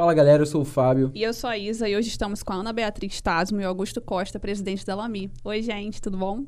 Fala 0.00 0.14
galera, 0.14 0.42
eu 0.42 0.46
sou 0.46 0.62
o 0.62 0.64
Fábio. 0.64 1.10
E 1.14 1.22
eu 1.22 1.34
sou 1.34 1.50
a 1.50 1.58
Isa 1.58 1.86
e 1.86 1.94
hoje 1.94 2.08
estamos 2.08 2.42
com 2.42 2.54
a 2.54 2.56
Ana 2.56 2.72
Beatriz 2.72 3.20
Tasmo 3.20 3.60
e 3.60 3.66
o 3.66 3.68
Augusto 3.68 4.00
Costa, 4.00 4.40
presidente 4.40 4.82
da 4.86 4.94
Lami. 4.94 5.30
Oi, 5.44 5.60
gente, 5.60 6.00
tudo 6.00 6.16
bom? 6.16 6.46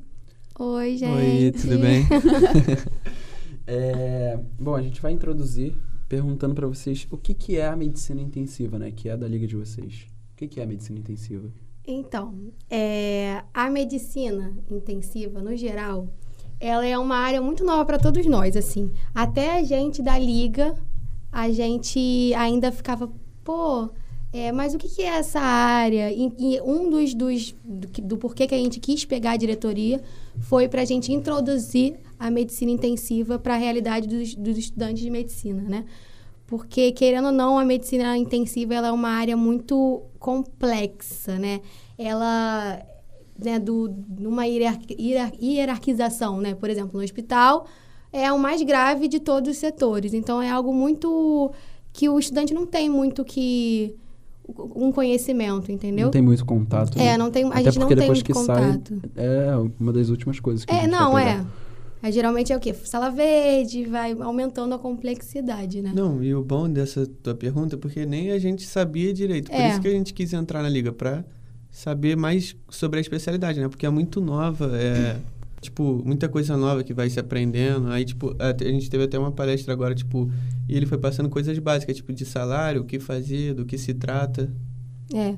Oi, 0.59 0.97
gente. 0.97 1.13
Oi, 1.13 1.53
tudo 1.53 1.79
bem? 1.79 2.07
É, 3.67 4.39
bom, 4.59 4.75
a 4.75 4.81
gente 4.81 5.03
vai 5.03 5.13
introduzir 5.13 5.77
perguntando 6.09 6.55
pra 6.55 6.67
vocês 6.67 7.07
o 7.11 7.19
que, 7.19 7.35
que 7.35 7.59
é 7.59 7.67
a 7.67 7.77
medicina 7.77 8.23
intensiva, 8.23 8.79
né? 8.79 8.91
Que 8.91 9.11
é 9.11 9.19
da 9.19 9.29
liga 9.29 9.47
de 9.47 9.55
vocês. 9.55 10.07
O 10.33 10.37
que, 10.37 10.49
que 10.49 10.59
é 10.59 10.63
a 10.63 10.67
medicina 10.67 10.99
intensiva? 10.99 11.53
Então, 11.87 12.35
é, 12.71 13.43
a 13.53 13.69
medicina 13.69 14.57
intensiva, 14.71 15.43
no 15.43 15.55
geral, 15.55 16.09
ela 16.59 16.87
é 16.87 16.97
uma 16.97 17.17
área 17.17 17.43
muito 17.43 17.65
nova 17.67 17.85
para 17.85 17.99
todos 17.99 18.25
nós, 18.25 18.57
assim. 18.57 18.91
Até 19.15 19.59
a 19.59 19.63
gente 19.63 20.01
da 20.01 20.19
liga, 20.19 20.75
a 21.31 21.51
gente 21.51 22.33
ainda 22.35 22.71
ficava, 22.71 23.11
pô, 23.45 23.89
é, 24.33 24.51
mas 24.51 24.75
o 24.75 24.79
que, 24.79 24.89
que 24.89 25.03
é 25.03 25.19
essa 25.19 25.41
área? 25.41 26.11
E, 26.11 26.33
e 26.39 26.61
um 26.63 26.89
dos, 26.89 27.15
dos 27.15 27.55
do, 27.65 27.89
do 28.03 28.17
porquê 28.17 28.47
que 28.47 28.55
a 28.55 28.59
gente 28.59 28.81
quis 28.81 29.05
pegar 29.05 29.33
a 29.33 29.37
diretoria 29.37 30.01
foi 30.41 30.69
para 30.69 30.83
a 30.83 30.85
gente 30.85 31.13
introduzir 31.13 31.97
a 32.19 32.31
medicina 32.31 32.71
intensiva 32.71 33.39
para 33.39 33.55
a 33.55 33.59
realidade 33.59 34.09
dos, 34.09 34.35
dos 34.35 34.57
estudantes 34.57 35.03
de 35.03 35.11
medicina, 35.11 35.63
né? 35.63 35.85
Porque, 36.47 36.93
querendo 36.93 37.27
ou 37.27 37.33
não, 37.33 37.59
a 37.59 37.65
medicina 37.65 38.17
intensiva 38.17 38.75
ela 38.75 38.89
é 38.89 38.93
uma 38.93 39.09
área 39.09 39.37
muito 39.37 40.03
complexa, 40.19 41.39
né? 41.39 41.61
Ela, 41.97 42.83
né, 43.39 43.59
do, 43.59 43.95
numa 44.19 44.47
hierarqui- 44.47 44.97
hierar- 44.99 45.33
hierarquização, 45.41 46.41
né? 46.41 46.55
Por 46.55 46.69
exemplo, 46.69 46.99
no 46.99 47.05
hospital, 47.05 47.67
é 48.13 48.31
o 48.33 48.39
mais 48.39 48.63
grave 48.63 49.09
de 49.09 49.19
todos 49.19 49.51
os 49.51 49.57
setores. 49.57 50.13
Então, 50.13 50.43
é 50.43 50.51
algo 50.51 50.73
muito 50.75 51.51
que 51.93 52.09
o 52.09 52.19
estudante 52.19 52.55
não 52.55 52.67
tem 52.67 52.89
muito 52.89 53.25
que 53.25 53.95
um 54.77 54.91
conhecimento, 54.91 55.71
entendeu? 55.71 56.07
Não 56.07 56.11
tem 56.11 56.23
muito 56.23 56.45
contato. 56.45 56.99
É, 56.99 57.17
não 57.17 57.31
tem, 57.31 57.45
a 57.45 57.49
Até 57.49 57.65
gente 57.65 57.79
não 57.79 57.89
tem 57.89 58.07
muito 58.07 58.25
que 58.25 58.35
sai, 58.35 58.73
contato. 58.73 59.01
É 59.17 59.51
uma 59.79 59.93
das 59.93 60.09
últimas 60.09 60.41
coisas 60.41 60.65
que 60.65 60.73
a 60.73 60.77
É, 60.77 60.81
gente 60.83 60.91
não, 60.91 61.13
vai 61.13 61.29
é. 61.39 61.45
Aí, 62.03 62.11
geralmente 62.11 62.53
é 62.53 62.57
o 62.57 62.59
quê? 62.59 62.75
Sala 62.75 63.11
verde, 63.11 63.85
vai 63.85 64.13
aumentando 64.21 64.75
a 64.75 64.79
complexidade, 64.79 65.81
né? 65.81 65.93
Não, 65.95 66.21
e 66.23 66.35
o 66.35 66.43
bom 66.43 66.69
dessa 66.69 67.07
tua 67.23 67.33
pergunta 67.35 67.77
é 67.77 67.79
porque 67.79 68.05
nem 68.05 68.33
a 68.33 68.39
gente 68.41 68.65
sabia 68.67 69.13
direito. 69.15 69.49
Por 69.51 69.61
É. 69.61 69.71
isso 69.71 69.81
que 69.81 69.87
a 69.87 69.93
gente 69.93 70.13
quis 70.13 70.33
entrar 70.33 70.63
na 70.63 70.69
liga, 70.69 70.93
pra 70.93 71.25
saber 71.71 72.17
mais 72.17 72.57
sobre 72.69 72.99
a 72.99 73.01
especialidade, 73.01 73.61
né? 73.61 73.69
Porque 73.69 73.87
é 73.87 73.91
muito 73.91 74.21
nova, 74.21 74.77
é... 74.77 75.17
Tipo, 75.63 76.03
muita 76.05 76.29
coisa 76.29 76.57
nova 76.57 76.83
que 76.83 76.93
vai 76.93 77.09
se 77.09 77.19
aprendendo. 77.21 77.89
Aí, 77.89 78.05
tipo, 78.05 78.35
até- 78.39 78.67
a 78.67 78.73
gente 78.73 78.91
teve 78.91 79.05
até 79.05 79.19
uma 79.19 79.31
palestra 79.33 79.73
agora, 79.73 79.95
tipo... 79.95 80.31
E 80.69 80.77
ele 80.77 80.87
foi 80.87 80.99
passando 80.99 81.31
coisas 81.31 81.57
básicas, 81.59 81.97
tipo, 81.97 82.13
de 82.13 82.27
salário, 82.27 82.83
o 82.83 82.85
que 82.85 82.99
fazer, 82.99 83.55
do 83.55 83.65
que 83.65 83.79
se 83.79 83.95
trata. 83.95 84.53
É. 85.15 85.37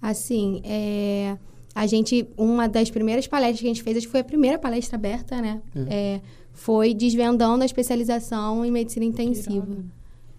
Assim, 0.00 0.60
é, 0.64 1.38
a 1.74 1.86
gente, 1.86 2.26
uma 2.36 2.68
das 2.68 2.90
primeiras 2.90 3.26
palestras 3.28 3.60
que 3.60 3.66
a 3.66 3.68
gente 3.68 3.82
fez, 3.84 3.96
acho 3.98 4.06
que 4.06 4.10
foi 4.10 4.20
a 4.20 4.24
primeira 4.24 4.58
palestra 4.58 4.96
aberta, 4.96 5.40
né? 5.40 5.62
É, 5.88 6.20
foi 6.52 6.92
desvendando 6.92 7.62
a 7.62 7.66
especialização 7.66 8.64
em 8.64 8.70
medicina 8.70 9.06
intensiva, 9.06 9.76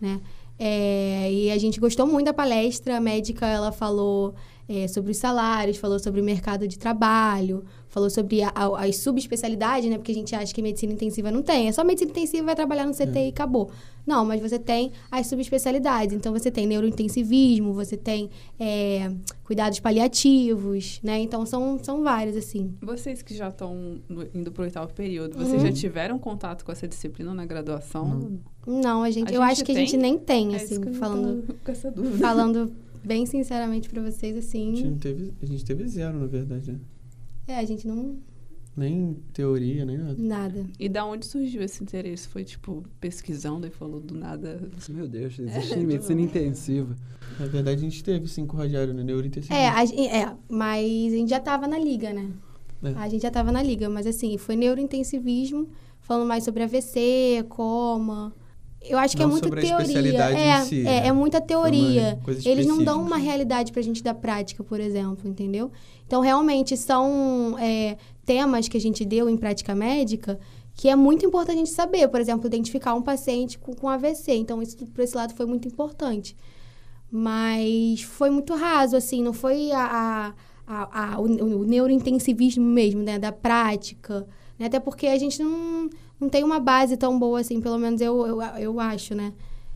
né? 0.02 0.20
É, 0.60 1.32
e 1.32 1.50
a 1.50 1.58
gente 1.58 1.80
gostou 1.80 2.06
muito 2.06 2.26
da 2.26 2.34
palestra. 2.34 2.98
A 2.98 3.00
médica, 3.00 3.48
ela 3.48 3.72
falou 3.72 4.36
é, 4.68 4.88
sobre 4.88 5.12
os 5.12 5.18
salários, 5.18 5.78
falou 5.78 5.98
sobre 5.98 6.20
o 6.22 6.24
mercado 6.24 6.68
de 6.68 6.78
trabalho, 6.78 7.64
falou 7.94 8.10
sobre 8.10 8.42
a- 8.42 8.52
a- 8.56 8.86
as 8.86 8.98
subespecialidades, 8.98 9.88
né? 9.88 9.98
Porque 9.98 10.12
a 10.12 10.16
gente 10.16 10.34
acha 10.36 10.52
que 10.52 10.64
medicina 10.64 10.94
intensiva 10.94 11.30
não 11.30 11.44
tem. 11.44 11.68
É 11.68 11.72
só 11.72 11.84
medicina 11.84 12.10
intensiva, 12.10 12.44
vai 12.44 12.56
trabalhar 12.56 12.88
no 12.88 12.94
CT 12.94 13.20
e 13.20 13.30
acabou. 13.30 13.70
Não, 14.06 14.26
mas 14.26 14.42
você 14.42 14.58
tem 14.58 14.92
as 15.12 15.28
subespecialidades. 15.28 16.14
Então, 16.16 16.34
você 16.34 16.50
tem 16.52 16.66
neurointensivismo, 16.68 17.72
você 17.72 17.96
tem 17.96 18.30
é, 18.60 19.12
cuidados 19.44 19.80
paliativos, 19.80 21.00
né? 21.04 21.20
Então, 21.20 21.46
são, 21.46 21.80
são 21.82 22.04
vários, 22.04 22.36
assim. 22.36 22.74
Vocês 22.82 23.22
que 23.22 23.36
já 23.36 23.50
estão 23.50 24.00
indo 24.34 24.52
para 24.52 24.62
o 24.62 24.66
oitavo 24.66 24.94
período, 24.94 25.38
vocês 25.38 25.62
Uhum. 25.62 25.68
já 25.68 25.72
tiveram 25.72 26.18
contato 26.18 26.66
com 26.66 26.72
essa 26.72 26.88
disciplina 26.88 27.34
na 27.34 27.46
graduação? 27.46 28.40
Não, 28.66 29.04
a 29.04 29.12
gente, 29.12 29.30
A 29.30 29.36
eu 29.36 29.42
gente 29.42 29.52
acho 29.52 29.64
que 29.66 29.72
a 29.72 29.76
tem? 29.76 29.86
gente 29.86 29.98
nem 29.98 30.18
tem, 30.18 30.54
É 30.54 30.56
assim, 30.58 30.74
isso 30.76 30.82
que 30.82 30.90
eu 30.90 30.94
falando, 30.94 31.44
tô 31.48 31.54
com 31.64 31.72
essa 31.72 31.92
dúvida. 31.92 32.18
falando 32.18 32.72
bem 33.06 33.26
sinceramente 33.26 33.88
pra 33.90 34.02
vocês, 34.02 34.36
A 34.36 34.42
gente, 34.42 34.48
assim. 34.80 34.90
não 34.90 34.98
teve, 34.98 35.34
a 35.42 35.46
gente 35.46 35.64
teve 35.66 35.88
zero, 35.88 36.18
na 36.20 36.26
verdade, 36.26 36.72
né? 36.72 36.80
É, 37.48 37.58
a 37.58 37.66
gente 37.66 37.88
não. 37.88 38.18
Nem 38.76 39.18
teoria, 39.32 39.86
nem 39.86 39.98
nada. 39.98 40.16
Nada. 40.18 40.66
E 40.80 40.90
da 40.90 41.06
onde 41.06 41.26
surgiu 41.28 41.62
esse 41.62 41.84
interesse? 41.84 42.28
Foi, 42.28 42.44
tipo, 42.44 42.84
pesquisando 43.00 43.68
e 43.68 43.70
falou 43.70 44.00
do 44.00 44.16
nada... 44.16 44.68
Meu 44.90 45.08
Deus, 45.08 45.38
É, 45.40 45.44
existe 45.44 45.78
medicina 45.86 46.22
intensiva. 46.22 46.96
Na 47.40 47.46
verdade, 47.46 47.78
a 47.78 47.82
gente 47.82 48.04
teve 48.04 48.28
cinco 48.28 48.58
rodários, 48.58 48.96
né? 48.96 49.04
Neurointensivo. 49.04 49.54
É, 49.54 49.70
a, 49.70 49.84
é, 49.84 50.36
mas 50.50 51.14
a 51.14 51.18
gente 51.18 51.30
já 51.30 51.40
tava 51.40 51.68
na 51.68 51.78
liga, 51.78 52.12
né? 52.12 52.32
É. 52.84 52.94
A 52.96 53.08
gente 53.08 53.22
já 53.22 53.32
tava 53.32 53.52
na 53.52 53.62
liga, 53.62 53.88
mas 53.90 54.08
assim, 54.08 54.38
foi 54.38 54.56
neurointensivismo, 54.56 55.70
falando 56.02 56.28
mais 56.28 56.44
sobre 56.44 56.64
AVC, 56.64 57.46
coma. 57.50 58.34
Eu 58.86 58.98
acho 58.98 59.16
que 59.16 59.24
Não 59.24 59.30
é 59.30 59.32
muita 59.32 59.50
teoria. 59.50 60.24
é, 60.26 60.62
si, 60.66 60.80
é, 60.82 60.84
né? 60.84 61.08
é 61.08 61.12
muita 61.12 61.40
teoria. 61.40 62.20
Eles 62.46 62.66
não 62.66 62.84
dão 62.84 63.02
uma 63.02 63.18
realidade 63.18 63.72
pra 63.72 63.82
gente 63.82 64.04
da 64.04 64.14
prática, 64.14 64.64
por 64.64 64.80
exemplo, 64.80 65.30
entendeu? 65.30 65.72
Então, 66.06 66.22
realmente, 66.22 66.76
são 66.76 67.56
é, 67.60 67.98
temas 68.26 68.68
que 68.68 68.76
a 68.76 68.82
gente 68.82 69.06
deu 69.06 69.30
em 69.30 69.38
prática 69.38 69.74
médica 69.74 70.38
que 70.76 70.90
é 70.90 70.96
muito 70.96 71.26
importante 71.26 71.56
a 71.56 71.60
gente 71.60 71.70
saber. 71.70 72.08
Por 72.08 72.20
exemplo, 72.20 72.46
identificar 72.48 72.94
um 72.96 73.02
paciente 73.02 73.58
com, 73.60 73.74
com 73.74 73.88
AVC. 73.88 74.34
Então, 74.34 74.62
isso 74.62 74.76
por 74.88 75.02
esse 75.02 75.16
lado 75.16 75.34
foi 75.34 75.46
muito 75.46 75.68
importante. 75.68 76.36
Mas 77.12 78.02
foi 78.02 78.30
muito 78.32 78.56
raso, 78.56 78.96
assim, 78.96 79.22
não 79.22 79.34
foi 79.34 79.72
a, 79.72 79.84
a- 79.86 80.34
a- 80.66 81.14
a- 81.14 81.20
o, 81.20 81.26
o 81.26 81.64
neurointensivismo 81.66 82.66
mesmo, 82.66 83.04
né, 83.04 83.20
da 83.20 83.32
prática. 83.32 84.26
né? 84.58 84.66
Até 84.66 84.80
porque 84.80 85.06
a 85.08 85.18
gente 85.18 85.42
não, 85.44 85.90
não 86.20 86.30
tem 86.30 86.44
uma 86.44 86.60
base 86.60 86.98
tão 86.98 87.18
boa 87.20 87.40
assim, 87.40 87.60
pelo 87.60 87.78
menos 87.78 88.02
eu, 88.02 88.26
eu, 88.26 88.42
eu 88.42 88.80
acho, 88.80 89.14
né? 89.16 89.34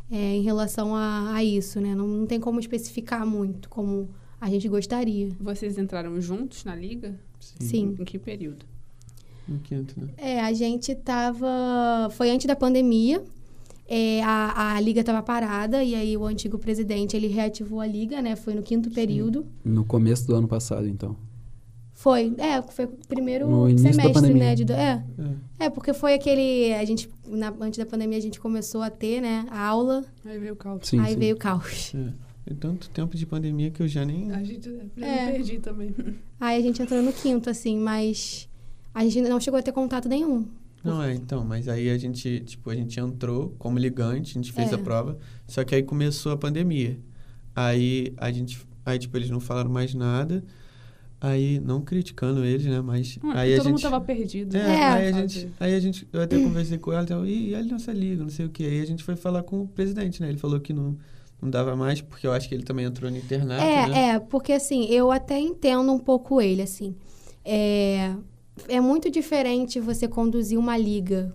é, 0.10 0.36
em 0.36 0.42
relação 0.42 0.96
a, 0.96 1.34
a 1.36 1.44
isso, 1.44 1.80
né? 1.82 1.94
Não, 1.94 2.08
não 2.08 2.26
tem 2.26 2.40
como 2.40 2.60
especificar 2.60 3.26
muito 3.26 3.70
como 3.70 4.10
a 4.40 4.50
gente 4.50 4.68
gostaria. 4.68 5.30
Vocês 5.40 5.78
entraram 5.78 6.20
juntos 6.22 6.64
na 6.64 6.76
liga? 6.76 7.20
Sim. 7.40 7.96
Em 8.00 8.06
que 8.06 8.18
período? 8.18 8.66
No 9.48 9.60
quinto, 9.60 10.00
né? 10.00 10.10
É, 10.18 10.42
a 10.42 10.52
gente 10.54 10.94
tava. 10.96 12.10
Foi 12.12 12.30
antes 12.30 12.46
da 12.46 12.56
pandemia. 12.56 13.24
é, 13.88 14.22
a, 14.24 14.76
a 14.76 14.82
liga 14.82 15.00
estava 15.00 15.22
parada 15.22 15.82
e 15.84 15.96
aí 15.96 16.18
o 16.18 16.26
antigo 16.26 16.58
presidente 16.58 17.16
ele 17.16 17.28
reativou 17.28 17.80
a 17.80 17.88
liga, 17.88 18.22
né? 18.22 18.36
Foi 18.36 18.54
no 18.54 18.62
quinto 18.62 18.92
período. 18.92 19.46
No 19.64 19.86
começo 19.86 20.28
do 20.28 20.36
ano 20.36 20.48
passado, 20.48 20.88
então. 20.88 21.16
Foi, 22.00 22.32
é, 22.38 22.62
foi 22.62 22.86
o 22.86 22.90
primeiro 23.08 23.50
No 23.50 23.76
semestre, 23.80 24.32
né? 24.36 24.54
de 24.54 24.64
do- 24.64 24.74
é, 24.74 25.04
É. 25.60 25.66
é, 25.66 25.70
porque 25.72 25.94
foi 25.94 26.14
aquele. 26.14 26.72
A 26.76 26.86
gente, 26.86 27.10
na- 27.28 27.52
antes 27.60 27.80
da 27.80 27.88
pandemia, 27.88 28.20
a 28.20 28.22
gente 28.22 28.40
começou 28.40 28.84
a 28.84 28.90
ter, 28.92 29.20
né? 29.20 29.48
A 29.50 29.66
aula, 29.66 30.06
Aí 30.24 30.38
veio 30.38 30.54
o 30.54 30.56
caos. 30.56 30.88
Sim, 30.88 31.00
aí 31.00 31.14
sim. 31.14 31.20
veio 31.20 31.36
o 31.36 31.40
caos. 31.40 31.94
É. 31.96 32.14
Tem 32.46 32.56
tanto 32.56 32.88
tempo 32.92 33.18
de 33.18 33.26
pandemia 33.26 33.72
que 33.72 33.82
eu 33.82 33.88
já 33.88 34.06
nem. 34.06 34.32
A 34.32 34.44
gente... 34.44 34.70
Eu 34.70 35.04
É. 35.04 35.32
perdi 35.32 35.58
também. 35.58 35.92
Aí 36.40 36.60
a 36.60 36.62
gente 36.62 36.80
entrou 36.84 37.02
no 37.02 37.12
quinto, 37.12 37.50
assim, 37.50 37.78
mas 37.80 38.48
a 38.94 39.04
gente 39.04 39.20
não 39.22 39.40
chegou 39.40 39.60
a 39.60 39.64
ter 39.64 39.72
contato 39.72 40.08
nenhum. 40.08 40.46
Não, 40.84 41.02
é, 41.02 41.16
então, 41.16 41.44
mas 41.44 41.68
aí 41.68 41.90
a 41.90 41.98
gente, 41.98 42.42
tipo, 42.42 42.70
a 42.70 42.76
gente 42.76 43.00
entrou 43.00 43.56
como 43.58 43.80
ligante, 43.80 44.32
a 44.32 44.34
gente 44.36 44.54
fez 44.54 44.72
É. 44.72 44.76
a 44.76 44.78
prova, 44.78 45.18
só 45.48 45.64
que 45.64 45.74
aí 45.74 45.82
começou 45.82 46.32
a 46.32 46.38
pandemia. 46.38 47.00
Aí 47.56 48.14
a 48.18 48.32
gente, 48.32 48.60
aí 48.86 49.00
tipo, 49.00 49.18
eles 49.18 49.32
não 49.32 49.40
falaram 49.40 49.70
mais 49.72 49.96
nada. 49.96 50.44
Aí, 51.20 51.60
não 51.60 51.82
criticando 51.82 52.46
eles, 52.46 52.66
né, 52.68 52.80
mas 52.80 53.18
Hum, 53.24 53.32
aí 53.32 53.54
a 53.54 53.58
todo 53.58 53.66
mundo 53.70 53.80
gente 53.80 53.90
tava 53.92 54.06
perdido. 54.06 54.56
É, 54.56 54.60
É. 54.60 54.84
aí 54.86 55.08
a 55.08 55.12
Fazer. 55.14 55.28
gente, 55.30 55.54
aí 55.60 55.74
a 55.74 55.80
gente, 55.80 56.08
eu 56.14 56.22
até 56.22 56.40
conversei 56.40 56.78
com 56.78 56.94
ela, 56.94 57.04
e 57.04 57.08
tal, 57.08 57.26
e 57.26 57.56
olha 57.56 57.66
nossa 57.66 57.92
liga, 57.92 58.22
não 58.22 58.30
sei 58.30 58.46
o 58.46 58.50
que. 58.50 58.64
Aí 58.64 58.82
a 58.82 58.86
gente 58.86 59.04
foi 59.04 59.16
falar 59.16 59.42
com 59.42 59.62
o 59.62 59.68
presidente, 59.68 60.22
né? 60.22 60.30
Ele 60.30 60.38
falou 60.38 60.60
que 60.60 60.72
não, 60.74 60.96
não 61.42 61.50
dava 61.50 61.76
mais, 61.76 62.02
porque 62.02 62.28
eu 62.28 62.32
acho 62.34 62.48
que 62.48 62.54
ele 62.54 62.64
também 62.64 62.86
entrou 62.86 63.10
no 63.10 63.18
internato, 63.18 63.64
né? 63.92 64.00
É, 64.00 64.10
é, 64.16 64.20
porque 64.20 64.54
assim, 64.54 64.86
eu 64.92 65.12
até 65.12 65.40
entendo 65.40 65.92
um 65.92 66.00
pouco 66.00 66.40
ele, 66.40 66.62
assim. 66.62 66.96
É, 67.44 68.14
é 68.68 68.80
muito 68.80 69.10
diferente 69.10 69.80
você 69.80 70.08
conduzir 70.08 70.60
uma 70.60 70.78
liga 70.78 71.34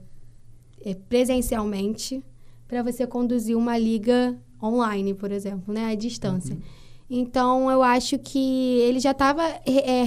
é, 0.85 0.95
presencialmente 0.95 2.23
para 2.69 2.83
você 2.83 3.07
conduzir 3.07 3.57
uma 3.57 3.77
liga 3.77 4.39
online, 4.63 5.13
por 5.13 5.33
exemplo, 5.33 5.75
né? 5.75 5.87
À 5.87 5.95
distância. 5.97 6.57
Então, 7.15 7.71
eu 7.71 7.83
acho 7.83 8.19
que 8.19 8.79
ele 8.81 8.99
já 8.99 9.11
estava 9.11 9.43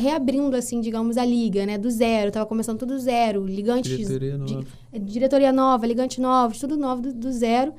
reabrindo, 0.02 0.56
assim, 0.56 0.82
digamos, 0.82 1.18
a 1.18 1.24
liga, 1.24 1.64
né? 1.64 1.78
Do 1.78 1.88
zero. 1.92 2.32
Tava 2.32 2.48
começando 2.48 2.80
tudo 2.80 2.98
zero. 2.98 3.46
Ligantes 3.46 3.92
Diretoria 3.96 4.36
nova. 4.38 4.66
é, 4.92 4.98
diretoria 4.98 5.54
nova, 5.54 5.86
ligantes 5.86 6.18
novos, 6.18 6.58
tudo 6.60 6.76
novo 6.76 7.04
do, 7.04 7.14
do 7.14 7.32
zero. 7.32 7.74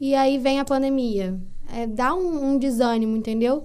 E 0.00 0.14
aí 0.14 0.38
vem 0.38 0.60
a 0.60 0.64
pandemia. 0.64 1.36
É, 1.74 1.88
dá 1.88 2.14
um, 2.14 2.52
um 2.52 2.56
desânimo, 2.56 3.16
entendeu? 3.16 3.64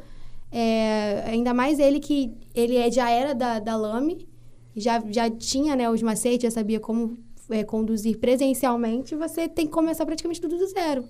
É, 0.51 1.23
ainda 1.27 1.53
mais 1.53 1.77
ele 1.77 1.99
que 1.99 2.31
ele 2.55 2.75
é- 2.75 2.89
já 2.91 3.07
era 3.09 3.35
da, 3.35 3.59
da 3.59 3.75
Lame, 3.75 4.27
já, 4.75 4.99
já 5.11 5.29
tinha 5.29 5.75
né, 5.75 5.87
os 5.91 6.01
macetes, 6.01 6.41
já 6.43 6.49
sabia 6.51 6.79
como 6.79 7.17
é, 7.51 7.63
conduzir 7.63 8.17
presencialmente. 8.17 9.15
Você 9.15 9.47
tem 9.47 9.67
que 9.67 9.71
começar 9.71 10.07
praticamente 10.07 10.41
tudo 10.41 10.57
do 10.57 10.65
zero, 10.67 11.05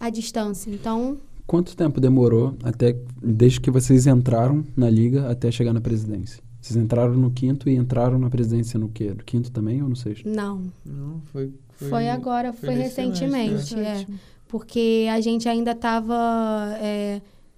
à 0.00 0.08
distância. 0.08 0.70
Então, 0.70 1.18
Quanto 1.48 1.74
tempo 1.74 1.98
demorou 1.98 2.54
até 2.62 2.94
desde 3.22 3.58
que 3.58 3.70
vocês 3.70 4.06
entraram 4.06 4.66
na 4.76 4.90
liga 4.90 5.30
até 5.30 5.50
chegar 5.50 5.72
na 5.72 5.80
presidência? 5.80 6.42
Vocês 6.60 6.76
entraram 6.76 7.14
no 7.14 7.30
quinto 7.30 7.70
e 7.70 7.74
entraram 7.74 8.18
na 8.18 8.28
presidência 8.28 8.78
no 8.78 8.90
quê? 8.90 9.14
No 9.16 9.24
quinto 9.24 9.50
também 9.50 9.82
ou 9.82 9.88
no 9.88 9.96
sexto? 9.96 10.28
Não, 10.28 10.70
Não, 10.84 11.22
foi. 11.32 11.50
foi, 11.70 12.06
agora, 12.10 12.52
foi, 12.52 12.74
nesse 12.74 13.00
recentemente, 13.00 13.62
semestre, 13.62 13.80
é. 13.80 13.94
Ótimo. 13.94 14.18
Porque 14.46 15.06
a 15.10 15.20
gente 15.22 15.48
ainda 15.48 15.70
estava 15.70 16.78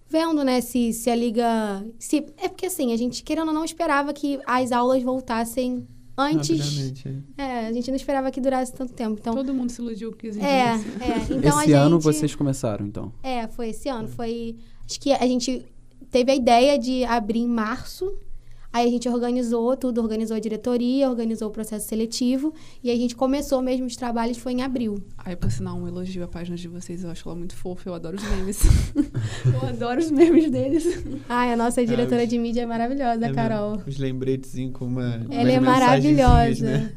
vendo, 0.09 0.45
né, 0.45 0.61
se, 0.61 0.93
se 0.93 1.11
a 1.11 1.17
liga... 1.17 1.85
Se, 1.99 2.19
é 2.39 2.49
porque, 2.49 2.67
assim, 2.67 2.93
a 2.93 2.97
gente, 2.97 3.25
querendo 3.25 3.49
ou 3.49 3.55
não, 3.55 3.65
esperava 3.65 4.13
que 4.13 4.39
as 4.47 4.71
aulas 4.71 5.03
voltassem 5.03 5.85
antes... 6.21 7.05
É. 7.37 7.43
É, 7.43 7.67
a 7.69 7.73
gente 7.73 7.89
não 7.91 7.97
esperava 7.97 8.31
que 8.31 8.41
durasse 8.41 8.73
tanto 8.73 8.93
tempo. 8.93 9.17
Então, 9.21 9.35
Todo 9.35 9.55
mundo 9.55 9.71
se 9.71 9.81
iludiu 9.81 10.13
que 10.13 10.29
é, 10.29 10.31
é. 10.73 10.75
Então, 11.31 11.59
a 11.59 11.65
Esse 11.65 11.73
ano 11.73 11.97
gente- 11.97 12.05
vocês 12.05 12.35
começaram, 12.35 12.87
então. 12.87 13.13
É, 13.23 13.47
foi 13.49 13.71
esse 13.71 13.89
ano. 13.89 14.09
Foi. 14.09 14.57
Acho 14.89 15.01
que 15.01 15.13
a 15.13 15.27
gente 15.27 15.65
teve 16.11 16.31
a 16.31 16.35
ideia 16.35 16.79
de 16.79 17.05
abrir 17.05 17.41
em 17.41 17.49
março. 17.49 18.13
Aí 18.73 18.87
a 18.87 18.91
gente 18.91 19.09
organizou 19.09 19.77
tudo, 19.77 20.01
organizou 20.01 20.37
a 20.37 20.41
diretoria, 20.41 21.09
organizou 21.11 21.49
o 21.49 21.51
processo 21.51 21.89
seletivo. 21.89 22.55
E 22.85 22.91
a 22.91 22.95
gente 22.97 23.17
começou 23.17 23.61
mesmo 23.61 23.87
os 23.87 23.97
trabalhos, 23.97 24.39
foi 24.39 24.53
em 24.53 24.63
abril. 24.63 25.03
Aí, 25.19 25.35
por 25.35 25.51
sinal, 25.51 25.77
um 25.77 25.89
elogio 25.89 26.23
à 26.23 26.29
página 26.29 26.57
de 26.57 26.69
vocês. 26.69 27.03
Eu 27.03 27.11
acho 27.11 27.29
ela 27.29 27.37
muito 27.37 27.57
fofa. 27.57 27.89
Eu 27.89 27.95
adoro 27.95 28.17
os 28.17 28.23
memes. 28.23 28.63
eu 29.45 29.69
adoro 29.69 29.99
os 30.01 30.11
memes 30.11 30.51
deles. 30.51 31.03
Ai, 31.29 31.53
a 31.53 31.57
nossa 31.57 31.85
diretora 31.85 32.23
os- 32.23 32.29
de 32.29 32.39
mídia 32.39 32.61
é 32.63 32.67
maravilhosa, 32.67 33.27
É 33.27 33.29
a 33.31 33.35
Carol. 33.35 33.71
mesmo. 33.73 33.85
Os 33.89 33.99
lembretezinhos 33.99 34.73
com 34.75 34.85
uma. 34.85 35.21
Ela 35.31 35.51
é 35.51 35.59
maravilhosa. 35.61 36.65
né? 36.65 36.93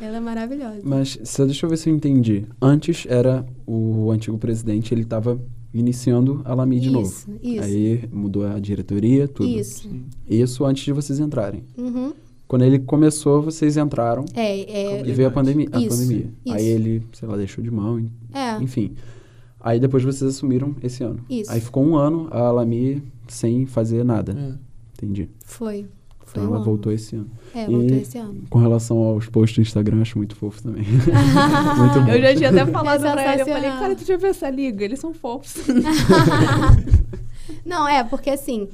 Ela 0.00 0.16
é 0.16 0.20
maravilhosa. 0.20 0.80
Mas 0.82 1.18
só 1.24 1.44
deixa 1.44 1.64
eu 1.64 1.70
ver 1.70 1.76
se 1.78 1.88
eu 1.88 1.94
entendi. 1.94 2.44
Antes 2.60 3.06
era 3.08 3.46
o 3.66 4.10
antigo 4.10 4.36
presidente, 4.36 4.92
ele 4.92 5.02
estava 5.02 5.40
iniciando 5.74 6.40
a 6.44 6.54
Lami 6.54 6.78
de 6.80 6.88
novo. 6.90 7.06
Isso, 7.08 7.30
isso. 7.42 7.62
Aí 7.62 8.08
mudou 8.12 8.46
a 8.46 8.58
diretoria, 8.60 9.26
tudo. 9.28 9.48
Isso. 9.48 9.90
Isso 10.28 10.64
antes 10.64 10.84
de 10.84 10.92
vocês 10.92 11.18
entrarem. 11.18 11.64
Uhum. 11.76 12.12
Quando 12.46 12.62
ele 12.62 12.78
começou, 12.78 13.42
vocês 13.42 13.76
entraram 13.76 14.24
É, 14.34 14.60
é. 14.60 15.00
e 15.06 15.12
veio 15.12 15.28
a 15.28 15.30
pandemia. 15.30 15.68
A 15.72 15.80
Isso, 15.80 15.88
pandemia. 15.88 16.30
isso. 16.44 16.54
Aí 16.54 16.64
ele, 16.66 17.02
sei 17.12 17.26
lá, 17.28 17.36
deixou 17.36 17.64
de 17.64 17.70
mão, 17.70 18.04
É, 18.32 18.62
enfim. 18.62 18.92
Aí 19.58 19.80
depois 19.80 20.02
vocês 20.04 20.30
assumiram 20.30 20.76
esse 20.82 21.02
ano. 21.02 21.20
Isso. 21.28 21.50
Aí 21.50 21.60
ficou 21.60 21.84
um 21.84 21.96
ano 21.96 22.28
a 22.30 22.50
Lami 22.50 23.02
sem 23.26 23.64
fazer 23.66 24.04
nada. 24.04 24.32
É. 24.38 24.54
Entendi. 24.96 25.28
foi. 25.44 25.86
Foi 26.34 26.42
Então 26.42 26.44
um 26.44 26.46
ela 26.48 26.56
ano. 26.56 26.64
voltou 26.64 26.92
esse 26.92 27.14
ano. 27.16 27.30
É, 27.54 27.66
voltou 27.66 27.96
E- 27.96 28.00
esse 28.02 28.18
ano. 28.18 28.42
Com 28.50 28.58
relação 28.58 28.98
aos 28.98 29.26
posts 29.28 29.56
do 29.56 29.62
Instagram, 29.62 30.02
acho 30.02 30.18
muito 30.18 30.34
fofo 30.34 30.62
também. 30.62 30.84
muito 31.78 32.00
bom. 32.04 32.10
Eu 32.10 32.20
já 32.20 32.34
tinha 32.34 32.50
até 32.50 32.66
falado 32.66 33.06
É 33.06 33.12
pra 33.12 33.32
ele. 33.32 33.42
Eu 33.42 33.46
falei, 33.46 33.70
cara, 33.70 33.94
tu 33.94 34.04
já 34.04 34.16
viu 34.16 34.28
essa 34.28 34.50
liga? 34.50 34.84
Eles 34.84 34.98
são 34.98 35.14
fofos. 35.14 35.54
Não, 37.64 37.86
é, 37.88 38.02
porque 38.04 38.30
assim, 38.30 38.68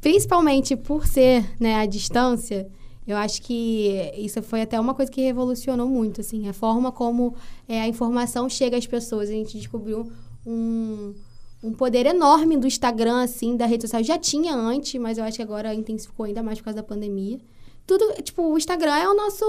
principalmente 0.00 0.76
por 0.76 1.06
ser, 1.06 1.44
né, 1.58 1.76
a 1.76 1.86
distância, 1.86 2.68
eu 3.06 3.16
acho 3.16 3.42
que 3.42 4.12
isso 4.16 4.42
foi 4.42 4.62
até 4.62 4.78
uma 4.78 4.94
coisa 4.94 5.10
que 5.10 5.20
revolucionou 5.20 5.88
muito, 5.88 6.20
assim, 6.20 6.48
a 6.48 6.52
forma 6.52 6.92
como 6.92 7.34
é, 7.68 7.80
a 7.80 7.88
informação 7.88 8.48
chega 8.48 8.76
às 8.76 8.86
pessoas. 8.86 9.28
A 9.28 9.32
gente 9.32 9.58
descobriu 9.58 10.10
um, 10.46 11.12
um 11.62 11.72
poder 11.72 12.06
enorme 12.06 12.56
do 12.56 12.66
Instagram, 12.66 13.22
assim, 13.22 13.56
da 13.56 13.66
rede 13.66 13.82
social. 13.82 14.02
Já 14.02 14.18
tinha 14.18 14.54
antes, 14.54 15.00
mas 15.00 15.18
eu 15.18 15.24
acho 15.24 15.36
que 15.36 15.42
agora 15.42 15.74
intensificou 15.74 16.26
ainda 16.26 16.42
mais 16.42 16.58
por 16.58 16.64
causa 16.64 16.76
da 16.76 16.82
pandemia. 16.82 17.38
Tudo, 17.86 18.12
tipo, 18.22 18.42
o 18.42 18.56
Instagram 18.56 18.96
é 18.96 19.08
o 19.08 19.14
nosso... 19.14 19.44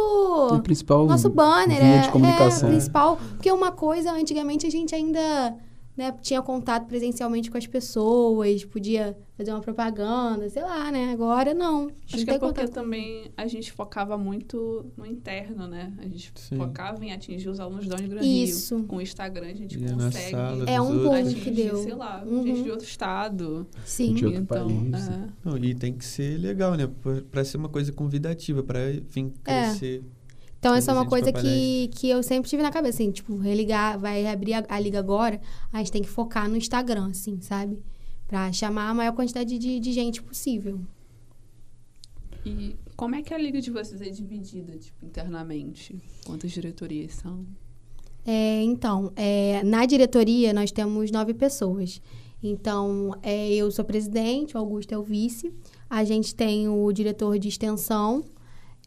O 0.55 0.61
principal 0.61 1.05
Nosso 1.05 1.29
banner 1.29 1.83
é, 1.83 2.01
de 2.01 2.09
comunicação. 2.09 2.69
é 2.69 2.71
principal. 2.71 3.17
Porque 3.35 3.51
uma 3.51 3.71
coisa, 3.71 4.11
antigamente, 4.11 4.65
a 4.65 4.69
gente 4.69 4.95
ainda 4.95 5.55
né, 6.01 6.11
tinha 6.21 6.41
contato 6.41 6.87
presencialmente 6.87 7.51
com 7.51 7.57
as 7.57 7.67
pessoas, 7.67 8.65
podia 8.65 9.15
fazer 9.37 9.51
uma 9.51 9.61
propaganda, 9.61 10.49
sei 10.49 10.63
lá, 10.63 10.91
né? 10.91 11.11
Agora 11.13 11.53
não. 11.53 11.87
Acho 12.05 12.17
não 12.17 12.25
que 12.25 12.29
é 12.31 12.39
porque 12.39 12.61
contato. 12.61 12.73
também 12.73 13.31
a 13.37 13.45
gente 13.47 13.71
focava 13.71 14.17
muito 14.17 14.85
no 14.97 15.05
interno, 15.05 15.67
né? 15.67 15.93
A 15.99 16.03
gente 16.03 16.31
Sim. 16.35 16.57
focava 16.57 17.03
em 17.05 17.11
atingir 17.11 17.49
os 17.49 17.59
alunos 17.59 17.87
da 17.87 17.95
Unigran 17.97 18.21
Isso. 18.23 18.75
Rio. 18.77 18.85
Com 18.87 18.95
o 18.97 19.01
Instagram 19.01 19.47
a 19.47 19.53
gente 19.53 19.77
na 19.79 20.05
consegue 20.05 20.31
sala 20.31 20.63
É 20.69 20.81
um 20.81 21.11
atingir, 21.11 21.39
que 21.41 21.51
deu. 21.51 21.77
sei 21.77 21.93
lá, 21.93 22.23
Uhum. 22.25 22.43
gente 22.45 22.63
de 22.63 22.71
outro 22.71 22.85
estado. 22.85 23.67
Sim. 23.85 24.13
De 24.13 24.25
outro 24.25 24.41
então, 24.41 24.67
país. 24.67 25.07
é. 25.07 25.27
Não, 25.43 25.57
e 25.57 25.73
tem 25.75 25.93
que 25.93 26.05
ser 26.05 26.37
legal, 26.39 26.75
né? 26.75 26.87
Pra, 27.01 27.21
pra 27.31 27.43
ser 27.45 27.57
uma 27.57 27.69
coisa 27.69 27.91
convidativa, 27.91 28.63
pra 28.63 28.79
vir 28.91 29.31
É. 29.45 29.73
Então, 30.61 30.75
essa 30.75 30.91
é 30.91 30.93
uma 30.93 31.07
coisa 31.07 31.33
que, 31.33 31.89
que 31.95 32.07
eu 32.07 32.21
sempre 32.21 32.47
tive 32.47 32.61
na 32.61 32.69
cabeça, 32.69 33.01
assim, 33.01 33.09
tipo, 33.09 33.35
religar, 33.35 33.97
vai 33.97 34.27
abrir 34.27 34.53
a, 34.53 34.63
a 34.69 34.79
liga 34.79 34.99
agora, 34.99 35.41
a 35.73 35.79
gente 35.79 35.91
tem 35.91 36.03
que 36.03 36.07
focar 36.07 36.47
no 36.47 36.55
Instagram, 36.55 37.07
assim, 37.09 37.41
sabe? 37.41 37.79
Pra 38.27 38.53
chamar 38.53 38.89
a 38.89 38.93
maior 38.93 39.13
quantidade 39.13 39.57
de, 39.57 39.79
de 39.79 39.91
gente 39.91 40.21
possível. 40.21 40.79
E 42.45 42.75
como 42.95 43.15
é 43.15 43.23
que 43.23 43.33
a 43.33 43.39
liga 43.39 43.59
de 43.59 43.71
vocês 43.71 43.99
é 44.01 44.09
dividida, 44.11 44.77
tipo, 44.77 45.03
internamente? 45.03 45.95
Quantas 46.23 46.51
diretorias 46.51 47.13
são? 47.13 47.43
É, 48.23 48.61
então, 48.61 49.11
é, 49.15 49.63
na 49.63 49.87
diretoria 49.87 50.53
nós 50.53 50.71
temos 50.71 51.09
nove 51.09 51.33
pessoas. 51.33 51.99
Então, 52.43 53.15
é, 53.23 53.51
eu 53.51 53.71
sou 53.71 53.83
presidente, 53.83 54.55
o 54.55 54.59
Augusto 54.59 54.93
é 54.93 54.97
o 54.97 55.01
vice. 55.01 55.51
A 55.89 56.03
gente 56.03 56.35
tem 56.35 56.69
o 56.69 56.91
diretor 56.91 57.39
de 57.39 57.47
extensão, 57.47 58.23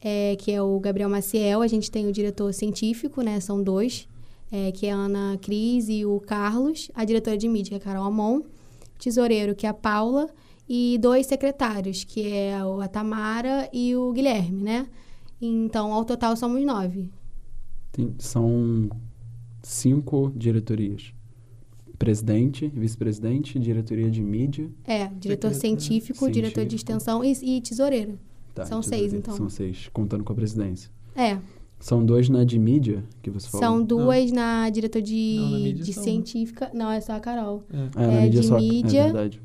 é, 0.04 0.36
que 0.36 0.52
é 0.52 0.60
o 0.62 0.78
Gabriel 0.78 1.08
Maciel. 1.08 1.62
A 1.62 1.66
gente 1.66 1.90
tem 1.90 2.06
o 2.06 2.12
diretor 2.12 2.52
científico, 2.52 3.22
né? 3.22 3.40
São 3.40 3.62
dois, 3.62 4.06
é, 4.52 4.70
que 4.70 4.84
é 4.86 4.92
a 4.92 4.96
Ana 4.96 5.38
Cris 5.40 5.88
e 5.88 6.04
o 6.04 6.20
Carlos. 6.20 6.90
A 6.94 7.04
diretora 7.06 7.38
de 7.38 7.48
mídia, 7.48 7.70
que 7.70 7.74
é 7.74 7.78
a 7.78 7.80
Carol 7.94 8.04
Amon. 8.06 8.42
Tesoureiro, 8.98 9.54
que 9.54 9.66
é 9.66 9.70
a 9.70 9.74
Paula. 9.74 10.28
E 10.68 10.98
dois 10.98 11.26
secretários, 11.26 12.04
que 12.04 12.26
é 12.32 12.62
o- 12.64 12.80
a 12.80 12.88
Tamara 12.88 13.68
e 13.72 13.94
o 13.96 14.12
Guilherme, 14.12 14.62
né? 14.62 14.86
Então, 15.40 15.92
ao 15.92 16.04
total, 16.04 16.36
somos 16.36 16.62
nove. 16.64 17.10
Tem- 17.92 18.14
são 18.18 18.88
cinco 19.62 20.32
diretorias. 20.34 21.12
Presidente, 21.98 22.66
vice-presidente, 22.74 23.58
diretoria 23.58 24.10
de 24.10 24.20
mídia. 24.22 24.68
É, 24.84 25.06
diretor 25.08 25.52
Secretário 25.54 25.60
científico, 25.60 26.30
diretor 26.30 26.64
de 26.64 26.70
científico. 26.70 26.74
extensão 26.92 27.22
e, 27.24 27.32
e 27.56 27.60
tesoureiro. 27.60 28.18
Tá, 28.54 28.64
São 28.64 28.82
seis, 28.82 29.12
então. 29.12 29.36
São 29.36 29.48
seis, 29.48 29.88
contando 29.92 30.22
com 30.22 30.32
a 30.32 30.36
presidência. 30.36 30.90
É, 31.16 31.38
São 31.80 32.04
dois 32.04 32.28
na 32.28 32.44
de 32.44 32.58
mídia, 32.58 33.04
que 33.20 33.28
você 33.30 33.48
falou. 33.48 33.66
são 33.66 33.82
duas 33.84 34.30
na 34.30 34.70
diretor 34.70 35.02
de, 35.02 35.36
Não, 35.38 35.50
na 35.50 35.72
de 35.72 35.92
são- 35.92 36.02
científica. 36.04 36.70
Não, 36.72 36.90
é 36.90 37.00
só 37.00 37.12
a 37.14 37.20
Carol. 37.20 37.64
É. 37.72 37.98
Na 37.98 38.12
é, 38.12 38.22
mídia 38.22 38.40
de 38.40 38.46
só. 38.46 38.56
mídia. 38.58 39.00
É 39.00 39.04
verdade. 39.04 39.42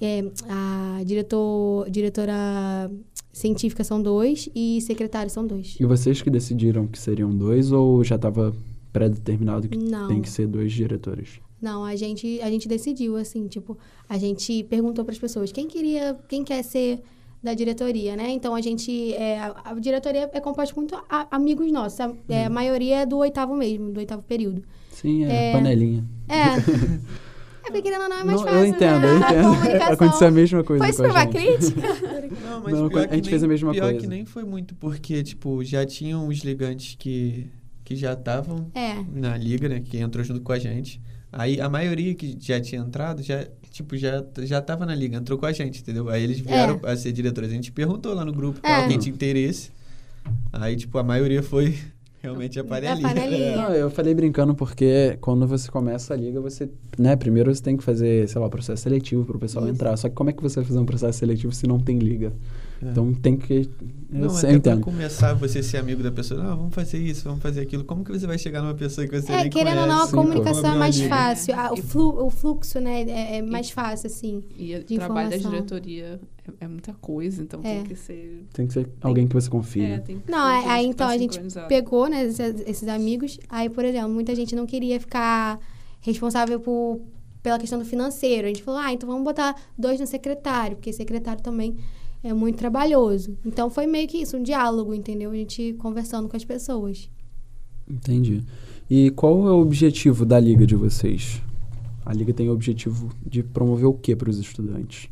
É, 0.00 0.24
a 0.48 1.02
diretor, 1.04 1.88
diretora 1.90 2.90
científica 3.32 3.82
são 3.84 4.00
dois 4.02 4.48
e 4.54 4.80
secretário 4.80 5.30
são 5.30 5.46
dois. 5.46 5.76
E 5.80 5.84
vocês 5.84 6.20
que 6.22 6.30
decidiram 6.30 6.86
que 6.86 6.98
seriam 6.98 7.30
dois 7.36 7.72
ou 7.72 8.02
já 8.04 8.16
estava 8.16 8.54
pré-determinado 8.92 9.68
que 9.68 9.76
Não, 9.76 10.08
tem 10.08 10.20
que 10.22 10.28
ser 10.30 10.46
dois 10.46 10.72
diretores? 10.72 11.40
não, 11.60 11.82
a 11.84 11.96
gente, 11.96 12.40
a 12.42 12.50
gente 12.50 12.68
decidiu, 12.68 13.16
assim, 13.16 13.46
tipo, 13.48 13.76
a 14.08 14.18
gente 14.18 14.62
perguntou 14.64 15.02
para 15.04 15.12
as 15.12 15.18
pessoas 15.18 15.50
quem 15.50 15.66
queria, 15.66 16.14
quem 16.28 16.44
quer 16.44 16.62
ser 16.62 17.00
da 17.44 17.52
diretoria, 17.54 18.16
né? 18.16 18.30
Então 18.30 18.54
a 18.54 18.60
gente, 18.60 19.12
é, 19.14 19.38
a, 19.38 19.54
a 19.66 19.74
diretoria 19.74 20.30
é 20.32 20.40
composta 20.40 20.74
por 20.74 20.80
muito 20.80 20.96
a- 21.08 21.28
amigos 21.30 21.70
nossos, 21.70 22.00
a, 22.00 22.10
é, 22.28 22.46
a 22.46 22.50
maioria 22.50 23.00
é 23.02 23.06
do 23.06 23.18
oitavo 23.18 23.54
mesmo, 23.54 23.92
do 23.92 23.98
oitavo 24.00 24.22
período. 24.22 24.62
Sim, 24.90 25.24
é, 25.26 25.50
É. 25.50 25.52
panelinha. 25.52 26.04
É. 26.28 26.44
É 27.66 27.68
porque 27.68 27.80
querendo 27.80 28.02
ou 28.02 28.08
não 28.10 28.16
é 28.18 28.24
mais 28.24 28.36
Não, 28.42 28.46
fácil, 28.46 28.58
eu 28.60 28.66
entendo, 28.66 29.00
né? 29.00 29.42
eu 29.42 29.54
entendo. 29.54 29.92
Aconteceu 29.94 30.28
a 30.28 30.30
mesma 30.30 30.62
coisa 30.62 30.92
Foi 30.92 31.10
uma 31.10 31.20
gente. 31.22 31.32
crítica? 31.72 31.80
Não, 32.44 32.62
mas 32.62 32.74
Não, 32.74 32.88
pior 32.90 32.98
a 32.98 33.02
gente 33.14 33.22
nem, 33.22 33.30
fez 33.30 33.42
a 33.42 33.48
mesma 33.48 33.72
pior 33.72 33.84
coisa. 33.84 34.00
que 34.00 34.06
nem 34.06 34.24
foi 34.26 34.44
muito, 34.44 34.74
porque, 34.74 35.22
tipo, 35.22 35.64
já 35.64 35.86
tinham 35.86 36.28
os 36.28 36.40
ligantes 36.40 36.94
que, 36.98 37.48
que 37.82 37.96
já 37.96 38.12
estavam 38.12 38.70
É. 38.74 38.96
na 39.10 39.34
liga, 39.38 39.66
né? 39.66 39.80
Que 39.82 39.96
entrou 39.96 40.22
junto 40.22 40.42
com 40.42 40.52
a 40.52 40.58
gente. 40.58 41.00
Aí 41.32 41.58
a 41.58 41.70
maioria 41.70 42.14
que 42.14 42.36
já 42.38 42.60
tinha 42.60 42.82
entrado, 42.82 43.22
já, 43.22 43.46
tipo, 43.74 43.96
já, 43.96 44.24
já 44.42 44.62
tava 44.62 44.86
na 44.86 44.94
liga, 44.94 45.16
entrou 45.16 45.36
com 45.36 45.46
a 45.46 45.52
gente, 45.52 45.80
entendeu? 45.80 46.08
Aí 46.08 46.22
eles 46.22 46.38
vieram 46.38 46.78
a 46.84 46.96
ser 46.96 47.10
diretores. 47.12 47.50
A 47.50 47.52
gente 47.54 47.72
perguntou 47.72 48.14
lá 48.14 48.24
no 48.24 48.32
grupo 48.32 48.60
É. 48.62 48.68
qual 48.68 48.88
quem 48.88 48.98
tinha 48.98 49.12
interesse. 49.12 49.70
Aí, 50.52 50.76
tipo, 50.76 50.96
a 50.96 51.02
maioria 51.02 51.42
foi 51.42 51.74
realmente 52.22 52.58
a 52.60 52.64
panelinha. 52.64 53.08
panelinha. 53.08 53.56
Não, 53.56 53.74
eu 53.74 53.90
falei 53.90 54.14
brincando 54.14 54.54
porque 54.54 55.18
quando 55.20 55.44
você 55.46 55.68
começa 55.70 56.14
a 56.14 56.16
liga, 56.16 56.40
você, 56.40 56.70
né, 56.96 57.16
primeiro 57.16 57.52
você 57.54 57.60
tem 57.62 57.76
que 57.76 57.82
fazer, 57.82 58.28
sei 58.28 58.40
lá, 58.40 58.48
processo 58.48 58.82
seletivo 58.84 59.24
para 59.24 59.36
o 59.36 59.40
pessoal 59.40 59.64
Isso. 59.64 59.74
entrar. 59.74 59.96
Só 59.96 60.08
que 60.08 60.14
como 60.14 60.30
é 60.30 60.32
que 60.32 60.40
você 60.42 60.60
vai 60.60 60.64
fazer 60.64 60.78
um 60.78 60.86
processo 60.86 61.18
seletivo 61.18 61.52
se 61.52 61.66
não 61.66 61.78
tem 61.80 61.98
liga? 61.98 62.32
É. 62.84 62.90
Então 62.90 63.12
tem 63.14 63.36
que 63.36 63.68
Não, 64.10 64.28
sei, 64.28 64.50
até 64.50 64.56
entendo. 64.70 64.80
começar 64.82 65.34
você 65.34 65.62
ser 65.62 65.78
amigo 65.78 66.02
da 66.02 66.12
pessoa, 66.12 66.42
não, 66.42 66.56
vamos 66.56 66.74
fazer 66.74 66.98
isso, 66.98 67.24
vamos 67.24 67.40
fazer 67.42 67.62
aquilo. 67.62 67.84
Como 67.84 68.04
que 68.04 68.12
você 68.12 68.26
vai 68.26 68.38
chegar 68.38 68.62
numa 68.62 68.74
pessoa 68.74 69.06
que 69.06 69.20
você 69.20 69.32
É, 69.32 69.42
nem 69.42 69.50
querendo 69.50 69.80
ou 69.80 69.86
não, 69.86 70.02
a 70.04 70.08
comunicação 70.10 70.74
é 70.74 70.78
mais 70.78 71.00
fácil. 71.00 71.54
Ah, 71.56 71.72
o, 71.72 71.76
flu, 71.76 72.26
o 72.26 72.30
fluxo, 72.30 72.80
né, 72.80 73.02
é, 73.02 73.38
é 73.38 73.42
mais 73.42 73.70
fácil, 73.70 74.06
assim. 74.06 74.42
E 74.56 74.74
o 74.76 74.84
trabalho 74.84 75.30
da 75.30 75.36
diretoria 75.36 76.20
é, 76.60 76.64
é 76.64 76.68
muita 76.68 76.92
coisa, 76.94 77.42
então 77.42 77.60
É. 77.64 77.76
tem 77.76 77.84
que 77.84 77.96
ser. 77.96 78.46
Tem 78.52 78.66
que 78.66 78.72
ser 78.74 78.88
alguém 79.00 79.26
que 79.26 79.34
você 79.34 79.48
confia. 79.50 79.88
É, 79.94 79.98
tem 79.98 80.18
que 80.20 80.30
Não, 80.30 80.48
é- 80.48 80.66
aí 80.68 80.86
então 80.86 81.08
tá 81.08 81.12
a 81.14 81.18
gente 81.18 81.40
pegou, 81.68 82.08
né, 82.08 82.24
esses, 82.26 82.62
esses 82.66 82.88
amigos. 82.88 83.38
Aí, 83.48 83.68
por 83.68 83.84
exemplo, 83.84 84.10
muita 84.10 84.34
gente 84.34 84.54
não 84.54 84.66
queria 84.66 85.00
ficar 85.00 85.58
responsável 86.00 86.60
por 86.60 87.00
pela 87.42 87.58
questão 87.58 87.78
do 87.78 87.84
financeiro. 87.84 88.46
A 88.46 88.48
gente 88.48 88.62
falou, 88.62 88.80
ah, 88.80 88.90
então 88.90 89.06
vamos 89.06 89.22
botar 89.22 89.54
dois 89.76 90.00
no 90.00 90.06
secretário, 90.06 90.76
porque 90.78 90.90
secretário 90.94 91.42
também 91.42 91.76
é 92.24 92.32
muito 92.32 92.56
trabalhoso. 92.56 93.36
Então 93.44 93.68
foi 93.68 93.86
meio 93.86 94.08
que 94.08 94.16
isso, 94.16 94.36
um 94.36 94.42
diálogo, 94.42 94.94
entendeu? 94.94 95.30
A 95.30 95.36
gente 95.36 95.74
conversando 95.74 96.26
com 96.28 96.36
as 96.36 96.44
pessoas. 96.44 97.10
Entendi. 97.88 98.42
E 98.88 99.10
qual 99.10 99.46
é 99.46 99.52
o 99.52 99.60
objetivo 99.60 100.24
da 100.24 100.40
liga 100.40 100.66
de 100.66 100.74
vocês? 100.74 101.42
A 102.04 102.12
liga 102.14 102.32
tem 102.32 102.48
o 102.48 102.52
objetivo 102.52 103.10
de 103.24 103.42
promover 103.42 103.86
o 103.86 103.94
que 103.94 104.16
para 104.16 104.30
os 104.30 104.38
estudantes? 104.38 105.08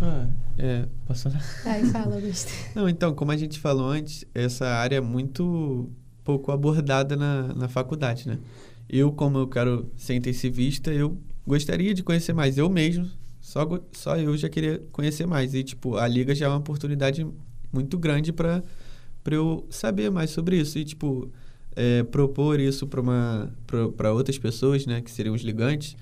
Ah, 0.00 0.26
é. 0.56 0.86
Posso 1.06 1.30
falar? 1.30 1.44
Aí 1.66 1.84
fala, 1.86 2.16
Augusto. 2.16 2.50
Não, 2.74 2.88
então, 2.88 3.14
como 3.14 3.30
a 3.30 3.36
gente 3.36 3.58
falou 3.58 3.86
antes, 3.86 4.24
essa 4.34 4.66
área 4.66 4.96
é 4.96 5.00
muito 5.00 5.90
pouco 6.24 6.52
abordada 6.52 7.16
na, 7.16 7.54
na 7.54 7.68
faculdade, 7.68 8.26
né? 8.26 8.38
Eu, 8.88 9.12
como 9.12 9.38
eu 9.38 9.46
quero 9.46 9.90
ser 9.96 10.14
intensivista, 10.14 10.90
eu 10.90 11.18
gostaria 11.46 11.92
de 11.92 12.02
conhecer 12.02 12.32
mais. 12.32 12.56
Eu 12.56 12.70
mesmo, 12.70 13.08
só, 13.48 13.66
só 13.92 14.18
eu 14.18 14.36
já 14.36 14.46
queria 14.46 14.78
conhecer 14.92 15.26
mais. 15.26 15.54
E, 15.54 15.64
tipo, 15.64 15.96
a 15.96 16.06
liga 16.06 16.34
já 16.34 16.44
é 16.44 16.48
uma 16.50 16.58
oportunidade 16.58 17.26
muito 17.72 17.96
grande 17.96 18.30
para 18.30 18.62
eu 19.30 19.66
saber 19.70 20.10
mais 20.10 20.28
sobre 20.28 20.60
isso. 20.60 20.78
E, 20.78 20.84
tipo, 20.84 21.32
é, 21.74 22.02
propor 22.02 22.60
isso 22.60 22.86
para 22.86 24.12
outras 24.12 24.36
pessoas, 24.36 24.84
né, 24.84 25.00
que 25.00 25.10
seriam 25.10 25.34
os 25.34 25.40
ligantes, 25.40 25.96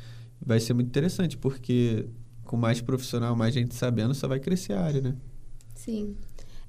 vai 0.45 0.59
ser 0.59 0.75
muito 0.75 0.88
interessante, 0.88 1.38
porque 1.38 2.07
com 2.45 2.57
mais 2.57 2.81
profissional, 2.81 3.37
mais 3.37 3.55
gente 3.55 3.76
sabendo, 3.76 4.12
só 4.12 4.26
vai 4.26 4.41
crescer 4.41 4.73
a 4.73 4.83
área, 4.83 5.00
né? 5.00 5.15
Sim. 5.73 6.17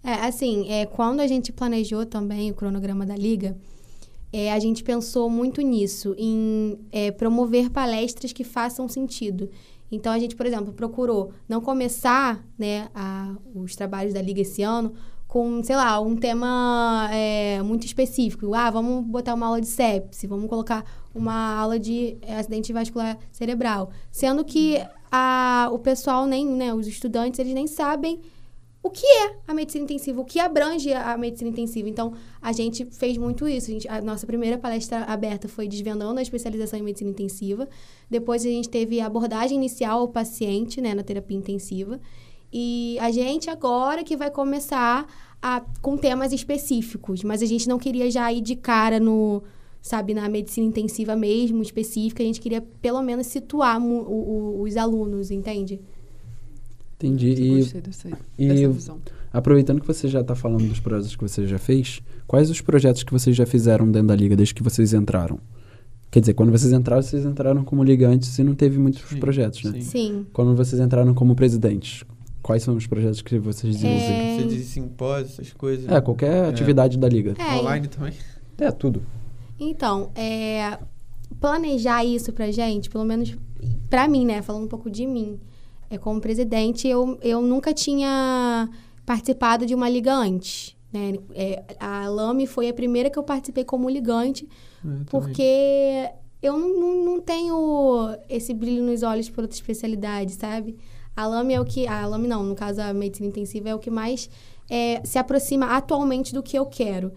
É, 0.03 0.13
assim, 0.27 0.69
é, 0.69 0.86
quando 0.86 1.22
a 1.22 1.27
gente 1.27 1.51
planejou 1.51 2.05
também 2.05 2.51
o 2.51 2.53
cronograma 2.53 3.03
da 3.03 3.15
Liga, 3.15 3.57
é, 4.31 4.53
a 4.53 4.60
gente 4.60 4.84
pensou 4.84 5.27
muito 5.27 5.60
nisso, 5.62 6.13
em 6.19 6.77
é, 6.91 7.10
promover 7.10 7.72
palestras 7.72 8.31
que 8.31 8.43
façam 8.43 8.88
sentido. 8.88 9.50
Então, 9.91 10.12
a 10.12 10.20
gente, 10.20 10.36
por 10.36 10.46
exemplo, 10.46 10.74
procurou 10.74 11.32
não 11.48 11.62
começar 11.62 12.44
né, 12.58 12.89
a- 12.94 13.36
os 13.56 13.75
trabalhos 13.75 14.13
da 14.13 14.22
Liga 14.22 14.41
esse 14.41 14.62
ano 14.62 14.94
com, 15.27 15.62
sei 15.63 15.75
lá, 15.75 16.00
um 16.00 16.15
tema 16.15 17.10
é, 17.12 17.62
muito 17.62 17.86
específico. 17.86 18.53
Ah, 18.53 18.70
vamos 18.70 19.06
botar 19.06 19.34
uma 19.34 19.48
aula 19.48 19.60
de 19.62 19.67
sepse, 19.67 20.25
vamos 20.27 20.50
colocar 20.50 20.86
uma 21.13 21.56
aula 21.58 21.77
de 21.79 22.17
é, 22.22 22.38
acidente 22.38 22.72
vascular 22.72 23.17
cerebral. 23.32 23.89
Sendo 24.12 24.44
que 24.46 24.77
a, 25.12 25.70
o 25.72 25.79
pessoal 25.79 26.25
nem, 26.25 26.46
né, 26.46 26.74
os 26.74 26.88
estudantes, 26.88 27.39
eles 27.39 27.53
nem 27.53 27.67
sabem 27.67 28.22
o 28.88 28.89
que 28.89 29.06
é 29.06 29.36
a 29.48 29.53
medicina 29.53 29.84
intensiva, 29.84 30.20
o 30.22 30.25
que 30.25 30.39
abrange 30.39 30.91
a 30.94 31.17
medicina 31.17 31.50
intensiva. 31.50 31.88
Então, 31.88 32.13
a 32.41 32.51
gente 32.51 32.86
fez 32.86 33.17
muito 33.17 33.48
isso. 33.48 33.70
A, 33.70 33.74
gente- 33.74 33.88
a 33.88 34.01
nossa 34.01 34.25
primeira 34.25 34.58
palestra 34.58 35.03
aberta 35.03 35.48
foi 35.48 35.67
desvendando 35.67 36.20
a 36.20 36.22
especialização 36.22 36.79
em 36.79 36.84
medicina 36.84 37.10
intensiva. 37.12 37.67
Depois, 38.10 38.41
a 38.46 38.50
gente 38.50 38.70
teve 38.70 39.00
a 39.00 39.06
abordagem 39.06 39.58
inicial 39.58 40.00
ao 40.01 40.08
paciente, 40.08 40.82
né, 40.82 40.94
na 40.96 41.03
terapia 41.03 41.38
intensiva. 41.38 42.00
E 42.51 42.98
a 43.00 43.12
gente 43.12 43.50
agora 43.50 44.03
que 44.03 44.15
vai 44.15 44.32
começar 44.32 45.06
a, 45.41 45.62
com 45.82 45.98
temas 45.98 46.32
específicos, 46.32 47.24
mas 47.24 47.41
a 47.41 47.46
gente 47.46 47.67
não 47.67 47.77
queria 47.77 48.10
já 48.10 48.32
ir 48.32 48.41
de 48.41 48.56
cara 48.56 49.00
no, 49.00 49.44
sabe, 49.82 50.13
na 50.13 50.27
medicina 50.29 50.65
intensiva 50.65 51.15
mesmo, 51.15 51.62
específica. 51.62 52.24
A 52.24 52.25
gente 52.25 52.39
queria 52.41 52.62
pelo 52.82 53.01
menos 53.01 53.27
situar 53.27 53.79
o- 53.82 54.01
o- 54.01 54.62
os 54.62 54.77
alunos, 54.77 55.29
entende? 55.29 55.82
Entendi. 57.00 57.30
E 57.30 57.58
Gostei 57.60 57.82
dessa, 57.82 58.10
e- 58.38 58.48
dessa 58.48 58.70
visão. 58.70 58.98
aproveitando 59.32 59.80
que 59.82 59.88
você 59.88 60.08
já 60.08 60.22
está 60.22 60.36
falando 60.36 60.68
dos 60.68 60.80
projetos 60.80 61.16
que 61.16 61.22
você 61.22 61.46
já 61.46 61.60
fez, 61.60 62.01
quais 62.25 62.50
os 62.50 62.60
projetos 62.62 63.04
que 63.04 63.12
vocês 63.13 63.36
já 63.36 63.46
fizeram 63.46 63.89
dentro 63.92 64.08
da 64.08 64.16
liga 64.16 64.36
desde 64.36 64.54
que 64.56 64.63
vocês 64.63 64.94
entraram? 64.94 65.39
Quer 66.10 66.22
dizer, 66.22 66.34
quando 66.34 66.51
vocês 66.51 66.72
entraram, 66.74 67.01
vocês 67.04 67.25
entraram 67.25 67.63
como 67.63 67.84
ligantes 67.84 68.39
e 68.39 68.44
não 68.44 68.56
teve 68.56 68.80
muitos 68.80 69.01
Sim, 69.08 69.18
projetos, 69.20 69.63
né? 69.63 69.74
sim. 69.74 69.82
Sim. 69.82 70.25
Quando 70.34 70.56
vocês 70.56 70.82
entraram 70.82 71.13
como 71.13 71.36
presidentes, 71.36 72.04
quais 72.42 72.63
são 72.63 72.75
os 72.75 72.88
projetos 72.88 73.22
que 73.22 73.38
vocês 73.38 73.75
desenvolveram? 73.75 74.16
É, 74.16 74.38
Você 74.39 74.48
diz 74.56 74.66
simpósio, 74.68 75.25
essas 75.34 75.51
coisas. 75.54 75.88
É, 75.92 76.00
qualquer 76.01 76.46
É. 76.46 76.50
atividade 76.50 76.98
da 76.98 77.08
liga. 77.10 77.36
É, 77.38 77.56
Online 77.58 77.88
também. 77.89 78.13
É, 78.58 78.72
tudo. 78.72 79.04
Então, 79.60 80.10
é, 80.16 80.80
planejar 81.39 82.04
isso 82.06 82.32
pra 82.34 82.50
gente, 82.51 82.89
pelo 82.89 83.04
menos 83.06 83.36
pra 83.89 84.08
mim, 84.08 84.25
né? 84.25 84.42
Falando 84.42 84.63
um 84.63 84.68
pouco 84.70 84.89
de 84.89 85.06
mim. 85.06 85.38
É, 85.89 85.98
como 85.98 86.20
presidente, 86.20 86.88
eu, 86.88 87.17
eu 87.22 87.41
nunca 87.41 87.74
tinha 87.74 88.70
participado 89.06 89.65
de 89.65 89.74
uma 89.74 89.89
liga 89.89 90.13
antes. 90.13 90.75
Né? 90.91 91.13
É, 91.34 91.63
a 91.79 92.08
LAME 92.10 92.46
foi 92.48 92.70
a 92.70 92.74
primeira 92.74 93.10
que 93.10 93.17
eu 93.17 93.24
participei 93.24 93.63
como 93.63 93.89
ligante, 93.89 94.48
É, 94.79 94.82
também. 94.84 95.06
porque 95.10 96.10
eu 96.41 96.58
não, 96.58 96.79
não, 96.79 97.06
não 97.06 97.22
tenho 97.22 98.15
esse 98.29 98.53
brilho 98.53 98.84
nos 98.84 99.03
olhos 99.03 99.29
por 99.29 99.41
outra 99.44 99.56
especialidade, 99.56 100.34
sabe? 100.34 100.77
A 101.15 101.25
LAME 101.25 101.53
é 101.56 101.62
o 101.62 101.65
que. 101.65 101.88
A 101.88 102.06
LAME 102.06 102.27
não, 102.27 102.44
no 102.44 102.53
caso 102.56 102.82
a 102.82 102.94
medicina 102.94 103.27
intensiva 103.29 103.70
é 103.70 103.75
o 103.75 103.79
que 103.79 103.89
mais 103.89 104.29
é, 104.70 105.01
se 105.03 105.17
aproxima 105.17 105.65
atualmente 105.75 106.34
do 106.34 106.44
que 106.44 106.58
eu 106.58 106.65
quero. 106.65 107.12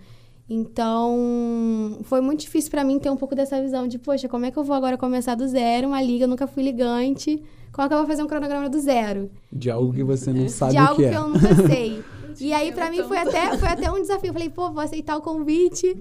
Então, 0.51 1.99
foi 2.03 2.21
muito 2.21 2.41
difícil 2.41 2.71
pra 2.73 2.83
mim 2.83 2.99
ter 2.99 3.09
um 3.09 3.17
pouco 3.17 3.35
dessa 3.37 3.61
visão 3.63 3.87
de, 3.87 3.99
poxa, 3.99 4.29
como 4.29 4.45
é 4.45 4.51
que 4.51 4.59
eu 4.59 4.65
vou 4.65 4.75
agora 4.75 4.99
começar 4.99 5.37
do 5.37 5.47
zero, 5.47 5.87
uma 5.89 6.03
liga, 6.03 6.25
eu 6.25 6.29
nunca 6.29 6.47
fui 6.47 6.63
ligante, 6.65 7.41
como 7.73 7.87
é 7.87 7.89
que 7.89 7.95
eu 7.95 7.99
vou 7.99 8.07
fazer 8.07 8.23
um 8.25 8.27
cronograma 8.27 8.69
do 8.69 8.81
zero? 8.81 9.31
De 9.53 9.71
algo 9.71 9.93
que 9.93 10.03
você 10.03 10.33
não 10.33 10.49
sabe 10.49 10.73
de 10.73 10.79
o 10.79 10.81
algo 10.81 10.97
que 10.97 11.09
que, 11.09 11.15
é. 11.15 11.17
eu 11.17 11.29
nunca 11.29 11.55
sei. 11.69 12.03
e 12.41 12.53
aí, 12.53 12.73
pra 12.73 12.91
mim, 12.91 13.03
foi 13.05 13.17
até, 13.19 13.57
foi 13.57 13.69
até 13.69 13.91
um 13.93 14.01
desafio. 14.01 14.31
Eu 14.31 14.33
falei, 14.33 14.51
pô, 14.51 14.71
vou 14.73 14.81
aceitar 14.83 15.17
o 15.17 15.21
convite 15.23 15.97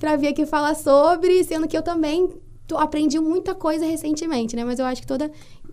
pra 0.00 0.16
vir 0.16 0.28
aqui 0.28 0.44
falar 0.46 0.74
sobre, 0.74 1.44
sendo 1.44 1.68
que 1.68 1.76
eu 1.76 1.82
também 1.82 2.28
tô- 2.66 2.78
aprendi 2.78 3.20
muita 3.20 3.54
coisa 3.54 3.86
recentemente, 3.86 4.56
né? 4.56 4.64
Mas 4.64 4.80
eu 4.80 4.84
acho 4.84 5.00
que 5.00 5.06
toda 5.06 5.30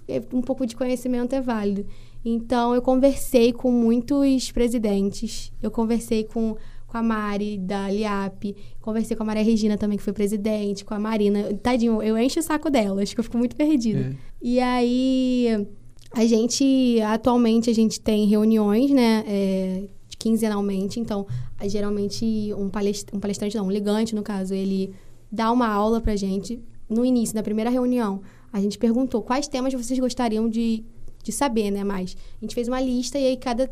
é, 0.08 0.22
um 0.32 0.42
pouco 0.42 0.68
de 0.68 0.76
conhecimento 0.76 1.34
é 1.34 1.42
válido. 1.42 1.86
Então, 2.24 2.76
eu 2.76 2.82
conversei 2.82 3.54
com 3.54 3.72
muitos 3.72 4.52
presidentes, 4.52 5.52
eu 5.64 5.72
conversei 5.72 6.26
com, 6.26 6.56
com 6.90 6.98
a 6.98 7.04
Mari, 7.04 7.58
da 7.58 7.90
LIAP, 7.90 8.56
conversei 8.82 9.16
com 9.16 9.22
a 9.22 9.26
Maria 9.26 9.44
Regina 9.44 9.78
também, 9.78 9.98
que 9.98 10.04
foi 10.04 10.12
presidente, 10.12 10.84
com 10.84 10.96
a 10.96 11.00
Marina. 11.00 11.54
Tadinho, 11.62 12.02
eu 12.02 12.18
encho 12.18 12.40
o 12.40 12.44
saco 12.44 12.70
delas, 12.70 13.14
que 13.14 13.20
eu 13.20 13.24
fico 13.24 13.38
muito 13.38 13.56
perdida. 13.56 14.00
É. 14.00 14.16
E 14.42 14.60
aí, 14.60 15.68
a 16.12 16.26
gente, 16.26 17.00
atualmente, 17.02 17.70
a 17.70 17.74
gente 17.74 18.02
tem 18.02 18.26
reuniões, 18.26 18.90
né, 18.90 19.24
é, 19.28 19.84
quinzenalmente. 20.18 21.00
Então, 21.00 21.28
geralmente, 21.66 22.52
um, 22.58 22.70
palest 22.70 23.06
um 23.14 23.20
palestrante, 23.20 23.56
não, 23.56 23.68
um 23.68 23.72
ligante, 23.72 24.16
no 24.16 24.24
caso, 24.24 24.56
ele 24.56 24.92
dá 25.32 25.52
uma 25.52 25.68
aula 25.68 26.02
pra 26.02 26.16
gente. 26.16 26.60
No 26.90 27.06
início, 27.06 27.36
na 27.36 27.44
primeira 27.44 27.70
reunião, 27.70 28.22
a 28.52 28.60
gente 28.60 28.80
perguntou 28.80 29.22
quais 29.22 29.48
temas 29.48 29.72
vocês 29.76 30.00
gostariam 30.00 30.50
de, 30.50 30.84
de 31.24 31.32
saber, 31.32 31.70
né, 31.70 31.84
mais. 31.84 32.18
A 32.42 32.46
gente 32.46 32.56
fez 32.56 32.68
uma 32.68 32.82
lista 32.82 33.20
e 33.20 33.28
aí, 33.28 33.38
cada 33.38 33.70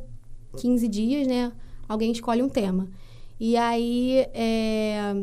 15 0.55 0.87
dias, 0.87 1.25
né, 1.25 1.51
alguém 1.89 2.11
escolhe 2.11 2.43
um 2.43 2.49
tema. 2.49 2.87
E 3.39 3.55
aí, 3.55 4.25
é, 4.33 5.15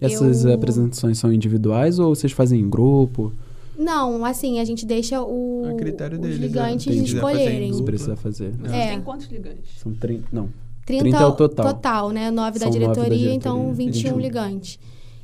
Essas 0.00 0.44
eu- 0.44 0.52
apresentações 0.54 1.18
são 1.18 1.32
individuais 1.32 1.98
ou 1.98 2.14
vocês 2.14 2.32
fazem 2.32 2.60
em 2.60 2.68
grupo? 2.68 3.32
Não, 3.78 4.24
assim, 4.24 4.58
a 4.60 4.64
gente 4.64 4.84
deixa 4.84 5.22
o, 5.22 5.64
A 5.66 5.74
critério 5.74 6.16
os 6.16 6.22
deles, 6.22 6.38
né? 6.40 6.46
ligantes 6.46 6.84
fazer 6.86 6.98
em 6.98 7.04
escolherem. 7.04 7.70
Dupla. 7.70 7.84
precisa 7.86 8.16
fazer. 8.16 8.48
né? 8.50 8.68
Vocês 8.68 8.72
É. 8.72 8.88
têm 8.90 9.00
quantos 9.00 9.26
ligantes? 9.28 9.78
São 9.78 9.94
30. 9.94 10.24
Não. 10.32 10.48
30, 10.84 11.02
30 11.04 11.16
é 11.18 11.26
o 11.26 11.32
total. 11.32 12.10
né? 12.10 12.30
9 12.30 12.58
da 12.58 12.66
São 12.66 12.68
nove 12.72 12.80
da 12.80 12.92
diretoria, 12.92 13.16
diretoria, 13.16 13.34
então 13.34 13.72
21 13.72 13.92
21. 14.14 14.18
ligantes. 14.20 14.78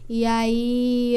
E 0.09 0.25
aí, 0.25 1.17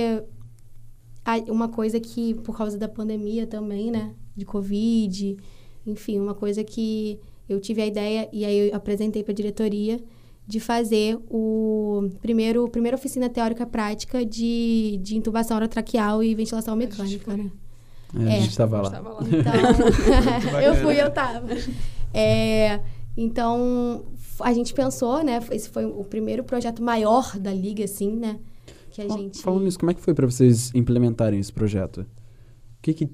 uma 1.48 1.70
coisa 1.70 2.00
que, 2.00 2.34
por 2.36 2.58
causa 2.58 2.78
da 2.78 2.90
pandemia 2.90 3.46
também, 3.48 3.92
né? 3.92 4.12
De 4.36 4.44
Covid, 4.44 5.38
enfim, 5.86 6.20
uma 6.20 6.34
coisa 6.34 6.64
que 6.64 7.20
eu 7.48 7.60
tive 7.60 7.82
a 7.82 7.86
ideia 7.88 8.28
e 8.34 8.44
aí 8.44 8.70
eu 8.70 8.76
apresentei 8.76 9.24
para 9.24 9.32
a 9.32 9.36
diretoria 9.36 10.00
de 10.48 10.60
fazer 10.60 11.18
o 11.30 12.10
primeiro 12.22 12.68
primeira 12.70 12.96
oficina 12.98 13.30
teórica 13.30 13.66
prática 13.66 14.26
de, 14.26 15.00
de 15.02 15.16
intubação 15.16 15.56
orotraqueal 15.58 16.24
e 16.24 16.34
ventilação 16.36 16.76
mecânica, 16.76 17.36
né? 17.38 17.50
É, 18.14 18.24
a 18.24 18.30
É. 18.34 18.40
gente 18.42 18.50
estava 18.50 18.78
Eu 18.78 18.82
lá. 18.82 18.88
estava 18.90 19.10
lá. 19.10 19.20
Então, 19.22 20.60
eu 20.62 20.76
fui, 20.76 21.02
eu 21.02 21.10
tava. 21.12 21.48
É, 22.14 22.80
então, 23.16 24.04
a 24.42 24.52
gente 24.54 24.74
pensou, 24.74 25.24
né? 25.24 25.40
Esse 25.52 25.70
foi 25.70 25.86
o 25.86 26.04
primeiro 26.04 26.44
projeto 26.44 26.82
maior 26.84 27.38
da 27.40 27.54
Liga, 27.54 27.84
assim, 27.86 28.14
né? 28.16 28.38
Que 28.90 29.02
a 29.04 29.08
Fal- 29.08 29.18
gente... 29.18 29.42
Falando 29.42 29.64
nisso, 29.64 29.80
como 29.80 29.92
é 29.92 29.94
que 29.94 30.02
foi 30.02 30.14
para 30.14 30.26
vocês 30.26 30.72
implementarem 30.76 31.40
esse 31.40 31.54
projeto? 31.54 32.02
O 32.02 32.06
que 32.82 32.94
que, 32.94 33.10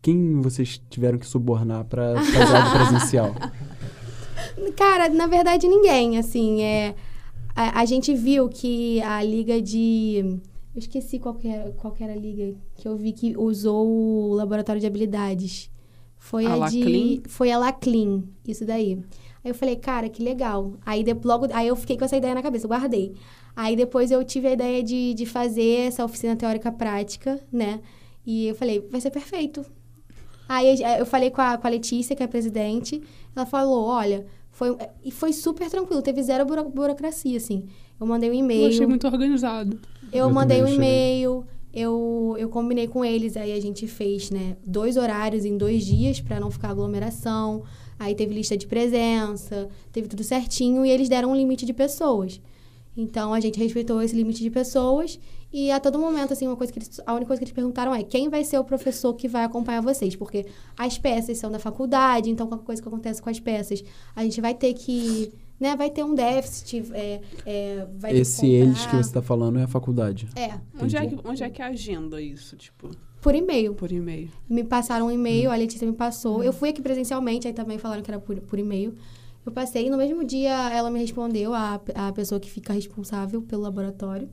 quem 0.00 0.40
vocês 0.40 0.80
tiveram 0.88 1.18
que 1.18 1.26
subornar 1.26 1.84
para 1.84 2.14
fazer 2.22 2.56
algo 2.56 2.70
presencial? 2.70 3.34
Cara, 4.76 5.08
na 5.08 5.26
verdade, 5.26 5.66
ninguém, 5.68 6.18
assim, 6.18 6.62
é... 6.62 6.94
A, 7.54 7.80
a 7.80 7.84
gente 7.84 8.14
viu 8.14 8.48
que 8.48 9.00
a 9.02 9.22
Liga 9.22 9.60
de... 9.60 10.40
Eu 10.74 10.78
esqueci 10.78 11.18
qual 11.18 11.34
que, 11.34 11.48
era, 11.48 11.72
qual 11.72 11.92
que 11.92 12.04
era 12.04 12.12
a 12.12 12.16
liga 12.16 12.54
que 12.76 12.86
eu 12.86 12.96
vi 12.96 13.12
que 13.12 13.36
usou 13.36 13.84
o 13.84 14.32
laboratório 14.34 14.80
de 14.80 14.86
habilidades. 14.86 15.68
Foi 16.16 16.46
A 16.46 16.54
a, 16.66 16.68
de... 16.68 16.80
Clean? 16.82 17.22
Foi 17.26 17.50
a 17.50 17.58
Laclean, 17.58 18.22
isso 18.46 18.64
daí. 18.64 18.92
Aí 19.42 19.50
eu 19.50 19.54
falei, 19.56 19.74
cara, 19.74 20.08
que 20.08 20.22
legal. 20.22 20.74
Aí 20.86 21.02
de- 21.02 21.16
logo, 21.24 21.48
aí 21.52 21.66
eu 21.66 21.74
fiquei 21.74 21.96
com 21.96 22.04
essa 22.04 22.16
ideia 22.16 22.32
na 22.32 22.42
cabeça, 22.42 22.68
guardei. 22.68 23.14
Aí 23.56 23.74
depois 23.74 24.12
eu 24.12 24.22
tive 24.22 24.46
a 24.46 24.52
ideia 24.52 24.80
de, 24.80 25.14
de 25.14 25.26
fazer 25.26 25.88
essa 25.88 26.04
oficina 26.04 26.36
teórica 26.36 26.70
prática, 26.70 27.40
né? 27.50 27.80
E 28.24 28.46
eu 28.46 28.54
falei, 28.54 28.86
vai 28.88 29.00
ser 29.00 29.10
perfeito. 29.10 29.64
Aí 30.48 30.80
eu 30.98 31.06
falei 31.06 31.30
com 31.30 31.40
a, 31.40 31.58
com 31.58 31.66
a 31.66 31.70
Letícia, 31.70 32.14
que 32.14 32.22
é 32.22 32.26
a 32.26 32.28
presidente, 32.28 33.02
ela 33.34 33.44
falou, 33.44 33.84
olha, 33.86 34.24
foi, 34.58 34.76
e 35.04 35.10
foi 35.10 35.32
super 35.32 35.70
tranquilo, 35.70 36.02
teve 36.02 36.20
zero 36.22 36.44
buro- 36.44 36.68
burocracia, 36.68 37.36
assim. 37.36 37.64
Eu 38.00 38.06
mandei 38.06 38.28
um 38.28 38.32
Eu 38.34 38.38
e-mail. 38.40 38.66
achei 38.68 38.86
muito 38.86 39.06
organizado. 39.06 39.78
Eu, 40.12 40.26
Eu 40.26 40.30
mandei 40.32 40.62
um 40.62 40.66
e-mail, 40.68 41.44
eu, 41.72 42.34
eu 42.38 42.48
combinei 42.48 42.88
com 42.88 43.04
eles, 43.04 43.36
aí 43.36 43.52
a 43.52 43.60
gente 43.60 43.86
fez, 43.86 44.30
né, 44.30 44.56
dois 44.66 44.96
horários 44.96 45.44
em 45.44 45.56
dois 45.56 45.84
dias 45.86 46.20
para 46.20 46.40
não 46.40 46.50
ficar 46.50 46.70
aglomeração. 46.70 47.62
Aí 48.00 48.14
teve 48.14 48.34
lista 48.34 48.56
de 48.56 48.66
presença, 48.66 49.68
teve 49.92 50.08
tudo 50.08 50.22
certinho 50.24 50.84
e 50.84 50.90
eles 50.90 51.08
deram 51.08 51.30
um 51.32 51.36
limite 51.36 51.64
de 51.66 51.72
pessoas. 51.72 52.40
Então 52.96 53.32
a 53.32 53.40
gente 53.40 53.58
respeitou 53.60 54.02
esse 54.02 54.14
limite 54.16 54.42
de 54.42 54.50
pessoas 54.50 55.18
e 55.52 55.70
a 55.70 55.80
todo 55.80 55.98
momento, 55.98 56.32
assim, 56.32 56.46
uma 56.46 56.56
coisa 56.56 56.72
que 56.72 56.78
eles, 56.78 57.00
a 57.06 57.12
única 57.14 57.26
coisa 57.28 57.40
que 57.40 57.44
eles 57.44 57.54
perguntaram 57.54 57.94
é 57.94 58.02
quem 58.02 58.28
vai 58.28 58.44
ser 58.44 58.58
o 58.58 58.64
professor 58.64 59.14
que 59.14 59.26
vai 59.26 59.44
acompanhar 59.44 59.80
vocês, 59.80 60.14
porque 60.14 60.46
as 60.76 60.98
peças 60.98 61.38
são 61.38 61.50
da 61.50 61.58
faculdade, 61.58 62.28
então 62.30 62.46
qualquer 62.46 62.64
coisa 62.66 62.82
que 62.82 62.88
acontece 62.88 63.22
com 63.22 63.30
as 63.30 63.40
peças, 63.40 63.82
a 64.14 64.22
gente 64.24 64.40
vai 64.40 64.54
ter 64.54 64.74
que, 64.74 65.32
né, 65.58 65.74
vai 65.74 65.88
ter 65.90 66.04
um 66.04 66.14
déficit, 66.14 66.84
é, 66.92 67.20
é, 67.46 67.86
vai 67.98 68.12
que 68.12 68.18
Esse 68.18 68.46
eles 68.46 68.84
que 68.86 68.92
você 68.96 69.00
está 69.08 69.22
falando 69.22 69.58
é 69.58 69.62
a 69.62 69.68
faculdade. 69.68 70.28
É, 70.36 70.52
Onde 70.80 70.96
é, 70.96 71.06
que, 71.06 71.18
onde 71.24 71.42
é 71.42 71.48
que 71.48 71.62
agenda 71.62 72.20
isso, 72.20 72.54
tipo, 72.56 72.90
por 73.20 73.34
e-mail. 73.34 73.74
por 73.74 73.90
e-mail? 73.90 74.28
Me 74.48 74.62
passaram 74.62 75.06
um 75.06 75.08
Hum. 75.08 75.12
e-mail, 75.12 75.50
a 75.50 75.56
Letícia 75.56 75.86
me 75.86 75.94
passou. 75.94 76.44
Eu 76.44 76.52
fui 76.52 76.68
aqui 76.68 76.82
presencialmente, 76.82 77.46
aí 77.48 77.54
também 77.54 77.78
falaram 77.78 78.02
que 78.02 78.10
era 78.10 78.20
por, 78.20 78.38
por 78.40 78.58
e-mail. 78.58 78.94
Eu 79.46 79.50
passei, 79.50 79.86
e 79.86 79.90
no 79.90 79.96
mesmo 79.96 80.22
dia 80.24 80.70
ela 80.72 80.90
me 80.90 80.98
respondeu, 81.00 81.54
a, 81.54 81.80
a 81.94 82.12
pessoa 82.12 82.38
que 82.38 82.50
fica 82.50 82.72
responsável 82.74 83.40
pelo 83.40 83.62
laboratório. 83.62 84.28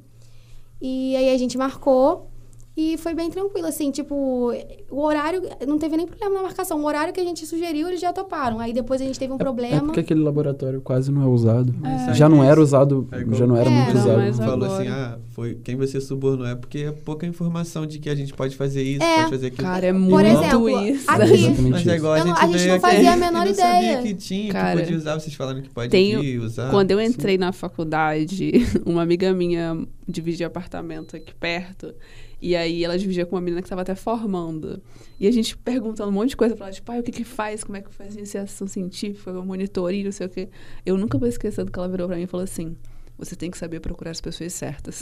E 0.82 1.16
aí 1.16 1.30
a 1.34 1.38
gente 1.38 1.58
marcou 1.58 2.30
e 2.78 2.98
foi 2.98 3.14
bem 3.14 3.30
tranquilo, 3.30 3.66
assim, 3.68 3.90
tipo, 3.90 4.52
o 4.92 5.02
horário, 5.02 5.42
não 5.66 5.78
teve 5.80 5.96
nem 5.96 6.06
problema 6.06 6.36
na 6.36 6.42
marcação. 6.42 6.78
O 6.82 6.86
horário 6.86 7.14
que 7.14 7.22
a 7.22 7.24
gente 7.24 7.46
sugeriu, 7.46 7.88
eles 7.88 8.02
já 8.02 8.12
toparam. 8.12 8.60
Aí 8.60 8.74
depois 8.74 9.00
a 9.00 9.06
gente 9.06 9.18
teve 9.18 9.32
um 9.32 9.38
É- 9.38 9.40
É 9.40 9.44
problema. 9.46 9.82
porque 9.84 10.02
aquele 10.02 10.20
laboratório 10.22 10.82
quase 10.82 11.10
não 11.10 11.24
é 11.24 11.26
usado. 11.26 11.74
Mas 11.80 12.18
Já 12.18 12.28
não 12.28 12.44
era 12.44 12.60
usado, 12.62 13.08
é 13.14 13.34
já 13.34 13.48
não 13.48 13.56
era 13.56 13.70
É, 13.70 13.74
muito 13.74 13.94
não, 13.94 14.02
usado. 14.02 14.18
mas 14.18 14.38
falou 14.38 14.66
assim, 14.76 14.88
ah, 14.90 15.18
foi 15.30 15.56
quem 15.64 15.78
você 15.78 16.02
subornou. 16.02 16.46
É 16.46 16.54
porque 16.54 16.80
é 16.80 16.92
pouca 16.92 17.26
informação 17.26 17.86
de 17.86 17.98
que 17.98 18.10
a 18.10 18.16
gente 18.16 18.34
pode 18.34 18.58
fazer 18.58 18.84
isso, 18.84 19.02
É. 19.02 19.20
pode 19.20 19.30
fazer 19.30 19.48
aquilo. 19.48 19.64
Cara, 19.70 19.86
é 19.86 19.94
Por 19.94 20.02
muito 20.02 20.28
exemplo, 20.28 20.70
isso. 20.70 21.10
aqui- 21.10 21.22
Exatamente 21.32 21.62
Mas 21.62 21.76
é 21.76 21.80
isso. 21.80 21.96
igual 21.96 22.14
a 22.14 22.20
Eu 22.20 22.26
não- 22.26 22.36
gente 22.36 22.44
a 22.44 22.48
gente 22.58 22.68
não 22.68 22.76
aqui 22.76 22.82
fazia 22.82 23.14
a 23.14 23.18
menor 23.18 23.48
ideia. 23.48 23.56
sabia 23.56 24.02
que 24.02 24.14
tinha, 24.16 24.52
Cara, 24.52 24.76
que 24.76 24.82
podia 24.84 24.98
usar. 24.98 25.14
Vocês 25.18 25.34
falaram 25.34 25.62
que 25.62 25.70
pode 25.70 25.90
tenho- 25.90 26.22
ir, 26.22 26.40
usar. 26.40 26.70
Quando 26.72 26.92
eu 26.92 27.00
entrei 27.00 27.38
na 27.38 27.54
faculdade, 27.54 28.52
uma 28.86 29.02
amiga 29.02 29.32
minha 29.34 29.78
dividia 30.08 30.48
apartamento 30.48 31.16
aqui 31.16 31.34
perto. 31.34 31.94
E 32.42 32.56
aí 32.56 32.84
ela 32.84 32.98
dividia 32.98 33.26
com 33.26 33.36
uma 33.36 33.42
menina 33.42 33.62
que 33.62 33.66
estava 33.66 33.82
até 33.82 33.96
formando. 33.96 34.82
E 35.20 35.28
a 35.28 35.32
gente 35.32 35.58
perguntando 35.58 36.10
um 36.10 36.14
monte 36.14 36.30
de 36.30 36.38
coisa 36.38 36.56
pra 36.56 36.68
ela, 36.68 36.74
tipo, 36.74 36.86
pai, 36.86 37.00
o 37.00 37.04
que 37.04 37.12
que 37.12 37.24
faz? 37.24 37.64
Como 37.64 37.78
é 37.78 37.82
que 37.82 37.94
faz 37.94 38.16
iniciação 38.16 38.68
científica, 38.68 39.32
monitoria, 39.42 40.04
não 40.04 40.12
sei 40.12 40.28
o 40.28 40.30
quê. 40.30 40.50
Eu 40.86 40.98
nunca 40.98 41.18
vou 41.18 41.28
esquecer 41.28 41.64
do 41.64 41.72
que 41.72 41.80
ela 41.80 41.90
virou 41.90 42.08
pra 42.08 42.18
mim 42.18 42.24
e 42.24 42.28
falou 42.28 42.44
assim: 42.44 42.76
você 43.18 43.36
tem 43.36 43.50
que 43.50 43.58
saber 43.58 43.80
procurar 43.80 44.12
as 44.12 44.22
pessoas 44.22 44.54
certas. 44.54 45.02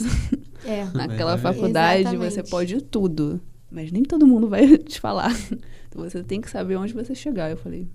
É. 0.64 0.84
Naquela 0.94 1.34
é. 1.34 1.38
faculdade 1.38 2.00
Exatamente. 2.02 2.32
você 2.32 2.42
pode 2.42 2.80
tudo, 2.82 3.40
mas 3.70 3.90
nem 3.90 4.02
todo 4.02 4.26
mundo 4.26 4.48
vai 4.48 4.78
te 4.78 5.00
falar. 5.00 5.32
Então 5.88 6.02
você 6.02 6.22
tem 6.22 6.40
que 6.40 6.48
saber 6.48 6.76
onde 6.76 6.92
você 6.92 7.14
chegar. 7.14 7.50
Eu 7.50 7.56
falei, 7.56 7.88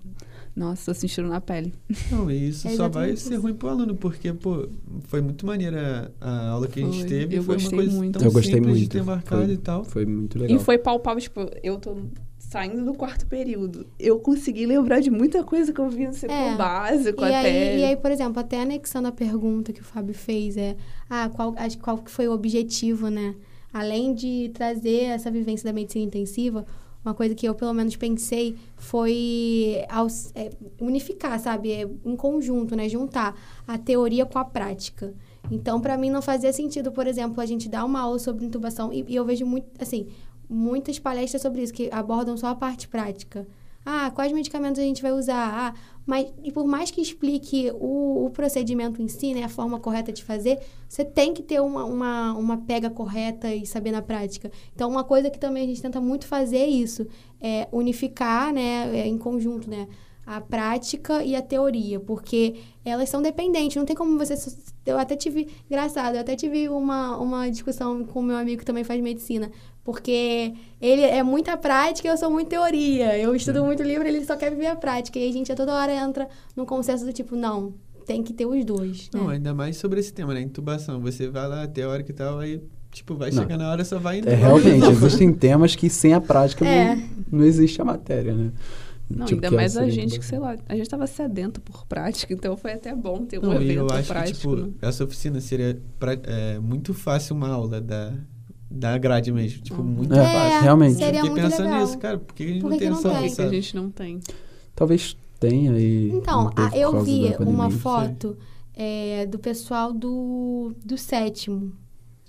nossa, 0.54 0.92
tô 0.92 0.98
sentindo 0.98 1.28
na 1.28 1.40
pele. 1.40 1.72
Não, 2.10 2.30
e 2.30 2.48
isso 2.48 2.66
É 2.68 2.72
só 2.72 2.88
vai 2.88 3.10
exatamente 3.10 3.20
ser 3.20 3.34
isso. 3.34 3.42
ruim 3.42 3.54
pro 3.54 3.68
aluno, 3.68 3.94
porque, 3.94 4.32
pô, 4.32 4.68
foi 5.04 5.20
muito 5.20 5.46
maneira 5.46 6.12
a 6.20 6.48
aula 6.50 6.66
que 6.66 6.80
a 6.80 6.84
gente 6.84 7.00
Foi. 7.00 7.08
teve. 7.08 7.36
Eu 7.36 7.42
foi 7.42 7.54
uma 7.56 7.60
gostei 7.62 7.78
coisa 7.78 7.96
muito. 7.96 8.18
tão 8.18 8.28
Eu 8.28 8.32
gostei 8.32 8.54
simples 8.54 8.74
de 8.74 8.80
muito. 8.80 8.92
ter 8.92 9.02
marcado 9.02 9.44
Foi- 9.44 9.52
e 9.54 9.56
tal. 9.56 9.84
Foi 9.84 10.04
muito 10.06 10.38
legal. 10.38 10.56
E 10.56 10.60
foi 10.62 10.76
palpável, 10.78 11.20
tipo, 11.22 11.40
eu 11.62 11.78
tô 11.78 11.96
saindo 12.38 12.84
do 12.84 12.94
quarto 12.94 13.26
período. 13.26 13.86
Eu 13.98 14.18
consegui 14.18 14.66
lembrar 14.66 14.98
de 15.00 15.08
muita 15.10 15.44
coisa 15.44 15.72
que 15.72 15.80
eu 15.80 15.88
vi 15.88 16.06
no 16.08 16.12
segundo 16.14 16.36
É. 16.36 16.56
básico 16.56 17.22
E 17.22 17.24
até. 17.24 17.36
aí, 17.72 17.80
e 17.80 17.84
aí, 17.84 17.96
por 17.96 18.10
exemplo, 18.10 18.40
até 18.40 18.60
anexando 18.60 19.06
a 19.08 19.12
pergunta 19.12 19.72
que 19.72 19.80
o 19.80 19.84
Fábio 19.84 20.14
fez, 20.14 20.56
é 20.56 20.76
ah, 21.08 21.28
qual, 21.32 21.54
qual 21.80 21.98
que 21.98 22.10
foi 22.10 22.26
o 22.26 22.32
objetivo, 22.32 23.08
né? 23.08 23.34
Além 23.72 24.12
de 24.14 24.50
trazer 24.52 25.04
essa 25.04 25.30
vivência 25.30 25.64
da 25.64 25.72
medicina 25.72 26.04
intensiva, 26.04 26.66
uma 27.04 27.14
coisa 27.14 27.34
que 27.34 27.46
eu 27.48 27.54
pelo 27.54 27.72
menos 27.72 27.96
pensei 27.96 28.56
foi 28.76 29.84
aus- 29.88 30.32
é, 30.34 30.50
unificar, 30.80 31.38
sabe? 31.40 31.72
É, 31.72 31.88
em 32.04 32.16
conjunto, 32.16 32.76
né? 32.76 32.88
Juntar 32.88 33.34
a 33.66 33.78
teoria 33.78 34.26
com 34.26 34.38
a 34.38 34.44
prática. 34.44 35.14
Então, 35.50 35.80
para 35.80 35.96
mim, 35.96 36.10
não 36.10 36.20
fazia 36.22 36.52
sentido, 36.52 36.92
por 36.92 37.06
exemplo, 37.06 37.40
a 37.40 37.46
gente 37.46 37.68
dar 37.68 37.84
uma 37.84 38.00
aula 38.00 38.18
sobre 38.18 38.44
intubação, 38.44 38.92
e, 38.92 39.04
e 39.08 39.16
eu 39.16 39.24
vejo 39.24 39.46
muito, 39.46 39.66
assim, 39.80 40.08
muitas 40.48 40.98
palestras 40.98 41.40
sobre 41.42 41.62
isso, 41.62 41.72
que 41.72 41.88
abordam 41.92 42.36
só 42.36 42.48
a 42.48 42.54
parte 42.54 42.86
prática. 42.88 43.46
Ah, 43.84 44.10
quais 44.10 44.32
medicamentos 44.32 44.78
a 44.78 44.84
gente 44.84 45.00
vai 45.00 45.12
usar? 45.12 45.72
Ah, 45.72 45.74
mas 46.06 46.26
e 46.42 46.52
por 46.52 46.66
mais 46.66 46.90
que 46.90 47.00
explique 47.00 47.70
o, 47.74 48.26
o 48.26 48.30
procedimento 48.30 49.00
em 49.00 49.08
si, 49.08 49.32
né, 49.32 49.44
a 49.44 49.48
forma 49.48 49.80
correta 49.80 50.12
de 50.12 50.22
fazer, 50.22 50.58
você 50.88 51.04
tem 51.04 51.32
que 51.32 51.42
ter 51.42 51.60
uma, 51.60 51.84
uma, 51.84 52.32
uma 52.34 52.56
pega 52.58 52.90
correta 52.90 53.54
e 53.54 53.64
saber 53.66 53.90
na 53.90 54.02
prática. 54.02 54.50
Então, 54.74 54.90
uma 54.90 55.04
coisa 55.04 55.30
que 55.30 55.38
também 55.38 55.64
a 55.64 55.66
gente 55.66 55.80
tenta 55.80 56.00
muito 56.00 56.26
fazer 56.26 56.58
é 56.58 56.66
isso, 56.66 57.06
é 57.40 57.68
unificar, 57.72 58.52
né, 58.52 58.90
é, 58.98 59.06
em 59.06 59.16
conjunto, 59.16 59.70
né, 59.70 59.88
a 60.26 60.40
prática 60.40 61.24
e 61.24 61.34
a 61.34 61.42
teoria, 61.42 61.98
porque 61.98 62.56
elas 62.84 63.08
são 63.08 63.20
dependentes, 63.20 63.76
não 63.76 63.84
tem 63.84 63.96
como 63.96 64.18
você... 64.18 64.34
Eu 64.86 64.98
até 64.98 65.16
tive, 65.16 65.48
engraçado, 65.68 66.14
eu 66.14 66.20
até 66.20 66.36
tive 66.36 66.68
uma, 66.68 67.16
uma 67.18 67.50
discussão 67.50 68.04
com 68.04 68.22
meu 68.22 68.36
amigo 68.36 68.60
que 68.60 68.64
também 68.64 68.84
faz 68.84 69.00
medicina, 69.00 69.50
porque 69.84 70.52
ele 70.80 71.02
é 71.02 71.22
muita 71.22 71.56
prática 71.56 72.06
e 72.08 72.10
eu 72.10 72.16
sou 72.16 72.30
muito 72.30 72.48
teoria. 72.48 73.18
Eu 73.18 73.34
estudo 73.34 73.64
muito 73.64 73.82
livro, 73.82 74.06
ele 74.06 74.24
só 74.24 74.36
quer 74.36 74.50
viver 74.50 74.66
a 74.66 74.76
prática. 74.76 75.18
E 75.18 75.28
a 75.28 75.32
gente 75.32 75.50
a 75.50 75.54
toda 75.56 75.74
hora 75.74 75.92
entra 75.92 76.28
num 76.56 76.64
consenso 76.64 77.04
do 77.04 77.12
tipo, 77.12 77.34
não, 77.36 77.74
tem 78.06 78.22
que 78.22 78.32
ter 78.32 78.46
os 78.46 78.64
dois. 78.64 79.08
Não, 79.12 79.28
né? 79.28 79.34
ainda 79.34 79.54
mais 79.54 79.76
sobre 79.76 80.00
esse 80.00 80.12
tema, 80.12 80.34
né? 80.34 80.40
Intubação. 80.42 81.00
Você 81.00 81.28
vai 81.28 81.48
lá, 81.48 81.66
teórica 81.66 82.10
e 82.10 82.14
tal, 82.14 82.38
aí, 82.38 82.62
tipo, 82.92 83.14
vai 83.14 83.30
Não. 83.30 83.42
chegar 83.42 83.56
na 83.56 83.70
hora, 83.70 83.84
só 83.84 83.98
vai 83.98 84.16
É, 84.16 84.18
entubar. 84.20 84.38
realmente, 84.38 84.86
existem 84.92 85.32
temas 85.32 85.74
que 85.74 85.88
sem 85.88 86.12
a 86.12 86.20
prática 86.20 86.66
É. 86.66 86.96
não, 86.96 87.08
não 87.40 87.44
existe 87.44 87.80
a 87.80 87.84
matéria, 87.84 88.34
né? 88.34 88.52
Não, 89.12 89.26
Tipo, 89.26 89.44
ainda 89.44 89.48
é 89.48 89.50
mais 89.58 89.76
a 89.76 89.80
seria 89.80 89.92
gente 89.94 90.18
que, 90.20 90.24
sei 90.24 90.38
lá, 90.38 90.56
a 90.68 90.76
gente 90.76 90.88
tava 90.88 91.04
sedento 91.04 91.60
por 91.60 91.84
prática, 91.84 92.32
então 92.32 92.56
foi 92.56 92.74
até 92.74 92.94
bom 92.94 93.24
ter 93.26 93.38
um 93.40 93.42
Não, 93.42 93.54
evento 93.54 93.72
eu 93.80 93.90
acho 93.90 94.06
prático. 94.06 94.36
que, 94.38 94.40
tipo, 94.40 94.56
né? 94.56 94.72
essa 94.82 95.02
oficina 95.02 95.40
seria 95.40 95.80
pra- 95.98 96.16
é, 96.22 96.60
muito 96.60 96.94
fácil 96.94 97.34
uma 97.34 97.48
aula 97.48 97.80
da, 97.80 98.12
da 98.70 98.96
grade 98.98 99.32
mesmo. 99.32 99.62
Tipo, 99.62 99.80
Uhum. 99.82 99.88
muito 99.88 100.14
É, 100.14 100.24
fácil. 100.24 100.62
realmente. 100.62 100.94
seria 100.94 101.14
Fiquei 101.22 101.30
muito 101.30 101.42
pensando 101.42 101.64
legal. 101.66 101.80
nisso, 101.80 101.98
cara, 101.98 102.18
por 102.18 102.34
que 102.34 102.42
a 102.42 102.46
gente 102.46 102.60
Por 102.60 102.70
não 102.70 102.78
tem 102.78 102.88
que 102.88 102.94
essa 102.94 103.08
não 103.08 103.14
Por 103.14 103.20
tem? 103.20 103.30
que 103.30 103.36
que 103.36 103.42
a 103.42 103.48
gente 103.50 103.76
não 103.76 103.90
tem? 103.90 104.20
Talvez 104.74 105.16
tenha 105.38 105.78
e. 105.78 106.10
Então, 106.10 106.50
a- 106.56 106.76
eu 106.76 107.02
vi 107.02 107.34
uma 107.40 107.70
foto 107.70 108.36
é, 108.74 109.26
do 109.26 109.38
pessoal 109.38 109.92
do, 109.92 110.72
do 110.84 110.96
sétimo, 110.96 111.72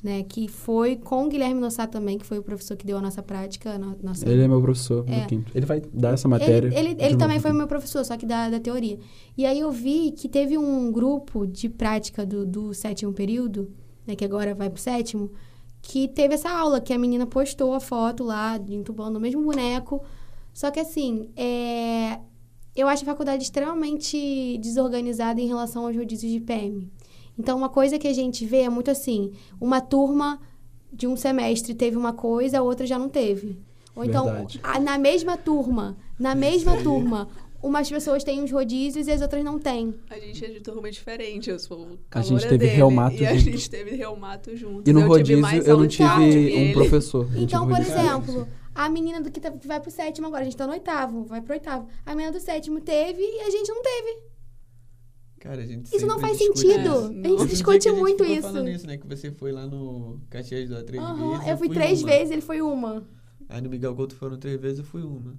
né? 0.03 0.23
Que 0.23 0.47
foi 0.47 0.95
com 0.97 1.25
o 1.25 1.29
Guilherme 1.29 1.61
Nossato 1.61 1.93
também, 1.93 2.17
que 2.17 2.25
foi 2.25 2.39
o 2.39 2.43
professor 2.43 2.75
que 2.75 2.85
deu 2.85 2.97
a 2.97 3.01
nossa 3.01 3.21
prática. 3.23 3.77
no- 3.77 3.95
nossa... 4.01 4.27
Ele 4.27 4.41
é 4.41 4.47
meu 4.47 4.61
professor 4.61 5.05
É. 5.07 5.21
no 5.21 5.27
quinto. 5.27 5.51
Ele 5.55 5.65
vai 5.65 5.81
dar 5.93 6.13
essa 6.15 6.27
matéria. 6.27 6.67
Ele, 6.67 6.89
ele, 6.91 6.95
ele 7.03 7.15
também 7.17 7.39
foi 7.39 7.53
meu 7.53 7.67
professor, 7.67 8.03
só 8.03 8.17
que 8.17 8.25
da, 8.25 8.49
da 8.49 8.59
teoria. 8.59 8.97
E 9.37 9.45
aí 9.45 9.59
eu 9.59 9.71
vi 9.71 10.11
que 10.11 10.27
teve 10.27 10.57
um 10.57 10.91
grupo 10.91 11.45
de 11.45 11.69
prática 11.69 12.25
do, 12.25 12.45
do 12.45 12.73
sétimo 12.73 13.13
período, 13.13 13.69
né, 14.05 14.15
que 14.15 14.25
agora 14.25 14.53
vai 14.55 14.69
pro 14.69 14.81
sétimo, 14.81 15.31
que 15.81 16.07
teve 16.07 16.35
essa 16.35 16.49
aula, 16.49 16.79
que 16.79 16.93
a 16.93 16.97
menina 16.97 17.25
postou 17.25 17.73
a 17.73 17.79
foto 17.79 18.23
lá, 18.23 18.57
de 18.57 18.75
entubando 18.75 19.17
o 19.17 19.21
mesmo 19.21 19.41
boneco. 19.41 20.03
Só 20.53 20.69
que 20.69 20.79
assim, 20.79 21.29
é, 21.35 22.19
eu 22.75 22.87
acho 22.87 23.03
a 23.03 23.05
faculdade 23.05 23.43
extremamente 23.43 24.57
desorganizada 24.59 25.41
em 25.41 25.47
relação 25.47 25.85
aos 25.85 25.95
rodízios 25.95 26.31
de 26.31 26.39
PM. 26.39 26.91
Então, 27.37 27.57
uma 27.57 27.69
coisa 27.69 27.97
que 27.97 28.07
a 28.07 28.13
gente 28.13 28.45
vê 28.45 28.61
é 28.61 28.69
muito 28.69 28.91
assim, 28.91 29.31
uma 29.59 29.81
turma 29.81 30.39
de 30.91 31.07
um 31.07 31.15
semestre 31.15 31.73
teve 31.73 31.97
uma 31.97 32.13
coisa, 32.13 32.59
a 32.59 32.61
outra 32.61 32.85
já 32.85 32.99
não 32.99 33.09
teve. 33.09 33.57
Ou 33.95 34.05
então, 34.05 34.25
Verdade. 34.25 34.61
na 34.81 34.97
mesma 34.97 35.37
turma, 35.37 35.97
na 36.19 36.35
mesma 36.35 36.77
turma, 36.81 37.27
umas 37.61 37.89
pessoas 37.89 38.23
têm 38.23 38.43
os 38.43 38.51
rodízios 38.51 39.07
e 39.07 39.11
as 39.11 39.21
outras 39.21 39.43
não 39.43 39.59
têm. 39.59 39.93
A 40.09 40.19
gente 40.19 40.43
é 40.45 40.49
de 40.49 40.59
turma 40.61 40.89
diferente, 40.91 41.49
eu 41.49 41.59
sou 41.59 41.77
A 41.79 41.89
gente 41.89 41.99
caloura 42.09 42.41
teve 42.43 42.57
dele, 42.57 42.71
reumato 42.75 43.15
E 43.15 43.25
a 43.27 43.35
gente 43.35 43.69
teve 43.69 43.91
reumato 43.95 44.55
junto. 44.55 44.89
E 44.89 44.93
no 44.93 44.99
eu 45.01 45.03
tive 45.03 45.09
rodízio 45.17 45.41
mais 45.41 45.67
eu 45.67 45.77
não 45.77 45.83
que 45.87 45.95
tive 45.97 46.09
um 46.09 46.21
ele. 46.61 46.73
professor. 46.73 47.27
eu 47.35 47.41
Então, 47.43 47.67
por 47.67 47.79
exemplo, 47.79 48.47
a 48.73 48.89
menina 48.89 49.21
do 49.21 49.29
que, 49.31 49.39
tá- 49.39 49.51
que 49.51 49.67
vai 49.67 49.79
pro 49.79 49.91
sétimo 49.91 50.27
agora, 50.27 50.41
a 50.41 50.45
gente 50.45 50.57
tá 50.57 50.65
no 50.65 50.73
oitavo, 50.73 51.23
vai 51.25 51.41
pro 51.41 51.53
oitavo. 51.53 51.87
A 52.05 52.15
menina 52.15 52.31
do 52.31 52.39
sétimo 52.39 52.79
teve 52.81 53.21
e 53.21 53.41
a 53.41 53.49
gente 53.49 53.69
não 53.69 53.81
teve. 53.81 54.31
Cara, 55.39 55.63
a 55.63 55.65
gente 55.65 55.87
Isso 55.95 56.05
não 56.05 56.19
faz 56.19 56.37
discute 56.37 56.59
sentido. 56.59 56.89
É, 56.89 56.91
a 56.91 57.01
gente 57.07 57.27
Outro 57.29 57.37
dia 57.37 57.47
discute 57.47 57.79
que 57.79 57.87
a 57.89 57.91
gente 57.91 57.99
muito 57.99 58.23
ficou 58.23 58.35
isso. 58.37 58.41
falando 58.47 58.69
isso, 58.69 58.85
né? 58.87 58.97
Que 58.97 59.07
você 59.07 59.31
foi 59.31 59.51
lá 59.51 59.65
no 59.65 60.21
Caxias 60.29 60.69
do 60.69 60.83
três 60.83 61.03
Aham, 61.03 61.31
vezes. 61.31 61.47
eu 61.47 61.57
fui 61.57 61.67
fui 61.67 61.75
três 61.75 62.01
uma. 62.03 62.11
vezes, 62.11 62.31
ele 62.31 62.41
foi 62.41 62.61
uma. 62.61 63.03
Aí 63.49 63.59
no 63.59 63.67
Miguel 63.69 63.95
Couto 63.95 64.15
foram 64.15 64.37
três 64.37 64.61
vezes, 64.61 64.79
eu 64.79 64.85
fui 64.85 65.01
uma. 65.01 65.33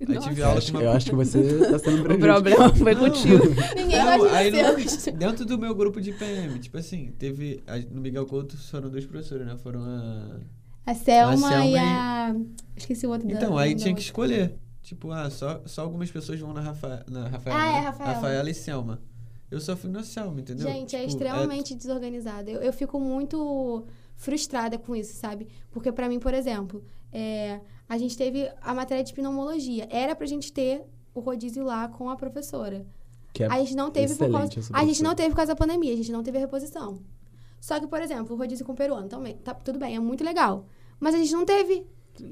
Aí 0.00 0.14
Nossa. 0.14 0.28
tive 0.28 0.40
Eu 0.40 0.46
aula 0.46 0.58
acho, 0.58 0.72
com 0.72 0.80
eu 0.80 0.88
uma... 0.88 0.96
acho 0.96 1.10
que 1.10 1.16
você 1.16 1.58
tá 1.70 1.78
sendo 1.78 2.00
O 2.00 2.04
prejudicado. 2.04 2.18
problema 2.18 2.74
foi 2.74 2.94
contigo. 2.96 3.44
Ninguém 3.76 4.04
Não, 4.04 4.24
aí 4.34 4.50
no- 4.50 5.12
dentro 5.18 5.46
do 5.46 5.56
meu 5.58 5.74
grupo 5.74 6.00
de 6.00 6.12
PM, 6.12 6.58
tipo 6.58 6.76
assim, 6.76 7.12
teve... 7.18 7.62
a- 7.66 7.78
No 7.78 8.00
Miguel 8.00 8.26
Couto 8.26 8.56
foram 8.56 8.90
dois 8.90 9.06
professores, 9.06 9.46
né? 9.46 9.56
Foram 9.62 9.82
a... 9.84 10.40
A 10.86 10.94
Selma, 10.94 11.36
Selma 11.48 11.64
e 11.66 11.72
e- 11.72 11.78
a. 11.78 12.34
Esqueci 12.76 13.06
o 13.06 13.10
outro 13.10 13.26
da- 13.26 13.34
Então, 13.34 13.56
aí 13.56 13.74
da 13.74 13.80
tinha 13.82 13.94
que 13.94 14.02
escolher. 14.02 14.54
Tipo, 14.82 15.10
ah, 15.12 15.30
só, 15.30 15.62
só 15.64 15.80
algumas 15.80 16.10
pessoas 16.10 16.38
vão 16.38 16.52
na, 16.52 16.60
Rafa, 16.60 17.06
na 17.10 17.26
Rafaela. 17.28 17.58
Ah, 17.58 17.66
é? 17.68 17.80
Rafaela. 17.80 18.12
Rafaela 18.12 18.50
e 18.50 18.54
Selma. 18.54 19.00
Eu 19.54 19.60
só 19.60 19.76
fui 19.76 19.88
na 19.88 20.02
Selma, 20.02 20.40
entendeu? 20.40 20.66
Gente, 20.66 20.96
é 20.96 21.00
Tipo, 21.00 21.10
extremamente 21.10 21.74
desorganizada. 21.74 22.50
Eu, 22.50 22.60
eu 22.60 22.72
fico 22.72 22.98
muito 22.98 23.86
frustrada 24.16 24.78
com 24.78 24.94
isso, 24.96 25.14
sabe? 25.16 25.46
Porque 25.70 25.92
pra 25.92 26.08
mim, 26.08 26.18
por 26.18 26.34
exemplo, 26.34 26.84
é, 27.12 27.60
a 27.88 27.96
gente 27.96 28.16
teve 28.16 28.50
a 28.60 28.74
matéria 28.74 29.04
de 29.04 29.12
pneumologia. 29.12 29.86
Era 29.90 30.14
pra 30.16 30.26
gente 30.26 30.52
ter 30.52 30.82
o 31.14 31.20
rodízio 31.20 31.64
lá 31.64 31.88
com 31.88 32.10
a 32.10 32.16
professora. 32.16 32.84
Que 33.32 33.44
é 33.44 33.46
A 33.46 33.58
gente 33.58 33.74
não 33.76 33.90
teve 33.90 34.14
por 34.14 34.30
causa. 34.30 34.50
A 34.72 34.84
gente 34.84 35.02
não 35.02 35.14
teve 35.14 35.30
por 35.30 35.36
causa 35.36 35.52
da 35.54 35.56
pandemia, 35.56 35.92
a 35.92 35.96
gente 35.96 36.12
não 36.12 36.22
teve 36.22 36.38
a 36.38 36.40
reposição. 36.40 37.00
Só 37.60 37.80
que, 37.80 37.86
por 37.86 38.00
exemplo, 38.02 38.34
o 38.34 38.38
rodízio 38.38 38.64
com 38.66 38.72
o 38.72 38.76
peruano 38.76 39.08
também. 39.08 39.36
Tá, 39.36 39.54
tudo 39.54 39.78
bem, 39.78 39.96
é 39.96 39.98
muito 40.00 40.22
legal. 40.24 40.66
Mas 41.00 41.14
a 41.14 41.18
gente 41.18 41.32
não 41.32 41.44
teve 41.44 41.86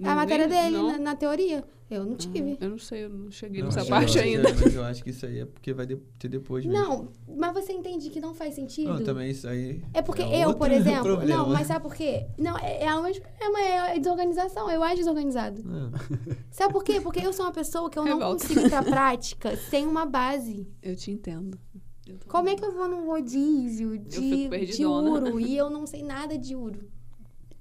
a 0.05 0.15
matéria 0.15 0.47
Nem- 0.47 0.63
dele 0.65 0.77
não? 0.77 0.93
na, 0.93 0.99
na 0.99 1.17
teoria. 1.17 1.65
Eu 1.91 2.07
não 2.07 2.17
tive. 2.17 2.57
Eu 2.59 2.71
não 2.71 2.79
sei, 2.79 3.05
eu 3.05 3.11
não 3.11 3.31
cheguei 3.31 3.61
Não, 3.61 3.69
nessa 3.69 3.85
parte 3.85 4.17
eu 4.17 4.25
ainda. 4.25 4.49
Mas 4.55 4.75
eu 4.75 4.83
acho 4.83 5.05
que 5.05 5.11
isso 5.11 5.27
aí 5.27 5.41
é 5.41 5.45
porque 5.45 5.75
vai 5.75 5.85
de- 5.85 5.97
ter 6.19 6.29
depois 6.29 6.65
mesmo. 6.65 6.81
Não, 6.83 7.09
mas 7.37 7.53
você 7.53 7.75
entende 7.75 8.09
que 8.09 8.19
não 8.19 8.33
faz 8.33 8.55
sentido? 8.55 8.95
Não, 8.95 9.05
também 9.05 9.31
isso 9.31 9.47
aí. 9.47 9.83
É 9.93 10.01
porque 10.01 10.23
é 10.23 10.43
eu, 10.45 10.49
outro 10.49 10.59
por 10.61 10.71
exemplo. 10.73 11.03
problema. 11.03 11.37
Não, 11.43 11.49
mas 11.51 11.67
sabe 11.67 11.83
por 11.83 11.95
quê? 11.95 12.27
Não, 12.39 12.57
é, 12.57 12.85
é 12.85 12.95
o 12.95 13.03
mesmo 13.03 13.23
problema, 13.23 13.61
é 13.61 13.79
a 13.95 13.99
desorganização. 13.99 14.71
Eu 14.71 14.83
acho 14.83 14.97
desorganizado. 14.97 15.63
Ah, 15.67 15.91
Sabe 16.51 16.73
por 16.73 16.83
quê? 16.83 16.99
Porque 16.99 17.21
eu 17.27 17.33
sou 17.33 17.45
uma 17.45 17.53
pessoa 17.53 17.91
que 17.91 17.99
eu 17.99 18.05
não 18.07 18.15
Revolta. 18.19 18.43
consigo 18.43 18.61
ir 18.67 18.71
pra 18.71 18.81
prática 18.85 19.55
sem 19.57 19.87
uma 19.87 20.07
base. 20.07 20.67
Eu 20.83 20.97
te 20.97 21.11
entendo. 21.11 21.59
Eu 22.07 22.17
Como 22.27 22.49
é 22.49 22.55
que 22.57 22.65
eu 22.65 22.73
vou 22.73 22.89
num 22.89 23.05
rodízio 23.07 23.99
de, 23.99 24.49
de 24.67 24.87
ouro 24.87 25.39
e 25.39 25.55
eu 25.59 25.69
não 25.69 25.87
sei 25.87 26.03
nada 26.03 26.39
de 26.39 26.57
ouro? 26.57 26.89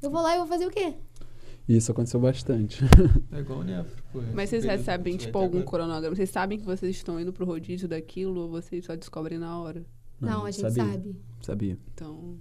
Eu 0.01 0.09
vou 0.09 0.21
lá 0.21 0.35
e 0.35 0.37
vou 0.37 0.47
fazer 0.47 0.65
o 0.65 0.71
quê? 0.71 0.93
Isso 1.67 1.91
aconteceu 1.91 2.19
bastante. 2.19 2.83
é 3.31 3.39
igual 3.39 3.59
o 3.59 3.63
Nefro, 3.63 4.03
pô. 4.11 4.21
Mas 4.33 4.49
vocês 4.49 4.63
recebem, 4.63 5.17
que 5.17 5.25
tipo, 5.25 5.37
algum 5.37 5.59
agora. 5.59 5.65
cronograma? 5.65 6.15
Vocês 6.15 6.29
sabem 6.29 6.59
que 6.59 6.65
vocês 6.65 6.95
estão 6.95 7.19
indo 7.19 7.31
pro 7.31 7.45
rodízio 7.45 7.87
daquilo 7.87 8.41
ou 8.41 8.49
vocês 8.49 8.83
só 8.85 8.95
descobrem 8.95 9.37
na 9.37 9.59
hora? 9.59 9.85
Não, 10.19 10.45
a 10.45 10.51
gente 10.51 10.61
sabia, 10.61 10.91
sabe. 10.91 11.15
Sabia. 11.41 11.77
Então. 11.93 12.37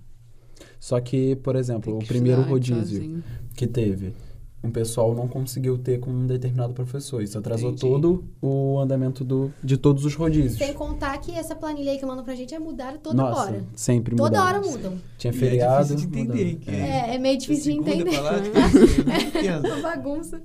Só 0.79 1.01
que, 1.01 1.37
por 1.37 1.57
exemplo, 1.57 1.83
tem 1.83 1.95
o 1.95 1.99
que 1.99 2.07
primeiro 2.07 2.43
rodízio 2.43 2.99
sozinho. 2.99 3.25
que 3.55 3.67
teve, 3.67 4.15
um 4.63 4.71
pessoal 4.71 5.15
não 5.15 5.27
conseguiu 5.27 5.79
ter 5.79 5.99
com 6.01 6.11
um 6.11 6.27
determinado 6.27 6.75
professor. 6.75 7.23
Isso 7.23 7.39
atrasou 7.39 7.71
Entendi. 7.71 7.81
todo 7.93 8.25
o 8.43 8.79
andamento 8.79 9.25
do, 9.25 9.51
de 9.65 9.77
todos 9.79 10.05
os 10.05 10.15
rodízios. 10.15 10.59
Sem 10.59 10.75
contar 10.75 11.17
que 11.19 11.33
essa 11.33 11.57
planilha 11.57 11.93
aí 11.93 11.99
que 11.99 12.05
mandam 12.05 12.23
pra 12.25 12.35
gente 12.35 12.55
é 12.55 12.59
mudar 12.59 12.99
toda 12.99 13.17
Nossa, 13.17 13.41
hora. 13.41 13.65
sempre 13.75 14.17
Toda 14.17 14.39
mudava. 14.39 14.59
hora 14.59 14.71
mudam. 14.71 14.99
Tinha 15.17 15.31
é 15.31 15.35
feriado. 15.35 15.87
difícil 15.95 16.11
de 16.11 16.19
entender, 16.21 16.55
que 16.57 16.71
É. 16.71 16.75
É, 17.11 17.15
é 17.15 17.19
meio 17.19 17.39
difícil 17.39 17.73
de 17.73 17.79
entender. 17.79 18.11
entendo. 18.13 19.67
Uma 19.67 19.81
bagunça. 19.81 20.43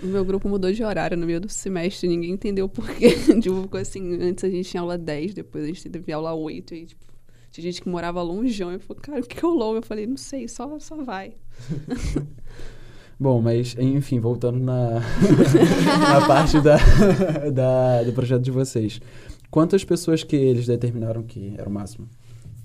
O 0.00 0.06
meu 0.06 0.24
grupo 0.24 0.48
mudou 0.48 0.70
de 0.72 0.84
horário 0.84 1.16
no 1.16 1.26
meio 1.26 1.40
do 1.40 1.48
semestre, 1.48 2.06
ninguém 2.08 2.30
entendeu 2.30 2.66
o 2.66 2.68
porquê. 2.68 3.10
tipo, 3.42 3.62
ficou 3.62 3.80
assim, 3.80 4.14
antes 4.22 4.44
a 4.44 4.48
gente 4.48 4.70
tinha 4.70 4.80
aula 4.80 4.96
10, 4.96 5.34
depois 5.34 5.64
a 5.64 5.66
gente 5.66 5.88
teve 5.88 6.12
aula 6.12 6.32
8, 6.32 6.74
e 6.76 6.86
tipo, 6.86 7.04
tinha 7.50 7.64
gente 7.64 7.82
que 7.82 7.88
morava 7.88 8.22
longeão, 8.22 8.72
e 8.72 8.78
falou, 8.78 9.02
cara, 9.02 9.18
o 9.20 9.24
que 9.24 9.40
rolou? 9.40 9.74
Eu 9.74 9.82
falei, 9.82 10.06
não 10.06 10.16
sei, 10.16 10.46
só, 10.46 10.78
só 10.78 11.02
vai. 11.02 11.32
Bom, 13.20 13.42
mas 13.42 13.74
enfim, 13.78 14.20
voltando 14.20 14.60
na, 14.60 15.00
na 15.98 16.26
parte 16.26 16.60
da, 16.60 16.76
da, 17.50 18.02
do 18.04 18.12
projeto 18.12 18.42
de 18.42 18.50
vocês. 18.50 19.00
Quantas 19.50 19.82
pessoas 19.82 20.22
que 20.22 20.36
eles 20.36 20.66
determinaram 20.66 21.22
que 21.22 21.54
era 21.58 21.68
o 21.68 21.72
máximo? 21.72 22.08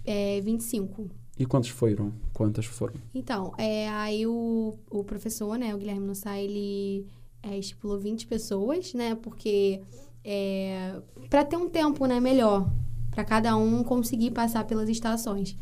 É 0.06 0.39
25. 0.42 1.10
E 1.39 1.46
quantos 1.46 1.70
foram? 1.70 2.13
Quantas 2.34 2.66
foram? 2.66 2.94
Então, 3.16 3.54
é, 3.58 3.89
aí 3.89 4.28
o, 4.28 4.76
o 4.92 5.04
professor, 5.04 5.58
né, 5.58 5.74
o 5.74 5.78
Guilherme 5.78 6.06
Nussai, 6.06 6.44
ele 6.44 7.08
é, 7.42 7.58
estipulou 7.58 7.98
20 7.98 8.28
pessoas, 8.28 8.94
né, 8.94 9.16
porque 9.16 9.82
é, 10.24 11.02
para 11.30 11.44
ter 11.44 11.58
um 11.58 11.68
tempo, 11.68 12.06
né, 12.06 12.20
melhor, 12.20 12.70
para 13.10 13.24
cada 13.24 13.56
um 13.58 13.84
conseguir 13.84 14.32
passar 14.32 14.66
pelas 14.66 14.88
estações. 14.88 15.56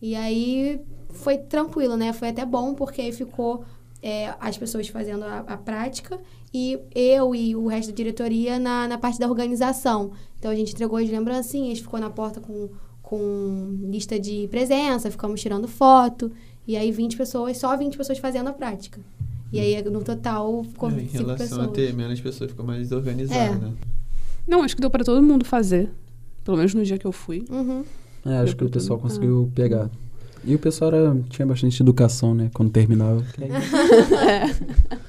E 0.00 0.14
aí 0.14 0.80
foi 1.10 1.36
tranquilo, 1.36 1.96
né, 1.96 2.14
foi 2.14 2.28
até 2.28 2.46
bom, 2.46 2.74
porque 2.74 3.02
aí 3.02 3.12
ficou 3.12 3.64
é, 4.02 4.34
as 4.40 4.56
pessoas 4.56 4.88
fazendo 4.88 5.24
a, 5.24 5.38
a 5.40 5.56
prática 5.56 6.18
e 6.54 6.78
eu 6.94 7.34
e 7.34 7.54
o 7.56 7.66
resto 7.66 7.90
da 7.90 7.94
diretoria 7.96 8.58
na, 8.58 8.86
na 8.88 8.98
parte 8.98 9.18
da 9.18 9.28
organização. 9.28 10.12
Então, 10.38 10.50
a 10.50 10.54
gente 10.54 10.72
entregou 10.72 10.98
as 10.98 11.08
lembrancinhas, 11.10 11.78
ficou 11.80 11.98
na 12.00 12.10
porta 12.10 12.40
com 12.40 12.68
com 13.02 13.78
lista 13.90 14.20
de 14.20 14.46
presença, 14.48 15.10
ficamos 15.10 15.40
tirando 15.40 15.66
foto. 15.66 16.30
E 16.66 16.76
aí 16.76 16.92
20 16.92 17.16
pessoas, 17.16 17.56
só 17.56 17.74
20 17.74 17.96
pessoas 17.96 18.18
fazendo 18.18 18.48
a 18.48 18.52
prática. 18.52 19.00
E 19.50 19.58
aí 19.58 19.82
no 19.82 20.04
total 20.04 20.62
ficou 20.64 20.90
É, 20.90 20.92
em 20.92 21.08
5 21.08 21.12
relação 21.24 21.36
pessoas. 21.48 21.68
a 21.68 21.70
ter 21.70 21.94
menos 21.94 22.20
pessoas, 22.20 22.50
ficou 22.50 22.66
mais 22.66 22.80
desorganizado, 22.82 23.40
É. 23.40 23.54
né? 23.68 23.72
Não, 24.46 24.62
acho 24.62 24.74
que 24.76 24.82
deu 24.82 24.90
pra 24.90 25.02
todo 25.02 25.22
mundo 25.22 25.42
fazer. 25.46 25.88
Pelo 26.44 26.58
menos 26.58 26.74
no 26.74 26.84
dia 26.84 26.98
que 26.98 27.06
eu 27.06 27.12
fui. 27.12 27.46
Uhum. 27.48 27.82
É, 28.26 28.36
acho 28.40 28.46
Deu 28.54 28.56
que 28.56 28.64
o 28.64 28.70
pessoal 28.70 28.98
todo- 28.98 29.08
conseguiu 29.08 29.50
pegar. 29.54 29.90
E 30.44 30.54
o 30.54 30.58
pessoal 30.58 30.92
era, 30.94 31.16
tinha 31.28 31.46
bastante 31.46 31.82
educação, 31.82 32.34
né? 32.34 32.50
Quando 32.54 32.70
terminava. 32.70 33.24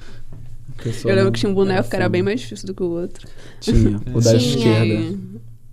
O 0.80 0.82
pessoal 0.82 1.10
eu 1.10 1.16
lembro 1.16 1.24
não- 1.24 1.32
que 1.32 1.40
tinha 1.40 1.50
um 1.50 1.54
boneco 1.54 1.90
que 1.90 1.96
era 1.96 2.08
bem 2.08 2.22
mais 2.22 2.40
difícil 2.40 2.66
do 2.66 2.74
que 2.74 2.82
o 2.82 2.88
outro. 2.90 3.28
Tinha, 3.60 4.00
o 4.14 4.20
da 4.20 4.38
Tinha. 4.38 4.54
esquerda. 4.56 5.18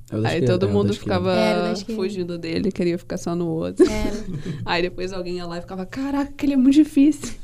É 0.10 0.16
Aí 0.16 0.24
esquerda, 0.26 0.46
todo 0.48 0.68
é 0.68 0.72
mundo 0.72 0.94
ficava 0.94 1.34
Era 1.34 1.76
fugindo 1.78 2.38
dele, 2.38 2.72
queria 2.74 2.98
ficar 2.98 3.18
só 3.18 3.34
no 3.36 3.48
outro. 3.48 3.86
É, 3.90 4.12
Aí 4.66 4.82
depois 4.82 5.14
alguém 5.14 5.38
ia 5.38 5.46
lá 5.46 5.58
e 5.58 5.62
ficava, 5.62 5.86
caraca, 5.86 6.30
aquele 6.32 6.54
é 6.54 6.58
muito 6.58 6.76
difícil. 6.76 7.36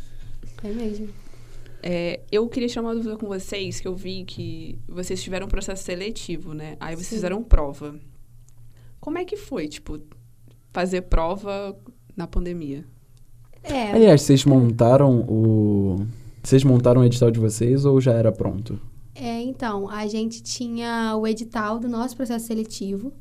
é 0.62 0.68
mesmo. 0.74 1.08
É, 1.82 2.20
eu 2.32 2.48
queria 2.50 2.68
tirar 2.68 2.82
uma 2.82 2.94
dúvida 2.96 3.16
com 3.18 3.28
vocês, 3.28 3.80
que 3.80 3.88
eu 3.88 3.96
vi 3.96 4.24
que 4.26 4.78
vocês 4.88 5.22
tiveram 5.24 5.46
um 5.46 5.50
processo 5.50 5.84
seletivo, 5.84 6.54
né? 6.54 6.76
Aí 6.82 6.96
vocês 6.96 7.08
Sim. 7.08 7.16
fizeram 7.16 7.44
prova. 7.44 7.96
Como 9.00 9.18
é 9.18 9.26
que 9.26 9.36
foi, 9.38 9.68
tipo, 9.68 10.00
fazer 10.74 11.02
prova 11.04 11.78
na 12.16 12.28
pandemia? 12.28 12.86
É, 13.64 13.92
Aliás, 13.94 14.22
vocês 14.22 14.44
montaram 14.46 15.22
o. 15.22 16.06
Vocês 16.44 16.64
montaram 16.64 17.02
o 17.02 17.06
edital 17.06 17.32
de 17.32 17.40
vocês 17.40 17.86
ou 17.86 18.02
já 18.02 18.12
era 18.14 18.32
pronto? 18.32 18.80
é, 19.16 19.42
então, 19.42 19.88
a 19.90 20.06
gente 20.08 20.42
tinha 20.44 21.16
o 21.16 21.26
edital 21.28 21.80
do 21.80 21.88
nosso 21.88 22.16
processo 22.18 22.48
seletivo. 22.48 23.14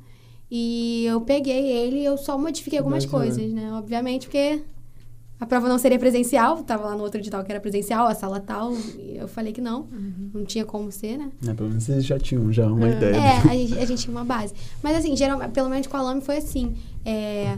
E 0.51 1.05
eu 1.07 1.21
peguei 1.21 1.67
ele 1.71 2.01
e 2.01 2.05
eu 2.05 2.17
só 2.19 2.37
modifiquei 2.37 2.79
algumas 2.79 3.05
Mas, 3.07 3.15
é. 3.15 3.17
coisas, 3.17 3.53
né? 3.53 3.73
Obviamente, 3.73 4.27
porque 4.27 4.61
a 5.41 5.47
prova 5.47 5.69
não 5.69 5.79
seria 5.79 5.99
presencial. 5.99 6.63
Tava 6.63 6.87
lá 6.89 6.97
no 6.97 7.03
outro 7.05 7.21
edital 7.21 7.43
que 7.45 7.51
era 7.53 7.61
presencial, 7.61 8.07
a 8.07 8.15
sala 8.15 8.39
tal. 8.41 8.73
E 8.99 9.17
eu 9.17 9.29
falei 9.29 9.53
que 9.53 9.61
não. 9.61 9.87
Não 10.35 10.45
tinha 10.45 10.65
como 10.65 10.91
ser, 10.93 11.17
né? 11.17 11.31
É, 11.47 11.55
pelo 11.55 11.69
menos 11.69 11.85
vocês 11.85 12.05
já 12.05 12.19
tinham 12.19 12.53
já 12.53 12.67
uma 12.67 12.89
É. 12.89 12.93
ideia. 12.97 13.17
É, 13.17 13.37
a 13.51 13.55
gente, 13.55 13.79
a 13.79 13.85
gente 13.87 14.03
tinha 14.03 14.15
uma 14.17 14.25
base. 14.25 14.53
Mas 14.83 14.97
assim, 14.97 15.17
geral, 15.17 15.39
pelo 15.51 15.69
menos 15.71 15.87
com 15.87 15.97
a 15.97 16.03
Lame 16.03 16.21
foi 16.21 16.37
assim. 16.39 16.75
é, 17.05 17.57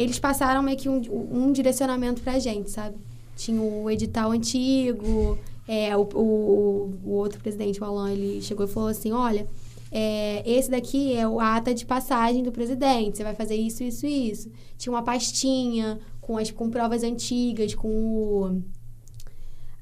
eles 0.00 0.18
passaram 0.18 0.62
meio 0.62 0.76
que 0.78 0.88
um, 0.88 1.00
um 1.32 1.52
direcionamento 1.52 2.22
pra 2.22 2.38
gente, 2.38 2.70
sabe? 2.70 2.96
Tinha 3.36 3.60
o 3.60 3.90
edital 3.90 4.30
antigo, 4.30 5.36
é, 5.66 5.96
o, 5.96 6.02
o, 6.14 6.94
o 7.04 7.10
outro 7.12 7.40
presidente, 7.40 7.80
o 7.80 7.84
Alan, 7.84 8.12
ele 8.12 8.40
chegou 8.40 8.64
e 8.66 8.68
falou 8.68 8.88
assim, 8.88 9.12
olha, 9.12 9.46
é, 9.90 10.42
esse 10.44 10.70
daqui 10.70 11.14
é 11.14 11.26
o- 11.26 11.40
ata 11.40 11.74
de 11.74 11.84
passagem 11.86 12.42
do 12.42 12.52
presidente, 12.52 13.16
você 13.16 13.24
vai 13.24 13.34
fazer 13.34 13.56
isso, 13.56 13.82
isso 13.82 14.06
e 14.06 14.30
isso. 14.30 14.50
Tinha 14.76 14.92
uma 14.92 15.02
pastinha 15.02 15.98
com, 16.20 16.36
as, 16.38 16.50
com 16.50 16.68
provas 16.70 17.02
antigas, 17.02 17.74
com 17.74 17.88
o... 17.88 18.62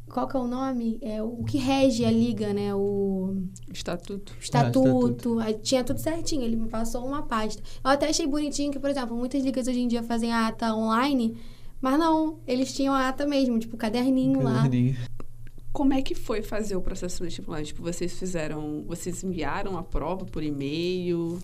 Qual 0.09 0.29
que 0.29 0.37
é 0.37 0.40
o 0.40 0.47
nome? 0.47 0.99
É 1.03 1.23
o 1.23 1.42
que 1.45 1.59
rege 1.59 2.05
a 2.05 2.11
liga, 2.11 2.53
né? 2.53 2.75
O 2.75 3.42
Estatuto. 3.73 4.35
estatuto, 4.40 5.38
aí 5.40 5.55
tinha 5.55 5.83
tudo 5.83 5.99
certinho, 5.99 6.42
ele 6.42 6.57
me 6.57 6.69
passou 6.69 7.05
uma 7.05 7.23
pasta. 7.23 7.62
Eu 7.85 7.90
até 7.90 8.09
achei 8.09 8.27
bonitinho 8.27 8.71
que, 8.71 8.79
por 8.79 8.88
exemplo, 8.88 9.16
muitas 9.16 9.42
ligas 9.42 9.66
hoje 9.66 9.81
em 9.81 9.88
dia 9.88 10.03
fazem 10.03 10.33
a 10.33 10.47
ata 10.47 10.75
online, 10.75 11.37
mas 11.81 11.99
não, 11.99 12.38
eles 12.47 12.73
tinham 12.73 12.95
a 12.95 13.09
ata 13.09 13.27
mesmo, 13.27 13.59
tipo, 13.59 13.77
caderninho 13.77 14.42
lá. 14.42 14.62
Caderninho. 14.62 14.97
Como 15.73 15.92
é 15.92 16.01
que 16.01 16.14
foi 16.14 16.40
fazer 16.40 16.75
o 16.75 16.81
processo 16.81 17.19
seletivo 17.19 17.51
lá? 17.51 17.62
Tipo, 17.62 17.83
vocês 17.83 18.19
fizeram. 18.19 18.83
Vocês 18.87 19.23
enviaram 19.23 19.77
a 19.77 19.83
prova 19.83 20.25
por 20.25 20.42
e-mail? 20.42 21.38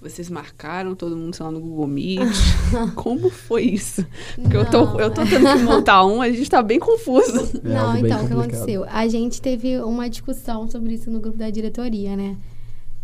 Vocês 0.00 0.30
marcaram 0.30 0.94
todo 0.94 1.16
mundo, 1.16 1.34
sei 1.34 1.44
lá, 1.44 1.50
no 1.50 1.60
Google 1.60 1.88
Meet? 1.88 2.20
Como 2.94 3.28
foi 3.30 3.64
isso? 3.64 4.06
Porque 4.40 4.56
eu 4.56 4.64
tô, 4.64 5.00
eu 5.00 5.10
tô 5.12 5.22
tendo 5.24 5.44
que 5.44 5.64
montar 5.64 6.06
um, 6.06 6.22
a 6.22 6.30
gente 6.30 6.48
tá 6.48 6.62
bem 6.62 6.78
confuso. 6.78 7.48
É 7.64 7.68
não, 7.68 7.96
então, 7.96 8.24
o 8.24 8.26
que 8.26 8.32
aconteceu? 8.32 8.84
A 8.88 9.08
gente 9.08 9.42
teve 9.42 9.78
uma 9.80 10.08
discussão 10.08 10.70
sobre 10.70 10.94
isso 10.94 11.10
no 11.10 11.18
grupo 11.18 11.36
da 11.36 11.50
diretoria, 11.50 12.16
né? 12.16 12.36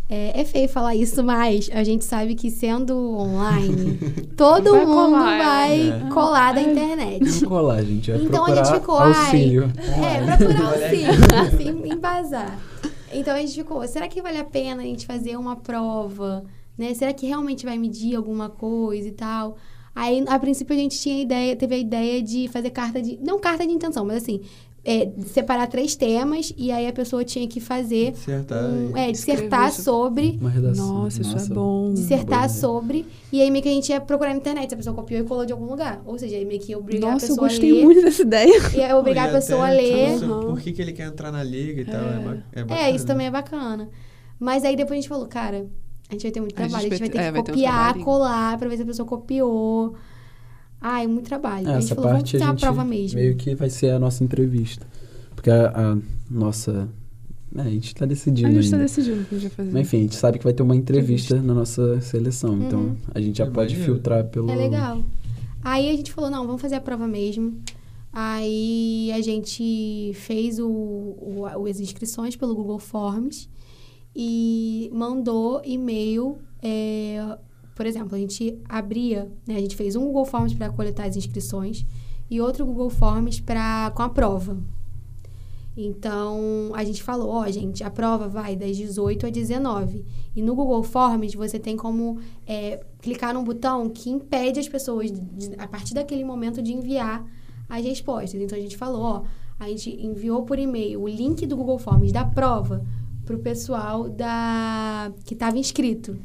É, 0.09 0.41
é 0.41 0.45
feio 0.45 0.69
falar 0.69 0.95
isso, 0.95 1.23
mas 1.23 1.69
a 1.73 1.83
gente 1.83 2.05
sabe 2.05 2.35
que 2.35 2.49
sendo 2.49 2.95
online, 2.95 3.97
todo 4.37 4.71
Vai 4.71 4.85
mundo 4.85 5.11
colar, 5.11 5.37
vai 5.37 5.89
é. 5.89 6.09
colar 6.13 6.53
da 6.53 6.61
internet. 6.61 7.41
Não 7.41 7.49
colar, 7.49 7.83
gente. 7.83 8.11
É 8.11 8.15
Então 8.15 8.45
a 8.45 8.55
gente 8.55 8.71
ficou, 8.71 8.97
ai, 8.97 9.07
auxílio. 9.13 9.73
É, 9.77 10.37
procurar 10.37 10.67
auxílio, 10.67 11.11
assim, 11.41 11.91
embasar. 11.91 12.59
Então 13.11 13.35
a 13.35 13.39
gente 13.39 13.55
ficou, 13.55 13.85
será 13.87 14.07
que 14.07 14.21
vale 14.21 14.37
a 14.37 14.45
pena 14.45 14.81
a 14.83 14.85
gente 14.85 15.05
fazer 15.05 15.35
uma 15.37 15.55
prova, 15.55 16.43
né? 16.77 16.93
Será 16.93 17.13
que 17.13 17.25
realmente 17.25 17.65
vai 17.65 17.77
medir 17.77 18.15
alguma 18.15 18.49
coisa 18.49 19.07
e 19.07 19.11
tal? 19.11 19.57
Aí, 19.93 20.23
a 20.27 20.37
princípio, 20.37 20.75
a 20.75 20.79
gente 20.79 20.99
tinha 20.99 21.21
ideia, 21.21 21.55
teve 21.55 21.75
a 21.75 21.77
ideia 21.77 22.21
de 22.21 22.47
fazer 22.49 22.69
carta 22.69 23.01
de. 23.01 23.17
Não 23.23 23.39
carta 23.39 23.65
de 23.65 23.71
intenção, 23.71 24.03
mas 24.03 24.17
assim, 24.17 24.41
é, 24.83 25.09
separar 25.25 25.67
três 25.67 25.95
temas 25.95 26.53
e 26.57 26.69
aí 26.69 26.85
a 26.85 26.91
pessoa 26.91 27.23
tinha 27.23 27.47
que 27.47 27.61
fazer. 27.61 28.11
Dissertar 28.11 28.65
um- 28.65 28.97
é, 28.97 29.09
dissertar 29.09 29.71
sobre. 29.71 30.37
Uma 30.41 30.49
redação. 30.49 31.03
Nossa, 31.03 31.21
isso 31.21 31.37
é 31.37 31.45
bom. 31.47 31.93
Dissertar 31.93 32.25
boa 32.25 32.45
ideia. 32.45 32.49
sobre. 32.49 33.05
E 33.31 33.41
aí 33.41 33.49
meio 33.49 33.63
que 33.63 33.69
a 33.69 33.71
gente 33.71 33.87
ia 33.89 34.01
procurar 34.01 34.31
na 34.31 34.35
internet 34.37 34.67
se 34.67 34.73
a 34.73 34.77
pessoa 34.77 34.93
copiou 34.93 35.21
e 35.21 35.23
colou 35.23 35.45
de 35.45 35.53
algum 35.53 35.65
lugar. 35.65 36.01
Ou 36.05 36.19
seja, 36.19 36.35
aí 36.35 36.43
meio 36.43 36.59
que 36.59 36.71
ia 36.73 36.77
obrigar 36.77 37.13
Nossa, 37.13 37.25
a 37.25 37.29
eu 37.29 37.29
pessoa 37.35 37.47
gostei 37.47 37.71
a 37.71 37.73
ler. 37.75 37.83
muito 37.85 38.01
dessa 38.01 38.21
ideia. 38.21 38.53
Ia 38.75 38.97
obrigar 38.97 39.27
a 39.27 39.31
e 39.31 39.33
pessoa 39.33 39.61
a 39.63 39.67
até, 39.69 39.75
ler. 39.81 40.19
tipo, 40.19 40.25
Aham. 40.33 40.45
Por 40.47 40.59
que, 40.59 40.73
que 40.73 40.81
ele 40.81 40.91
quer 40.91 41.07
entrar 41.07 41.31
na 41.31 41.41
liga 41.41 41.81
e 41.81 41.85
tal. 41.85 42.01
É, 42.03 42.43
é 42.53 42.59
É, 42.59 42.63
bacana. 42.65 42.89
isso 42.89 43.05
também 43.07 43.27
é 43.27 43.31
bacana. 43.31 43.89
Mas 44.37 44.65
aí 44.65 44.75
depois 44.75 44.97
a 44.99 45.01
gente 45.01 45.07
falou, 45.09 45.25
cara, 45.27 45.65
a 46.09 46.13
gente 46.13 46.23
vai 46.23 46.31
ter 46.31 46.39
muito 46.39 46.55
A 46.57 46.61
gente 46.63 46.69
trabalho. 46.71 46.87
A 46.87 46.89
gente 46.89 46.99
vai 46.99 47.09
ter 47.09 47.17
que 47.17 47.23
é, 47.23 47.31
um 47.31 47.43
copiar, 47.43 47.73
trabalhinho. 47.73 48.05
colar 48.05 48.57
pra 48.57 48.69
ver 48.69 48.77
se 48.77 48.83
a 48.83 48.85
pessoa 48.85 49.07
copiou. 49.07 49.95
Ai, 50.81 51.07
muito 51.07 51.25
trabalho. 51.25 51.67
É, 51.67 51.71
a 51.71 51.73
gente 51.79 51.85
essa 51.85 51.95
falou, 51.95 52.11
vamos 52.11 52.23
parte 52.31 52.37
a 52.37 52.45
uma 52.45 52.51
gente 52.51 52.61
prova 52.61 52.85
mesmo. 52.85 53.19
meio 53.19 53.35
que 53.35 53.55
vai 53.55 53.69
ser 53.69 53.89
a 53.91 53.99
nossa 53.99 54.23
entrevista. 54.23 54.85
Porque 55.35 55.49
a, 55.49 55.67
a 55.93 55.97
nossa... 56.29 56.87
É, 57.57 57.61
a 57.61 57.69
gente 57.69 57.95
tá 57.95 58.05
decidindo 58.05 58.49
A 58.49 58.51
gente 58.51 58.69
tá 58.69 58.75
ainda. 58.75 58.85
decidindo 58.87 59.21
o 59.21 59.25
que 59.25 59.35
a 59.35 59.37
gente 59.39 59.47
vai 59.49 59.55
fazer. 59.65 59.71
Mas 59.71 59.87
enfim, 59.87 59.97
a 59.97 60.01
gente 60.01 60.15
sabe 60.15 60.37
que 60.37 60.43
vai 60.43 60.53
ter 60.53 60.61
uma 60.61 60.75
entrevista 60.75 61.41
na 61.41 61.53
nossa 61.53 61.99
seleção. 62.01 62.61
Então, 62.61 62.79
Uhum. 62.81 62.95
a 63.13 63.19
gente 63.21 63.37
já 63.37 63.45
É 63.45 63.49
pode 63.49 63.73
maneiro. 63.73 63.93
filtrar 63.93 64.25
pelo... 64.25 64.51
É 64.51 64.55
legal. 64.55 65.01
Aí 65.63 65.89
a 65.89 65.95
gente 65.95 66.11
falou, 66.11 66.29
não, 66.29 66.45
vamos 66.45 66.61
fazer 66.61 66.75
a 66.75 66.81
prova 66.81 67.07
mesmo. 67.07 67.57
Aí 68.11 69.11
a 69.13 69.21
gente 69.21 70.11
fez 70.15 70.59
o, 70.59 70.67
o, 70.67 71.47
o- 71.57 71.65
as 71.67 71.79
inscrições 71.79 72.35
pelo 72.35 72.53
Google 72.55 72.79
Forms 72.79 73.49
e 74.15 74.89
mandou 74.93 75.61
e-mail. 75.65 76.37
é, 76.63 77.37
por 77.75 77.85
exemplo, 77.85 78.15
a 78.15 78.17
gente 78.17 78.57
abria, 78.69 79.29
né, 79.45 79.55
a 79.57 79.59
gente 79.59 79.75
fez 79.75 79.95
um 79.97 80.05
Google 80.05 80.23
Forms 80.25 80.53
para 80.53 80.69
coletar 80.69 81.05
as 81.07 81.17
inscrições 81.17 81.85
e 82.31 82.39
outro 82.39 82.65
Google 82.65 82.89
Forms 82.89 83.41
pra, 83.41 83.91
com 83.93 84.01
a 84.01 84.07
prova. 84.09 84.57
Então, 85.77 86.71
a 86.73 86.83
gente 86.85 87.03
falou, 87.03 87.29
ó, 87.29 87.45
gente, 87.51 87.83
a 87.83 87.89
prova 87.89 88.29
vai 88.29 88.55
das 88.55 88.77
18 88.77 89.25
às 89.25 89.31
19. 89.31 90.05
E 90.33 90.41
no 90.41 90.55
Google 90.55 90.81
Forms, 90.83 91.33
você 91.35 91.59
tem 91.59 91.75
como 91.75 92.17
é, 92.47 92.81
clicar 93.01 93.33
num 93.33 93.43
botão 93.43 93.89
que 93.89 94.09
impede 94.09 94.57
as 94.57 94.69
pessoas, 94.69 95.11
de- 95.11 95.53
a 95.57 95.67
partir 95.67 95.93
daquele 95.93 96.23
momento, 96.23 96.61
de 96.61 96.71
enviar 96.71 97.25
as 97.67 97.83
respostas. 97.83 98.39
Então, 98.41 98.57
a 98.57 98.61
gente 98.61 98.77
falou, 98.77 99.01
ó, 99.01 99.23
a 99.59 99.67
gente 99.67 99.89
enviou 100.01 100.43
por 100.43 100.57
e-mail 100.57 101.01
o 101.01 101.09
link 101.09 101.45
do 101.45 101.57
Google 101.57 101.77
Forms 101.77 102.13
da 102.13 102.23
prova 102.23 102.85
pro 103.25 103.39
pessoal 103.39 104.07
da 104.07 105.11
que 105.25 105.33
estava 105.33 105.57
inscrito. 105.57 106.17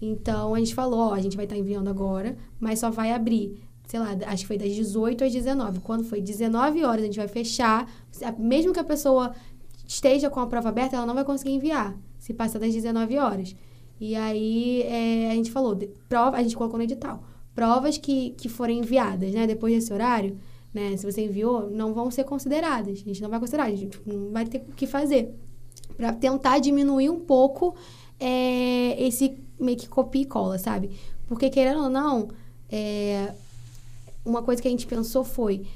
Então, 0.00 0.54
a 0.54 0.58
gente 0.58 0.74
falou, 0.74 1.10
ó, 1.10 1.14
a 1.14 1.20
gente 1.20 1.36
vai 1.36 1.46
estar 1.46 1.56
enviando 1.56 1.88
agora, 1.88 2.36
mas 2.60 2.78
só 2.78 2.90
vai 2.90 3.12
abrir, 3.12 3.62
sei 3.86 3.98
lá, 3.98 4.10
acho 4.26 4.42
que 4.42 4.46
foi 4.46 4.58
das 4.58 4.72
18 4.74 5.24
às 5.24 5.32
19. 5.32 5.80
Quando 5.80 6.04
foi 6.04 6.20
19 6.20 6.84
horas, 6.84 7.02
a 7.02 7.06
gente 7.06 7.16
vai 7.16 7.28
fechar. 7.28 7.90
Mesmo 8.38 8.72
que 8.72 8.80
a 8.80 8.84
pessoa 8.84 9.34
esteja 9.86 10.28
com 10.28 10.40
a 10.40 10.46
prova 10.46 10.68
aberta, 10.68 10.96
ela 10.96 11.06
não 11.06 11.14
vai 11.14 11.24
conseguir 11.24 11.52
enviar, 11.52 11.96
se 12.18 12.34
passar 12.34 12.58
das 12.58 12.74
19 12.74 13.16
horas. 13.16 13.56
E 13.98 14.14
aí, 14.14 14.82
é, 14.82 15.30
a 15.30 15.34
gente 15.34 15.50
falou, 15.50 15.78
prova, 16.08 16.36
a 16.36 16.42
gente 16.42 16.56
colocou 16.56 16.76
no 16.76 16.84
edital, 16.84 17.24
provas 17.54 17.96
que, 17.96 18.30
que 18.32 18.48
forem 18.48 18.80
enviadas, 18.80 19.32
né, 19.32 19.46
depois 19.46 19.74
desse 19.74 19.90
horário, 19.90 20.36
né, 20.74 20.94
se 20.98 21.10
você 21.10 21.24
enviou, 21.24 21.70
não 21.70 21.94
vão 21.94 22.10
ser 22.10 22.24
consideradas. 22.24 23.00
A 23.00 23.08
gente 23.08 23.22
não 23.22 23.30
vai 23.30 23.40
considerar, 23.40 23.64
a 23.64 23.74
gente 23.74 23.98
não 24.04 24.30
vai 24.30 24.44
ter 24.44 24.58
o 24.58 24.74
que 24.74 24.86
fazer. 24.86 25.34
Para 25.96 26.12
tentar 26.12 26.58
diminuir 26.58 27.08
um 27.10 27.20
pouco 27.20 27.74
é, 28.20 29.02
esse 29.02 29.38
meio 29.58 29.78
que 29.78 29.88
copia 29.88 30.22
e 30.22 30.26
cola, 30.26 30.58
sabe? 30.58 30.90
Porque, 31.26 31.50
querendo 31.50 31.84
ou 31.84 31.90
não, 31.90 32.28
é, 32.70 33.32
uma 34.24 34.42
coisa 34.42 34.60
que 34.60 34.68
a 34.68 34.70
gente 34.70 34.86
pensou 34.86 35.24
foi 35.24 35.66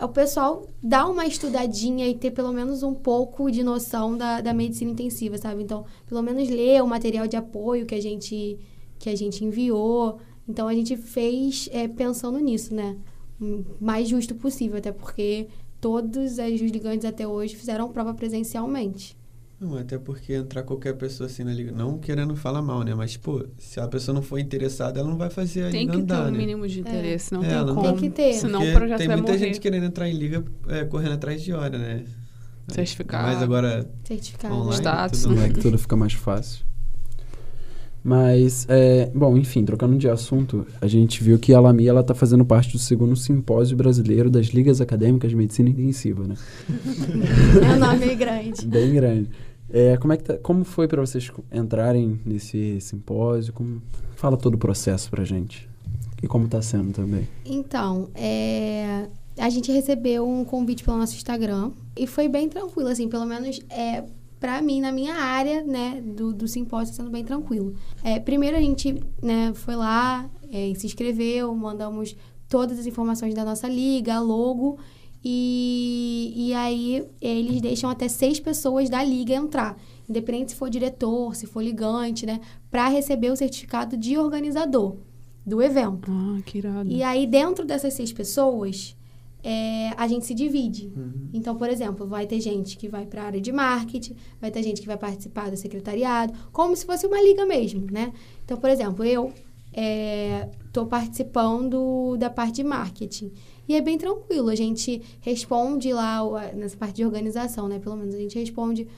o 0.00 0.08
pessoal 0.08 0.66
dar 0.82 1.06
uma 1.06 1.26
estudadinha 1.26 2.08
e 2.08 2.14
ter 2.14 2.30
pelo 2.30 2.52
menos 2.52 2.82
um 2.82 2.94
pouco 2.94 3.50
de 3.50 3.62
noção 3.62 4.16
da, 4.16 4.40
da 4.40 4.54
medicina 4.54 4.90
intensiva, 4.90 5.36
sabe? 5.36 5.62
Então, 5.62 5.84
pelo 6.06 6.22
menos 6.22 6.48
ler 6.48 6.82
o 6.82 6.86
material 6.86 7.26
de 7.26 7.36
apoio 7.36 7.84
que 7.84 7.94
a 7.94 8.00
gente, 8.00 8.58
que 8.98 9.10
a 9.10 9.16
gente 9.16 9.44
enviou. 9.44 10.18
Então, 10.48 10.66
a 10.66 10.74
gente 10.74 10.96
fez 10.96 11.68
é, 11.70 11.86
pensando 11.86 12.38
nisso, 12.38 12.74
né? 12.74 12.96
O 13.40 13.64
mais 13.80 14.08
justo 14.08 14.34
possível, 14.34 14.78
até 14.78 14.90
porque 14.90 15.48
todos 15.80 16.38
os 16.38 16.60
ligantes 16.60 17.04
até 17.04 17.26
hoje 17.26 17.56
fizeram 17.56 17.92
prova 17.92 18.14
presencialmente. 18.14 19.16
Não, 19.60 19.76
até 19.76 19.98
porque 19.98 20.32
entrar 20.32 20.62
qualquer 20.62 20.94
pessoa 20.94 21.26
assim 21.26 21.44
na 21.44 21.52
liga, 21.52 21.70
não 21.70 21.98
querendo 21.98 22.34
falar 22.34 22.62
mal, 22.62 22.82
né? 22.82 22.94
Mas, 22.94 23.18
pô, 23.18 23.44
se 23.58 23.78
a 23.78 23.86
pessoa 23.86 24.14
não 24.14 24.22
for 24.22 24.38
interessada, 24.38 24.98
ela 25.00 25.08
não 25.10 25.18
vai 25.18 25.28
fazer 25.28 25.64
a 25.66 25.70
Tem 25.70 25.82
liga 25.82 25.92
que 25.92 25.98
ter 25.98 26.02
andar, 26.14 26.28
um 26.28 26.30
né? 26.30 26.38
mínimo 26.38 26.66
de 26.66 26.80
interesse, 26.80 27.30
não 27.34 27.42
É, 27.44 27.48
tem 27.48 27.56
ela 27.56 27.66
não 27.66 27.74
como. 27.74 27.88
Tem 27.88 27.96
que 27.96 28.10
ter. 28.10 28.32
Senão 28.34 28.60
Porque 28.60 28.72
o 28.74 28.78
projeto 28.78 28.98
tem 28.98 29.06
vai 29.08 29.16
muita 29.16 29.32
morrer. 29.32 29.44
gente 29.46 29.60
querendo 29.60 29.84
entrar 29.84 30.08
em 30.08 30.14
liga 30.14 30.42
é, 30.68 30.84
correndo 30.86 31.12
atrás 31.12 31.42
de 31.42 31.52
hora, 31.52 31.76
né? 31.76 32.04
Certificado. 32.68 33.24
Mas 33.26 33.42
agora 33.42 33.90
Certificado. 34.04 34.54
online, 34.54 34.76
Status, 34.76 35.22
tudo 35.22 35.34
Não 35.34 35.42
é 35.42 35.48
que 35.50 35.60
tudo 35.60 35.76
fica 35.76 35.96
mais 35.96 36.14
fácil. 36.14 36.64
Mas, 38.02 38.64
é, 38.70 39.10
bom, 39.14 39.36
enfim, 39.36 39.62
trocando 39.62 39.98
de 39.98 40.08
assunto, 40.08 40.66
a 40.80 40.86
gente 40.86 41.22
viu 41.22 41.38
que 41.38 41.52
a 41.52 41.60
Lami 41.60 41.86
ela 41.86 42.02
tá 42.02 42.14
fazendo 42.14 42.46
parte 42.46 42.72
do 42.72 42.78
segundo 42.78 43.14
simpósio 43.14 43.76
brasileiro 43.76 44.30
das 44.30 44.46
ligas 44.46 44.80
acadêmicas 44.80 45.28
de 45.28 45.36
medicina 45.36 45.68
intensiva, 45.68 46.26
né? 46.26 46.34
É 47.62 47.74
um 47.74 47.78
nome 47.78 48.14
grande. 48.14 48.64
Bem 48.66 48.94
grande. 48.94 49.28
É, 49.72 49.96
como, 49.96 50.12
é 50.12 50.16
que 50.16 50.24
tá- 50.24 50.38
como 50.38 50.64
foi 50.64 50.88
para 50.88 51.00
vocês 51.00 51.30
entrarem 51.52 52.20
nesse 52.24 52.80
simpósio? 52.80 53.52
Como- 53.52 53.80
fala 54.16 54.36
todo 54.36 54.54
o 54.54 54.58
processo 54.58 55.10
pra 55.10 55.24
gente. 55.24 55.68
E 56.22 56.26
como 56.26 56.46
tá 56.48 56.60
sendo 56.60 56.92
também. 56.92 57.26
Então, 57.46 58.10
é, 58.14 59.08
a 59.38 59.48
gente 59.48 59.72
recebeu 59.72 60.28
um 60.28 60.44
convite 60.44 60.84
pelo 60.84 60.98
nosso 60.98 61.14
Instagram 61.14 61.70
e 61.96 62.06
foi 62.06 62.28
bem 62.28 62.48
tranquilo, 62.48 62.88
assim, 62.90 63.08
pelo 63.08 63.24
menos 63.24 63.58
é, 63.70 64.04
para 64.38 64.60
mim, 64.60 64.80
na 64.80 64.92
minha 64.92 65.14
área, 65.14 65.62
né, 65.62 66.02
do, 66.04 66.32
do 66.32 66.46
simpósio, 66.48 66.94
sendo 66.94 67.10
bem 67.10 67.24
tranquilo. 67.24 67.74
É, 68.02 68.18
primeiro 68.18 68.56
a 68.56 68.60
gente 68.60 69.02
né, 69.22 69.52
foi 69.54 69.76
lá, 69.76 70.28
é, 70.52 70.72
se 70.74 70.86
inscreveu, 70.86 71.54
mandamos 71.54 72.14
todas 72.48 72.78
as 72.78 72.86
informações 72.86 73.32
da 73.34 73.44
nossa 73.44 73.68
liga, 73.68 74.18
logo, 74.20 74.78
e, 75.24 76.32
e 76.34 76.54
aí 76.54 77.06
eles 77.20 77.60
deixam 77.60 77.90
até 77.90 78.08
seis 78.08 78.40
pessoas 78.40 78.88
da 78.88 79.02
liga 79.02 79.34
entrar, 79.34 79.76
independente 80.08 80.52
se 80.52 80.56
for 80.56 80.70
diretor, 80.70 81.34
se 81.34 81.46
for 81.46 81.62
ligante, 81.62 82.24
né, 82.24 82.40
para 82.70 82.88
receber 82.88 83.30
o 83.30 83.36
certificado 83.36 83.96
de 83.96 84.16
organizador 84.16 84.96
do 85.44 85.62
evento. 85.62 86.10
Ah, 86.10 86.40
que 86.44 86.58
irado. 86.58 86.90
E 86.90 87.02
aí, 87.02 87.26
dentro 87.26 87.64
dessas 87.64 87.94
seis 87.94 88.12
pessoas, 88.12 88.96
é, 89.42 89.90
a 89.96 90.06
gente 90.06 90.26
se 90.26 90.34
divide. 90.34 90.92
Uhum. 90.96 91.28
Então, 91.32 91.56
por 91.56 91.68
exemplo, 91.68 92.06
vai 92.06 92.26
ter 92.26 92.40
gente 92.40 92.76
que 92.76 92.88
vai 92.88 93.06
para 93.06 93.22
a 93.22 93.26
área 93.26 93.40
de 93.40 93.52
marketing, 93.52 94.16
vai 94.40 94.50
ter 94.50 94.62
gente 94.62 94.80
que 94.80 94.86
vai 94.86 94.96
participar 94.96 95.50
do 95.50 95.56
secretariado, 95.56 96.32
como 96.52 96.76
se 96.76 96.84
fosse 96.84 97.06
uma 97.06 97.20
liga 97.20 97.44
mesmo, 97.46 97.86
né? 97.90 98.12
Então, 98.44 98.56
por 98.56 98.70
exemplo, 98.70 99.04
eu 99.04 99.32
estou 100.66 100.86
participando 100.86 102.16
da 102.16 102.28
parte 102.28 102.56
de 102.56 102.64
marketing. 102.64 103.32
E 103.70 103.74
é 103.76 103.80
bem 103.80 103.96
tranquilo, 103.96 104.48
a 104.48 104.54
gente 104.56 105.00
responde 105.20 105.92
lá 105.92 106.18
nessa 106.56 106.76
parte 106.76 106.96
de 106.96 107.04
organização, 107.04 107.68
né? 107.68 107.78
Pelo 107.78 107.94
menos 107.96 108.14
a 108.14 108.18
gente 108.18 108.36
responde 108.36 108.88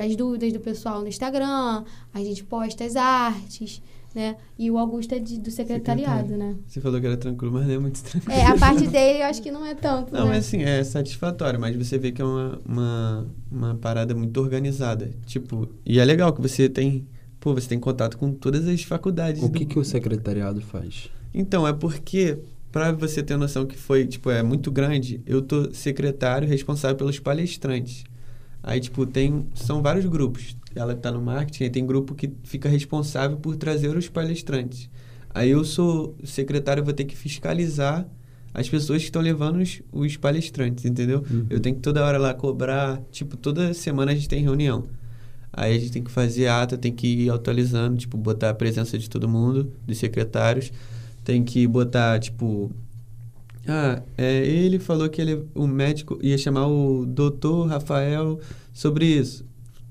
as 0.00 0.14
dúvidas 0.14 0.52
do 0.52 0.60
pessoal 0.60 1.00
no 1.00 1.08
Instagram, 1.08 1.82
a 2.14 2.18
gente 2.20 2.44
posta 2.44 2.84
as 2.84 2.94
artes, 2.94 3.82
né? 4.14 4.36
E 4.56 4.70
o 4.70 4.78
Augusto 4.78 5.14
é 5.14 5.18
de- 5.18 5.38
do 5.40 5.50
secretariado, 5.50 6.36
né? 6.36 6.54
Você 6.66 6.80
falou 6.80 7.00
que 7.00 7.06
era 7.06 7.16
tranquilo, 7.16 7.52
mas 7.54 7.66
não 7.66 7.74
é 7.74 7.78
muito 7.78 8.00
tranquilo. 8.02 8.32
É, 8.38 8.46
a 8.46 8.56
parte 8.56 8.86
dele 8.88 9.18
eu 9.22 9.26
acho 9.26 9.42
que 9.42 9.50
não 9.50 9.66
é 9.66 9.74
tanto, 9.74 10.12
Não, 10.12 10.28
né? 10.28 10.36
é 10.36 10.38
assim, 10.38 10.62
é 10.62 10.84
satisfatório, 10.84 11.58
mas 11.58 11.74
você 11.74 11.98
vê 11.98 12.12
que 12.12 12.22
é 12.22 12.24
uma, 12.24 12.60
uma, 12.64 13.26
uma 13.50 13.74
parada 13.74 14.14
muito 14.14 14.38
organizada. 14.40 15.10
Tipo, 15.26 15.68
e 15.84 15.98
é 15.98 16.04
legal 16.04 16.32
que 16.32 16.40
você 16.40 16.68
tem. 16.68 17.04
Pô, 17.40 17.52
você 17.54 17.68
tem 17.68 17.80
contato 17.80 18.16
com 18.16 18.32
todas 18.32 18.66
as 18.68 18.82
faculdades. 18.82 19.42
O 19.42 19.48
do- 19.48 19.58
que, 19.58 19.64
que 19.64 19.78
o 19.78 19.84
secretariado 19.84 20.60
faz? 20.60 21.08
Então, 21.34 21.66
é 21.66 21.72
porque, 21.72 22.38
pra 22.70 22.92
você 22.92 23.22
ter 23.22 23.36
noção 23.36 23.66
que 23.66 23.76
foi, 23.76 24.06
tipo, 24.06 24.30
é 24.30 24.42
muito 24.42 24.70
grande, 24.70 25.20
eu 25.26 25.42
tô 25.42 25.72
secretário 25.72 26.46
responsável 26.46 26.96
pelos 26.96 27.18
palestrantes. 27.18 28.04
Aí, 28.62 28.80
tipo, 28.80 29.06
tem. 29.06 29.46
São 29.54 29.82
vários 29.82 30.04
grupos. 30.06 30.56
Ela 30.74 30.94
tá 30.94 31.10
no 31.10 31.22
marketing, 31.22 31.64
aí 31.64 31.70
tem 31.70 31.86
grupo 31.86 32.14
que 32.14 32.30
fica 32.44 32.68
responsável 32.68 33.36
por 33.36 33.56
trazer 33.56 33.96
os 33.96 34.08
palestrantes. 34.08 34.90
Aí 35.30 35.50
eu 35.50 35.64
sou 35.64 36.16
secretário, 36.24 36.80
eu 36.80 36.84
vou 36.84 36.94
ter 36.94 37.04
que 37.04 37.16
fiscalizar 37.16 38.06
as 38.52 38.68
pessoas 38.68 39.02
que 39.02 39.08
estão 39.08 39.22
levando 39.22 39.60
os, 39.60 39.80
os 39.92 40.16
palestrantes, 40.16 40.84
entendeu? 40.84 41.24
Uhum. 41.30 41.46
Eu 41.48 41.60
tenho 41.60 41.76
que 41.76 41.82
toda 41.82 42.04
hora 42.04 42.18
lá 42.18 42.34
cobrar. 42.34 43.00
Tipo, 43.10 43.36
toda 43.36 43.72
semana 43.72 44.12
a 44.12 44.14
gente 44.14 44.28
tem 44.28 44.42
reunião. 44.42 44.84
Aí 45.52 45.74
a 45.74 45.78
gente 45.78 45.92
tem 45.92 46.02
que 46.02 46.10
fazer 46.10 46.48
ata, 46.48 46.76
tem 46.76 46.92
que 46.92 47.06
ir 47.24 47.30
atualizando, 47.30 47.96
tipo, 47.96 48.16
botar 48.16 48.50
a 48.50 48.54
presença 48.54 48.98
de 48.98 49.08
todo 49.08 49.28
mundo, 49.28 49.72
dos 49.86 49.98
secretários. 49.98 50.72
Tem 51.28 51.44
que 51.44 51.66
botar, 51.66 52.18
tipo. 52.18 52.70
Ah, 53.68 54.00
é, 54.16 54.46
ele 54.46 54.78
falou 54.78 55.10
que 55.10 55.20
ele, 55.20 55.44
o 55.54 55.66
médico 55.66 56.18
ia 56.22 56.38
chamar 56.38 56.66
o 56.68 57.04
doutor 57.04 57.66
Rafael 57.68 58.40
sobre 58.72 59.04
isso. 59.04 59.44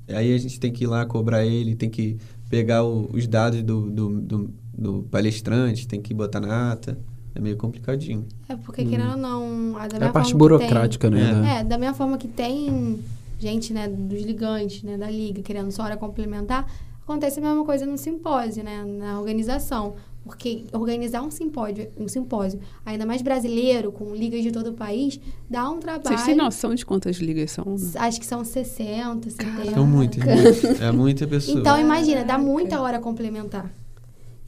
Aí 0.08 0.34
a 0.34 0.38
gente 0.40 0.60
tem 0.60 0.72
que 0.74 0.86
ir 0.86 0.88
lá 0.88 1.06
cobrar 1.06 1.46
ele, 1.46 1.76
tem 1.76 1.92
que 1.92 2.18
pegar 2.50 2.84
o- 2.84 3.08
os 3.14 3.28
dados 3.28 3.62
do, 3.62 3.88
do, 3.88 4.20
do, 4.20 4.50
do 4.76 5.04
palestrante, 5.12 5.88
tem 5.88 6.02
que 6.02 6.12
botar 6.12 6.40
na 6.40 6.72
ata. 6.72 6.98
É 7.36 7.40
meio 7.40 7.56
complicadinho. 7.56 8.26
É 8.50 8.56
porque, 8.56 8.84
querendo 8.84 9.12
ou 9.12 9.18
não, 9.18 9.78
a 9.78 9.88
da 9.88 9.96
É 9.98 10.00
minha 10.00 10.10
a 10.10 10.14
parte 10.14 10.34
burocrática, 10.36 11.08
né? 11.08 11.22
É. 11.22 11.34
da- 11.36 11.42
Tem, 11.44 11.58
é, 11.60 11.64
da 11.64 11.78
mesma 11.78 11.94
forma 11.94 12.18
que 12.18 12.28
tem 12.28 12.98
gente, 13.38 13.72
né, 13.74 13.88
dos 13.88 14.24
ligantes, 14.24 14.82
né, 14.82 14.98
da 14.98 15.08
liga, 15.08 15.44
querendo 15.44 15.70
só 15.70 15.84
hora 15.84 15.98
complementar, 15.98 16.66
acontece 17.04 17.40
a 17.40 17.44
mesma 17.44 17.64
coisa 17.64 17.86
no 17.86 17.96
simpósio, 17.96 18.64
né, 18.64 18.84
na 18.84 19.20
organização. 19.20 19.94
Porque 20.28 20.66
organizar 20.72 21.24
um 21.24 21.32
simpósio, 21.32 21.88
um 22.00 22.08
simpósio, 22.08 22.60
ainda 22.86 23.06
mais 23.06 23.22
brasileiro, 23.24 23.92
com 23.92 24.14
ligas 24.14 24.44
de 24.44 24.52
todo 24.52 24.72
o 24.72 24.74
país, 24.74 25.20
dá 25.50 25.68
um 25.70 25.80
trabalho. 25.80 26.04
Vocês 26.06 26.24
têm 26.24 26.36
noção 26.36 26.76
de 26.76 26.86
quantas 26.86 27.16
ligas 27.18 27.50
são? 27.52 27.66
né? 27.66 27.78
Acho 27.96 28.20
que 28.20 28.26
são 28.28 28.44
60, 28.44 29.30
70. 29.32 29.72
São 29.72 29.88
muitas. 29.88 30.24
muitas. 30.24 30.78
É 30.82 30.92
muita 30.92 31.26
pessoa. 31.26 31.60
Então, 31.60 31.80
imagina, 31.80 32.24
dá 32.24 32.38
muita 32.38 32.80
hora 32.80 33.00
complementar. 33.00 33.72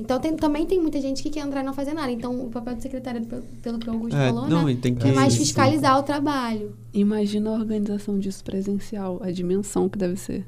Então, 0.01 0.17
tem- 0.19 0.35
também 0.35 0.65
tem 0.65 0.79
muita 0.81 1.01
gente 1.01 1.21
que 1.21 1.29
quer 1.29 1.41
entrar 1.45 1.61
e 1.61 1.65
não 1.65 1.73
fazer 1.73 1.93
nada. 1.93 2.09
Então, 2.11 2.45
o 2.45 2.49
papel 2.49 2.75
do 2.75 2.81
secretário, 2.81 3.21
pelo, 3.61 3.79
que 3.79 3.89
o 3.89 3.93
Augusto 3.93 4.15
É, 4.15 4.27
falou, 4.29 4.47
não, 4.47 4.65
né? 4.65 4.77
tem 4.81 4.95
que. 4.95 5.05
É 5.07 5.11
mais 5.11 5.33
Sim. 5.33 5.39
fiscalizar 5.39 5.99
o 5.99 6.03
trabalho. 6.03 6.71
Imagina 6.93 7.49
a 7.49 7.53
organização 7.53 8.17
disso 8.17 8.41
presencial, 8.43 9.19
a 9.21 9.29
dimensão 9.31 9.89
que 9.89 9.97
deve 9.97 10.15
ser. 10.15 10.45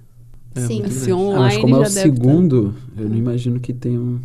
É, 0.55 0.61
Sim. 0.61 0.87
Se 0.89 1.11
online 1.13 1.35
Ah, 1.37 1.39
mas 1.39 1.57
como 1.57 1.75
é 1.75 1.79
o 1.79 1.83
tá- 1.83 1.89
segundo, 1.89 2.75
eu 2.97 3.09
não 3.09 3.15
imagino 3.17 3.59
que 3.59 3.73
tenham 3.73 4.21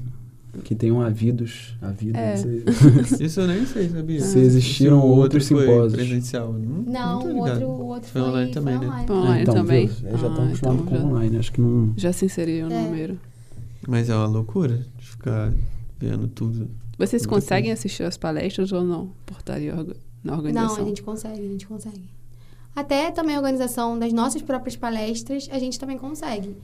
que 0.64 0.74
tenham 0.74 1.00
havidos, 1.00 1.74
havido, 1.80 2.16
É. 2.18 2.34
Isso 3.20 3.40
eu 3.40 3.46
nem 3.48 3.64
sei, 3.66 3.88
sabia? 3.88 4.20
Se 4.20 4.38
existiram 4.38 5.00
outros 5.00 5.48
foi 5.48 5.60
simpósios. 5.66 5.92
presencial. 5.94 6.52
Não, 6.52 6.82
Não, 6.84 7.22
o 7.32 7.38
outro, 7.38 7.66
o 7.66 7.86
outro 7.86 8.10
Foi 8.10 8.20
foi, 8.22 8.30
online 8.30 8.50
também, 8.52 8.78
né? 8.78 8.86
online. 8.86 9.06
Foi 9.06 9.16
online 9.16 9.42
então, 9.42 9.54
também? 9.54 9.86
viu? 9.86 9.96
Já 9.96 10.08
Ah, 10.10 10.14
estão 10.14 10.44
acostumados 10.44 10.58
então 10.58 10.76
com 10.86 10.96
já- 10.96 11.04
online, 11.04 11.38
acho 11.38 11.52
que 11.52 11.60
não. 11.60 11.92
Já 11.96 12.12
se 12.12 12.24
inseriu 12.24 12.66
no 12.68 12.74
É. 12.74 12.82
número. 12.82 13.18
Mas 13.88 14.08
é 14.10 14.14
uma 14.16 14.26
loucura 14.26 14.84
de 14.98 15.06
ficar 15.06 15.52
vendo 15.98 16.26
tudo. 16.28 16.68
Vocês 16.98 17.24
conseguem 17.26 17.70
assistir 17.72 18.02
as 18.04 18.16
palestras 18.16 18.72
ou 18.72 18.82
não? 18.82 19.10
Por 19.24 19.38
estar 19.38 19.54
ali 19.54 19.70
orga- 19.70 19.96
na 20.24 20.34
organização? 20.34 20.76
Não, 20.78 20.84
a 20.84 20.88
gente 20.88 21.02
consegue, 21.02 21.40
a 21.40 21.48
gente 21.48 21.66
consegue. 21.66 22.02
Até 22.74 23.10
também 23.10 23.34
a 23.36 23.38
organização 23.38 23.98
das 23.98 24.12
nossas 24.12 24.42
próprias 24.42 24.76
palestras, 24.76 25.48
a 25.50 25.58
gente 25.58 25.78
também 25.78 25.96
consegue. 25.98 26.56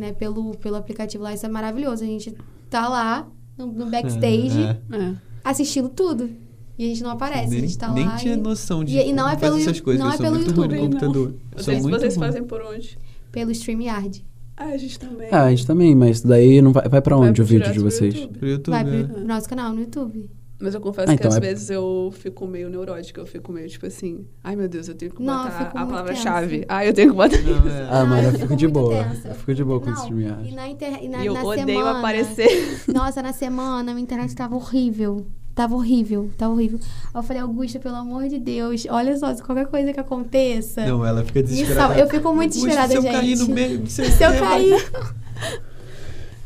Né? 0.00 0.12
Pelo, 0.14 0.56
pelo 0.56 0.76
aplicativo 0.76 1.22
lá, 1.22 1.34
isso 1.34 1.44
é 1.44 1.48
maravilhoso. 1.50 2.02
A 2.02 2.06
gente 2.06 2.34
tá 2.70 2.88
lá 2.88 3.28
no, 3.58 3.66
no 3.66 3.84
backstage 3.90 4.58
É, 4.58 4.96
é. 4.96 4.98
É. 4.98 5.14
assistindo 5.44 5.90
tudo. 5.90 6.30
E 6.78 6.84
a 6.86 6.88
gente 6.88 7.02
não 7.02 7.10
aparece, 7.10 7.48
a 7.48 7.50
nem 7.50 7.60
gente 7.60 7.76
tá 7.76 7.92
nem 7.92 8.06
lá. 8.06 8.16
tinha 8.16 8.32
e- 8.32 8.36
noção 8.38 8.82
de 8.82 8.96
e- 8.96 9.08
e 9.10 9.12
não 9.12 9.28
é 9.28 9.36
pelo 9.36 9.58
essas 9.58 9.78
coisas. 9.78 10.02
não 10.02 10.10
é 10.10 10.16
pelo 10.16 10.36
ruim 10.36 10.46
YouTube, 10.46 10.74
não. 10.74 10.82
computador. 10.84 11.34
Sou 11.56 11.64
Vocês, 11.64 11.82
muito 11.82 11.98
vocês 12.00 12.16
ruim. 12.16 12.26
fazem 12.26 12.44
por 12.44 12.62
onde? 12.62 12.96
Pelo 13.30 13.50
StreamYard. 13.50 14.24
Ah, 14.56 14.64
a 14.68 14.76
gente 14.78 14.98
também. 14.98 15.28
Ah, 15.30 15.42
a 15.44 15.50
gente 15.50 15.66
também, 15.66 15.94
mas 15.94 16.22
daí 16.22 16.62
não 16.62 16.72
vai, 16.72 16.88
vai 16.88 17.02
pra 17.02 17.16
Vai 17.18 17.28
onde 17.28 17.42
o 17.42 17.44
direto 17.44 17.68
vídeo 17.68 17.74
de 17.74 17.80
vocês? 17.90 18.14
YouTube. 18.14 18.38
Pro 18.38 18.48
YouTube, 18.48 18.72
Vai 18.72 19.00
é. 19.00 19.02
pro 19.04 19.24
nosso 19.26 19.46
canal 19.48 19.74
no 19.74 19.80
YouTube. 19.80 20.30
Mas 20.60 20.74
eu 20.74 20.80
confesso 20.80 21.10
Ah, 21.10 21.16
que 21.16 21.20
então 21.22 21.30
às 21.30 21.36
é- 21.38 21.40
vezes 21.40 21.70
eu 21.70 22.12
fico 22.14 22.46
meio 22.46 22.68
neurótica, 22.68 23.18
eu 23.20 23.26
fico 23.26 23.50
meio 23.50 23.66
tipo 23.66 23.86
assim, 23.86 24.26
ai 24.44 24.54
meu 24.54 24.68
Deus, 24.68 24.88
eu 24.88 24.94
tenho 24.94 25.10
que 25.10 25.22
Não, 25.22 25.42
botar 25.44 25.72
a 25.74 25.86
palavra-chave. 25.86 26.66
Ai, 26.68 26.88
eu 26.88 26.92
tenho 26.92 27.10
que 27.12 27.16
botar. 27.16 27.38
Não, 27.38 27.70
é. 27.70 27.88
Ah, 27.90 28.04
mas 28.04 28.26
eu 28.26 28.32
eu 28.32 28.38
fico 28.40 28.56
de 28.56 28.68
boa. 28.68 29.04
tensa. 29.04 29.28
Eu 29.28 29.34
fico 29.36 29.54
de 29.54 29.64
boa 29.64 29.80
com 29.80 29.86
o 29.86 29.90
Não, 29.90 29.96
StreamYard. 30.02 30.48
E 30.48 30.52
na, 30.54 30.68
inter... 30.68 31.02
e 31.02 31.08
na, 31.08 31.22
e 31.22 31.26
eu 31.26 31.32
na 31.32 31.42
odeio 31.42 31.66
semana... 31.66 31.98
aparecer. 31.98 32.82
Nossa, 32.92 33.22
na 33.22 33.32
semana, 33.32 33.92
minha 33.94 34.02
internet 34.02 34.34
tava 34.34 34.54
horrível. 34.54 35.24
Tava 35.54 35.74
horrível, 35.74 36.30
tava 36.38 36.52
horrível. 36.54 36.78
Aí 36.82 37.18
eu 37.18 37.22
falei, 37.22 37.42
Augusta, 37.42 37.78
pelo 37.78 37.96
amor 37.96 38.28
de 38.28 38.38
Deus, 38.38 38.86
olha 38.88 39.16
só, 39.16 39.34
se 39.34 39.42
qualquer 39.42 39.66
coisa 39.66 39.92
que 39.92 39.98
aconteça. 40.00 40.86
Não, 40.86 41.04
ela 41.04 41.24
fica 41.24 41.42
desesperada. 41.42 41.98
Eu 41.98 42.06
fico 42.08 42.32
muito 42.34 42.54
Augusto, 42.56 42.66
desesperada, 42.66 42.92
se 42.92 42.96
eu 42.98 43.02
gente. 43.02 43.12
cair 43.12 43.36
no 43.36 43.48
meio, 43.48 43.80
você 43.86 44.04
Se 44.10 44.22
eu 44.24 44.30
cair. 44.38 44.90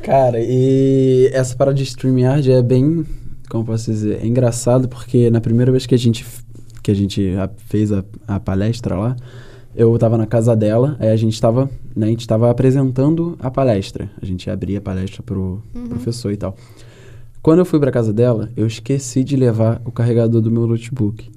Cara, 0.02 0.38
e 0.40 1.30
essa 1.32 1.54
parada 1.56 1.76
de 1.76 1.82
StreamYard 1.84 2.50
é 2.50 2.62
bem, 2.62 3.06
como 3.48 3.64
posso 3.64 3.90
dizer, 3.90 4.20
é 4.22 4.26
engraçado 4.26 4.88
porque 4.88 5.30
na 5.30 5.40
primeira 5.40 5.70
vez 5.70 5.86
que 5.86 5.94
a 5.94 5.98
gente, 5.98 6.24
que 6.82 6.90
a 6.90 6.94
gente 6.94 7.30
a- 7.36 7.50
fez 7.66 7.92
a, 7.92 8.04
a 8.26 8.40
palestra 8.40 8.96
lá, 8.96 9.16
eu 9.76 9.96
tava 9.98 10.16
na 10.16 10.26
casa 10.26 10.54
dela, 10.54 10.96
aí 11.00 11.08
a 11.08 11.16
gente 11.16 11.40
tava, 11.40 11.68
né, 11.96 12.06
a 12.06 12.10
gente 12.10 12.26
tava 12.28 12.50
apresentando 12.50 13.36
a 13.40 13.50
palestra. 13.50 14.08
A 14.22 14.24
gente 14.24 14.48
abria 14.48 14.78
a 14.78 14.80
palestra 14.80 15.22
pro 15.22 15.60
Uhum. 15.74 15.88
professor 15.88 16.32
e 16.32 16.36
tal. 16.36 16.56
Quando 17.42 17.58
eu 17.58 17.64
fui 17.64 17.78
pra 17.78 17.90
casa 17.90 18.12
dela, 18.12 18.48
eu 18.56 18.66
esqueci 18.66 19.22
de 19.24 19.36
levar 19.36 19.82
o 19.84 19.90
carregador 19.92 20.40
do 20.40 20.50
meu 20.50 20.66
notebook. 20.66 21.30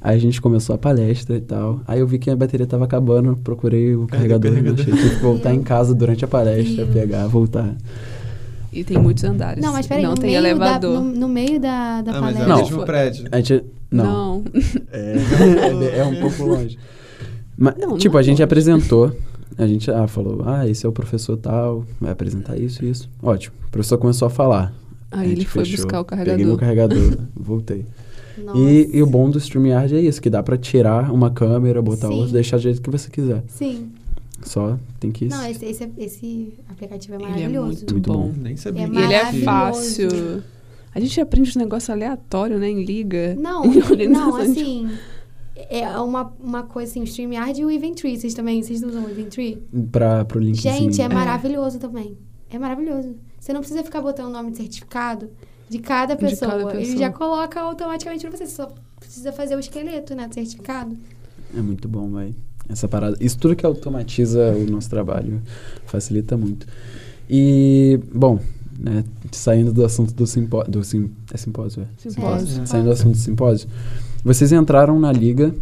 Aí 0.00 0.16
a 0.16 0.18
gente 0.18 0.40
começou 0.40 0.74
a 0.74 0.78
palestra 0.78 1.36
e 1.36 1.40
tal. 1.40 1.80
Aí 1.86 2.00
eu 2.00 2.06
vi 2.06 2.18
que 2.18 2.30
a 2.30 2.34
bateria 2.34 2.66
tava 2.66 2.84
acabando, 2.84 3.36
procurei 3.36 3.94
o 3.94 4.06
carregador, 4.06 4.50
não 4.50 4.58
carregador? 4.62 4.80
achei. 4.86 4.94
Tive 5.02 5.16
que 5.16 5.22
voltar 5.22 5.54
em 5.54 5.62
casa 5.62 5.94
durante 5.94 6.24
a 6.24 6.28
palestra, 6.28 6.86
pegar, 6.86 7.26
voltar. 7.26 7.76
E 8.72 8.82
tem 8.84 8.96
muitos 8.98 9.22
andares. 9.24 9.62
Não, 9.62 9.72
mas 9.72 9.86
peraí, 9.86 10.02
Não 10.02 10.12
no, 10.12 10.16
tem 10.16 10.30
meio 10.30 10.42
da, 10.42 10.48
elevador. 10.48 10.94
no, 11.00 11.12
no 11.12 11.28
meio 11.28 11.60
da, 11.60 12.00
da 12.02 12.12
Ah, 12.16 12.20
mas 12.20 12.36
é 12.36 12.38
palestra. 12.38 12.44
o 12.44 12.48
Não. 12.48 12.56
mesmo 12.64 12.84
prédio. 12.86 13.28
A 13.30 13.36
gente. 13.36 13.64
Não. 13.90 14.44
É, 14.90 15.16
é, 15.94 15.98
é 15.98 16.04
um 16.04 16.20
pouco 16.20 16.44
longe. 16.44 16.78
Mas, 17.56 17.74
Não, 17.78 17.90
não 17.90 17.98
tipo, 17.98 18.16
é 18.16 18.20
a 18.20 18.22
gente 18.22 18.32
longe. 18.34 18.42
apresentou. 18.42 19.12
A 19.58 19.66
gente 19.66 19.90
ah, 19.90 20.06
falou, 20.06 20.42
ah, 20.46 20.66
esse 20.66 20.86
é 20.86 20.88
o 20.88 20.92
professor 20.92 21.36
tal, 21.36 21.84
vai 22.00 22.10
apresentar 22.10 22.58
isso 22.58 22.82
e 22.84 22.88
isso. 22.90 23.10
Ótimo. 23.22 23.54
O 23.68 23.70
professor 23.70 23.98
começou 23.98 24.26
a 24.26 24.30
falar. 24.30 24.72
A 25.10 25.20
Aí 25.20 25.26
ele 25.32 25.36
gente 25.42 25.48
foi 25.48 25.64
fechou, 25.64 25.84
buscar 25.84 26.00
o 26.00 26.04
Peguei 26.06 26.44
meu 26.46 26.56
carregador. 26.56 26.96
carregador, 26.98 27.26
voltei. 27.36 27.84
E, 28.54 28.88
e 28.94 29.02
o 29.02 29.06
bom 29.06 29.28
do 29.28 29.36
StreamYard 29.38 29.94
é 29.94 30.00
isso, 30.00 30.20
que 30.22 30.30
dá 30.30 30.42
pra 30.42 30.56
tirar 30.56 31.12
uma 31.12 31.30
câmera, 31.30 31.82
botar 31.82 32.08
Sim. 32.08 32.14
outra, 32.14 32.32
deixar 32.32 32.56
do 32.56 32.62
jeito 32.62 32.80
que 32.80 32.90
você 32.90 33.10
quiser. 33.10 33.44
Sim. 33.46 33.90
Só 34.44 34.78
tem 35.00 35.10
que... 35.10 35.26
Não, 35.26 35.44
esse, 35.46 35.64
esse, 35.64 35.92
esse 35.98 36.54
aplicativo 36.68 37.14
é 37.14 37.16
Ele 37.16 37.24
é 37.24 37.28
maravilhoso. 37.28 37.66
muito, 37.78 37.92
Muito 37.94 38.12
bom. 38.12 38.28
bom. 38.28 38.34
Nem 38.40 38.56
sabia. 38.56 38.82
É 38.82 38.86
E 38.86 38.90
ele 38.90 38.98
é 39.12 39.16
Maravilhoso. 39.18 39.44
fácil. 39.44 40.42
A 40.94 41.00
gente 41.00 41.20
aprende 41.20 41.48
uns 41.50 41.56
negócios 41.56 41.88
aleatórios, 41.90 42.60
né? 42.60 42.68
Em 42.68 42.84
liga. 42.84 43.34
Não, 43.38 43.64
em 43.94 44.08
não, 44.08 44.36
de- 44.36 44.42
assim... 44.42 44.90
É 45.70 45.86
uma, 45.98 46.32
uma 46.40 46.62
coisa 46.64 46.90
assim, 46.90 47.00
o 47.00 47.04
StreamYard 47.04 47.60
e 47.60 47.64
o 47.64 47.70
Eventtree. 47.70 48.18
Vocês 48.18 48.34
também, 48.34 48.62
vocês 48.62 48.82
usam 48.82 49.04
o 49.04 49.08
Eventtree? 49.10 49.62
Pra, 49.92 50.24
pro 50.24 50.40
linkzinho. 50.40 50.74
Gente, 50.74 51.00
é 51.00 51.04
É. 51.04 51.08
maravilhoso 51.08 51.78
também. 51.78 52.16
É 52.50 52.58
maravilhoso. 52.58 53.14
Você 53.38 53.52
não 53.52 53.60
precisa 53.60 53.82
ficar 53.84 54.00
botando 54.02 54.26
o 54.26 54.30
nome 54.30 54.50
de 54.50 54.56
certificado 54.56 55.30
de 55.68 55.78
cada 55.78 56.14
De 56.16 56.20
pessoa. 56.20 56.50
cada 56.50 56.70
Ele 56.74 56.78
pessoa. 56.80 56.98
já 56.98 57.10
coloca 57.10 57.60
automaticamente 57.60 58.26
pra 58.26 58.36
você. 58.36 58.46
Você 58.46 58.54
só 58.56 58.72
precisa 58.98 59.32
fazer 59.32 59.54
o 59.56 59.58
esqueleto, 59.60 60.14
né, 60.14 60.26
do 60.26 60.34
certificado. 60.34 60.96
É 61.56 61.60
muito 61.60 61.86
bom, 61.88 62.10
vai. 62.10 62.34
Essa 62.68 62.88
parada. 62.88 63.16
Isso 63.20 63.38
tudo 63.38 63.56
que 63.56 63.66
automatiza 63.66 64.52
o 64.52 64.70
nosso 64.70 64.88
trabalho 64.88 65.40
facilita 65.86 66.36
muito. 66.36 66.66
E, 67.28 68.00
bom, 68.14 68.38
né, 68.78 69.04
saindo 69.30 69.72
do 69.72 69.84
assunto 69.84 70.14
do 70.14 70.26
simpósio. 70.26 70.72
Do 70.72 70.84
sim, 70.84 71.10
é 71.32 71.36
simpósio, 71.36 71.82
é? 71.82 71.86
Simpósio. 72.10 72.62
É. 72.62 72.66
Saindo 72.66 72.86
do 72.86 72.92
assunto 72.92 73.12
do 73.12 73.18
simpósio. 73.18 73.68
Vocês 74.24 74.52
entraram 74.52 74.98
na 74.98 75.12
liga 75.12 75.54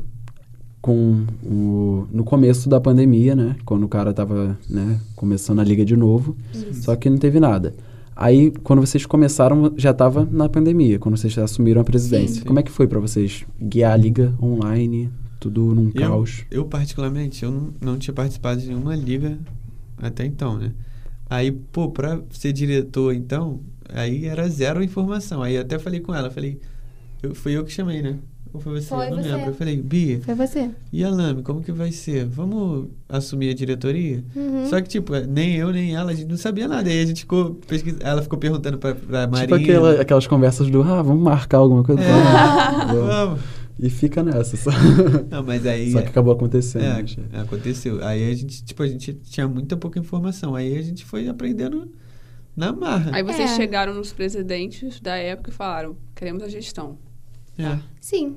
com 0.80 1.24
o, 1.44 2.06
no 2.10 2.24
começo 2.24 2.68
da 2.68 2.80
pandemia, 2.80 3.34
né? 3.34 3.56
Quando 3.64 3.84
o 3.84 3.88
cara 3.88 4.12
tava, 4.12 4.58
né, 4.68 4.98
começando 5.14 5.60
a 5.60 5.64
liga 5.64 5.84
de 5.84 5.96
novo. 5.96 6.36
Isso. 6.54 6.84
Só 6.84 6.96
que 6.96 7.10
não 7.10 7.18
teve 7.18 7.38
nada. 7.38 7.74
Aí, 8.16 8.50
quando 8.62 8.80
vocês 8.80 9.06
começaram, 9.06 9.72
já 9.76 9.94
tava 9.94 10.28
na 10.30 10.48
pandemia, 10.48 10.98
quando 10.98 11.16
vocês 11.16 11.36
assumiram 11.38 11.80
a 11.80 11.84
presidência. 11.84 12.40
Sim. 12.40 12.46
Como 12.46 12.58
é 12.58 12.62
que 12.62 12.70
foi 12.70 12.86
pra 12.86 13.00
vocês 13.00 13.46
guiar 13.60 13.92
a 13.92 13.96
liga 13.96 14.34
online, 14.42 15.10
tudo 15.40 15.74
num 15.74 15.90
Eu, 15.94 16.00
caos? 16.08 16.44
eu, 16.50 16.64
particularmente, 16.66 17.42
eu 17.44 17.50
não, 17.50 17.74
não 17.80 17.98
tinha 17.98 18.14
participado 18.14 18.60
de 18.60 18.68
nenhuma 18.68 18.94
liga 18.94 19.38
até 20.00 20.24
então, 20.24 20.56
né? 20.58 20.70
Aí, 21.28 21.50
pô, 21.50 21.88
pra 21.90 22.20
ser 22.30 22.52
diretor, 22.52 23.14
então, 23.14 23.60
aí 23.92 24.26
era 24.26 24.48
zero 24.48 24.82
informação. 24.82 25.42
Aí 25.42 25.56
até 25.56 25.78
falei 25.78 26.00
com 26.00 26.14
ela, 26.14 26.30
falei, 26.30 26.60
eu, 27.22 27.34
foi 27.34 27.52
eu 27.52 27.64
que 27.64 27.72
chamei, 27.72 28.02
né? 28.02 28.16
Ou 28.52 28.60
foi 28.60 28.80
você? 28.80 28.88
Foi 28.88 29.06
eu 29.06 29.10
não 29.16 29.22
você. 29.22 29.28
lembro. 29.30 29.46
Eu 29.50 29.54
falei, 29.54 29.76
Bia, 29.80 30.20
Foi 30.22 30.34
você. 30.34 30.70
e 30.92 31.04
a 31.04 31.08
Lame, 31.08 31.40
como 31.44 31.62
que 31.62 31.70
vai 31.70 31.92
ser? 31.92 32.24
Vamos 32.26 32.88
assumir 33.08 33.50
a 33.50 33.54
diretoria? 33.54 34.24
Uhum. 34.34 34.66
Só 34.68 34.80
que, 34.80 34.88
tipo, 34.88 35.12
nem 35.28 35.54
eu, 35.54 35.70
nem 35.70 35.94
ela, 35.94 36.10
a 36.10 36.14
gente 36.14 36.26
não 36.28 36.36
sabia 36.36 36.66
nada. 36.66 36.90
Aí 36.90 37.00
a 37.00 37.06
gente 37.06 37.20
ficou 37.20 37.54
pesquisando. 37.68 38.02
Ela 38.04 38.20
ficou 38.22 38.36
perguntando 38.40 38.76
pra, 38.76 38.92
pra 38.96 39.28
Marinha. 39.28 39.42
Tipo 39.42 39.54
aquela- 39.54 40.00
aquelas 40.00 40.26
conversas 40.26 40.68
do, 40.68 40.82
ah, 40.82 41.00
vamos 41.00 41.22
marcar 41.22 41.58
alguma 41.58 41.84
coisa. 41.84 42.02
É. 42.02 42.86
Vamos, 42.86 43.06
vamos. 43.06 43.40
E 43.82 43.88
fica 43.88 44.22
nessa. 44.22 44.56
Só, 44.56 44.70
Não, 45.30 45.42
mas 45.42 45.64
aí. 45.66 45.92
só 45.92 46.02
que 46.02 46.08
acabou 46.08 46.32
acontecendo. 46.34 46.84
É, 46.84 47.02
né, 47.02 47.40
aconteceu. 47.40 48.04
Aí 48.04 48.30
a 48.30 48.34
gente, 48.34 48.62
tipo, 48.64 48.82
a 48.82 48.86
gente 48.86 49.14
tinha 49.14 49.48
muita 49.48 49.76
pouca 49.76 49.98
informação. 49.98 50.54
Aí 50.54 50.76
a 50.76 50.82
gente 50.82 51.04
foi 51.04 51.28
aprendendo 51.28 51.90
na 52.56 52.72
marra. 52.72 53.10
Aí 53.14 53.22
vocês 53.22 53.50
É. 53.52 53.56
chegaram 53.56 53.94
nos 53.94 54.12
presidentes 54.12 55.00
da 55.00 55.16
época 55.16 55.50
e 55.50 55.52
falaram: 55.52 55.96
queremos 56.14 56.42
a 56.42 56.48
gestão. 56.48 56.98
É. 57.58 57.78
Sim. 58.00 58.36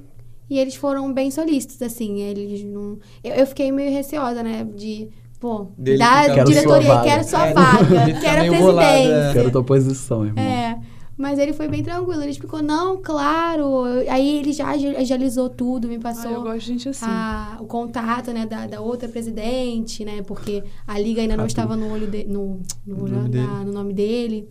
E 0.50 0.60
eles 0.60 0.76
foram 0.76 1.12
bem 1.14 1.30
solícitos, 1.32 1.82
assim. 1.82 2.22
Eles 2.22 2.64
não. 2.64 3.00
Eu, 3.24 3.34
eu 3.36 3.48
fiquei 3.48 3.72
meio 3.72 3.92
receosa, 3.92 4.42
né? 4.44 4.66
De. 4.76 5.10
Pô, 5.40 5.68
Dele 5.78 5.98
da 5.98 6.22
ficar- 6.22 6.36
Quero 6.36 6.48
diretoria, 6.50 6.86
sua 6.88 6.96
vaga. 6.96 7.04
quero 7.10 7.24
sua 7.26 7.48
É, 7.48 7.54
vaga, 7.54 8.06
fica 8.06 8.20
quero 8.22 8.80
a 8.80 8.84
é. 8.86 9.34
Quero 9.34 9.52
tua 9.52 9.64
posição, 9.64 10.26
irmão. 10.26 10.42
É. 10.42 10.80
Mas 11.18 11.38
ele 11.38 11.54
foi 11.54 11.68
bem 11.68 11.84
tranquilo. 11.84 12.22
Ele 12.22 12.32
explicou, 12.32 12.62
não, 12.62 12.98
claro. 13.02 13.84
Aí 14.10 14.40
ele 14.40 14.52
já 14.52 14.70
agi- 14.72 14.96
agilizou 14.96 15.48
tudo, 15.50 15.88
me 15.88 15.94
Ah, 15.94 15.98
eu 15.98 16.02
passou 16.02 16.42
gosto 16.42 16.60
de 16.60 16.66
gente 16.66 16.90
assim. 16.90 17.06
a- 17.08 17.58
o 17.62 17.66
contato, 17.66 18.32
né, 18.32 18.46
da, 18.46 18.66
da 18.66 18.82
outra 18.82 19.08
presidente, 19.08 20.04
né? 20.04 20.22
Porque 20.24 20.64
a 20.88 20.98
liga 21.00 21.22
ainda 21.22 21.38
não 21.38 21.46
estava 21.46 21.76
no 21.76 21.92
olho 21.92 22.08
de, 22.08 22.24
no, 22.26 22.60
no, 22.86 22.96
No 22.98 23.04
olho 23.04 23.14
nome 23.16 23.30
da- 23.30 23.64
no 23.64 23.72
nome 23.72 23.94
dele. 23.94 24.50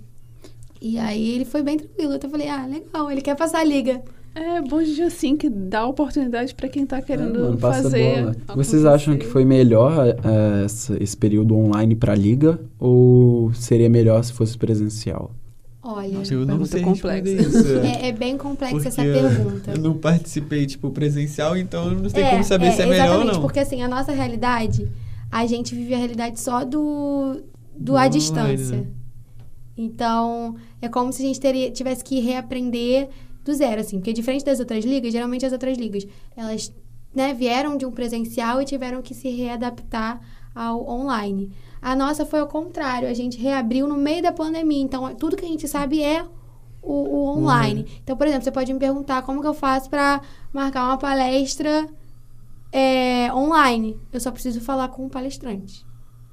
E 0.80 0.98
aí 0.98 1.30
ele 1.34 1.44
foi 1.44 1.62
bem 1.62 1.76
tranquilo. 1.78 2.14
Então 2.14 2.28
eu 2.28 2.30
falei, 2.32 2.48
ah, 2.48 2.66
legal, 2.66 3.10
ele 3.10 3.20
quer 3.20 3.36
passar 3.36 3.58
a 3.60 3.64
liga. 3.64 4.00
É 4.34 4.62
bom 4.62 4.82
de 4.82 4.94
dia 4.94 5.06
assim 5.08 5.36
que 5.36 5.50
dá 5.50 5.84
oportunidade 5.86 6.54
pra 6.54 6.66
quem 6.68 6.86
tá 6.86 7.02
querendo 7.02 7.38
É, 7.38 7.42
mano, 7.42 7.54
a 7.54 7.58
fazer. 7.58 8.22
bola. 8.22 8.36
a 8.48 8.54
Vocês 8.54 8.84
acham 8.86 9.16
que 9.18 9.26
foi 9.26 9.44
melhor 9.44 10.06
eh, 10.08 10.66
esse 11.00 11.14
período 11.16 11.54
online 11.54 11.94
pra 11.94 12.14
liga 12.14 12.58
ou 12.78 13.52
seria 13.52 13.90
melhor 13.90 14.22
se 14.24 14.32
fosse 14.32 14.56
presencial? 14.56 15.30
Olha, 15.85 16.22
Eu 16.30 16.47
não 16.47 16.64
sei 16.64 16.85
isso. 16.85 17.68
é, 17.83 18.09
é 18.09 18.12
bem 18.12 18.39
complexa 18.39 18.87
essa 18.89 19.03
pergunta. 19.03 19.72
Eu 19.72 19.78
não 19.78 19.99
participei, 19.99 20.64
tipo, 20.64 20.91
presencial, 20.91 21.57
então 21.57 21.91
eu 21.91 22.01
não 22.03 22.09
sei 22.09 22.22
É, 22.22 22.30
como 22.30 22.45
saber 22.45 22.66
é, 22.66 22.70
se 22.72 22.83
é 22.83 22.87
melhor 22.87 23.01
ou 23.01 23.12
exatamente, 23.14 23.35
não. 23.35 23.41
porque 23.41 23.59
assim, 23.59 23.83
a 23.83 23.89
nossa 23.89 24.12
realidade, 24.12 24.89
a 25.30 25.45
gente 25.45 25.74
vive 25.74 25.93
a 25.93 25.97
realidade 25.99 26.39
só 26.41 26.64
do, 26.64 27.43
do 27.76 27.97
à 27.97 28.07
distância. 28.07 28.87
Então, 29.76 30.55
é 30.80 30.89
como 30.89 31.12
se 31.12 31.22
a 31.22 31.26
gente 31.26 31.41
teria, 31.41 31.70
tivesse 31.70 32.05
que 32.05 32.20
reaprender 32.20 33.09
do 33.45 33.53
zero, 33.53 33.80
assim. 33.80 33.99
Porque 33.99 34.12
diferente 34.12 34.45
das 34.45 34.61
outras 34.61 34.85
ligas, 34.85 35.12
geralmente 35.12 35.45
as 35.45 35.53
outras 35.53 35.76
ligas, 35.76 36.07
elas 36.37 36.72
né, 37.14 37.35
vieram 37.35 37.76
de 37.76 37.85
um 37.85 37.91
presencial 37.91 38.62
e 38.62 38.64
tiveram 38.64 39.03
que 39.03 39.14
se 39.14 39.28
readaptar 39.30 40.20
ao 40.55 40.89
online. 40.89 41.51
A 41.83 41.97
nossa 41.97 42.24
foi 42.24 42.39
ao 42.39 42.47
contrário, 42.47 43.09
a 43.09 43.12
gente 43.12 43.37
reabriu 43.39 43.89
no 43.89 43.97
meio 43.97 44.22
da 44.22 44.30
pandemia. 44.30 44.80
Então, 44.80 45.12
tudo 45.16 45.37
que 45.37 45.45
a 45.45 45.49
gente 45.49 45.66
sabe 45.66 46.01
é 46.01 46.24
o, 46.80 46.93
o 46.93 47.39
online. 47.39 47.87
Então, 48.03 48.16
por 48.16 48.24
exemplo, 48.24 48.45
você 48.45 48.53
pode 48.53 48.72
me 48.72 48.78
perguntar 48.78 49.22
como 49.22 49.41
que 49.41 49.47
eu 49.49 49.55
faço 49.55 49.91
para 49.91 50.20
marcar 50.53 50.85
uma 50.85 50.97
palestra 50.97 51.89
é, 52.70 53.33
online. 53.35 53.99
Eu 54.12 54.20
só 54.20 54.30
preciso 54.30 54.61
falar 54.61 54.89
com 54.89 55.05
o 55.05 55.11
palestrante. 55.11 55.85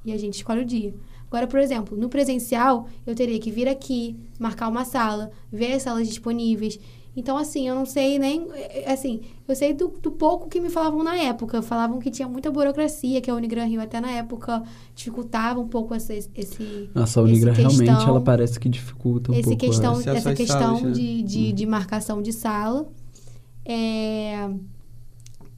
E 0.06 0.14
a 0.14 0.18
gente 0.18 0.36
escolhe 0.36 0.62
o 0.62 0.66
dia. 0.66 0.94
Agora, 1.28 1.46
por 1.46 1.60
exemplo, 1.60 1.98
no 1.98 2.10
presencial, 2.10 2.88
eu 3.06 3.14
teria 3.14 3.40
que 3.40 3.52
vir 3.52 3.68
aqui, 3.68 4.16
marcar 4.40 4.68
uma 4.68 4.86
sala, 4.86 5.32
ver 5.52 5.74
as 5.74 5.84
salas 5.84 6.08
disponíveis. 6.08 6.80
Então, 7.20 7.38
assim, 7.38 7.68
eu 7.68 7.76
não 7.76 7.86
sei 7.86 8.18
nem. 8.18 8.48
é, 8.54 8.92
Assim, 8.92 9.22
eu 9.48 9.56
sei 9.56 9.74
do, 9.74 9.88
do 10.02 10.10
pouco 10.12 10.48
que 10.48 10.60
me 10.62 10.70
falavam 10.70 11.04
na 11.04 11.16
época. 11.18 11.62
Falavam 11.62 12.00
que 12.00 12.10
tinha 12.10 12.28
muita 12.28 12.50
burocracia, 12.50 13.20
que 13.22 13.30
a 13.30 13.36
Unigran 13.36 13.66
Rio 13.66 13.82
até 13.82 14.00
na 14.00 14.10
época 14.12 14.64
dificultava 14.96 15.60
um 15.60 15.68
pouco 15.68 15.94
esse. 15.94 16.30
esse 16.34 16.90
Nossa, 16.96 17.20
a 17.20 17.24
esse 17.24 17.32
Unigra 17.34 17.52
realmente 17.52 17.86
questão- 17.90 18.08
ela 18.10 18.22
parece 18.22 18.60
que 18.60 18.70
dificulta 18.70 19.32
um 19.32 19.36
esse 19.36 19.44
pouco. 19.44 19.58
questão, 19.66 19.92
a- 19.94 19.98
acesso 20.00 20.18
essa 20.18 20.30
às 20.32 20.38
questão 20.38 20.60
salas, 20.78 20.84
né? 20.84 20.92
de, 20.92 21.22
de, 21.24 21.52
de 21.52 21.66
marcação 21.66 22.22
de 22.22 22.32
sala. 22.32 22.88
É, 23.66 24.50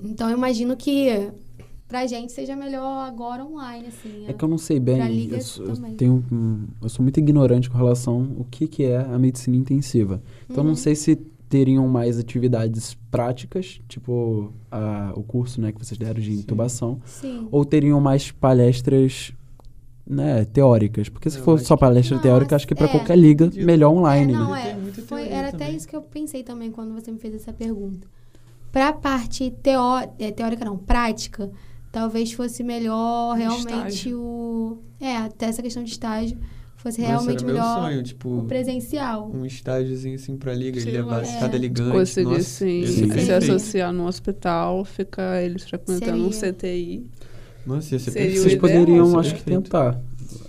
Então, 0.03 0.29
eu 0.29 0.35
imagino 0.37 0.75
que 0.75 1.31
pra 1.87 2.07
gente 2.07 2.31
seja 2.31 2.55
melhor 2.55 3.05
agora 3.05 3.45
online, 3.45 3.87
assim. 3.87 4.25
É 4.27 4.33
que 4.33 4.43
eu 4.43 4.49
não 4.49 4.57
sei 4.57 4.79
bem, 4.79 4.95
Pra 4.95 5.07
liga 5.09 5.35
eu, 5.37 5.41
sou, 5.41 5.65
eu 5.67 5.75
tenho, 5.95 6.23
um- 6.31 6.65
eu 6.81 6.89
sou 6.89 7.03
muito 7.03 7.19
ignorante 7.19 7.69
com 7.69 7.77
relação 7.77 8.35
ao 8.39 8.45
que, 8.45 8.67
que 8.67 8.83
é 8.83 8.97
a 8.97 9.19
medicina 9.19 9.57
intensiva. 9.57 10.21
Então, 10.45 10.57
eu 10.57 10.61
Uhum. 10.63 10.69
não 10.69 10.75
sei 10.75 10.95
se 10.95 11.19
teriam 11.51 11.85
mais 11.87 12.17
atividades 12.17 12.97
práticas, 13.11 13.81
tipo 13.89 14.53
a- 14.71 15.11
o 15.15 15.21
curso 15.21 15.59
né, 15.59 15.71
que 15.73 15.77
vocês 15.83 15.97
deram 15.97 16.21
de 16.21 16.31
Sim. 16.33 16.39
intubação, 16.39 16.99
Sim. 17.05 17.47
ou 17.51 17.65
teriam 17.65 17.99
mais 17.99 18.31
palestras 18.31 19.33
né, 20.07 20.45
teóricas. 20.45 21.09
Porque 21.09 21.29
se 21.29 21.37
Eu 21.37 21.43
for 21.43 21.59
só 21.59 21.75
que- 21.75 21.81
palestra 21.81 22.15
Não, 22.15 22.21
teórica, 22.23 22.55
acho 22.55 22.67
que 22.67 22.73
para 22.75 22.85
é. 22.85 22.89
qualquer 22.89 23.17
liga, 23.17 23.49
melhor 23.55 23.91
online, 23.91 24.33
é, 24.33 24.37
não, 24.37 24.51
né? 24.51 24.77
é. 24.97 25.01
Foi, 25.01 25.27
era 25.27 25.49
até 25.49 25.57
também. 25.59 25.75
isso 25.75 25.87
que 25.87 25.95
eu 25.95 26.01
pensei 26.01 26.41
também 26.43 26.71
quando 26.71 26.93
você 26.93 27.11
me 27.11 27.19
fez 27.19 27.35
essa 27.35 27.51
pergunta. 27.53 28.07
Pra 28.71 28.93
parte 28.93 29.51
teó 29.61 29.99
é, 30.17 30.31
teórica, 30.31 30.63
não, 30.65 30.77
prática, 30.77 31.49
talvez 31.91 32.31
fosse 32.33 32.63
melhor 32.63 33.35
realmente 33.35 33.97
estágio. 33.97 34.19
o. 34.19 34.77
É, 34.99 35.17
até 35.17 35.45
essa 35.47 35.61
questão 35.61 35.83
de 35.83 35.91
estágio 35.91 36.37
fosse 36.81 37.01
Nossa, 37.01 37.11
realmente 37.13 37.43
meu 37.45 37.53
melhor 37.53 37.79
sonho, 37.81 37.99
o 37.99 38.03
tipo, 38.03 38.45
presencial. 38.47 39.31
um 39.33 39.45
estágiozinho 39.45 40.15
assim 40.15 40.37
pra 40.37 40.53
liga, 40.53 40.79
Sim, 40.79 40.89
e 40.89 40.91
levar 40.91 41.23
é. 41.23 41.39
cada 41.39 41.57
ligante. 41.57 41.91
Conseguir, 41.91 42.29
Nossa, 42.29 42.43
sim, 42.43 42.85
se 42.85 43.07
perfeito. 43.07 43.31
associar 43.33 43.93
num 43.93 44.05
hospital, 44.05 44.83
ficar 44.85 45.41
eles 45.43 45.63
frequentando 45.63 46.25
um. 46.25 46.29
CTI. 46.29 47.05
Nossa, 47.65 47.95
ia 47.95 47.99
ser 47.99 48.11
Seria 48.11 48.27
o 48.29 48.33
perfeito. 48.33 48.43
Vocês 48.43 48.55
poderiam, 48.59 49.19
acho 49.19 49.35
que, 49.35 49.41
perfeito. 49.43 49.63
tentar. 49.63 50.01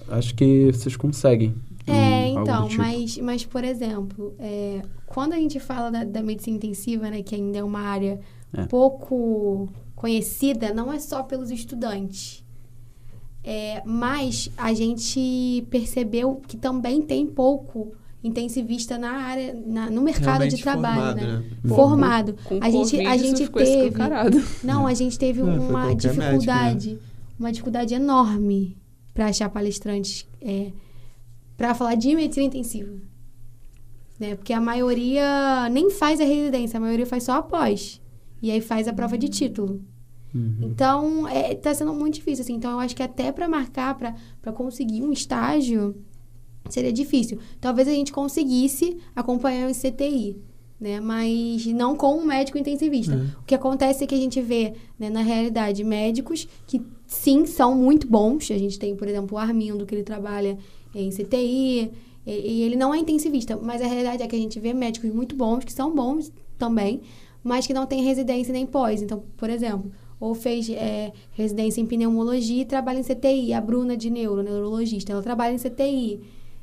Acho 0.08 0.34
que 0.34 0.66
vocês 0.72 0.96
conseguem. 0.96 1.54
É, 1.86 1.92
um, 1.92 2.38
algo 2.38 2.42
então, 2.42 2.68
tipo. 2.68 2.82
mas, 2.82 3.18
mas, 3.18 3.44
por 3.44 3.64
exemplo, 3.64 4.34
é, 4.38 4.82
quando 5.06 5.32
a 5.32 5.36
gente 5.36 5.58
fala 5.60 5.90
da, 5.90 6.04
da 6.04 6.22
medicina 6.22 6.56
intensiva, 6.56 7.10
né, 7.10 7.22
que 7.22 7.34
ainda 7.34 7.58
é 7.58 7.62
uma 7.62 7.80
área 7.80 8.20
É. 8.56 8.64
pouco 8.66 9.68
conhecida, 9.94 10.72
não 10.72 10.92
é 10.92 10.98
só 10.98 11.22
pelos 11.22 11.50
estudantes. 11.50 12.41
É, 13.44 13.82
mas 13.84 14.48
a 14.56 14.72
gente 14.72 15.66
percebeu 15.68 16.40
que 16.46 16.56
também 16.56 17.02
tem 17.02 17.26
pouco 17.26 17.92
intensivista 18.22 18.96
na 18.96 19.10
área, 19.10 19.52
na- 19.66 19.90
no 19.90 20.00
mercado 20.00 20.26
Realmente 20.26 20.56
de 20.56 20.62
trabalho, 20.62 20.94
formado, 20.94 21.16
né? 21.16 21.44
né? 21.64 21.74
Formado. 21.74 22.36
Com 22.44 22.58
A 22.62 22.70
gente, 22.70 22.90
Covid, 22.92 23.06
a 23.06 23.16
gente 23.16 23.44
ficou 23.44 23.62
teve. 23.64 23.96
Não, 24.62 24.86
a 24.86 24.94
gente 24.94 25.18
teve 25.18 25.40
foi 25.40 25.48
uma 25.58 25.92
dificuldade, 25.94 26.98
uma 27.38 27.50
dificuldade 27.50 27.94
enorme 27.94 28.76
para 29.12 29.26
achar 29.26 29.48
palestrantes 29.48 30.24
é, 30.40 30.70
para 31.56 31.74
falar 31.74 31.96
de 31.96 32.14
medicina 32.14 32.46
intensiva. 32.46 32.92
Né? 34.20 34.36
Porque 34.36 34.52
a 34.52 34.60
maioria 34.60 35.68
nem 35.70 35.90
faz 35.90 36.20
a 36.20 36.24
residência, 36.24 36.76
a 36.76 36.80
maioria 36.80 37.04
faz 37.06 37.24
só 37.24 37.32
a 37.38 37.42
pós. 37.42 38.00
E 38.40 38.52
aí 38.52 38.60
faz 38.60 38.86
a 38.86 38.92
prova 38.92 39.18
de 39.18 39.28
título. 39.28 39.80
Uhum. 40.34 40.56
Então, 40.62 41.28
é, 41.28 41.54
tá 41.54 41.74
sendo 41.74 41.92
muito 41.94 42.14
difícil, 42.14 42.42
assim. 42.42 42.54
Então, 42.54 42.72
eu 42.72 42.80
acho 42.80 42.96
que 42.96 43.02
até 43.02 43.30
para 43.30 43.48
marcar, 43.48 43.94
para 43.96 44.52
conseguir 44.52 45.02
um 45.02 45.12
estágio, 45.12 45.94
seria 46.68 46.92
difícil. 46.92 47.38
Talvez 47.60 47.88
a 47.88 47.92
gente 47.92 48.12
conseguisse 48.12 48.96
acompanhar 49.14 49.70
o 49.70 49.74
CTI, 49.74 50.36
né? 50.80 51.00
Mas 51.00 51.66
não 51.66 51.96
com 51.96 52.16
um 52.16 52.24
médico 52.24 52.58
intensivista. 52.58 53.14
É. 53.14 53.40
O 53.40 53.44
que 53.44 53.54
acontece 53.54 54.04
é 54.04 54.06
que 54.06 54.14
a 54.14 54.18
gente 54.18 54.40
vê, 54.40 54.74
né, 54.98 55.10
na 55.10 55.22
realidade, 55.22 55.84
médicos 55.84 56.48
que, 56.66 56.82
sim, 57.06 57.44
são 57.46 57.74
muito 57.74 58.06
bons. 58.06 58.50
A 58.50 58.58
gente 58.58 58.78
tem, 58.78 58.96
por 58.96 59.08
exemplo, 59.08 59.36
o 59.36 59.38
Armindo, 59.38 59.84
que 59.84 59.94
ele 59.94 60.02
trabalha 60.02 60.56
em 60.94 61.10
CTI, 61.10 61.90
e, 62.26 62.30
e 62.30 62.62
ele 62.62 62.76
não 62.76 62.94
é 62.94 62.98
intensivista, 62.98 63.58
mas 63.60 63.82
a 63.82 63.86
realidade 63.86 64.22
é 64.22 64.26
que 64.26 64.36
a 64.36 64.38
gente 64.38 64.58
vê 64.60 64.72
médicos 64.72 65.12
muito 65.12 65.34
bons, 65.34 65.64
que 65.64 65.72
são 65.72 65.94
bons 65.94 66.32
também, 66.58 67.00
mas 67.42 67.66
que 67.66 67.74
não 67.74 67.86
têm 67.86 68.02
residência 68.02 68.52
nem 68.52 68.66
pós. 68.66 69.02
Então, 69.02 69.24
por 69.36 69.50
exemplo, 69.50 69.90
ou 70.22 70.36
fez 70.36 70.70
é, 70.70 71.12
residência 71.32 71.80
em 71.80 71.86
pneumologia 71.86 72.62
e 72.62 72.64
trabalha 72.64 73.00
em 73.00 73.02
CTI. 73.02 73.52
A 73.52 73.60
Bruna 73.60 73.96
de 73.96 74.08
neuro, 74.08 74.40
neurologista, 74.40 75.10
ela 75.12 75.20
trabalha 75.20 75.52
em 75.52 75.58
CTI. 75.58 76.20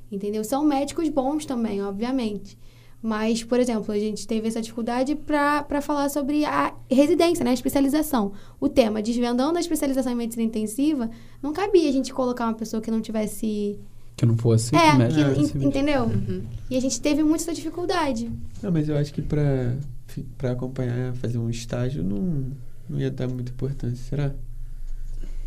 Entendeu? 0.10 0.45
São 0.45 0.64
médicos 0.64 1.10
bons 1.10 1.45
também, 1.45 1.84
obviamente. 1.84 2.57
Mas, 3.01 3.43
por 3.43 3.60
exemplo, 3.60 3.93
a 3.93 3.99
gente 3.99 4.26
teve 4.26 4.47
essa 4.47 4.62
dificuldade 4.62 5.14
para 5.16 5.82
falar 5.82 6.07
sobre 6.10 6.45
a 6.45 6.74
residência, 6.89 7.43
né? 7.43 7.51
A 7.51 7.53
especialização. 7.53 8.32
O 8.62 8.70
tema, 8.70 9.01
desvendando 9.01 9.57
a 9.57 9.62
especialização 9.62 10.12
em 10.14 10.16
medicina 10.16 10.43
intensiva, 10.45 11.10
não 11.43 11.51
cabia 11.51 11.89
a 11.89 11.91
gente 11.91 12.14
colocar 12.14 12.45
uma 12.45 12.53
pessoa 12.53 12.82
que 12.82 12.89
não 12.89 13.01
tivesse. 13.01 13.78
Que 14.16 14.26
não 14.26 14.38
fosse 14.38 14.74
é, 14.76 14.93
médico 14.97 15.34
que- 15.34 15.57
É, 15.57 15.62
en- 15.62 15.68
entendeu? 15.68 16.03
Uhum. 16.03 16.43
E 16.70 16.78
a 16.78 16.80
gente 16.82 16.99
teve 17.01 17.24
muito 17.24 17.41
essa 17.41 17.53
dificuldade. 17.53 18.32
Não, 18.64 18.72
mas 18.72 18.88
eu 18.89 18.97
acho 18.97 19.14
que 19.14 19.22
pra 19.22 20.51
acompanhar, 20.51 21.14
fazer 21.16 21.38
um 21.38 21.49
estágio, 21.49 22.03
não, 22.03 22.45
não 22.90 23.00
ia 23.00 23.12
dar 23.12 23.28
muita 23.28 23.52
importância, 23.52 23.98
será? 24.10 24.32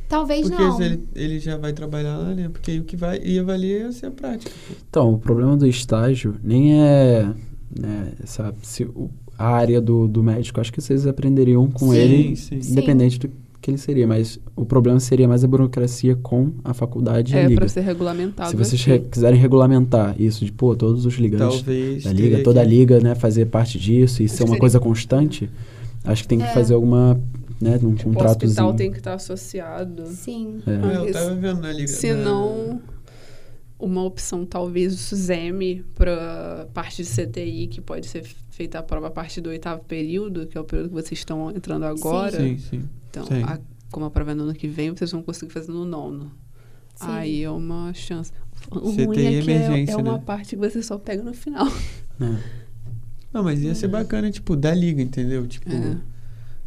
Talvez 0.09 0.47
Porque 0.49 0.63
não. 0.63 0.77
se 0.77 0.83
ele, 0.83 1.01
ele 1.15 1.39
já 1.41 1.57
vai 1.57 1.73
trabalhar 1.73 2.19
lá, 2.19 2.35
né? 2.35 2.49
Porque 2.53 2.73
aí 2.73 2.81
o 2.81 2.85
que 2.85 2.97
vai, 2.97 3.19
ia 3.25 3.43
valer 3.43 3.81
ia 3.83 3.93
ser 3.93 4.07
a 4.07 4.11
prática. 4.11 4.51
Então, 4.89 5.15
o 5.15 5.19
problema 5.19 5.57
do 5.57 5.67
estágio 5.67 6.37
nem 6.45 6.79
é 6.83 7.27
né, 7.79 8.13
essa, 8.23 8.55
se, 8.63 8.85
o- 8.85 9.11
a 9.39 9.47
área 9.49 9.81
do, 9.81 10.07
do 10.07 10.23
médico. 10.23 10.61
Acho 10.61 10.71
que 10.71 10.83
vocês 10.83 11.07
aprenderiam 11.07 11.67
com 11.71 11.91
Sim, 11.93 11.97
ele, 11.97 12.37
sim. 12.37 12.57
independente 12.63 13.19
do 13.19 13.31
que 13.59 13.71
ele 13.71 13.79
seria. 13.79 14.07
Mas 14.07 14.39
o 14.55 14.67
problema 14.67 15.01
seria 15.01 15.27
mais 15.27 15.43
a 15.45 15.49
burocracia 15.49 16.15
com 16.17 16.53
a 16.63 16.75
faculdade 16.75 17.33
e 17.33 17.37
a 17.39 17.41
É, 17.41 17.47
liga. 17.47 17.61
pra 17.61 17.69
ser 17.69 17.81
regulamentado. 17.81 18.51
Se 18.51 18.57
vocês 18.57 18.85
re- 18.85 18.99
quiserem 18.99 19.41
regulamentar 19.41 20.15
isso, 20.21 20.45
de 20.45 20.53
pô, 20.53 20.77
todos 20.77 21.07
os 21.07 21.15
ligantes 21.15 21.63
Talvez. 21.63 22.05
da 22.05 22.13
liga, 22.13 22.37
que- 22.37 22.43
toda 22.43 22.61
a 22.61 22.65
liga, 22.65 23.01
né, 23.01 23.15
fazer 23.15 23.47
parte 23.47 23.79
disso 23.79 24.23
e 24.23 24.29
ser 24.29 24.37
que 24.37 24.43
uma 24.43 24.49
seria- 24.49 24.61
coisa 24.61 24.79
constante, 24.79 25.49
acho 26.05 26.23
que 26.25 26.29
tem 26.29 26.39
que 26.39 26.45
É. 26.45 26.53
fazer 26.53 26.75
alguma, 26.75 27.19
né, 27.63 27.79
num 27.81 27.95
Tipo, 27.95 28.11
o 28.11 28.25
hospital 28.25 28.75
tem 28.75 28.91
que 28.91 28.99
estar 28.99 29.15
associado. 29.15 30.07
Sim. 30.09 30.61
É. 30.67 30.71
É, 30.71 31.09
eu 31.09 31.13
tava 31.13 31.35
vendo 31.35 31.61
na 31.61 31.73
liga. 31.73 31.89
Se 31.89 32.13
não, 32.15 32.81
uma 33.79 34.03
opção 34.05 34.45
talvez 34.47 34.93
o 34.95 34.97
SUSEMI 34.97 35.85
para 35.95 36.69
parte 36.75 37.03
de 37.03 37.09
CTI, 37.09 37.67
que 37.69 37.81
pode 37.81 38.07
ser 38.09 38.25
feita 38.51 38.79
a 38.79 38.83
prova 38.83 39.09
a 39.09 39.11
partir 39.11 39.41
do 39.41 39.51
oitavo 39.51 39.83
período, 39.85 40.47
que 40.47 40.57
é 40.57 40.61
o 40.61 40.65
período 40.65 40.89
que 40.91 40.95
vocês 40.95 41.13
estão 41.21 41.51
entrando 41.51 41.85
agora. 41.85 42.37
Sim, 42.41 42.59
sim. 42.59 42.89
Então, 43.11 43.25
Sim. 43.27 43.43
a- 43.43 43.59
como 43.91 44.07
a 44.07 44.11
prova 44.11 44.31
é 44.31 44.35
no 44.35 44.45
ano 44.45 44.55
que 44.55 44.69
vem, 44.69 44.91
vocês 44.91 45.11
vão 45.13 45.23
conseguir 45.23 45.53
fazer 45.53 45.71
no 45.73 45.85
nono. 45.85 46.33
Sim. 46.95 47.07
Aí 47.09 47.43
é 47.43 47.51
uma 47.51 47.93
chance. 47.95 48.33
O 48.71 48.93
CTI 48.93 49.05
ruim 49.05 49.17
é 49.19 49.43
que 49.43 49.51
é, 49.51 49.55
emergência, 49.57 49.93
é 49.93 49.97
uma 49.97 50.13
né? 50.19 50.23
parte 50.25 50.51
que 50.51 50.57
você 50.57 50.83
só 50.83 50.97
pega 50.99 51.23
no 51.23 51.35
final. 51.35 51.67
É. 52.21 52.37
Não, 53.33 53.43
mas 53.43 53.61
ia 53.63 53.75
ser 53.75 53.89
bacana, 53.89 54.31
tipo, 54.31 54.55
da 54.55 54.75
liga, 54.75 55.01
entendeu? 55.03 55.47
Tipo, 55.47 55.71
É. 55.73 55.97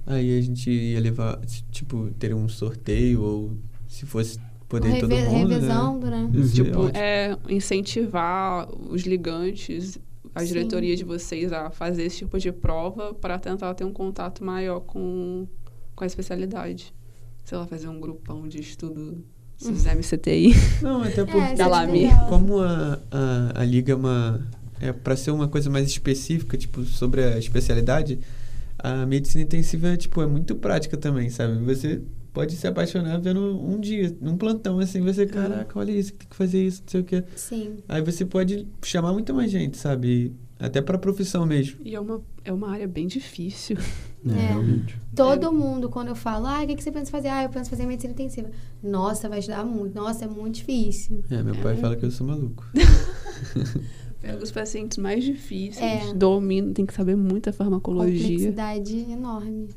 aí 0.06 0.38
a 0.38 0.42
gente 0.42 0.70
ia 0.70 1.00
levar, 1.00 1.40
tipo, 1.72 2.10
ter 2.20 2.34
um 2.34 2.48
sorteio 2.48 3.22
ou 3.22 3.58
se 3.88 4.06
fosse 4.06 4.40
poder 4.68 4.98
ir 4.98 5.00
todo 5.00 5.14
Reve- 5.14 5.30
mundo, 5.30 5.50
revezando, 5.50 6.08
né? 6.08 6.30
né? 6.32 6.42
É 6.44 6.48
Tipo, 6.54 6.80
ótimo. 6.82 6.98
é 6.98 7.38
incentivar 7.50 8.68
os 8.90 9.04
ligantes, 9.04 9.98
a 10.34 10.42
Sim. 10.42 10.48
diretoria 10.48 10.96
de 10.96 11.04
vocês 11.04 11.52
a 11.54 11.70
fazer 11.70 12.04
esse 12.04 12.18
tipo 12.20 12.38
de 12.40 12.52
prova 12.52 13.14
para 13.14 13.38
tentar 13.40 13.74
ter 13.74 13.84
um 13.86 13.94
contato 13.94 14.44
maior 14.44 14.82
com, 14.82 15.48
com 15.96 16.04
a 16.04 16.08
especialidade. 16.08 16.94
Sei 17.44 17.58
lá, 17.58 17.66
fazer 17.68 17.88
um 17.88 18.00
grupão 18.00 18.48
de 18.48 18.60
estudo 18.60 19.24
dos 19.62 19.86
MCTI. 19.86 20.52
Não, 20.82 21.04
até 21.04 21.22
É, 21.22 21.26
porque, 21.26 21.40
tipo, 21.56 22.28
como 22.28 22.60
a, 22.60 23.00
a, 23.12 23.62
a 23.62 23.64
liga 23.64 23.94
é 23.94 23.96
uma... 23.96 24.46
É 24.82 24.92
pra 24.92 25.16
ser 25.16 25.32
uma 25.32 25.48
coisa 25.48 25.70
mais 25.70 25.88
específica, 25.88 26.58
tipo, 26.58 26.84
sobre 26.84 27.24
a 27.24 27.38
especialidade, 27.38 28.20
a 28.80 29.06
medicina 29.06 29.44
intensiva, 29.44 29.96
tipo, 29.98 30.22
é 30.22 30.28
muito 30.28 30.56
prática 30.56 30.96
também, 30.98 31.30
sabe? 31.30 31.58
Você 31.64 32.02
pode 32.34 32.56
se 32.56 32.68
apaixonar 32.68 33.18
vendo 33.20 33.40
um 33.64 33.80
dia, 33.80 34.16
num 34.20 34.36
plantão, 34.38 34.80
assim, 34.80 35.02
você, 35.02 35.26
caraca, 35.26 35.80
olha 35.80 35.92
isso, 35.92 36.14
tem 36.14 36.28
que 36.28 36.36
fazer 36.36 36.66
isso, 36.66 36.82
não 36.84 36.90
sei 36.90 37.02
o 37.02 37.04
quê. 37.04 37.24
Sim. 37.36 37.78
Aí 37.88 38.02
você 38.02 38.26
pode 38.26 38.68
chamar 38.84 39.14
muito 39.14 39.34
mais 39.34 39.50
gente, 39.50 39.78
sabe? 39.78 40.34
Até 40.60 40.82
pra 40.82 40.98
profissão 40.98 41.46
mesmo. 41.46 41.80
E 41.84 41.96
é 41.96 42.00
uma, 42.00 42.22
é 42.44 42.52
uma 42.52 42.70
área 42.72 42.88
bem 42.88 43.08
difícil. 43.08 43.78
É, 44.28 44.32
É. 44.32 44.48
realmente. 44.48 45.00
Todo 45.16 45.54
mundo, 45.54 45.88
quando 45.88 46.08
eu 46.08 46.16
falo, 46.16 46.48
ah, 46.48 46.64
o 46.64 46.66
que, 46.66 46.74
que 46.76 46.84
você 46.84 46.92
pensa 46.92 47.10
em 47.10 47.12
fazer? 47.12 47.28
Ah, 47.28 47.44
eu 47.44 47.50
penso 47.50 47.68
em 47.68 47.70
fazer 47.70 47.86
medicina 47.86 48.12
intensiva. 48.12 48.50
Nossa, 48.82 49.30
vai 49.30 49.38
ajudar 49.38 49.64
muito. 49.64 49.94
Nossa, 49.94 50.26
é 50.26 50.28
muito 50.28 50.56
difícil. 50.56 51.24
É, 51.30 51.44
meu 51.44 51.54
pai 51.58 51.76
fala 51.78 51.96
que 51.96 52.04
eu 52.04 52.10
sou 52.10 52.26
maluco. 52.26 52.66
Pega 54.26 54.44
os 54.44 54.52
pacientes 54.52 54.98
mais 54.98 55.24
difíceis, 55.24 56.10
É. 56.10 56.14
domina, 56.14 56.74
tem 56.74 56.86
que 56.86 56.94
saber 56.94 57.16
muita 57.16 57.54
farmacologia. 57.54 58.22
Complexidade 58.22 58.98
enorme. 59.12 59.70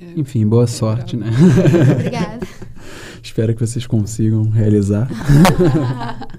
É. 0.00 0.12
Enfim, 0.16 0.46
boa 0.46 0.64
É 0.64 0.66
sorte, 0.68 1.16
né? 1.16 1.28
brabo. 1.30 1.92
Obrigada. 1.92 2.46
Espero 3.22 3.52
que 3.54 3.60
vocês 3.60 3.84
consigam 3.86 4.42
realizar. 4.48 5.08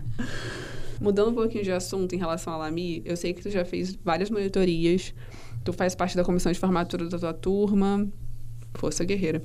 Mudando 1.01 1.31
um 1.31 1.33
pouquinho 1.33 1.63
de 1.63 1.71
assunto 1.71 2.13
em 2.13 2.17
relação 2.17 2.53
à 2.53 2.57
Lami, 2.57 3.01
eu 3.05 3.15
sei 3.15 3.33
que 3.33 3.41
tu 3.41 3.49
já 3.49 3.63
fez 3.63 3.97
várias 4.03 4.29
monitorias, 4.29 5.13
tu 5.63 5.71
faz 5.71 5.95
parte 5.95 6.15
da 6.15 6.23
comissão 6.23 6.51
de 6.51 6.59
formatura 6.59 7.07
da 7.07 7.17
tua 7.17 7.33
turma, 7.33 8.07
força 8.75 9.03
guerreira. 9.05 9.41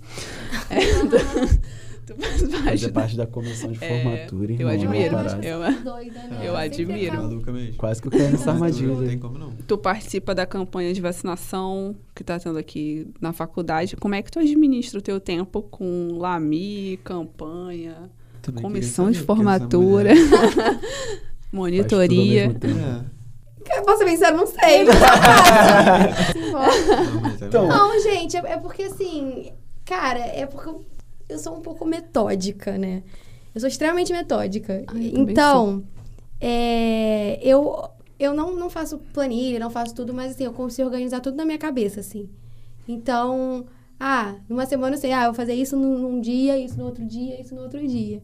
É, 0.71 0.79
faz 2.13 2.43
parte 2.43 2.65
Fazer 2.65 2.87
da... 2.87 2.93
parte 2.93 3.17
da 3.17 3.27
comissão 3.27 3.73
de 3.73 3.83
É, 3.85 4.03
formatura, 4.03 4.53
eu 4.53 4.69
irmão, 4.69 4.71
é 4.71 4.77
uma 5.11 5.21
admiro. 5.21 5.45
Eu- 5.47 5.83
doida, 5.83 6.23
né? 6.23 6.41
eu 6.43 6.57
admiro. 6.57 7.17
Maluca 7.17 7.53
mesmo. 7.53 7.77
Quase 7.77 8.03
que 8.03 8.09
eu 8.09 8.13
caí 8.13 8.23
nessa 8.23 8.53
Não 8.53 8.61
tem 8.71 8.81
armadilha. 8.85 9.19
como 9.19 9.39
não. 9.39 9.53
Tu 9.67 9.79
participa 9.79 10.35
da 10.35 10.45
campanha 10.47 10.93
de 10.93 11.01
vacinação 11.01 11.97
que 12.15 12.23
tá 12.25 12.39
tendo 12.39 12.59
aqui 12.59 13.07
na 13.21 13.33
faculdade. 13.33 13.97
Como 13.97 14.15
é 14.15 14.23
que 14.23 14.31
tu 14.31 14.39
administra 14.39 14.99
o 14.99 15.03
teu 15.03 15.19
tempo 15.21 15.63
com 15.63 16.19
Lami, 16.19 16.99
campanha, 17.03 18.11
Também 18.43 18.63
comissão 18.63 19.11
de 19.11 19.17
essa 19.19 19.27
formatura, 19.27 20.11
monitoria? 21.53 22.45
É. 22.47 23.15
Eu 23.79 23.83
posso 23.83 23.99
ser 24.05 24.11
sincero, 24.11 24.37
não 24.37 24.47
sei. 24.47 24.85
Não, 24.85 24.93
mas 27.23 27.41
é 27.43 27.47
Então, 27.47 27.67
Não, 27.67 27.99
gente, 28.01 28.37
é, 28.37 28.41
é 28.41 28.57
porque 28.59 28.83
assim, 28.83 29.53
cara, 29.85 30.19
é 30.19 30.45
porque 30.47 30.69
eu, 30.69 30.85
eu 31.35 31.39
sou 31.39 31.57
um 31.57 31.61
pouco 31.61 31.85
metódica, 31.85 32.79
né? 32.79 33.03
Eu 33.55 33.61
sou 33.61 33.69
extremamente 33.69 34.13
metódica. 34.13 34.85
Ah, 34.87 34.95
eu 34.97 35.29
então, 35.29 35.85
é, 36.41 37.39
eu, 37.43 37.89
eu 38.19 38.35
não, 38.35 38.55
não 38.57 38.69
faço 38.69 38.99
planilha, 39.13 39.59
não 39.59 39.71
faço 39.71 39.95
tudo, 39.95 40.13
mas 40.13 40.33
assim, 40.33 40.45
eu 40.45 40.53
consigo 40.53 40.89
organizar 40.89 41.21
tudo 41.21 41.37
na 41.37 41.45
minha 41.45 41.59
cabeça, 41.59 42.01
assim. 42.01 42.29
Então, 42.89 43.65
ah, 43.99 44.37
numa 44.49 44.67
semana 44.67 44.97
eu 44.97 45.01
sei, 45.01 45.13
ah, 45.13 45.23
eu 45.23 45.27
vou 45.27 45.35
fazer 45.35 45.55
isso 45.55 45.77
num, 45.77 45.99
num 45.99 46.21
dia, 46.21 46.59
isso 46.59 46.77
no 46.79 46.85
outro 46.85 47.05
dia, 47.05 47.41
isso 47.41 47.55
no 47.55 47.63
outro 47.63 47.87
dia. 47.87 48.23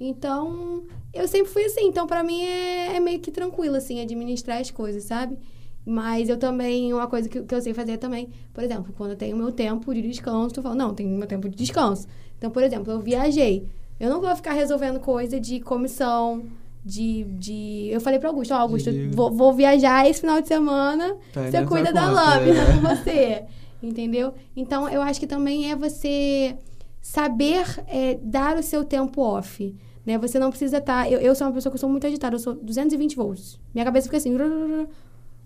Então, 0.00 0.84
eu 1.12 1.26
sempre 1.26 1.52
fui 1.52 1.64
assim. 1.64 1.86
Então, 1.86 2.06
pra 2.06 2.22
mim 2.22 2.40
é, 2.42 2.96
é 2.96 3.00
meio 3.00 3.18
que 3.18 3.30
tranquilo, 3.30 3.76
assim, 3.76 4.00
administrar 4.00 4.60
as 4.60 4.70
coisas, 4.70 5.04
sabe? 5.04 5.36
Mas 5.84 6.28
eu 6.28 6.36
também, 6.36 6.92
uma 6.92 7.06
coisa 7.06 7.28
que, 7.28 7.42
que 7.42 7.54
eu 7.54 7.60
sei 7.60 7.72
fazer 7.74 7.96
também, 7.96 8.28
por 8.52 8.62
exemplo, 8.62 8.92
quando 8.96 9.12
eu 9.12 9.16
tenho 9.16 9.36
meu 9.36 9.50
tempo 9.50 9.92
de 9.94 10.02
descanso, 10.02 10.54
eu 10.58 10.62
falo, 10.62 10.74
não, 10.74 10.94
tenho 10.94 11.10
meu 11.10 11.26
tempo 11.26 11.48
de 11.48 11.56
descanso. 11.56 12.06
Então, 12.38 12.50
por 12.50 12.62
exemplo, 12.62 12.90
eu 12.92 13.00
viajei. 13.00 13.66
Eu 14.00 14.08
não 14.10 14.20
vou 14.20 14.34
ficar 14.36 14.52
resolvendo 14.52 15.00
coisa 15.00 15.38
de 15.40 15.60
comissão, 15.60 16.44
de. 16.84 17.24
de... 17.24 17.88
Eu 17.90 18.00
falei 18.00 18.18
pra 18.18 18.28
Augusto, 18.30 18.54
ó, 18.54 18.58
Augusto, 18.58 18.90
De- 18.90 19.08
vou, 19.08 19.30
vou 19.30 19.52
viajar 19.52 20.08
esse 20.08 20.20
final 20.20 20.40
de 20.40 20.48
semana, 20.48 21.16
Tá 21.32 21.50
você 21.50 21.66
cuida 21.66 21.92
da 21.92 22.08
lâmina 22.10 22.60
é. 22.62 22.66
com 22.66 22.80
você. 22.96 23.44
Entendeu? 23.82 24.34
Então, 24.56 24.88
eu 24.88 25.02
acho 25.02 25.20
que 25.20 25.26
também 25.26 25.70
é 25.70 25.76
você 25.76 26.56
saber 27.00 27.64
é, 27.86 28.18
dar 28.22 28.56
o 28.56 28.62
seu 28.62 28.84
tempo 28.84 29.20
off. 29.20 29.74
Né? 30.04 30.16
Você 30.18 30.38
não 30.38 30.50
precisa 30.50 30.78
estar. 30.78 31.10
eu, 31.10 31.20
eu 31.20 31.34
sou 31.34 31.46
uma 31.46 31.52
pessoa 31.52 31.72
que 31.72 31.78
sou 31.78 31.88
muito 31.88 32.06
agitada, 32.06 32.34
eu 32.34 32.40
sou 32.40 32.54
220 32.54 33.14
volts. 33.16 33.58
Minha 33.74 33.84
cabeça 33.84 34.06
fica 34.06 34.16
assim. 34.16 34.34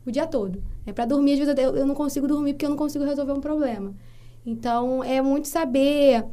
O 0.05 0.11
dia 0.11 0.27
todo. 0.27 0.63
É 0.87 0.93
para 0.93 1.05
dormir, 1.05 1.33
às 1.35 1.39
vezes 1.41 1.55
eu, 1.59 1.77
eu 1.77 1.87
não 1.87 1.95
consigo 1.95 2.27
dormir 2.27 2.55
porque 2.55 2.65
eu 2.67 2.71
não 2.71 2.77
consigo 2.77 3.05
resolver 3.05 3.33
um 3.33 3.41
problema. 3.41 3.95
Então, 4.45 5.05
é 5.05 5.21
muito 5.23 5.47
saber 5.47 6.25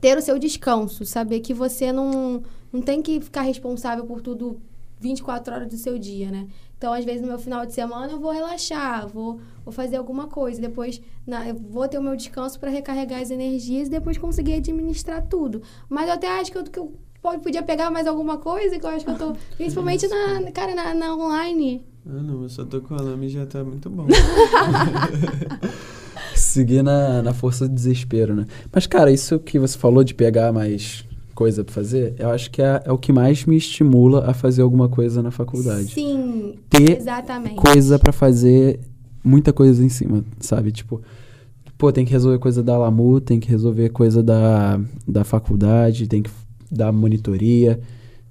ter 0.00 0.16
o 0.16 0.22
seu 0.22 0.38
descanso, 0.38 1.04
saber 1.04 1.40
que 1.40 1.52
você 1.52 1.92
não, 1.92 2.42
não 2.72 2.80
tem 2.80 3.02
que 3.02 3.20
ficar 3.20 3.42
responsável 3.42 4.04
por 4.04 4.20
tudo 4.20 4.60
24 5.00 5.54
horas 5.54 5.68
do 5.68 5.76
seu 5.76 5.98
dia, 5.98 6.30
né? 6.30 6.46
Então, 6.76 6.92
às 6.94 7.04
vezes, 7.04 7.20
no 7.20 7.28
meu 7.28 7.38
final 7.38 7.66
de 7.66 7.74
semana, 7.74 8.10
eu 8.10 8.18
vou 8.18 8.32
relaxar, 8.32 9.06
vou, 9.06 9.38
vou 9.62 9.72
fazer 9.72 9.96
alguma 9.96 10.28
coisa. 10.28 10.58
Depois, 10.60 11.00
na, 11.26 11.46
eu 11.46 11.54
vou 11.54 11.86
ter 11.86 11.98
o 11.98 12.02
meu 12.02 12.16
descanso 12.16 12.58
para 12.58 12.70
recarregar 12.70 13.20
as 13.20 13.30
energias 13.30 13.88
e 13.88 13.90
depois 13.90 14.16
conseguir 14.16 14.54
administrar 14.54 15.26
tudo. 15.26 15.62
Mas 15.90 16.08
eu 16.08 16.14
até 16.14 16.40
acho 16.40 16.50
que 16.50 16.56
eu, 16.56 16.64
que 16.64 16.78
eu 16.78 16.94
podia 17.42 17.62
pegar 17.62 17.90
mais 17.90 18.06
alguma 18.06 18.38
coisa, 18.38 18.78
que 18.78 18.86
eu 18.86 18.90
acho 18.90 19.04
que 19.04 19.10
eu 19.10 19.18
tô... 19.18 19.34
Principalmente, 19.58 20.08
na, 20.08 20.50
cara, 20.52 20.74
na, 20.74 20.94
na 20.94 21.14
online. 21.14 21.84
Ah, 22.06 22.22
não, 22.22 22.44
eu 22.44 22.48
só 22.48 22.64
tô 22.64 22.80
com 22.80 22.94
a 22.94 23.02
lama 23.02 23.26
e 23.26 23.28
já 23.28 23.44
tá 23.44 23.62
muito 23.62 23.90
bom. 23.90 24.06
Seguir 26.40 26.82
na, 26.82 27.22
na 27.22 27.32
força 27.34 27.68
do 27.68 27.74
desespero, 27.74 28.34
né? 28.34 28.46
Mas, 28.72 28.86
cara, 28.86 29.12
isso 29.12 29.38
que 29.38 29.58
você 29.58 29.76
falou 29.76 30.02
de 30.02 30.14
pegar 30.14 30.52
mais 30.52 31.04
coisa 31.34 31.64
pra 31.64 31.72
fazer, 31.72 32.14
eu 32.18 32.28
acho 32.30 32.50
que 32.50 32.60
é, 32.60 32.82
é 32.84 32.92
o 32.92 32.98
que 32.98 33.12
mais 33.12 33.46
me 33.46 33.56
estimula 33.56 34.28
a 34.28 34.34
fazer 34.34 34.60
alguma 34.62 34.88
coisa 34.88 35.22
na 35.22 35.30
faculdade. 35.30 35.92
Sim, 35.92 36.54
Ter 36.68 36.98
exatamente. 36.98 37.54
coisa 37.56 37.98
pra 37.98 38.12
fazer 38.12 38.78
muita 39.24 39.52
coisa 39.52 39.82
em 39.84 39.88
cima, 39.88 40.22
sabe? 40.38 40.70
Tipo, 40.70 41.00
pô, 41.78 41.90
tem 41.90 42.04
que 42.04 42.12
resolver 42.12 42.38
coisa 42.38 42.62
da 42.62 42.76
Lamu, 42.76 43.20
tem 43.20 43.40
que 43.40 43.48
resolver 43.48 43.88
coisa 43.88 44.22
da, 44.22 44.78
da 45.08 45.24
faculdade, 45.24 46.06
tem 46.06 46.22
que 46.22 46.30
dar 46.70 46.92
monitoria. 46.92 47.80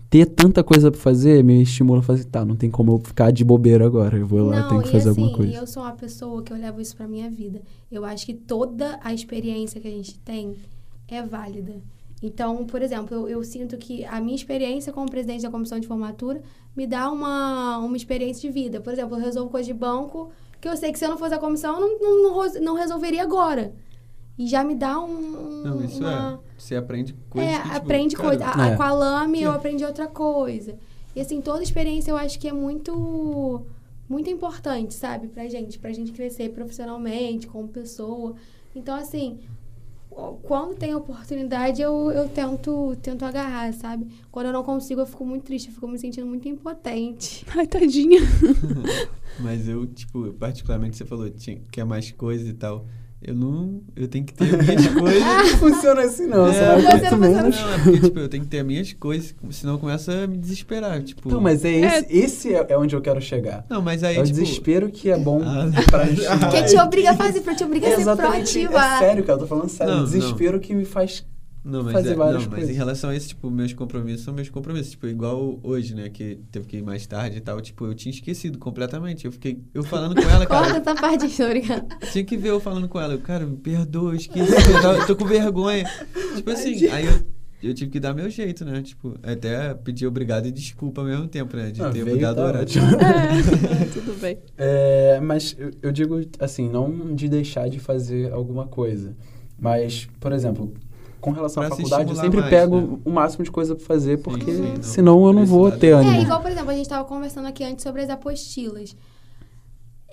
Ter 0.09 0.25
tanta 0.25 0.63
coisa 0.63 0.89
pra 0.89 0.99
fazer 0.99 1.43
me 1.43 1.61
estimula 1.61 1.99
a 1.99 2.01
fazer, 2.01 2.23
tá, 2.25 2.43
não 2.43 2.55
tem 2.55 2.69
como 2.71 2.93
eu 2.93 2.97
ficar 2.99 3.31
de 3.31 3.43
bobeira 3.45 3.85
agora, 3.85 4.17
eu 4.17 4.25
vou 4.25 4.41
lá, 4.47 4.61
Não, 4.61 4.69
tenho 4.69 4.81
que 4.81 4.89
e 4.89 4.91
fazer 4.91 5.09
assim, 5.09 5.21
alguma 5.21 5.37
coisa. 5.37 5.53
eu 5.53 5.67
sou 5.67 5.83
uma 5.83 5.91
pessoa 5.91 6.41
que 6.41 6.51
eu 6.51 6.57
levo 6.57 6.81
isso 6.81 6.95
pra 6.95 7.07
minha 7.07 7.29
vida. 7.29 7.61
Eu 7.91 8.03
acho 8.03 8.25
que 8.25 8.33
toda 8.33 8.99
a 9.03 9.13
experiência 9.13 9.79
que 9.79 9.87
a 9.87 9.91
gente 9.91 10.17
tem 10.19 10.55
é 11.07 11.21
válida. 11.21 11.75
Então, 12.21 12.65
por 12.65 12.81
exemplo, 12.81 13.15
eu, 13.15 13.29
eu 13.29 13.43
sinto 13.43 13.77
que 13.77 14.03
a 14.05 14.19
minha 14.19 14.35
experiência 14.35 14.91
como 14.91 15.09
presidente 15.09 15.43
da 15.43 15.49
comissão 15.51 15.79
de 15.79 15.87
formatura 15.87 16.41
me 16.75 16.85
dá 16.87 17.09
uma, 17.11 17.77
uma 17.77 17.95
experiência 17.95 18.41
de 18.41 18.53
vida. 18.53 18.81
Por 18.81 18.91
exemplo, 18.91 19.15
eu 19.15 19.21
resolvo 19.21 19.49
coisa 19.49 19.67
de 19.67 19.73
banco 19.73 20.31
que 20.59 20.67
eu 20.67 20.75
sei 20.75 20.91
que 20.91 20.99
se 20.99 21.05
eu 21.05 21.09
não 21.09 21.17
fosse 21.17 21.33
a 21.33 21.39
comissão, 21.39 21.75
eu 21.75 21.81
não, 21.81 21.99
não, 21.99 22.23
não, 22.23 22.61
não 22.61 22.75
resolveria 22.75 23.23
agora. 23.23 23.73
E 24.39 24.47
já 24.47 24.63
me 24.63 24.73
dá 24.73 24.97
um. 24.99 25.61
Não, 25.65 25.83
isso 25.83 25.99
uma... 25.99 26.39
é. 26.45 26.49
Você 26.57 26.75
aprende 26.77 27.13
coisas 27.29 27.51
É, 27.51 27.57
que, 27.57 27.63
tipo, 27.63 27.75
aprende 27.77 28.15
cara, 28.15 28.29
coisa. 28.29 28.45
A, 28.45 28.63
a- 28.63 28.67
É. 28.69 28.75
com 28.77 28.83
a 28.83 28.91
Lame 28.93 29.41
eu 29.43 29.51
Que- 29.51 29.57
aprendi 29.57 29.83
outra 29.85 30.07
coisa. 30.07 30.75
E 31.15 31.19
assim, 31.19 31.41
toda 31.41 31.61
experiência 31.61 32.09
eu 32.11 32.17
acho 32.17 32.39
que 32.39 32.47
é 32.47 32.53
muito 32.53 33.65
muito 34.07 34.27
importante, 34.29 34.93
sabe, 34.95 35.27
pra 35.27 35.47
gente, 35.47 35.77
pra 35.77 35.91
gente 35.91 36.11
crescer 36.13 36.49
profissionalmente, 36.49 37.45
como 37.47 37.67
pessoa. 37.67 38.33
Então, 38.75 38.95
assim, 38.95 39.37
quando 40.43 40.75
tem 40.75 40.95
oportunidade, 40.95 41.79
eu, 41.81 42.09
eu 42.11 42.27
tento, 42.27 42.95
tento 43.03 43.23
agarrar, 43.23 43.71
sabe? 43.73 44.07
Quando 44.31 44.47
eu 44.47 44.53
não 44.53 44.63
consigo, 44.63 45.01
eu 45.01 45.05
fico 45.05 45.23
muito 45.25 45.43
triste, 45.43 45.67
eu 45.67 45.73
fico 45.75 45.87
me 45.87 45.99
sentindo 45.99 46.25
muito 46.25 46.47
impotente. 46.47 47.45
Ai, 47.55 47.67
tadinha. 47.67 48.19
Mas 49.39 49.67
eu, 49.67 49.85
tipo, 49.85 50.33
particularmente 50.33 50.97
você 50.97 51.05
falou 51.05 51.29
tinha, 51.29 51.61
quer 51.71 51.83
mais 51.85 52.11
coisa 52.11 52.47
e 52.49 52.53
tal. 52.53 52.85
Eu 53.21 53.35
não. 53.35 53.81
Eu 53.97 54.07
tenho 54.07 54.23
que 54.23 54.33
ter 54.33 54.45
minhas 54.45 54.87
coisas. 54.95 55.21
Não 55.21 55.57
funciona 55.57 56.01
assim, 56.03 56.25
não. 56.25 56.47
É, 56.47 56.53
Você 56.53 56.59
vai 56.61 56.81
você 56.81 56.87
muito 56.87 57.01
não 57.01 57.09
funciona 57.09 57.27
menos. 57.41 57.59
Não, 57.59 57.73
é 57.73 57.77
porque, 57.83 57.99
tipo, 57.99 58.19
eu 58.19 58.29
tenho 58.29 58.43
que 58.43 58.49
ter 58.49 58.63
minhas 58.63 58.93
coisas, 58.93 59.35
senão 59.51 59.77
começa 59.77 60.23
a 60.23 60.27
me 60.27 60.37
desesperar. 60.37 61.03
Tipo. 61.03 61.27
Então, 61.27 61.41
mas 61.41 61.65
é 61.65 61.71
esse, 61.73 62.17
esse 62.17 62.53
é, 62.53 62.65
é 62.69 62.77
onde 62.77 62.95
eu 62.95 63.01
quero 63.01 63.19
chegar. 63.19 63.65
Não, 63.69 63.81
mas 63.81 64.03
aí, 64.05 64.15
é 64.15 64.21
o 64.21 64.23
tipo. 64.23 64.37
desespero 64.39 64.89
que 64.89 65.09
é 65.11 65.17
bom 65.17 65.41
Ah. 65.43 65.69
pra 65.91 66.05
estimular. 66.09 66.49
Que 66.51 66.63
te 66.63 66.77
obriga 66.79 67.11
a 67.11 67.15
fazer, 67.17 67.41
pra 67.41 67.53
te 67.55 67.63
obrigar 67.65 67.91
a 67.91 67.95
ser 67.95 68.01
Exatamente, 68.01 68.59
proativa. 68.67 68.95
é 68.95 68.99
sério, 68.99 69.23
cara, 69.25 69.35
eu 69.37 69.41
tô 69.41 69.47
falando 69.47 69.69
sério. 69.69 69.93
Não, 69.95 70.01
o 70.03 70.05
desespero 70.05 70.59
que 70.61 70.73
me 70.73 70.85
faz 70.85 71.25
Não, 71.63 71.83
mas, 71.83 71.93
fazer 71.93 72.11
é- 72.11 72.15
várias 72.15 72.43
não, 72.43 72.49
mas 72.49 72.59
coisas. 72.59 72.69
em 72.75 72.77
relação 72.77 73.09
a 73.09 73.15
isso, 73.15 73.27
tipo, 73.29 73.51
meus 73.51 73.73
compromissos 73.73 74.23
são 74.23 74.33
meus 74.33 74.49
compromissos. 74.49 74.91
Tipo, 74.91 75.07
igual 75.07 75.59
hoje, 75.61 75.93
né? 75.93 76.09
Que 76.09 76.39
teve 76.51 76.65
que 76.65 76.77
ir 76.77 76.81
mais 76.81 77.05
tarde 77.05 77.37
e 77.37 77.41
tal. 77.41 77.59
Tipo, 77.61 77.85
eu 77.85 77.93
tinha 77.93 78.11
esquecido 78.13 78.57
completamente. 78.57 79.25
Eu 79.25 79.31
fiquei. 79.31 79.61
Eu 79.73 79.83
falando 79.83 80.15
com 80.15 80.21
ela, 80.29 80.45
Corta 80.45 80.65
cara. 80.67 80.77
essa 80.79 80.95
parte 80.95 81.25
histórica. 81.25 81.85
Tinha 82.11 82.23
que 82.23 82.37
ver 82.37 82.49
eu 82.49 82.59
falando 82.59 82.87
com 82.87 82.99
ela. 82.99 83.13
Eu, 83.13 83.19
cara, 83.19 83.45
me 83.45 83.57
perdoa, 83.57 84.11
eu 84.11 84.15
esqueci. 84.15 84.51
Eu, 84.51 85.05
tô 85.05 85.15
com 85.15 85.25
vergonha. 85.25 85.83
Tipo 86.35 86.49
assim, 86.51 86.87
aí 86.87 87.05
eu 87.05 87.39
eu 87.61 87.73
tive 87.73 87.91
que 87.91 87.99
dar 87.99 88.13
meu 88.13 88.29
jeito, 88.29 88.63
né? 88.63 88.81
Tipo, 88.81 89.15
até 89.21 89.73
pedir 89.73 90.07
obrigado 90.07 90.45
e 90.47 90.51
desculpa 90.51 91.01
ao 91.01 91.07
mesmo 91.07 91.27
tempo, 91.27 91.57
né? 91.57 91.71
De 91.71 91.83
Ah, 91.83 91.89
ter 91.89 92.05
mudado 92.05 92.37
tá 92.37 92.41
o 92.41 92.45
horário. 92.47 92.69
É, 92.71 93.85
tudo 93.93 94.17
bem. 94.21 94.37
É, 94.57 95.19
mas 95.19 95.57
eu, 95.59 95.71
eu 95.81 95.91
digo 95.91 96.21
assim, 96.39 96.69
não 96.69 97.13
de 97.13 97.27
deixar 97.27 97.69
de 97.69 97.77
fazer 97.77 98.31
alguma 98.31 98.65
coisa. 98.65 99.13
Mas, 99.59 100.07
por 100.21 100.31
exemplo, 100.31 100.73
com 101.19 101.31
relação 101.31 101.61
à 101.63 101.67
Pra 101.67 101.75
se 101.75 101.81
faculdade, 101.83 102.09
eu 102.11 102.15
sempre 102.15 102.39
mais, 102.39 102.49
pego 102.49 102.79
né? 102.81 102.97
o 103.05 103.09
máximo 103.09 103.43
de 103.43 103.51
coisa 103.51 103.75
pra 103.75 103.85
fazer, 103.85 104.17
porque 104.21 104.51
sim, 104.51 104.73
não. 104.75 104.81
senão 104.83 105.25
eu 105.27 105.33
não 105.33 105.45
vou 105.45 105.63
lado. 105.65 105.77
ter 105.79 105.87
É, 105.87 105.91
ânimo. 105.93 106.21
igual, 106.21 106.41
por 106.41 106.49
exemplo, 106.51 106.69
a 106.69 106.73
gente 106.73 106.87
tava 106.87 107.03
conversando 107.05 107.47
aqui 107.47 107.63
antes 107.63 107.83
sobre 107.83 108.01
as 108.01 108.09
apostilas. 108.09 108.95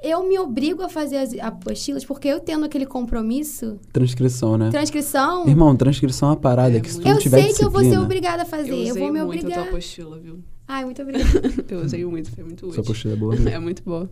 Eu 0.02 0.28
me 0.28 0.38
obrigo 0.38 0.82
a 0.82 0.88
fazer 0.88 1.16
as 1.16 1.32
apostilas 1.38 2.04
porque 2.04 2.28
eu 2.28 2.38
tendo 2.38 2.64
aquele 2.66 2.84
compromisso, 2.86 3.78
Transcrição, 3.92 4.58
né? 4.58 4.70
transcrição, 4.70 5.48
Irmão, 5.48 5.74
transcrição 5.74 6.28
é 6.28 6.32
uma 6.32 6.36
parada 6.36 6.76
É 6.76 6.80
que 6.80 6.90
se 6.92 7.00
tu 7.00 7.06
muito- 7.08 7.24
eu 7.26 7.30
sei 7.30 7.52
que 7.54 7.64
eu 7.64 7.70
vou 7.70 7.82
ser 7.82 7.98
obrigada 7.98 8.42
a 8.42 8.46
fazer. 8.46 8.72
Eu 8.74 8.86
Eu, 8.88 8.94
vou 8.94 9.12
me 9.12 9.22
muito 9.24 9.38
a 9.38 9.40
tua 9.40 9.50
obrigar. 9.52 9.68
apostila, 9.68 10.18
viu? 10.18 10.38
Ai, 10.68 10.84
muito 10.84 11.00
obrigada. 11.00 11.30
Eu 11.70 11.80
usei 11.80 12.04
muito, 12.04 12.30
foi 12.32 12.42
muito 12.44 12.60
Sua 12.60 12.70
útil. 12.80 12.84
postura 12.84 13.14
é 13.14 13.16
boa. 13.16 13.36
né? 13.36 13.52
É 13.54 13.58
muito 13.58 13.82
boa. 13.84 14.10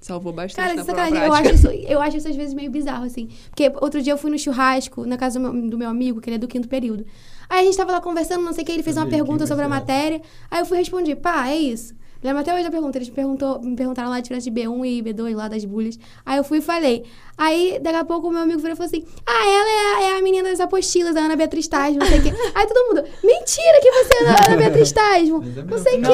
Salvou 0.00 0.32
bastante 0.32 0.56
Cara, 0.64 0.74
na 0.74 0.82
de 0.82 0.86
prova 0.86 1.02
sacanagem, 1.02 1.26
eu 1.26 1.32
prática. 1.32 1.54
acho, 1.54 1.76
isso, 1.76 1.86
eu 1.92 2.00
acho 2.00 2.16
isso 2.16 2.28
às 2.28 2.36
vezes 2.36 2.54
meio 2.54 2.70
bizarro, 2.70 3.04
assim. 3.04 3.28
Porque 3.50 3.70
outro 3.80 4.00
dia 4.00 4.12
eu 4.14 4.18
fui 4.18 4.30
no 4.30 4.38
churrasco, 4.38 5.04
na 5.04 5.18
casa 5.18 5.38
do 5.38 5.52
meu, 5.52 5.70
do 5.70 5.78
meu 5.78 5.90
amigo, 5.90 6.20
que 6.20 6.30
ele 6.30 6.36
é 6.36 6.38
do 6.38 6.48
quinto 6.48 6.68
período. 6.68 7.04
Aí 7.48 7.60
a 7.60 7.64
gente 7.64 7.76
tava 7.76 7.92
lá 7.92 8.00
conversando, 8.00 8.42
não 8.42 8.52
sei 8.52 8.62
o 8.62 8.66
que, 8.66 8.72
ele 8.72 8.82
fez 8.82 8.96
uma 8.96 9.06
pergunta 9.06 9.46
sobre 9.46 9.64
a 9.64 9.68
matéria. 9.68 10.22
Aí 10.50 10.60
eu 10.60 10.66
fui 10.66 10.78
responder, 10.78 11.16
pá, 11.16 11.48
é 11.48 11.56
isso. 11.56 11.94
Lembro 12.22 12.40
até 12.42 12.52
hoje 12.54 12.64
da 12.64 12.70
pergunta, 12.70 12.98
eles 12.98 13.08
me, 13.08 13.14
perguntou, 13.14 13.60
me 13.62 13.74
perguntaram 13.74 14.10
lá 14.10 14.16
a 14.16 14.20
diferença 14.20 14.50
de 14.50 14.60
B1 14.60 14.84
e 14.86 15.02
B2, 15.02 15.34
lá 15.34 15.48
das 15.48 15.64
bulhas. 15.64 15.98
Aí 16.26 16.36
eu 16.36 16.44
fui 16.44 16.58
e 16.58 16.60
falei. 16.60 17.04
Aí, 17.38 17.78
daqui 17.80 17.96
a 17.96 18.04
pouco, 18.04 18.28
o 18.28 18.30
meu 18.30 18.42
amigo 18.42 18.58
virou 18.58 18.74
e 18.74 18.76
falou 18.76 18.88
assim: 18.88 19.02
Ah, 19.26 19.46
ela 19.48 19.70
é 19.70 20.10
a, 20.10 20.14
é 20.14 20.18
a 20.18 20.22
menina 20.22 20.50
das 20.50 20.60
apostilas, 20.60 21.16
a 21.16 21.20
Ana 21.20 21.34
Beatriz 21.36 21.66
Tasmo, 21.66 21.98
não 22.00 22.06
sei 22.06 22.18
o 22.18 22.22
quê. 22.22 22.32
Aí 22.54 22.66
todo 22.66 22.88
mundo, 22.88 23.08
mentira 23.24 23.80
que 23.80 23.90
você 23.90 24.24
é 24.24 24.28
a 24.28 24.46
Ana 24.46 24.56
Beatriz 24.58 24.92
Tasmo. 24.92 25.42
É 25.42 25.62
Não 25.62 25.78
sei 25.78 25.98
o 25.98 26.02
quê. 26.02 26.08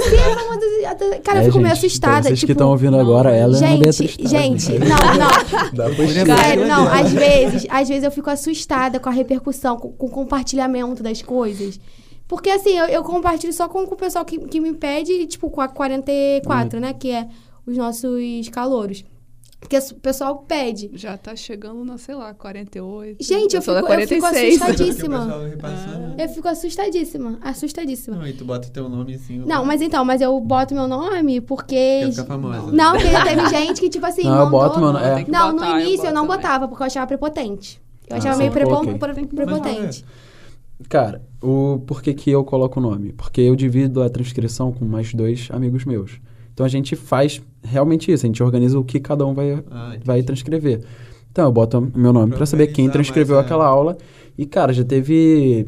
Você 0.00 0.16
é 0.16 0.32
a 0.32 0.36
famosa. 0.36 1.20
Cara, 1.22 1.38
eu 1.38 1.42
É, 1.42 1.44
fico 1.44 1.58
meio 1.58 1.68
gente, 1.68 1.68
pra 1.68 1.72
assustada. 1.72 2.22
Vocês 2.28 2.38
tipo, 2.40 2.46
que 2.46 2.52
estão 2.52 2.70
ouvindo 2.70 2.92
não, 2.92 3.00
agora, 3.00 3.36
ela 3.36 3.52
é 3.54 3.56
a 3.56 3.68
Gente, 3.68 3.82
Beatriz 3.82 4.16
Tasman. 4.16 4.28
gente, 4.58 4.72
não, 4.80 4.96
não. 5.18 6.36
Sério, 6.36 6.66
não, 6.66 6.88
às 6.88 7.12
vezes, 7.12 7.66
às 7.68 7.88
vezes 7.88 8.04
eu 8.04 8.10
fico 8.10 8.30
assustada 8.30 8.98
com 8.98 9.08
a 9.10 9.12
repercussão, 9.12 9.76
com, 9.76 9.92
com 9.92 10.06
o 10.06 10.10
compartilhamento 10.10 11.02
das 11.02 11.20
coisas. 11.20 11.78
Porque 12.28 12.50
assim, 12.50 12.76
eu, 12.76 12.86
eu 12.86 13.02
compartilho 13.04 13.52
só 13.52 13.68
com, 13.68 13.86
com 13.86 13.94
o 13.94 13.98
pessoal 13.98 14.24
que, 14.24 14.38
que 14.38 14.60
me 14.60 14.72
pede, 14.74 15.26
tipo, 15.26 15.48
com 15.50 15.60
a 15.60 15.68
44, 15.68 16.80
né? 16.80 16.92
Que 16.92 17.10
é 17.12 17.28
os 17.66 17.76
nossos 17.76 18.48
calouros. 18.50 19.04
Porque 19.58 19.78
o 19.78 19.94
pessoal 19.96 20.36
pede. 20.46 20.90
Já 20.92 21.16
tá 21.16 21.34
chegando 21.34 21.82
na, 21.84 21.96
sei 21.98 22.14
lá, 22.14 22.34
48. 22.34 23.16
Gente, 23.24 23.56
eu 23.56 23.62
fico- 23.62 23.72
eu 23.76 24.06
fico 24.06 24.20
46. 24.20 24.22
assustada. 24.22 24.72
Porque 24.72 24.82
o 24.82 24.86
Assustadíssima. 24.86 25.18
pessoal 25.24 25.44
repassando. 25.44 26.14
Eu 26.22 26.28
fico 26.28 26.48
assustadíssima, 26.48 27.38
assustadíssima. 27.42 28.16
Não, 28.16 28.26
e 28.26 28.32
tu 28.34 28.44
bota 28.44 28.68
teu 28.68 28.88
nome 28.88 29.14
assim. 29.14 29.38
Não, 29.38 29.64
mas 29.64 29.80
então, 29.80 30.04
mas 30.04 30.20
eu 30.20 30.38
boto 30.40 30.74
meu 30.74 30.86
nome 30.86 31.40
porque. 31.40 31.74
Quer 31.74 32.10
ficar 32.10 32.24
famosa. 32.26 32.70
Não, 32.70 32.92
porque 32.92 33.08
teve 33.08 33.48
gente 33.48 33.80
que, 33.80 33.88
tipo 33.88 34.04
assim, 34.06 34.24
Não, 34.24 34.30
eu 34.36 34.44
mandou... 34.44 34.60
boto 34.60 34.78
meu- 34.80 34.92
Não, 34.92 35.00
é. 35.00 35.24
Não, 35.26 35.52
botar, 35.52 35.74
no 35.74 35.80
início 35.80 35.94
eu, 35.94 35.96
boto 36.02 36.14
não 36.14 36.22
também. 36.26 36.36
botava, 36.36 36.68
porque 36.68 36.82
eu 36.82 36.86
achava 36.86 37.06
prepotente. 37.06 37.80
Eu 38.08 38.16
Ah, 38.16 38.18
achava 38.18 38.34
sim, 38.34 38.40
meio 38.40 38.52
prepo- 38.52 38.74
ok. 38.74 38.94
pre- 38.98 39.14
Mas 39.14 39.26
prepotente. 39.26 40.04
Cara, 40.90 41.22
o 41.46 41.78
por 41.86 42.02
que, 42.02 42.30
eu 42.30 42.44
coloco 42.44 42.80
o 42.80 42.82
nome? 42.82 43.12
Porque 43.12 43.40
eu 43.40 43.54
divido 43.54 44.02
a 44.02 44.10
transcrição 44.10 44.72
com 44.72 44.84
mais 44.84 45.14
dois 45.14 45.48
amigos 45.50 45.84
meus. 45.84 46.20
Então 46.52 46.64
a 46.66 46.68
gente 46.68 46.96
faz 46.96 47.40
realmente 47.62 48.10
isso, 48.10 48.24
a 48.24 48.28
gente 48.28 48.42
organiza 48.42 48.78
o 48.78 48.84
que 48.84 48.98
cada 48.98 49.24
um 49.26 49.34
vai, 49.34 49.62
Ah, 49.70 49.96
vai 50.04 50.22
transcrever. 50.22 50.80
Então 51.30 51.44
eu 51.44 51.52
boto 51.52 51.78
o 51.78 51.98
meu 51.98 52.12
nome 52.12 52.30
Pra 52.30 52.38
pra 52.38 52.46
saber 52.46 52.68
quem 52.68 52.88
transcreveu 52.88 53.36
é. 53.36 53.40
aquela 53.40 53.66
aula. 53.66 53.96
E, 54.38 54.44
cara, 54.46 54.72
já 54.72 54.84
teve. 54.84 55.66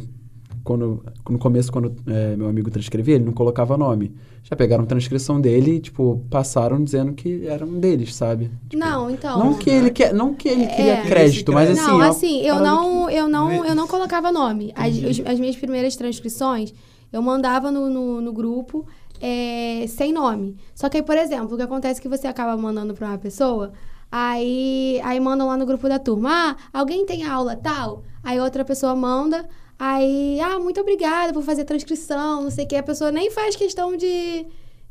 Quando, 0.69 1.03
no 1.31 1.39
começo, 1.39 1.73
quando 1.73 1.97
é, 2.07 2.37
meu 2.37 2.47
amigo 2.47 2.71
transcrevia, 2.71 3.15
ele 3.15 3.25
não 3.25 3.33
colocava 3.33 3.75
nome. 3.79 4.15
Já 4.43 4.55
pegaram 4.55 4.85
a 4.85 4.87
transcrição 4.87 5.41
dele 5.41 5.77
e, 5.77 5.81
tipo, 5.81 6.23
passaram 6.29 6.85
dizendo 6.85 7.15
que 7.15 7.47
eram 7.47 7.81
deles, 7.81 8.15
sabe? 8.15 8.51
Tipo, 8.69 8.85
Não, 8.85 9.11
então. 9.11 9.39
Não 9.39 9.55
que 9.55 9.71
ele 9.71 9.91
quer, 9.91 10.13
não 10.13 10.35
que 10.35 10.47
ele 10.47 10.67
queria 10.67 10.99
É. 10.99 11.07
crédito, 11.07 11.55
mas 11.55 11.71
assim. 11.71 11.81
não, 11.81 11.91
é 11.93 11.95
uma 11.95 12.09
assim, 12.09 12.43
eu 12.43 12.61
não, 12.61 13.09
eu 13.09 13.27
não, 13.31 13.65
eu 13.65 13.75
não 13.75 13.87
colocava 13.89 14.31
nome. 14.31 14.71
As, 14.77 14.93
as 15.25 15.41
minhas 15.41 15.57
primeiras 15.57 15.97
transcrições, 15.97 16.75
eu 17.11 17.23
mandava 17.23 17.71
no, 17.71 17.89
no, 17.89 18.21
no 18.21 18.31
grupo 18.31 18.85
é, 19.23 19.87
sem 19.89 20.13
nome. 20.13 20.55
Só 20.75 20.91
que 20.91 20.99
aí, 20.99 21.03
por 21.03 21.17
exemplo, 21.17 21.55
o 21.55 21.57
que 21.57 21.63
acontece 21.63 21.99
é 21.99 22.03
que 22.03 22.11
você 22.11 22.27
acaba 22.27 22.55
mandando 22.61 22.93
pra 22.93 23.09
uma 23.09 23.19
pessoa, 23.19 23.73
aí, 24.13 25.01
aí 25.03 25.19
mandam 25.19 25.47
lá 25.47 25.57
no 25.57 25.65
grupo 25.65 25.89
da 25.89 25.99
turma, 25.99 26.29
ah, 26.31 26.57
alguém 26.79 27.07
tem 27.07 27.25
aula 27.25 27.57
tal? 27.57 28.03
Aí 28.23 28.39
outra 28.39 28.67
pessoa 28.67 28.95
manda, 28.95 29.49
aí, 29.79 30.41
ah, 30.41 30.59
muito 30.59 30.81
obrigada 30.81 31.33
por 31.33 31.43
fazer 31.43 31.63
a 31.63 31.65
transcrição, 31.65 32.43
não 32.43 32.51
sei 32.51 32.65
o 32.65 32.69
que. 32.69 32.77
A 32.77 32.83
pessoa 32.83 33.13
nem 33.13 33.31
faz 33.31 33.57
questão 33.57 33.97
de... 33.97 34.47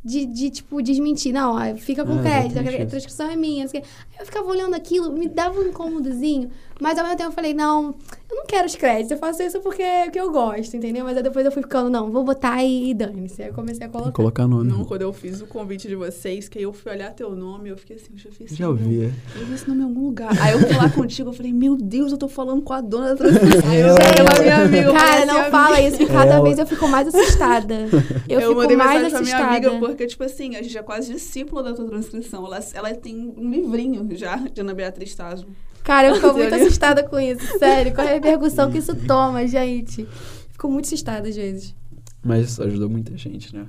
De, 0.05 0.25
de, 0.25 0.49
tipo, 0.49 0.81
desmentir. 0.81 1.33
Não, 1.33 1.57
aí 1.57 1.75
fica 1.77 2.05
com 2.05 2.19
É, 2.19 2.47
crédito, 2.47 2.59
a 2.83 2.85
transcrição 2.85 3.29
é 3.29 3.35
minha. 3.35 3.63
não 3.65 3.69
sei 3.69 3.81
o 3.81 3.83
quê. 3.83 3.89
Aí 4.13 4.17
eu 4.21 4.25
ficava 4.25 4.47
olhando 4.47 4.73
aquilo, 4.73 5.11
me 5.11 5.27
dava 5.27 5.59
um 5.59 5.63
incômodozinho, 5.67 6.49
mas 6.79 6.97
ao 6.97 7.03
mesmo 7.03 7.17
tempo 7.17 7.29
eu 7.31 7.33
falei, 7.33 7.53
não, 7.53 7.93
eu 8.29 8.35
não 8.35 8.45
quero 8.45 8.65
os 8.65 8.75
créditos, 8.75 9.11
eu 9.11 9.17
faço 9.17 9.41
isso 9.41 9.59
porque, 9.61 9.83
porque 10.03 10.19
eu 10.19 10.31
gosto, 10.31 10.75
entendeu? 10.75 11.05
Mas 11.05 11.15
aí 11.17 11.23
depois 11.23 11.45
eu 11.45 11.51
fui 11.51 11.61
ficando, 11.61 11.89
não, 11.89 12.11
vou 12.11 12.23
botar 12.23 12.61
e, 12.63 12.89
e 12.89 12.93
dane-se. 12.93 13.41
Aí 13.41 13.49
eu 13.49 13.53
comecei 13.53 13.85
a 13.85 13.89
colocar. 13.89 14.09
que 14.11 14.15
colocar 14.15 14.47
nome. 14.47 14.69
Não, 14.69 14.83
quando 14.85 15.01
eu 15.03 15.13
fiz 15.13 15.41
o 15.41 15.47
convite 15.47 15.87
de 15.87 15.95
vocês, 15.95 16.49
que 16.49 16.57
aí 16.57 16.63
eu 16.65 16.73
fui 16.73 16.91
olhar 16.91 17.11
teu 17.13 17.35
nome, 17.35 17.69
eu 17.69 17.77
fiquei 17.77 17.95
assim, 17.95 18.07
eu 18.13 18.17
já 18.17 18.29
esse 18.45 18.55
Já 18.55 18.67
nome. 18.67 18.81
ouvi. 18.83 19.13
Eu 19.39 19.45
vi 19.45 19.53
esse 19.53 19.67
nome 19.67 19.81
em 19.81 19.85
algum 19.85 20.05
lugar. 20.05 20.29
Aí 20.41 20.53
eu 20.53 20.59
fui 20.59 20.75
lá 20.75 20.89
contigo, 20.89 21.29
eu 21.29 21.33
falei, 21.33 21.53
meu 21.53 21.75
Deus, 21.77 22.11
eu 22.11 22.17
tô 22.17 22.27
falando 22.27 22.61
com 22.61 22.73
a 22.73 22.81
dona 22.81 23.09
da 23.09 23.15
transcrição. 23.15 23.69
Aí 23.69 23.79
eu 23.79 23.87
Ela- 23.87 23.99
ela 24.17 24.29
é 24.37 24.41
minha 24.41 24.57
amiga. 24.63 24.93
Cara, 24.93 25.25
não 25.25 25.39
assim, 25.41 25.51
fala 25.51 25.67
amiga. 25.77 25.87
isso, 25.87 25.97
que 25.97 26.05
cada 26.07 26.31
Ela- 26.33 26.43
vez 26.43 26.59
eu 26.59 26.67
fico 26.67 26.87
mais 26.87 27.07
assustada. 27.07 27.75
Eu, 28.27 28.41
Eu, 28.41 28.49
fico 28.49 28.61
mandei 28.61 28.75
mais 28.77 29.03
mensagem 29.03 29.11
pra 29.11 29.21
minha 29.21 29.35
assustada. 29.37 29.67
amiga, 29.69 29.85
porque, 29.87 30.05
tipo 30.05 30.23
assim, 30.23 30.55
a 30.55 30.61
gente 30.61 30.77
é 30.77 30.83
quase 30.83 31.13
discípula 31.13 31.63
da 31.63 31.73
tua 31.73 31.85
transcrição. 31.85 32.45
Ela, 32.45 32.59
ela 32.73 32.93
tem 32.95 33.33
um 33.37 33.49
livrinho 33.49 34.05
já 34.17 34.35
de 34.35 34.59
Ana 34.61 34.73
Beatriz 34.73 35.15
Tasmo. 35.15 35.49
Cara, 35.87 36.09
eu 36.09 36.15
fico 36.15 36.33
muito 36.33 36.53
assustada 36.53 37.01
com 37.01 37.17
isso, 37.17 37.57
sério, 37.57 37.95
com 37.95 38.01
a 38.01 38.03
repercussão 38.03 38.69
que 38.69 38.77
isso 38.77 38.93
toma, 39.07 39.47
gente. 39.47 40.05
Fico 40.51 40.69
muito 40.69 40.83
assustada 40.83 41.29
às 41.29 41.35
vezes. 41.37 41.73
Mas 42.21 42.59
ajudou 42.59 42.89
muita 42.89 43.15
gente, 43.15 43.55
né? 43.55 43.65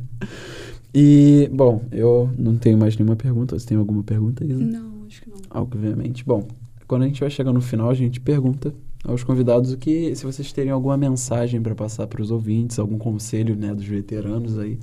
e, 0.94 1.46
bom, 1.52 1.84
eu 1.92 2.30
não 2.38 2.56
tenho 2.56 2.78
mais 2.78 2.96
nenhuma 2.96 3.16
pergunta. 3.16 3.58
Você 3.58 3.66
tem 3.66 3.76
alguma 3.76 4.02
pergunta, 4.02 4.46
Isa? 4.46 4.64
Não, 4.64 5.04
acho 5.06 5.20
que 5.20 5.28
não. 5.28 5.36
Obviamente. 5.50 6.24
Bom, 6.24 6.48
quando 6.88 7.02
a 7.02 7.06
gente 7.06 7.20
vai 7.20 7.28
chegar 7.28 7.52
no 7.52 7.60
final, 7.60 7.90
a 7.90 7.94
gente 7.94 8.18
pergunta 8.18 8.72
aos 9.04 9.22
convidados 9.22 9.74
o 9.74 9.76
que, 9.76 10.16
se 10.16 10.24
vocês 10.24 10.50
terem 10.54 10.72
alguma 10.72 10.96
mensagem 10.96 11.60
para 11.60 11.74
passar 11.74 12.06
para 12.06 12.22
os 12.22 12.30
ouvintes, 12.30 12.78
algum 12.78 12.96
conselho, 12.96 13.54
né, 13.54 13.74
dos 13.74 13.84
veteranos 13.84 14.58
aí. 14.58 14.78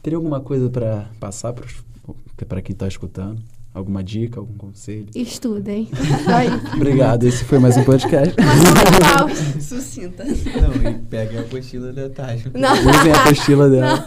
Teria 0.00 0.16
alguma 0.16 0.38
coisa 0.38 0.70
para 0.70 1.10
passar 1.18 1.52
para 1.52 2.62
quem 2.62 2.72
está 2.72 2.86
escutando? 2.86 3.42
Alguma 3.78 4.02
dica, 4.02 4.40
algum 4.40 4.54
conselho? 4.54 5.06
Estudem. 5.14 5.88
Obrigado, 6.74 7.22
esse 7.22 7.44
foi 7.44 7.60
mais 7.60 7.76
um 7.76 7.84
podcast. 7.84 8.34
Mas 8.44 9.54
não 9.54 9.62
Sucinta. 9.62 10.24
Não, 10.24 10.90
e 10.90 10.94
pega 11.04 11.38
a 11.38 11.42
apostila 11.42 11.92
da. 11.92 12.08
Não. 12.54 12.72
Usem 12.72 13.12
a 13.12 13.22
apostila 13.22 13.70
dela. 13.70 14.04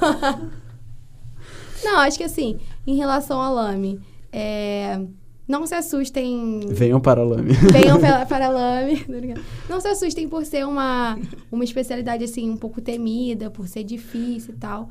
Não, 1.82 2.00
acho 2.00 2.18
que 2.18 2.26
assim, 2.26 2.60
em 2.86 2.98
relação 2.98 3.40
ao 3.40 3.56
lame, 3.56 4.02
é, 4.30 5.00
não 5.48 5.66
se 5.66 5.74
assustem. 5.74 6.60
Venham 6.68 7.00
para 7.00 7.22
a 7.22 7.24
Lame. 7.24 7.54
Venham 7.54 7.98
para, 8.28 8.48
a 8.48 8.50
lame. 8.50 9.06
Não 9.70 9.80
se 9.80 9.88
assustem 9.88 10.28
por 10.28 10.44
ser 10.44 10.68
uma, 10.68 11.18
uma 11.50 11.64
especialidade 11.64 12.26
assim, 12.26 12.50
um 12.50 12.58
pouco 12.58 12.82
temida, 12.82 13.50
por 13.50 13.70
ser 13.70 13.86
difícil 13.86 14.54
e 14.54 14.58
tal. 14.58 14.90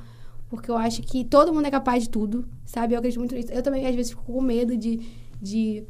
Porque 0.50 0.70
eu 0.70 0.76
acho 0.76 1.00
que 1.02 1.24
todo 1.24 1.54
mundo 1.54 1.66
é 1.66 1.70
capaz 1.70 2.02
de 2.02 2.10
tudo, 2.10 2.44
sabe? 2.66 2.94
Eu 2.94 2.98
acredito 2.98 3.20
muito 3.20 3.34
nisso. 3.34 3.52
Eu 3.52 3.62
também, 3.62 3.86
às 3.86 3.94
vezes, 3.94 4.10
fico 4.10 4.24
com 4.24 4.42
medo 4.42 4.76
de, 4.76 5.00
de 5.40 5.84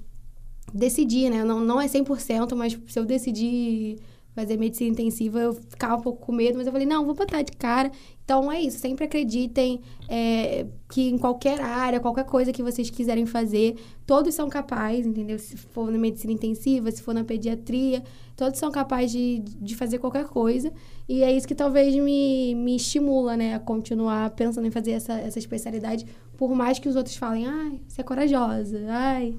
decidir, 0.72 1.30
né? 1.30 1.42
Não, 1.42 1.60
não 1.60 1.80
é 1.80 1.86
100%, 1.86 2.54
mas 2.54 2.78
se 2.86 2.98
eu 2.98 3.06
decidir 3.06 3.98
fazer 4.34 4.58
medicina 4.58 4.90
intensiva, 4.90 5.40
eu 5.40 5.54
ficava 5.54 5.96
um 5.96 6.02
pouco 6.02 6.26
com 6.26 6.32
medo, 6.32 6.58
mas 6.58 6.66
eu 6.66 6.72
falei, 6.72 6.86
não, 6.86 7.04
vou 7.06 7.14
botar 7.14 7.42
de 7.42 7.52
cara. 7.52 7.90
Então 8.30 8.52
é 8.52 8.60
isso, 8.60 8.78
sempre 8.78 9.06
acreditem 9.06 9.80
é, 10.08 10.64
que 10.88 11.08
em 11.10 11.18
qualquer 11.18 11.60
área, 11.60 11.98
qualquer 11.98 12.24
coisa 12.24 12.52
que 12.52 12.62
vocês 12.62 12.88
quiserem 12.88 13.26
fazer, 13.26 13.74
todos 14.06 14.32
são 14.36 14.48
capazes, 14.48 15.04
entendeu? 15.04 15.36
Se 15.36 15.56
for 15.56 15.90
na 15.90 15.98
medicina 15.98 16.32
intensiva, 16.32 16.92
se 16.92 17.02
for 17.02 17.12
na 17.12 17.24
pediatria, 17.24 18.04
todos 18.36 18.56
são 18.56 18.70
capazes 18.70 19.10
de, 19.10 19.40
de 19.40 19.74
fazer 19.74 19.98
qualquer 19.98 20.26
coisa. 20.26 20.72
E 21.08 21.24
é 21.24 21.36
isso 21.36 21.48
que 21.48 21.56
talvez 21.56 21.92
me, 21.96 22.54
me 22.54 22.76
estimula, 22.76 23.36
né, 23.36 23.56
a 23.56 23.58
continuar 23.58 24.30
pensando 24.30 24.68
em 24.68 24.70
fazer 24.70 24.92
essa, 24.92 25.14
essa 25.14 25.40
especialidade, 25.40 26.06
por 26.36 26.54
mais 26.54 26.78
que 26.78 26.88
os 26.88 26.94
outros 26.94 27.16
falem, 27.16 27.48
ai, 27.48 27.80
você 27.88 28.00
é 28.00 28.04
corajosa, 28.04 28.78
ai, 28.90 29.34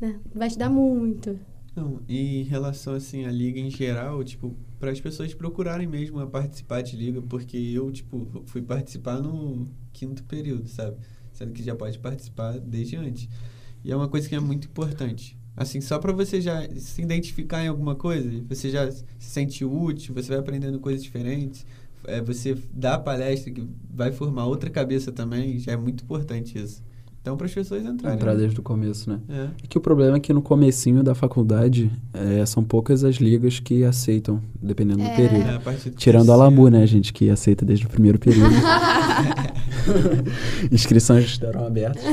né, 0.00 0.18
vai 0.34 0.48
te 0.48 0.56
dar 0.56 0.70
muito. 0.70 1.38
Não, 1.76 2.00
e 2.08 2.40
em 2.40 2.44
relação 2.44 2.94
assim 2.94 3.26
à 3.26 3.30
liga 3.30 3.60
em 3.60 3.68
geral, 3.68 4.24
tipo, 4.24 4.56
para 4.82 4.90
as 4.90 5.00
pessoas 5.00 5.32
procurarem 5.32 5.86
mesmo 5.86 6.18
a 6.18 6.26
participar 6.26 6.82
de 6.82 6.96
liga, 6.96 7.22
porque 7.22 7.56
eu, 7.56 7.88
tipo, 7.92 8.42
fui 8.46 8.60
participar 8.60 9.20
no 9.20 9.68
quinto 9.92 10.24
período, 10.24 10.68
sabe? 10.68 10.96
Sendo 11.32 11.52
que 11.52 11.62
já 11.62 11.72
pode 11.76 12.00
participar 12.00 12.58
desde 12.58 12.96
antes. 12.96 13.28
E 13.84 13.92
é 13.92 13.96
uma 13.96 14.08
coisa 14.08 14.28
que 14.28 14.34
é 14.34 14.40
muito 14.40 14.66
importante. 14.66 15.38
Assim, 15.56 15.80
só 15.80 16.00
para 16.00 16.10
você 16.12 16.40
já 16.40 16.68
se 16.74 17.00
identificar 17.00 17.62
em 17.62 17.68
alguma 17.68 17.94
coisa, 17.94 18.28
você 18.48 18.70
já 18.70 18.90
se 18.90 19.04
sente 19.20 19.64
útil, 19.64 20.16
você 20.16 20.30
vai 20.30 20.38
aprendendo 20.38 20.80
coisas 20.80 21.00
diferentes, 21.00 21.64
é, 22.02 22.20
você 22.20 22.58
dá 22.72 22.98
palestra 22.98 23.52
que 23.52 23.64
vai 23.88 24.10
formar 24.10 24.46
outra 24.46 24.68
cabeça 24.68 25.12
também, 25.12 25.60
já 25.60 25.70
é 25.70 25.76
muito 25.76 26.02
importante 26.02 26.58
isso. 26.58 26.82
Então, 27.22 27.36
para 27.36 27.46
as 27.46 27.54
pessoas 27.54 27.84
entrarem. 27.84 28.16
Entrar 28.18 28.32
né? 28.34 28.40
desde 28.40 28.58
o 28.58 28.62
começo, 28.64 29.08
né? 29.08 29.20
É. 29.28 29.42
É 29.62 29.66
que 29.68 29.78
o 29.78 29.80
problema 29.80 30.16
é 30.16 30.20
que 30.20 30.32
no 30.32 30.42
comecinho 30.42 31.04
da 31.04 31.14
faculdade 31.14 31.88
é, 32.12 32.44
são 32.44 32.64
poucas 32.64 33.04
as 33.04 33.14
ligas 33.16 33.60
que 33.60 33.84
aceitam, 33.84 34.42
dependendo 34.60 34.98
do 34.98 35.04
É. 35.04 35.14
período. 35.14 35.48
É, 35.48 35.54
a 35.54 35.60
partir 35.60 35.90
do 35.90 35.96
Tirando 35.96 36.32
a 36.32 36.34
terceiro. 36.34 36.56
Lamu, 36.56 36.68
né, 36.68 36.84
gente, 36.84 37.12
que 37.12 37.30
aceita 37.30 37.64
desde 37.64 37.86
o 37.86 37.88
primeiro 37.88 38.18
período. 38.18 38.52
Inscrições 40.70 41.24
estarão 41.26 41.64
abertas. 41.64 42.02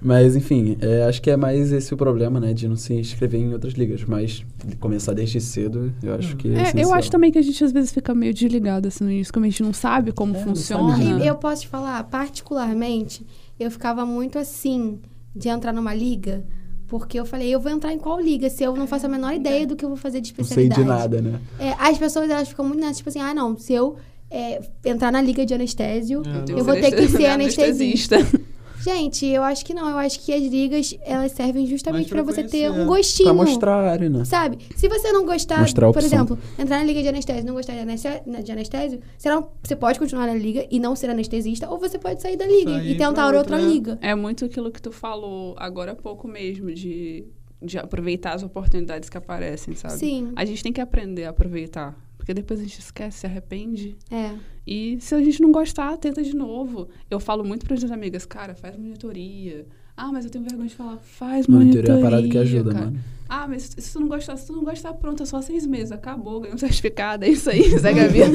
Mas, 0.00 0.36
enfim, 0.36 0.76
é, 0.80 1.04
acho 1.04 1.20
que 1.20 1.30
é 1.30 1.36
mais 1.36 1.72
esse 1.72 1.92
o 1.92 1.96
problema, 1.96 2.38
né, 2.38 2.52
de 2.54 2.68
não 2.68 2.76
se 2.76 2.94
inscrever 2.94 3.40
em 3.40 3.52
outras 3.52 3.74
ligas. 3.74 4.04
Mas 4.04 4.44
começar 4.78 5.12
desde 5.12 5.40
cedo, 5.40 5.92
eu 6.02 6.14
acho 6.14 6.36
que 6.36 6.48
é, 6.48 6.78
É, 6.80 6.84
eu 6.84 6.92
acho 6.94 7.10
também 7.10 7.30
que 7.32 7.38
a 7.38 7.42
gente 7.42 7.62
às 7.64 7.72
vezes 7.72 7.92
fica 7.92 8.14
meio 8.14 8.32
desligado 8.32 8.88
assim 8.88 9.04
no 9.04 9.10
início, 9.10 9.32
como 9.32 9.44
a 9.44 9.48
gente 9.48 9.62
não 9.62 9.72
sabe 9.72 10.12
como 10.12 10.36
É, 10.36 10.38
funciona. 10.42 10.96
sabe 10.96 11.22
E 11.22 11.26
eu 11.26 11.34
posso 11.36 11.62
te 11.62 11.68
falar, 11.68 12.02
particularmente, 12.04 13.26
eu 13.58 13.70
ficava 13.70 14.06
muito 14.06 14.38
assim 14.38 14.98
de 15.34 15.48
entrar 15.48 15.72
numa 15.72 15.94
liga, 15.94 16.44
porque 16.86 17.18
eu 17.18 17.26
falei, 17.26 17.50
eu 17.54 17.60
vou 17.60 17.70
entrar 17.70 17.92
em 17.92 17.98
qual 17.98 18.20
liga 18.20 18.48
se 18.48 18.62
eu 18.64 18.74
não 18.74 18.86
faço 18.86 19.06
a 19.06 19.08
menor 19.08 19.34
ideia 19.34 19.66
do 19.66 19.76
que 19.76 19.84
eu 19.84 19.88
vou 19.88 19.98
fazer 19.98 20.20
de 20.20 20.32
Não 20.36 20.44
sei 20.44 20.66
especialidade. 20.68 20.82
de 20.82 20.88
nada, 20.88 21.20
né? 21.22 21.40
É, 21.58 21.72
as 21.78 21.98
pessoas 21.98 22.30
elas 22.30 22.48
ficam 22.48 22.64
muito 22.66 22.80
nessa, 22.80 22.94
tipo 22.98 23.08
assim, 23.08 23.20
ah, 23.20 23.34
não, 23.34 23.56
se 23.58 23.72
eu 23.72 23.96
é, 24.30 24.60
entrar 24.84 25.10
na 25.12 25.20
liga 25.20 25.44
de 25.44 25.54
anestésio, 25.54 26.22
É, 26.26 26.42
tenho 26.42 26.58
eu 26.58 26.64
vou 26.64 26.74
ter 26.74 26.92
que 26.92 27.06
ser 27.08 27.26
anestesista. 27.26 28.16
anestesista. 28.16 28.47
Gente, 28.88 29.26
eu 29.26 29.42
acho 29.42 29.64
que 29.64 29.74
não. 29.74 29.88
Eu 29.88 29.98
acho 29.98 30.20
que 30.20 30.32
as 30.32 30.42
ligas, 30.42 30.96
elas 31.02 31.32
servem 31.32 31.66
justamente 31.66 32.08
pra 32.08 32.22
você 32.22 32.42
ter 32.44 32.70
um 32.70 32.86
gostinho. 32.86 33.28
Pra 33.34 33.44
mostrar 33.44 33.74
a 33.74 33.90
área, 33.90 34.08
né? 34.08 34.24
Sabe? 34.24 34.58
Se 34.76 34.88
você 34.88 35.12
não 35.12 35.26
gostar, 35.26 35.60
Mostrar 35.60 35.88
a 35.88 35.92
por 35.92 36.02
exemplo, 36.02 36.38
entrar 36.58 36.78
na 36.78 36.84
liga 36.84 37.02
de 37.02 37.08
anestésio 37.08 37.42
e 37.42 37.44
não 37.46 37.54
gostar 37.54 37.74
de 37.74 37.80
anestésio, 37.80 38.22
de 38.42 38.52
anestésio 38.52 39.00
você, 39.16 39.28
não- 39.28 39.48
você 39.62 39.76
pode 39.76 39.98
continuar 39.98 40.26
na 40.26 40.34
liga 40.34 40.66
e 40.70 40.78
não 40.80 40.96
ser 40.96 41.10
anestesista, 41.10 41.68
ou 41.68 41.78
você 41.78 41.98
pode 41.98 42.22
sair 42.22 42.36
da 42.36 42.46
liga 42.46 42.72
Sair 42.72 42.90
e 42.92 42.96
tentar 42.96 43.26
outra, 43.26 43.38
outra, 43.38 43.56
liga. 43.60 43.98
É 44.00 44.14
muito 44.14 44.44
aquilo 44.44 44.70
que 44.70 44.80
tu 44.80 44.90
falou 44.92 45.54
agora 45.58 45.92
há 45.92 45.96
pouco 45.96 46.26
mesmo, 46.26 46.72
de, 46.72 47.26
de 47.62 47.78
aproveitar 47.78 48.34
as 48.34 48.42
oportunidades 48.42 49.08
que 49.10 49.16
aparecem, 49.18 49.74
sabe? 49.74 49.94
Sim. 49.94 50.32
A 50.36 50.44
gente 50.44 50.62
tem 50.62 50.72
que 50.72 50.80
aprender 50.80 51.24
a 51.24 51.30
aproveitar. 51.30 51.96
Porque 52.28 52.42
depois 52.42 52.60
a 52.60 52.62
gente 52.62 52.78
esquece, 52.78 53.20
se 53.20 53.26
arrepende. 53.26 53.96
É. 54.10 54.34
E 54.66 54.98
se 55.00 55.14
a 55.14 55.22
gente 55.22 55.40
não 55.40 55.50
gostar, 55.50 55.96
tenta 55.96 56.22
de 56.22 56.36
novo. 56.36 56.86
Eu 57.10 57.18
falo 57.18 57.42
muito 57.42 57.64
para 57.64 57.72
as 57.72 57.80
minhas 57.80 57.90
amigas, 57.90 58.26
cara, 58.26 58.54
faz 58.54 58.76
monitoria. 58.76 59.66
Ah, 59.96 60.12
mas 60.12 60.26
eu 60.26 60.30
tenho 60.30 60.44
vergonha 60.44 60.68
de 60.68 60.74
falar, 60.74 60.98
faz 60.98 61.46
monitoria. 61.46 61.94
Monitoria 61.94 61.94
é 61.94 61.98
a 61.98 62.02
parada 62.02 62.28
que 62.28 62.36
ajuda, 62.36 62.72
cara. 62.74 62.84
mano. 62.84 63.00
Ah, 63.26 63.48
mas 63.48 63.74
se 63.78 63.92
tu 63.94 64.00
não 64.00 64.08
gostar, 64.08 64.36
se 64.36 64.46
tu 64.46 64.52
não 64.52 64.62
gostar, 64.62 64.92
pronto, 64.92 65.22
é 65.22 65.26
só 65.26 65.40
seis 65.40 65.66
meses, 65.66 65.90
acabou, 65.90 66.40
ganhou 66.40 66.54
um 66.54 66.58
certificado, 66.58 67.24
é 67.24 67.30
isso 67.30 67.48
aí, 67.48 67.62
segue 67.80 68.00
a 68.00 68.08
vida. 68.08 68.28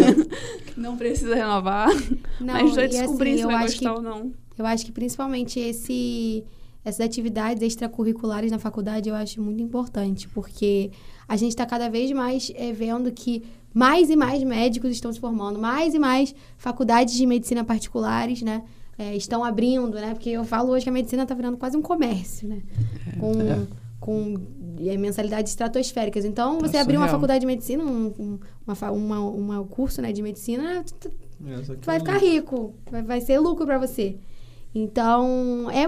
não 0.76 0.98
precisa 0.98 1.36
renovar. 1.36 1.89
Não, 2.41 2.52
mas 2.52 2.74
vai 2.74 2.86
e 2.86 2.88
descobrir 2.88 3.30
assim, 3.30 3.38
se 3.38 3.44
eu 3.44 3.48
vai 3.52 3.64
acho 3.64 3.78
que 3.78 3.86
gostar 3.86 3.96
ou 3.96 4.02
não. 4.02 4.34
Eu 4.58 4.66
acho 4.66 4.86
que 4.88 4.91
principalmente 4.91 5.60
esse, 5.60 6.44
essas 6.84 7.06
atividades 7.06 7.62
extracurriculares 7.62 8.52
na 8.52 8.58
faculdade 8.58 9.08
eu 9.08 9.14
acho 9.14 9.39
muito 9.39 9.62
importante, 9.62 10.28
porque 10.30 10.89
a 11.28 11.36
gente 11.36 11.50
está 11.52 11.66
cada 11.66 11.90
vez 11.90 12.12
mais 12.12 12.52
eh, 12.56 12.72
vendo 12.74 13.12
que 13.12 13.44
mais 13.74 14.10
e 14.10 14.16
mais 14.16 14.44
médicos 14.44 14.92
estão 14.92 15.12
se 15.12 15.20
formando, 15.20 15.58
mais 15.60 15.94
e 15.94 16.00
mais 16.00 16.34
faculdades 16.58 17.14
de 17.16 17.26
medicina 17.26 17.64
particulares, 17.64 18.42
né? 18.42 18.64
eh, 18.98 19.16
estão 19.16 19.44
abrindo, 19.44 19.96
né? 19.96 20.14
Porque 20.14 20.30
eu 20.30 20.44
falo 20.44 20.70
hoje 20.72 20.84
que 20.86 20.90
a 20.90 20.94
medicina 20.94 21.24
está 21.24 21.34
virando 21.34 21.58
quase 21.58 21.76
um 21.76 21.82
comércio, 21.82 22.48
né? 22.48 22.62
Com, 23.20 23.32
É. 23.42 23.68
com 24.00 24.36
eh, 24.86 24.96
mensalidades 24.98 25.52
estratosféricas. 25.52 26.24
Então, 26.26 26.60
Tá 26.60 26.68
você 26.68 26.78
abrir 26.78 26.98
uma 26.98 27.08
faculdade 27.08 27.40
de 27.40 27.48
medicina, 27.48 27.84
um, 27.84 28.14
um, 28.20 28.40
uma, 28.68 28.92
uma, 28.92 29.20
uma 29.20 29.64
curso 29.66 30.00
né, 30.02 30.12
de 30.12 30.22
medicina, 30.22 30.84
tu- 30.84 31.10
tu- 31.10 31.12
É, 31.48 31.60
tu 31.76 31.86
vai 31.86 31.96
é 31.98 32.00
ficar 32.00 32.18
rico, 32.18 32.76
vai, 32.92 33.02
vai 33.02 33.20
ser 33.22 33.40
lucro 33.40 33.66
pra 33.66 33.78
você. 33.80 34.16
Então, 34.76 35.70
é, 35.70 35.84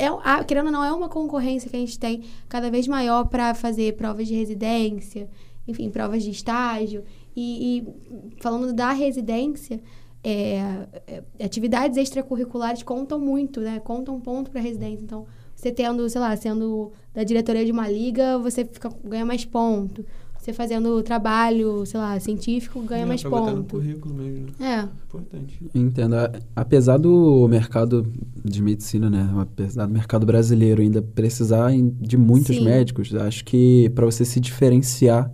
é 0.00 0.44
querendo 0.44 0.66
ou 0.66 0.72
não, 0.72 0.84
é 0.84 0.92
uma 0.92 1.08
concorrência 1.08 1.70
que 1.70 1.76
a 1.76 1.80
gente 1.80 1.98
tem 1.98 2.22
cada 2.48 2.70
vez 2.70 2.86
maior 2.86 3.24
para 3.24 3.54
fazer 3.54 3.96
provas 3.96 4.28
de 4.28 4.34
residência, 4.34 5.28
enfim, 5.66 5.90
provas 5.90 6.22
de 6.22 6.30
estágio. 6.30 7.02
E, 7.34 7.78
e 7.78 8.40
falando 8.40 8.72
da 8.72 8.92
residência, 8.92 9.80
é, 10.22 10.86
é, 11.06 11.44
atividades 11.44 11.96
extracurriculares 11.96 12.82
contam 12.82 13.18
muito, 13.18 13.60
né? 13.60 13.80
Contam 13.80 14.20
ponto 14.20 14.50
para 14.50 14.60
residência. 14.60 15.04
Então, 15.04 15.26
você 15.54 15.72
tendo, 15.72 16.08
sei 16.10 16.20
lá, 16.20 16.36
sendo 16.36 16.92
da 17.14 17.24
diretoria 17.24 17.64
de 17.64 17.72
uma 17.72 17.88
liga, 17.88 18.38
você 18.38 18.64
fica, 18.64 18.90
ganha 19.04 19.24
mais 19.24 19.44
ponto. 19.44 20.04
Você 20.46 20.52
fazendo 20.52 21.02
trabalho, 21.02 21.84
sei 21.84 21.98
lá, 21.98 22.20
científico, 22.20 22.80
ganha 22.82 23.02
É, 23.02 23.04
mais 23.04 23.20
pra 23.20 23.30
botar 23.30 23.50
no 23.50 23.64
ponto. 23.64 23.82
currículo 23.82 24.14
mesmo. 24.14 24.46
É. 24.60 24.82
Importante. 25.08 25.58
Entendo. 25.74 26.14
Apesar 26.54 26.98
do 26.98 27.48
mercado 27.48 28.06
de 28.44 28.62
medicina, 28.62 29.10
né? 29.10 29.28
Apesar 29.40 29.86
do 29.86 29.92
mercado 29.92 30.24
brasileiro 30.24 30.80
ainda 30.82 31.02
precisar 31.02 31.72
de 32.00 32.16
muitos 32.16 32.54
Sim. 32.54 32.64
médicos, 32.64 33.12
acho 33.12 33.44
que 33.44 33.90
para 33.92 34.06
você 34.06 34.24
se 34.24 34.38
diferenciar 34.38 35.28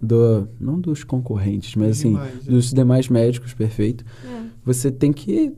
do. 0.00 0.46
Não 0.60 0.78
dos 0.78 1.02
concorrentes, 1.02 1.74
mas 1.74 1.88
Dos 1.88 1.98
assim, 1.98 2.08
demais, 2.10 2.46
é. 2.46 2.50
dos 2.52 2.70
demais 2.72 3.08
médicos, 3.08 3.54
perfeito. 3.54 4.04
É. 4.24 4.42
Você 4.64 4.92
tem 4.92 5.12
que 5.12 5.52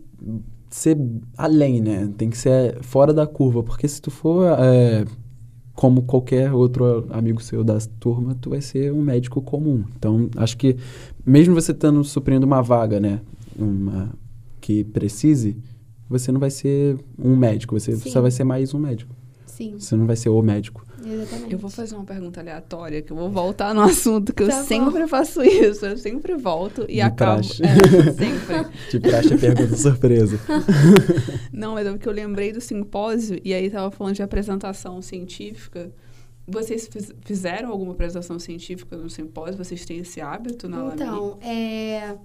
ser 0.70 0.96
além, 1.36 1.82
né? 1.82 2.10
Tem 2.16 2.30
que 2.30 2.38
ser 2.38 2.82
fora 2.82 3.12
da 3.12 3.26
curva, 3.26 3.62
porque 3.62 3.86
se 3.86 4.00
tu 4.00 4.10
for 4.10 4.46
é, 4.58 5.04
como 5.74 6.02
qualquer 6.02 6.52
outro 6.52 7.06
amigo 7.10 7.42
seu 7.42 7.64
da 7.64 7.78
turma, 7.98 8.34
tu 8.40 8.50
vai 8.50 8.60
ser 8.60 8.92
um 8.92 9.02
médico 9.02 9.42
comum. 9.42 9.84
Então, 9.96 10.30
acho 10.36 10.56
que 10.56 10.76
mesmo 11.26 11.54
você 11.54 11.72
estando 11.72 12.02
suprindo 12.04 12.46
uma 12.46 12.62
vaga, 12.62 13.00
né, 13.00 13.20
uma 13.58 14.10
que 14.60 14.84
precise, 14.84 15.56
você 16.08 16.30
não 16.30 16.40
vai 16.40 16.50
ser 16.50 16.96
um 17.18 17.36
médico, 17.36 17.78
você 17.78 17.96
Sim. 17.96 18.10
só 18.10 18.20
vai 18.20 18.30
ser 18.30 18.44
mais 18.44 18.72
um 18.72 18.78
médico. 18.78 19.14
Sim, 19.46 19.76
Você 19.78 19.94
não 19.94 20.06
vai 20.06 20.16
ser 20.16 20.30
o 20.30 20.42
médico. 20.42 20.84
Exatamente. 21.06 21.52
Eu 21.52 21.58
vou 21.58 21.70
fazer 21.70 21.94
uma 21.94 22.04
pergunta 22.04 22.40
aleatória, 22.40 23.02
que 23.02 23.12
eu 23.12 23.16
vou 23.16 23.30
voltar 23.30 23.74
no 23.74 23.80
assunto, 23.82 24.32
que 24.34 24.42
eu 24.42 24.48
Tá 24.48 24.60
bom. 24.60 24.64
sempre 24.66 25.06
faço 25.08 25.42
isso. 25.42 25.84
Eu 25.86 25.96
sempre 25.98 26.34
volto 26.36 26.84
e 26.88 26.94
De 26.94 27.00
acabo. 27.00 27.40
praxe. 27.42 27.62
É, 27.62 28.12
sempre. 28.12 28.70
Te 28.90 29.00
praxe 29.00 29.34
a 29.34 29.38
pergunta 29.38 29.76
surpresa. 29.76 30.38
Não, 31.52 31.74
mas 31.74 31.86
é 31.86 31.90
porque 31.92 32.08
eu 32.08 32.12
lembrei 32.12 32.52
do 32.52 32.60
simpósio 32.60 33.40
e 33.44 33.52
aí 33.54 33.70
tava 33.70 33.90
falando 33.90 34.14
de 34.14 34.22
apresentação 34.22 35.00
científica. 35.02 35.92
Vocês 36.46 36.86
fiz- 36.86 37.12
fizeram 37.24 37.70
alguma 37.70 37.92
apresentação 37.92 38.38
científica 38.38 38.96
no 38.96 39.08
simpósio? 39.08 39.56
Vocês 39.56 39.84
têm 39.84 39.98
esse 39.98 40.20
hábito 40.20 40.68
na? 40.68 40.92
Então, 40.92 41.38
é, 41.40 42.16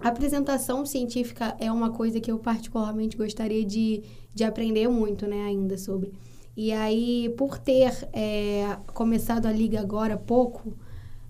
a 0.00 0.08
apresentação 0.08 0.86
científica 0.86 1.54
é 1.60 1.70
uma 1.70 1.90
coisa 1.90 2.18
que 2.18 2.30
eu 2.30 2.38
particularmente 2.38 3.16
gostaria 3.16 3.64
de, 3.64 4.02
de 4.34 4.42
aprender 4.44 4.88
muito, 4.88 5.26
né, 5.26 5.44
ainda 5.44 5.76
sobre. 5.76 6.12
E 6.56 6.72
aí, 6.72 7.28
por 7.36 7.58
ter 7.58 8.08
é, 8.12 8.78
começado 8.94 9.46
a 9.46 9.52
liga 9.52 9.80
agora 9.80 10.14
há 10.14 10.18
pouco, 10.18 10.74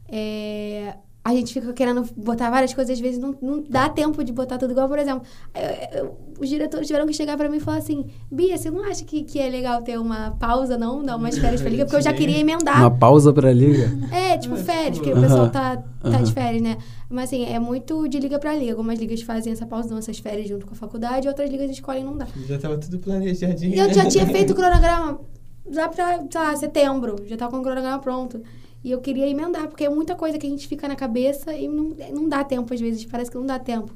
é, 0.09 0.97
a 1.29 1.35
gente 1.35 1.53
fica 1.53 1.73
querendo 1.73 2.05
botar 2.17 2.51
várias 2.51 2.73
coisas, 2.73 2.93
às 2.95 3.01
vezes 3.01 3.19
não, 3.19 3.35
não 3.43 3.65
dá 3.69 3.89
tempo 3.89 4.23
de 4.23 4.33
botar 4.33 4.59
tudo 4.59 4.71
igual, 4.71 4.89
por 4.89 4.99
exemplo, 4.99 5.23
eu- 5.55 5.99
eu- 6.05 6.17
os 6.39 6.49
diretores 6.49 6.87
tiveram 6.87 7.07
que 7.07 7.13
chegar 7.13 7.37
pra 7.37 7.49
mim 7.49 7.57
e 7.57 7.61
falar 7.61 7.79
assim, 7.79 8.05
Bia, 8.31 8.57
você 8.57 8.71
não 8.71 8.85
acha 8.85 9.05
que, 9.05 9.23
que 9.25 9.39
é 9.39 9.49
legal 9.49 9.83
ter 9.83 9.99
uma 9.99 10.33
pausa, 10.39 10.77
não? 10.79 11.03
Dar 11.05 11.17
umas 11.17 11.37
férias 11.37 11.61
pra 11.61 11.71
liga? 11.71 11.85
Porque 11.85 11.97
eu 11.97 12.03
já 12.03 12.13
queria 12.13 12.39
emendar. 12.39 12.79
Uma 12.79 12.91
pausa 12.91 13.33
pra 13.33 13.53
liga? 13.53 13.91
É, 14.13 14.39
tipo 14.39 14.55
É, 14.55 14.59
férias, 14.59 14.95
tipo, 14.99 15.05
porque 15.05 15.19
o 15.19 15.23
pessoal 15.23 15.51
tá, 15.51 15.77
tá 16.03 16.21
de 16.23 16.33
férias, 16.33 16.63
né? 16.63 16.77
Mas 17.11 17.25
assim, 17.25 17.45
é 17.45 17.59
muito 17.59 18.07
de 18.09 18.19
liga 18.21 18.39
pra 18.39 18.55
liga. 18.55 18.73
Algumas 18.73 18.99
ligas 18.99 19.23
fazem 19.23 19.53
essa 19.53 19.67
pausa, 19.67 19.89
dão 19.89 19.99
essas 19.99 20.19
férias 20.19 20.49
junto 20.49 20.67
com 20.67 20.73
a 20.75 20.77
faculdade, 20.77 21.27
outras 21.29 21.51
ligas 21.51 21.71
escolhem 21.71 22.05
não 22.05 22.17
dar. 22.17 22.29
Já 22.47 22.59
tava 22.59 22.77
tudo 22.79 22.99
planejadinho. 22.99 23.75
E 23.75 23.79
eu 23.79 23.93
já 23.93 24.07
tinha 24.07 24.27
feito 24.27 24.53
o 24.53 24.57
cronograma 24.57 25.21
lá 25.75 25.89
pra, 25.89 26.19
sei 26.31 26.41
lá, 26.41 26.57
setembro. 26.57 27.17
Já 27.27 27.37
tava 27.37 27.51
com 27.53 27.59
o 27.59 27.63
cronograma 27.63 27.99
pronto. 27.99 28.41
E 28.87 28.93
eu 28.93 29.01
queria 29.01 29.29
emendar, 29.29 29.67
porque 29.67 29.85
é 29.85 29.89
muita 29.89 30.15
coisa 30.15 30.39
que 30.39 30.47
a 30.47 30.49
gente 30.49 30.69
fica 30.69 30.87
na 30.87 30.95
cabeça 30.95 31.53
e 31.53 31.67
não, 31.67 31.93
não 32.13 32.29
dá 32.29 32.45
tempo, 32.45 32.73
às 32.73 32.81
vezes, 32.81 33.05
parece 33.05 33.29
que 33.29 33.37
não 33.37 33.45
dá 33.45 33.59
tempo. 33.59 33.93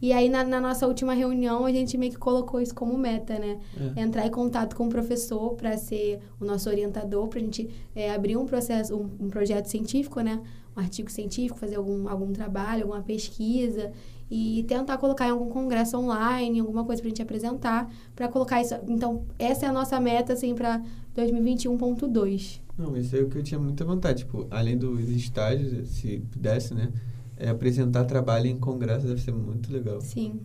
E 0.00 0.12
aí, 0.12 0.28
na, 0.28 0.42
na 0.42 0.60
nossa 0.60 0.84
última 0.84 1.14
reunião, 1.14 1.64
a 1.64 1.70
gente 1.70 1.96
meio 1.96 2.10
que 2.10 2.18
colocou 2.18 2.60
isso 2.60 2.74
como 2.74 2.98
meta, 2.98 3.38
né? 3.38 3.60
É. 3.94 4.00
Entrar 4.00 4.26
em 4.26 4.30
contato 4.32 4.74
com 4.74 4.86
o 4.86 4.88
professor 4.88 5.54
para 5.54 5.76
ser 5.78 6.18
o 6.40 6.44
nosso 6.44 6.68
orientador, 6.68 7.28
para 7.28 7.38
a 7.38 7.42
gente 7.42 7.70
é, 7.94 8.12
abrir 8.12 8.36
um 8.36 8.44
processo, 8.44 8.96
um, 8.96 9.26
um 9.26 9.28
projeto 9.30 9.66
científico, 9.66 10.20
né? 10.20 10.40
Um 10.76 10.80
artigo 10.80 11.10
científico, 11.10 11.58
fazer 11.58 11.76
algum, 11.76 12.08
algum 12.08 12.32
trabalho, 12.32 12.82
alguma 12.82 13.02
pesquisa 13.02 13.92
e 14.30 14.64
tentar 14.66 14.96
colocar 14.96 15.26
em 15.26 15.30
algum 15.30 15.50
congresso 15.50 15.98
online, 15.98 16.60
alguma 16.60 16.84
coisa 16.84 17.02
para 17.02 17.08
a 17.08 17.10
gente 17.10 17.20
apresentar, 17.20 17.90
para 18.16 18.28
colocar 18.28 18.62
isso. 18.62 18.74
Então, 18.88 19.26
essa 19.38 19.66
é 19.66 19.68
a 19.68 19.72
nossa 19.72 20.00
meta, 20.00 20.32
assim, 20.32 20.54
para 20.54 20.80
2021.2. 21.14 22.60
Não, 22.78 22.96
isso 22.96 23.14
é 23.14 23.20
o 23.20 23.28
que 23.28 23.36
eu 23.36 23.42
tinha 23.42 23.60
muita 23.60 23.84
vontade. 23.84 24.20
Tipo, 24.20 24.46
além 24.50 24.78
dos 24.78 25.10
estágios, 25.10 25.86
se 25.90 26.22
pudesse, 26.32 26.72
né? 26.72 26.88
É 27.36 27.50
apresentar 27.50 28.04
trabalho 28.04 28.46
em 28.46 28.58
congresso 28.58 29.06
deve 29.06 29.20
ser 29.20 29.32
muito 29.32 29.70
legal. 29.70 30.00
Sim. 30.00 30.40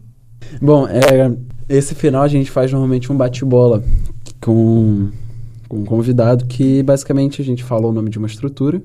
Bom, 0.62 0.86
é, 0.88 1.38
esse 1.70 1.96
final 1.96 2.24
a 2.24 2.28
gente 2.28 2.52
faz 2.52 2.72
normalmente 2.72 3.10
um 3.12 3.16
bate-bola 3.16 3.82
com 4.42 5.10
com 5.68 5.80
um 5.80 5.86
convidado 5.86 6.46
que 6.46 6.82
basicamente 6.82 7.42
a 7.42 7.46
gente 7.46 7.64
fala 7.64 7.88
o 7.88 7.92
nome 7.92 8.10
de 8.10 8.18
uma 8.18 8.28
estrutura 8.28 8.82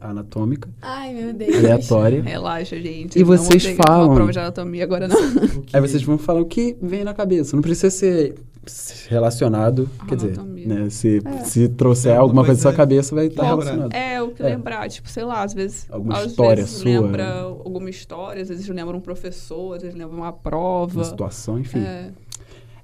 anatômica, 0.00 0.68
Ai, 0.80 1.12
meu 1.12 1.32
Deus. 1.32 1.56
aleatória. 1.56 2.22
Relaxa, 2.22 2.76
gente. 2.80 3.16
E 3.18 3.20
Não 3.20 3.26
vocês 3.26 3.64
vou 3.64 3.74
ter 3.74 3.80
uma 3.80 3.86
falam- 3.86 4.14
prova 4.14 4.32
de 4.32 4.38
anatomia 4.38 4.84
agora, 4.84 5.08
não. 5.08 5.16
Aí 5.72 5.80
vocês 5.80 6.02
vão 6.02 6.16
falar 6.18 6.40
o 6.40 6.46
que 6.46 6.76
vem 6.80 7.02
na 7.04 7.12
cabeça. 7.14 7.56
Não 7.56 7.62
precisa 7.62 7.90
ser 7.90 8.34
relacionado, 9.08 9.88
Ah, 9.98 10.04
quer 10.06 10.16
dizer, 10.16 10.28
anatomia. 10.34 10.66
né, 10.68 10.90
se, 10.90 11.22
É. 11.24 11.38
se 11.44 11.68
trouxer 11.70 12.12
É, 12.12 12.16
alguma 12.16 12.44
coisa 12.44 12.58
na 12.58 12.62
sua 12.62 12.72
cabeça, 12.74 13.14
vai 13.14 13.26
estar 13.26 13.42
que 13.42 13.48
relacionado. 13.48 13.92
É, 13.94 14.20
o 14.22 14.28
que 14.28 14.42
É. 14.42 14.46
lembrar, 14.46 14.88
tipo, 14.90 15.08
sei 15.08 15.24
lá, 15.24 15.42
às 15.42 15.54
vezes. 15.54 15.86
Alguma 15.90 16.18
às 16.18 16.26
história 16.26 16.62
vezes 16.64 16.78
sua. 16.78 16.84
lembra 16.90 17.40
alguma 17.40 17.88
história, 17.88 18.42
às 18.42 18.48
vezes 18.48 18.68
lembra 18.68 18.94
um 18.96 19.00
professor, 19.00 19.76
às 19.76 19.82
vezes 19.82 19.96
lembra 19.96 20.14
uma 20.14 20.32
prova. 20.32 20.98
Uma 20.98 21.04
situação, 21.04 21.58
enfim. 21.58 21.78
É. 21.80 22.10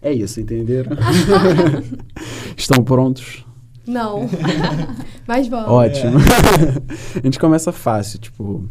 É 0.00 0.12
isso, 0.12 0.40
entenderam? 0.40 0.96
Estão 2.56 2.82
prontos? 2.84 3.44
Não. 3.86 4.28
Mas 5.26 5.48
vamos. 5.48 5.68
Ótimo. 5.68 6.18
a 7.16 7.20
gente 7.22 7.38
começa 7.38 7.72
fácil, 7.72 8.18
tipo. 8.18 8.68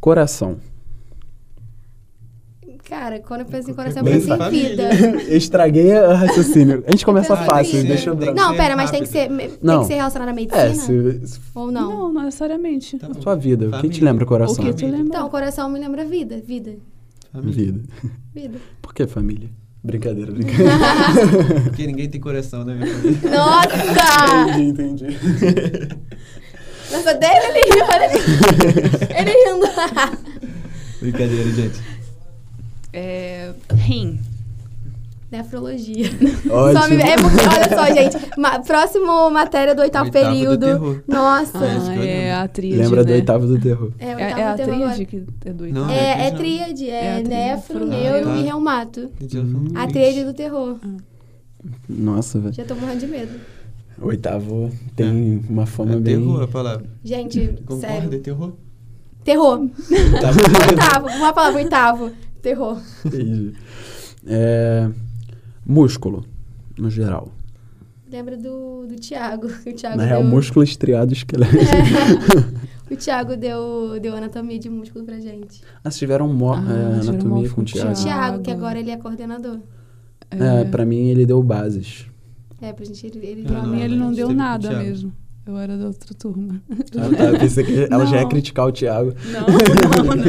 Coração. 0.00 0.58
Cara, 2.92 3.20
quando 3.20 3.40
eu 3.40 3.46
penso 3.46 3.70
em 3.70 3.74
coração, 3.74 4.02
eu 4.02 4.12
penso 4.12 4.34
em 4.34 4.50
vida. 4.50 4.90
Eu 5.26 5.36
estraguei 5.36 5.92
o 5.98 6.12
raciocínio. 6.14 6.84
A 6.86 6.90
gente 6.90 7.06
começa 7.06 7.34
fácil, 7.34 7.82
deixa 7.84 8.10
eu 8.10 8.16
ver. 8.16 8.34
Não, 8.34 8.54
pera, 8.54 8.76
mas 8.76 8.90
tem 8.90 9.02
que 9.02 9.08
ser, 9.08 9.30
rápido. 9.30 9.38
tem 9.38 9.58
Não. 9.62 9.80
que 9.80 9.86
ser 9.86 9.94
relacionado 9.94 10.28
à 10.28 10.32
medicina? 10.34 10.62
É, 10.64 10.74
se, 10.74 11.26
se 11.26 11.40
Ou 11.54 11.72
não? 11.72 11.90
Não, 11.90 12.12
não 12.12 12.24
necessariamente. 12.24 12.98
Tá 12.98 13.08
sua 13.18 13.34
vida, 13.34 13.68
o 13.68 13.80
que 13.80 13.88
te 13.88 14.04
lembra 14.04 14.26
coração? 14.26 14.62
O 14.62 14.66
que 14.66 14.72
Família. 14.72 14.98
lembra? 14.98 15.16
Então, 15.16 15.30
coração 15.30 15.70
me 15.70 15.78
lembra 15.78 16.04
vida. 16.04 16.42
Vida. 16.46 16.74
Família. 17.32 17.54
Vida. 17.54 17.80
Vida. 18.34 18.58
Por 18.82 18.92
que 18.92 19.06
família? 19.06 19.48
Brincadeira, 19.84 20.30
brincadeira. 20.32 21.60
Porque 21.64 21.86
ninguém 21.86 22.08
tem 22.08 22.20
coração, 22.20 22.64
né? 22.64 22.78
Nossa! 23.22 24.50
entendi, 24.50 24.94
entendi. 24.94 25.18
Nossa, 26.90 27.14
dele 27.14 27.46
ele 27.46 27.74
riu, 27.74 27.84
olha 27.84 28.04
ele. 28.04 28.18
Ele 29.18 29.30
rindo. 29.30 29.66
Brincadeira, 31.00 31.50
gente. 31.50 31.80
É. 32.92 33.52
Rim. 33.74 34.20
Nefrologia. 35.32 36.10
Só 36.10 36.18
me- 36.18 36.50
Ótimo. 36.52 37.00
é 37.00 37.16
porque, 37.16 37.48
olha 37.48 37.68
só, 37.70 37.86
gente. 37.94 38.30
ma- 38.38 38.58
próximo 38.60 39.30
matéria 39.30 39.74
do 39.74 39.80
oitavo, 39.80 40.04
Oitavo 40.04 40.28
do 40.28 40.30
período. 40.30 40.66
terror. 40.66 41.02
Nossa. 41.08 41.58
Ah, 41.58 41.96
eu 41.96 42.02
é 42.02 42.04
lembro. 42.04 42.36
a 42.44 42.48
tríade. 42.48 42.82
Lembra 42.82 43.04
do 43.04 43.08
né? 43.08 43.14
oitavo 43.14 43.46
do 43.46 43.58
terror. 43.60 43.92
É, 43.98 44.10
É, 44.10 44.14
oitavo 44.14 44.40
é 44.40 44.44
a 44.44 44.54
tríade 44.54 44.82
agora. 44.82 45.04
que 45.06 45.16
é 45.46 45.52
do 45.52 45.66
Não, 45.68 45.80
oitavo. 45.82 45.90
É, 45.90 46.26
é 46.26 46.30
não. 46.30 46.36
tríade, 46.38 46.90
É 46.90 47.18
é, 47.18 47.22
nefro, 47.22 47.82
Ah, 47.82 47.86
neuro 47.86 48.24
tá. 48.26 48.36
e 48.36 48.42
reumato. 48.42 49.10
A 49.74 49.86
tríade 49.86 50.24
do 50.24 50.34
terror. 50.34 50.76
Nossa, 51.88 52.38
velho. 52.38 52.54
Já 52.54 52.64
tô 52.64 52.74
morrendo 52.74 53.00
de 53.00 53.06
medo. 53.06 53.32
Oitavo 54.00 54.70
tem 54.96 55.42
uma 55.48 55.62
É 55.62 55.66
bem. 56.00 56.02
terror 56.18 56.42
a 56.42 56.48
palavra. 56.48 56.84
Gente, 57.04 57.48
Concorda? 57.64 57.86
sério. 57.86 58.14
É 58.14 58.18
terror? 58.18 58.52
Terror. 59.24 59.66
Tá 60.20 60.28
Oitavo. 60.70 61.06
Uma 61.08 61.32
palavra, 61.32 61.58
oitavo. 61.62 62.10
Terror. 62.42 62.78
Entendi. 63.06 63.52
É, 64.26 64.88
músculo, 65.66 66.24
no 66.78 66.90
geral. 66.90 67.32
Lembra 68.10 68.36
do, 68.36 68.86
do 68.86 68.96
Thiago. 68.96 69.48
que 69.64 69.70
O 69.70 69.74
Thiago 69.74 69.96
Na 69.96 70.04
real, 70.04 70.22
deu, 70.22 70.30
músculo 70.30 70.62
estriado 70.64 71.12
esqueleto. 71.12 71.52
O 72.90 72.96
Thiago 72.96 73.36
deu, 73.38 73.98
deu 74.02 74.14
anatomia 74.14 74.58
de 74.58 74.68
músculo 74.68 75.02
pra 75.06 75.18
gente. 75.18 75.62
Ah, 75.82 75.90
vocês 75.90 75.98
tiveram 75.98 76.28
mo- 76.30 76.52
Ah, 76.52 76.60
é, 76.60 77.00
anatomia 77.08 77.48
com 77.48 77.52
o 77.52 77.54
com 77.54 77.60
o 77.62 77.64
O 77.64 77.66
Thiago. 77.66 77.94
Thiago. 77.94 78.02
Thiago, 78.02 78.42
que 78.42 78.50
agora 78.50 78.78
ele 78.78 78.90
é 78.90 78.96
coordenador. 78.98 79.60
É, 80.30 80.64
pra 80.64 80.84
mim 80.84 81.06
ele 81.08 81.24
deu 81.24 81.42
bases. 81.42 82.04
É, 82.60 82.70
pra 82.70 82.84
gente, 82.84 83.06
ele, 83.06 83.24
ele 83.26 83.42
Pra 83.44 83.58
Ah, 83.58 83.60
deu 83.62 83.70
mim 83.70 83.80
ele 83.80 83.96
não 83.96 84.12
deu 84.12 84.28
nada 84.34 84.78
mesmo. 84.78 85.10
Eu 85.44 85.56
era 85.58 85.76
da 85.76 85.86
outra 85.86 86.14
turma. 86.14 86.62
Ah, 86.70 87.16
tá, 87.16 87.24
eu 87.24 87.38
pensei 87.38 87.64
que 87.64 87.88
ela 87.90 88.06
já 88.06 88.16
ia 88.16 88.22
Não. 88.22 88.28
criticar 88.28 88.66
o 88.66 88.72
Thiago. 88.72 89.12
Não, 89.26 89.40
não, 89.40 90.14
não. 90.14 90.24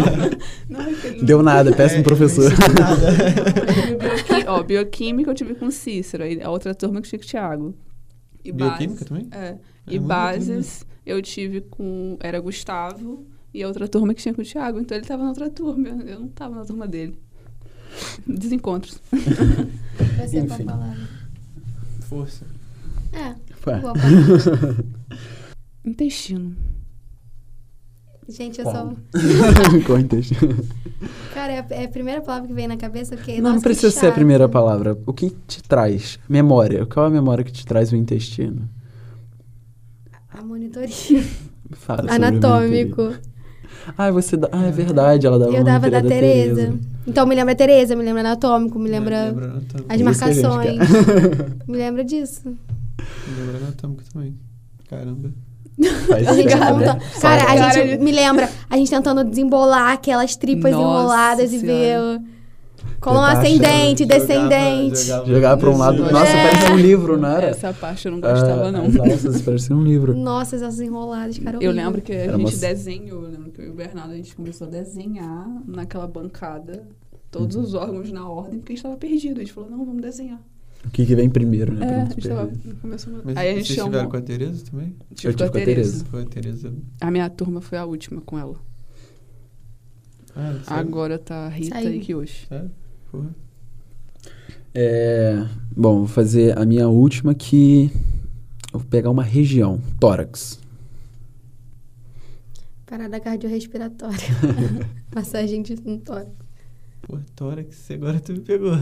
não 0.70 0.82
é 0.82 1.12
não- 1.18 1.26
Deu 1.26 1.44
nada, 1.44 1.72
péssimo 1.76 2.02
É, 2.02 2.04
professor. 2.04 2.52
não 2.52 3.98
bioquí- 3.98 4.48
Ó, 4.48 4.64
bioquímica 4.64 5.30
eu 5.32 5.36
tive 5.36 5.56
com 5.56 5.70
Cícero, 5.70 6.24
aí 6.24 6.42
a 6.42 6.50
outra 6.50 6.74
turma 6.74 7.02
que 7.02 7.08
tive 7.10 7.24
com 7.24 7.28
o 7.28 7.32
Thiago. 7.32 7.76
E 8.44 8.52
Bioquímica 8.52 9.06
bases- 9.06 9.08
também? 9.08 9.28
É. 9.32 9.48
É 9.48 9.58
E 9.88 10.00
bases 10.00 10.86
eu 11.06 11.22
tive 11.22 11.62
com. 11.62 12.18
Era 12.20 12.40
Gustavo 12.40 13.26
e 13.54 13.62
a 13.62 13.68
outra 13.68 13.88
turma 13.88 14.14
que 14.14 14.22
tinha 14.22 14.34
com 14.34 14.42
o 14.42 14.46
Thiago. 14.46 14.80
Então 14.80 14.98
ele 14.98 15.06
tava 15.06 15.24
na 15.24 15.30
outra 15.30 15.50
turma. 15.50 15.88
Eu 15.90 16.20
não 16.22 16.28
tava 16.30 16.56
na 16.56 16.66
turma 16.66 16.88
dele. 16.88 17.18
Desencontros. 18.26 19.00
Vai 20.18 20.28
ser 20.28 20.46
qual 20.48 20.58
Enfim. 20.60 20.66
palavra? 20.66 20.98
Força. 22.02 22.46
É, 23.12 23.36
Ué. 23.68 23.82
Intestino. 25.86 26.56
Gente, 28.28 28.62
eu 28.62 28.66
sou... 28.66 28.94
Com 29.86 30.00
intestino. 30.00 30.56
Cara, 31.34 31.52
é 31.52 31.60
a, 31.60 31.66
é 31.72 31.86
a 31.86 31.90
primeira 31.90 32.22
palavra 32.22 32.48
que 32.48 32.54
vem 32.54 32.68
na 32.68 32.78
cabeça, 32.78 33.18
porque... 33.18 33.34
Não, 33.34 33.42
nossa, 33.42 33.54
não 33.56 33.60
que 33.60 33.64
precisa 33.64 33.92
ser 33.92 34.08
a 34.08 34.12
primeira 34.14 34.48
palavra. 34.48 34.98
O 35.06 35.14
que 35.14 35.30
te 35.46 35.62
traz? 35.62 36.18
Memória. 36.30 36.86
Qual 36.86 37.06
é 37.06 37.10
a 37.10 37.12
memória 37.12 37.44
que 37.44 37.52
te 37.52 37.66
traz 37.66 37.92
o 37.92 37.96
intestino? 37.98 38.68
A 40.32 40.42
monitoria. 40.42 41.24
Fala. 41.74 42.12
Anatômico. 42.14 43.14
Ah, 43.98 44.10
você 44.10 44.38
dá... 44.38 44.48
ah, 44.52 44.68
é 44.68 44.72
verdade, 44.72 45.28
ela 45.28 45.38
dava 45.38 45.52
Eu 45.52 45.64
dava 45.64 45.88
monitoria 45.88 46.02
da 46.02 46.08
Tereza. 46.08 46.80
Então 47.06 47.26
me 47.26 47.36
lembra 47.36 47.56
Tereza, 47.56 47.96
me 47.96 48.04
lembra 48.04 48.22
anatômico, 48.22 48.80
me 48.80 48.90
lembra 48.90 49.16
É, 49.16 49.26
lembra 49.26 49.46
anatômico. 49.46 49.94
as 49.94 50.02
marcações. 50.02 50.80
me 51.68 51.78
lembra 51.78 52.06
disso. 52.06 52.56
Lembra 53.38 53.58
anatômico 53.58 54.04
também. 54.12 54.38
Caramba. 54.90 55.32
A 56.28 56.34
gente 56.34 56.54
conta- 56.54 56.94
né? 56.94 57.00
Cara, 57.20 57.44
a 57.44 57.46
Cara, 57.56 57.72
gente 57.74 57.98
me 58.04 58.12
lembra 58.12 58.50
a 58.70 58.78
gente 58.78 58.90
tentando 58.92 59.24
desembolar 59.24 59.94
aquelas 59.94 60.36
tripas 60.36 60.72
Nossa 60.72 60.84
enroladas 60.84 61.54
e 61.54 61.58
ver 61.58 61.68
Senhora. 61.98 62.22
o 62.22 63.02
colon 63.02 63.26
Tentar 63.26 63.40
ascendente, 63.40 64.04
Jogava- 64.04 64.20
descendente. 64.20 64.98
jogava- 65.04 65.26
Jogar 65.26 65.58
pra 65.58 65.70
um 65.72 65.78
lado. 65.78 66.04
Isso. 66.04 66.12
Nossa, 66.14 66.28
É. 66.32 66.52
parece 66.52 66.72
um 66.72 66.78
livro, 66.78 67.18
não 67.18 67.30
era? 67.30 67.48
Essa 67.48 67.74
parte 67.74 68.06
eu 68.06 68.12
não 68.12 68.22
gostava, 68.22 68.68
Ah, 68.68 68.72
não. 68.72 68.88
Nossa, 68.88 69.40
parecia 69.44 69.76
um 69.76 69.82
livro. 69.84 70.16
Nossa, 70.16 70.56
essas 70.58 70.80
enroladas, 70.80 71.40
cara. 71.40 71.58
Eu 71.60 71.72
lembro 71.72 72.02
que 72.02 72.12
a 72.12 72.16
Era 72.16 72.38
gente 72.38 72.54
uma- 72.54 72.60
desenhou, 72.60 73.24
eu 73.24 73.30
lembro 73.32 73.52
que 73.52 73.62
eu 73.62 73.66
e 73.66 73.70
o 73.70 73.74
Bernardo, 73.74 74.14
a 74.14 74.16
gente 74.16 74.36
começou 74.36 74.68
a 74.68 74.70
desenhar 74.70 75.48
naquela 75.66 76.06
bancada 76.08 76.84
todos 77.32 77.56
os 77.56 77.74
órgãos 77.74 78.12
na 78.12 78.30
ordem, 78.30 78.60
porque 78.60 78.74
a 78.74 78.76
gente 78.76 78.84
tava 78.84 78.96
perdido. 78.98 79.38
A 79.38 79.44
gente 79.44 79.54
falou, 79.54 79.72
não, 79.72 79.84
vamos 79.84 80.04
desenhar. 80.04 80.40
O 80.86 80.90
que, 80.90 81.06
que 81.06 81.16
vem 81.16 81.30
primeiro, 81.30 81.74
né? 81.74 81.86
É, 81.86 82.02
a 82.02 82.06
gente 82.06 82.28
tava, 82.28 82.52
começou... 82.82 83.14
Mas 83.24 83.38
Aí 83.38 83.50
a 83.50 83.54
gente 83.56 83.66
vocês 83.68 83.78
chamou... 83.78 83.92
tiveram 83.92 84.10
com 84.10 84.18
a 84.18 84.22
Tereza 84.22 84.66
também? 84.70 84.96
tive 85.16 85.30
Eu 85.30 85.36
tive 85.36 85.50
com 85.50 85.58
a 85.58 85.62
Tereza. 85.62 86.06
Foi 86.06 86.22
a 86.22 86.26
Tereza. 86.26 86.74
A 87.02 87.12
minha 87.12 87.30
turma 87.30 87.62
foi 87.62 87.78
a 87.78 87.86
última 87.86 88.22
com 88.22 88.38
ela. 88.38 88.56
Ah? 90.36 90.60
Agora 90.68 91.18
tá 91.18 91.46
a 91.46 91.50
Rita 91.50 91.76
Saiu. 91.76 91.94
e 91.94 92.00
Kiyoshi. 92.00 92.48
Sério? 92.48 92.72
Porra. 93.12 93.36
É, 94.76 95.46
bom, 95.76 96.00
vou 96.00 96.08
fazer 96.08 96.58
a 96.58 96.66
minha 96.66 96.88
última 96.88 97.34
que... 97.34 97.92
Eu 98.74 98.80
vou 98.80 98.90
pegar 98.90 99.12
uma 99.12 99.24
região. 99.24 99.80
Tórax. 100.00 100.60
Parada 102.86 103.20
cardiorrespiratória. 103.20 104.18
Massagem 105.16 105.62
de 105.62 105.76
um 105.86 105.98
tórax. 105.98 106.43
Porra, 107.06 107.22
tórax, 107.36 107.92
agora 107.92 108.20
tu 108.20 108.32
me 108.34 108.40
pegou. 108.40 108.78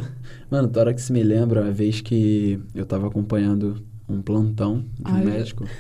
Mano, 0.49 0.67
tórax 0.67 1.09
me 1.09 1.23
lembra 1.23 1.61
uma 1.61 1.71
vez 1.71 2.01
que 2.01 2.59
eu 2.75 2.85
tava 2.85 3.07
acompanhando 3.07 3.81
um 4.07 4.21
plantão 4.21 4.85
de 4.99 5.11
um 5.11 5.15
Ai, 5.15 5.21
eu- 5.21 5.25
médico. 5.25 5.65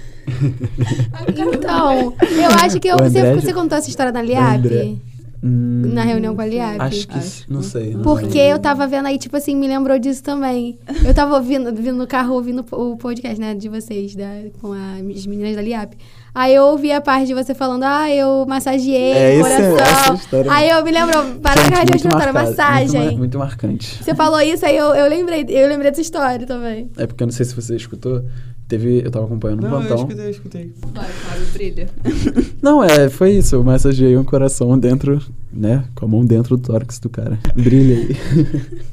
Então, 1.53 2.13
eu 2.21 2.49
acho 2.63 2.79
que 2.79 2.87
eu, 2.87 2.97
você, 2.97 3.19
André 3.19 3.35
você 3.35 3.47
já- 3.47 3.53
contou 3.53 3.77
essa 3.77 3.89
história 3.89 4.11
na 4.11 4.21
André. 4.21 4.33
LIAP? 4.83 5.01
Hum, 5.43 5.91
Na 5.93 6.03
reunião 6.03 6.35
com 6.35 6.41
a 6.41 6.45
LIAP? 6.45 6.79
Acho 6.79 7.07
que... 7.07 7.17
Acho 7.17 7.45
que 7.45 7.49
não 7.51 7.61
não. 7.61 7.63
sei. 7.67 7.93
não 7.95 8.01
Porque 8.03 8.31
sei. 8.31 8.51
eu 8.53 8.59
tava 8.59 8.87
vendo 8.87 9.07
aí, 9.07 9.17
tipo 9.17 9.35
assim, 9.35 9.55
me 9.55 9.67
lembrou 9.67 9.97
disso 9.99 10.21
também. 10.23 10.77
Eu 11.05 11.13
tava 11.13 11.35
ouvindo, 11.35 11.73
vindo 11.73 11.97
no 11.97 12.05
carro 12.07 12.33
ouvindo 12.35 12.63
o 12.71 12.95
podcast, 12.97 13.39
né, 13.39 13.53
de 13.55 13.67
vocês, 13.67 14.15
da, 14.15 14.27
com 14.59 14.71
a- 14.71 14.95
as 14.97 15.25
meninas 15.25 15.55
da 15.55 15.61
LIAP. 15.61 15.93
Aí 16.33 16.55
eu 16.55 16.63
ouvi 16.63 16.91
a 16.93 17.01
parte 17.01 17.27
de 17.27 17.33
você 17.33 17.53
falando, 17.53 17.83
ah, 17.83 18.09
eu 18.09 18.45
massageei 18.47 19.11
É, 19.11 19.41
o 19.41 19.45
é- 19.45 19.71
coração. 19.71 20.15
história 20.15 20.51
aí 20.51 20.69
eu 20.69 20.83
me 20.83 20.91
lembro, 20.91 21.39
para 21.41 21.59
a 21.59 21.83
respiratória, 21.83 22.31
massagem. 22.33 23.01
Muito, 23.01 23.17
muito 23.17 23.37
marcante. 23.37 24.01
Você 24.01 24.15
falou 24.15 24.39
isso, 24.39 24.65
aí 24.65 24.77
eu, 24.77 24.95
eu 24.95 25.09
lembrei, 25.09 25.45
eu 25.49 25.67
lembrei 25.67 25.91
dessa 25.91 26.01
história 26.01 26.47
também. 26.47 26.89
É 26.97 27.05
porque 27.05 27.21
eu 27.21 27.27
não 27.27 27.33
sei 27.33 27.45
se 27.45 27.53
você 27.53 27.75
escutou. 27.75 28.23
Teve, 28.71 29.01
eu 29.03 29.11
tava 29.11 29.25
acompanhando 29.25 29.65
um 29.65 29.69
Não, 29.69 29.81
eu 29.81 29.85
plantão. 29.85 29.97
escutei, 29.97 30.25
eu 30.25 30.31
escutei. 30.31 30.73
Vai, 30.93 31.03
Fábio, 31.03 31.45
brilha. 31.51 31.89
Não, 32.63 32.81
é, 32.81 33.09
foi 33.09 33.31
isso. 33.31 33.55
Eu 33.55 33.65
massageei 33.65 34.15
um 34.15 34.23
coração 34.23 34.79
dentro, 34.79 35.21
né? 35.51 35.83
Com 35.93 36.05
a 36.05 36.07
mão 36.07 36.25
dentro 36.25 36.55
do 36.55 36.63
tórax 36.63 36.97
do 36.97 37.09
cara. 37.09 37.37
Brilha 37.53 37.97
aí. 37.97 38.15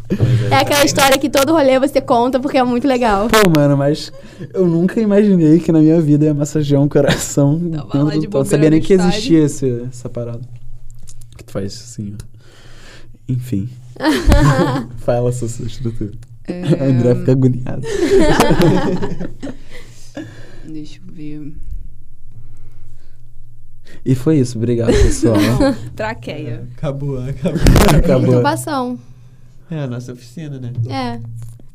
É 0.51 0.57
aquela 0.57 0.85
história 0.85 1.18
que 1.18 1.29
todo 1.29 1.53
rolê 1.53 1.79
você 1.79 2.01
conta 2.01 2.41
porque 2.41 2.57
é 2.57 2.64
muito 2.64 2.89
legal. 2.89 3.29
Pô, 3.29 3.51
mano, 3.55 3.76
mas 3.76 4.11
eu 4.55 4.66
nunca 4.66 4.99
imaginei 4.99 5.61
que 5.61 5.70
na 5.70 5.81
minha 5.81 6.01
vida 6.01 6.24
ia 6.24 6.33
massagear 6.33 6.81
um 6.81 6.89
coração 6.89 7.61
Tava 7.70 7.83
dentro 7.93 8.05
lá 8.05 8.14
de 8.14 8.20
do 8.20 8.31
tórax. 8.31 8.49
Sabia 8.49 8.70
nem 8.70 8.81
que 8.81 8.95
existia 8.95 9.45
esse, 9.45 9.83
essa 9.87 10.09
parada. 10.09 10.41
Que 11.37 11.45
tu 11.45 11.53
faz 11.53 11.74
assim, 11.74 12.14
ó. 12.14 12.24
Enfim. 13.29 13.68
Fala 15.05 15.29
essa 15.29 15.47
sua 15.47 15.66
estrutura. 15.66 16.12
A 16.81 16.85
André 16.85 17.15
fica 17.15 17.33
agoniado. 17.33 17.83
Deixa 20.65 20.99
eu 20.99 21.13
ver. 21.13 21.55
E 24.05 24.15
foi 24.15 24.39
isso. 24.39 24.59
Obrigado, 24.59 24.93
pessoal. 24.93 25.37
Traqueia. 25.97 26.67
Acabou, 26.77 27.19
acabou. 27.19 27.61
Acabou. 27.99 28.29
Intubação. 28.35 28.99
É 29.71 29.81
a 29.81 29.87
nossa 29.87 30.13
oficina, 30.13 30.59
né? 30.59 30.73
É. 30.89 31.21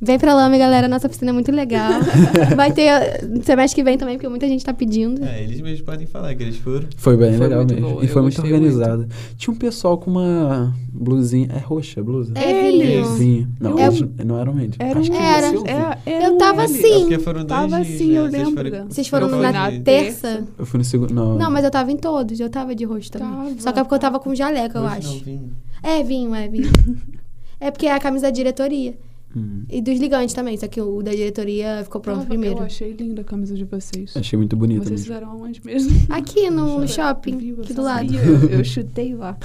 Vem 0.04 0.20
pra 0.20 0.34
Lame, 0.34 0.58
galera. 0.58 0.88
Nossa 0.88 1.08
oficina 1.08 1.30
é 1.32 1.34
muito 1.34 1.52
legal. 1.52 1.92
Vai 2.58 2.72
ter 2.74 2.92
uh, 2.92 3.44
semestre 3.44 3.76
que 3.82 3.84
vem 3.84 3.98
também, 3.98 4.16
porque 4.18 4.28
muita 4.28 4.48
gente 4.48 4.64
tá 4.66 4.74
pedindo. 4.74 5.24
É, 5.24 5.42
eles 5.44 5.62
mesmos 5.62 5.82
podem 5.82 6.06
falar 6.06 6.36
que 6.36 6.44
eles 6.44 6.58
foram. 6.58 6.88
Foi 6.98 7.16
bem 7.16 7.32
Foi 7.38 7.48
legal 7.48 7.60
muito 7.60 7.74
mesmo. 7.74 7.90
boa, 7.90 8.04
E 8.04 8.08
eu 8.08 8.12
foi 8.14 8.22
muito 8.22 8.36
gostei 8.36 8.54
organizado. 8.54 9.08
Tinha 9.38 9.54
um 9.54 9.58
pessoal 9.58 9.98
com 9.98 10.12
uma 10.12 10.74
blusinha. 10.92 11.48
É 11.56 11.60
roxa 11.60 12.02
a 12.02 12.04
blusa? 12.04 12.34
É 12.36 12.68
Eles. 12.68 12.88
vinho. 12.90 13.16
Vinho. 13.16 13.50
Não, 13.60 13.80
É- 13.80 13.86
eles 13.88 14.04
não 14.26 14.38
eram 14.40 14.60
eles. 14.60 14.76
Era 14.78 15.00
Acho 15.00 15.10
um 15.12 15.16
que 15.16 15.22
Era. 15.22 15.48
ouviu. 15.48 15.64
É, 15.68 15.98
era 16.06 16.26
Eu 16.26 16.34
um 16.34 16.38
tava 16.38 16.64
assim. 16.64 17.14
É 17.14 17.20
foram 17.20 17.46
dois 17.46 17.48
Tava 17.48 17.82
dias, 17.82 17.96
assim, 17.96 18.12
né? 18.12 18.18
eu 18.20 18.24
Vocês 18.30 18.44
lembro. 18.48 18.70
foram- 18.72 18.86
Vocês 18.90 19.08
foram 19.08 19.28
Eu 19.28 19.34
fui 19.34 19.42
na 19.42 19.52
na 19.52 19.72
terça? 19.80 20.44
Eu 20.60 20.66
fui 20.66 20.78
no 20.80 20.84
segundo. 20.84 21.14
Não, 21.14 21.38
Não, 21.38 21.50
mas 21.52 21.64
eu 21.64 21.72
tava 21.72 21.92
em 21.92 21.98
todos. 21.98 22.40
Eu 22.40 22.50
tava 22.50 22.76
de 22.76 22.84
rosto 22.84 23.18
também. 23.18 23.30
Tava, 23.30 23.62
Só 23.62 23.72
que 23.72 23.80
é 23.80 23.84
porque 23.84 23.96
eu 23.96 24.00
tava 24.00 24.20
com 24.20 24.36
jaleco, 24.36 24.78
eu 24.78 24.84
Hoje 24.84 24.96
acho. 24.98 25.14
Não, 25.14 25.20
vinho. 25.24 25.52
É, 25.82 26.04
vinho, 26.04 26.36
é 26.36 26.48
vinho. 26.50 26.70
é 27.60 27.72
porque 27.72 27.86
é 27.86 27.94
a 27.94 28.00
camisa 28.00 28.24
da 28.28 28.32
diretoria. 28.32 28.94
Hum, 29.36 29.64
E 29.70 29.82
dos 29.82 30.00
ligantes 30.00 30.34
também, 30.36 30.56
só 30.58 30.68
que 30.68 30.80
o 30.80 31.02
da 31.02 31.12
diretoria 31.12 31.82
ficou 31.84 32.00
pronto 32.00 32.26
primeiro. 32.28 32.60
Eu 32.60 32.64
achei 32.64 32.92
linda 32.94 33.22
a 33.22 33.24
camisa 33.24 33.56
de 33.56 33.64
vocês. 33.64 34.16
achei 34.16 34.38
muito 34.38 34.56
bonito 34.56 34.84
Vocês 34.84 34.92
mesmo. 35.02 35.06
fizeram 35.06 35.32
aonde 35.32 35.62
mesmo? 35.66 35.92
Aqui 36.10 36.50
no, 36.50 36.80
no 36.80 36.88
shopping, 36.88 37.38
Viu? 37.38 37.62
Aqui 37.62 37.74
do 37.74 37.82
lado. 37.82 38.14
Eu, 38.14 38.50
eu 38.60 38.64
chutei 38.64 39.16
lá. 39.16 39.36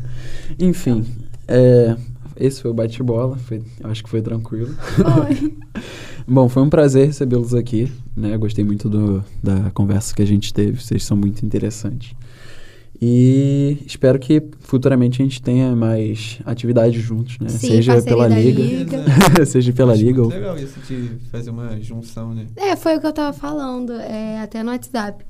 Enfim, 0.58 1.04
é, 1.46 1.96
esse 2.36 2.62
foi 2.62 2.70
o 2.70 2.74
bate-bola. 2.74 3.38
Acho 3.84 4.04
que 4.04 4.10
foi 4.10 4.22
tranquilo. 4.22 4.74
Foi. 4.74 5.54
Bom, 6.26 6.48
foi 6.48 6.62
um 6.62 6.70
prazer 6.70 7.06
recebê-los 7.06 7.54
aqui. 7.54 7.90
Né? 8.16 8.36
Gostei 8.36 8.64
muito 8.64 8.88
do, 8.88 9.22
da 9.42 9.70
conversa 9.70 10.14
que 10.14 10.22
a 10.22 10.26
gente 10.26 10.52
teve. 10.52 10.80
Vocês 10.80 11.04
são 11.04 11.16
muito 11.16 11.44
interessantes. 11.44 12.14
E 13.00 13.78
espero 13.86 14.18
que 14.18 14.42
futuramente 14.60 15.20
a 15.20 15.24
gente 15.24 15.42
tenha 15.42 15.76
mais 15.76 16.38
atividades 16.46 17.00
juntos, 17.02 17.38
né? 17.38 17.48
Sim, 17.48 17.68
Seja 17.68 18.00
pela 18.02 18.26
liga, 18.26 18.62
Liga. 18.62 19.04
seja 19.44 19.72
pela 19.72 19.92
Acho 19.92 20.02
liga 20.02 20.20
muito 20.22 20.32
ou 20.34 20.40
legal 20.40 20.58
isso 20.58 20.80
de 20.80 21.10
fazer 21.30 21.50
uma 21.50 21.78
junção, 21.80 22.34
né? 22.34 22.46
É, 22.56 22.74
foi 22.74 22.96
o 22.96 23.00
que 23.00 23.06
eu 23.06 23.12
tava 23.12 23.36
falando, 23.36 23.92
é, 23.92 24.38
até 24.40 24.62
no 24.62 24.70
WhatsApp. 24.70 25.24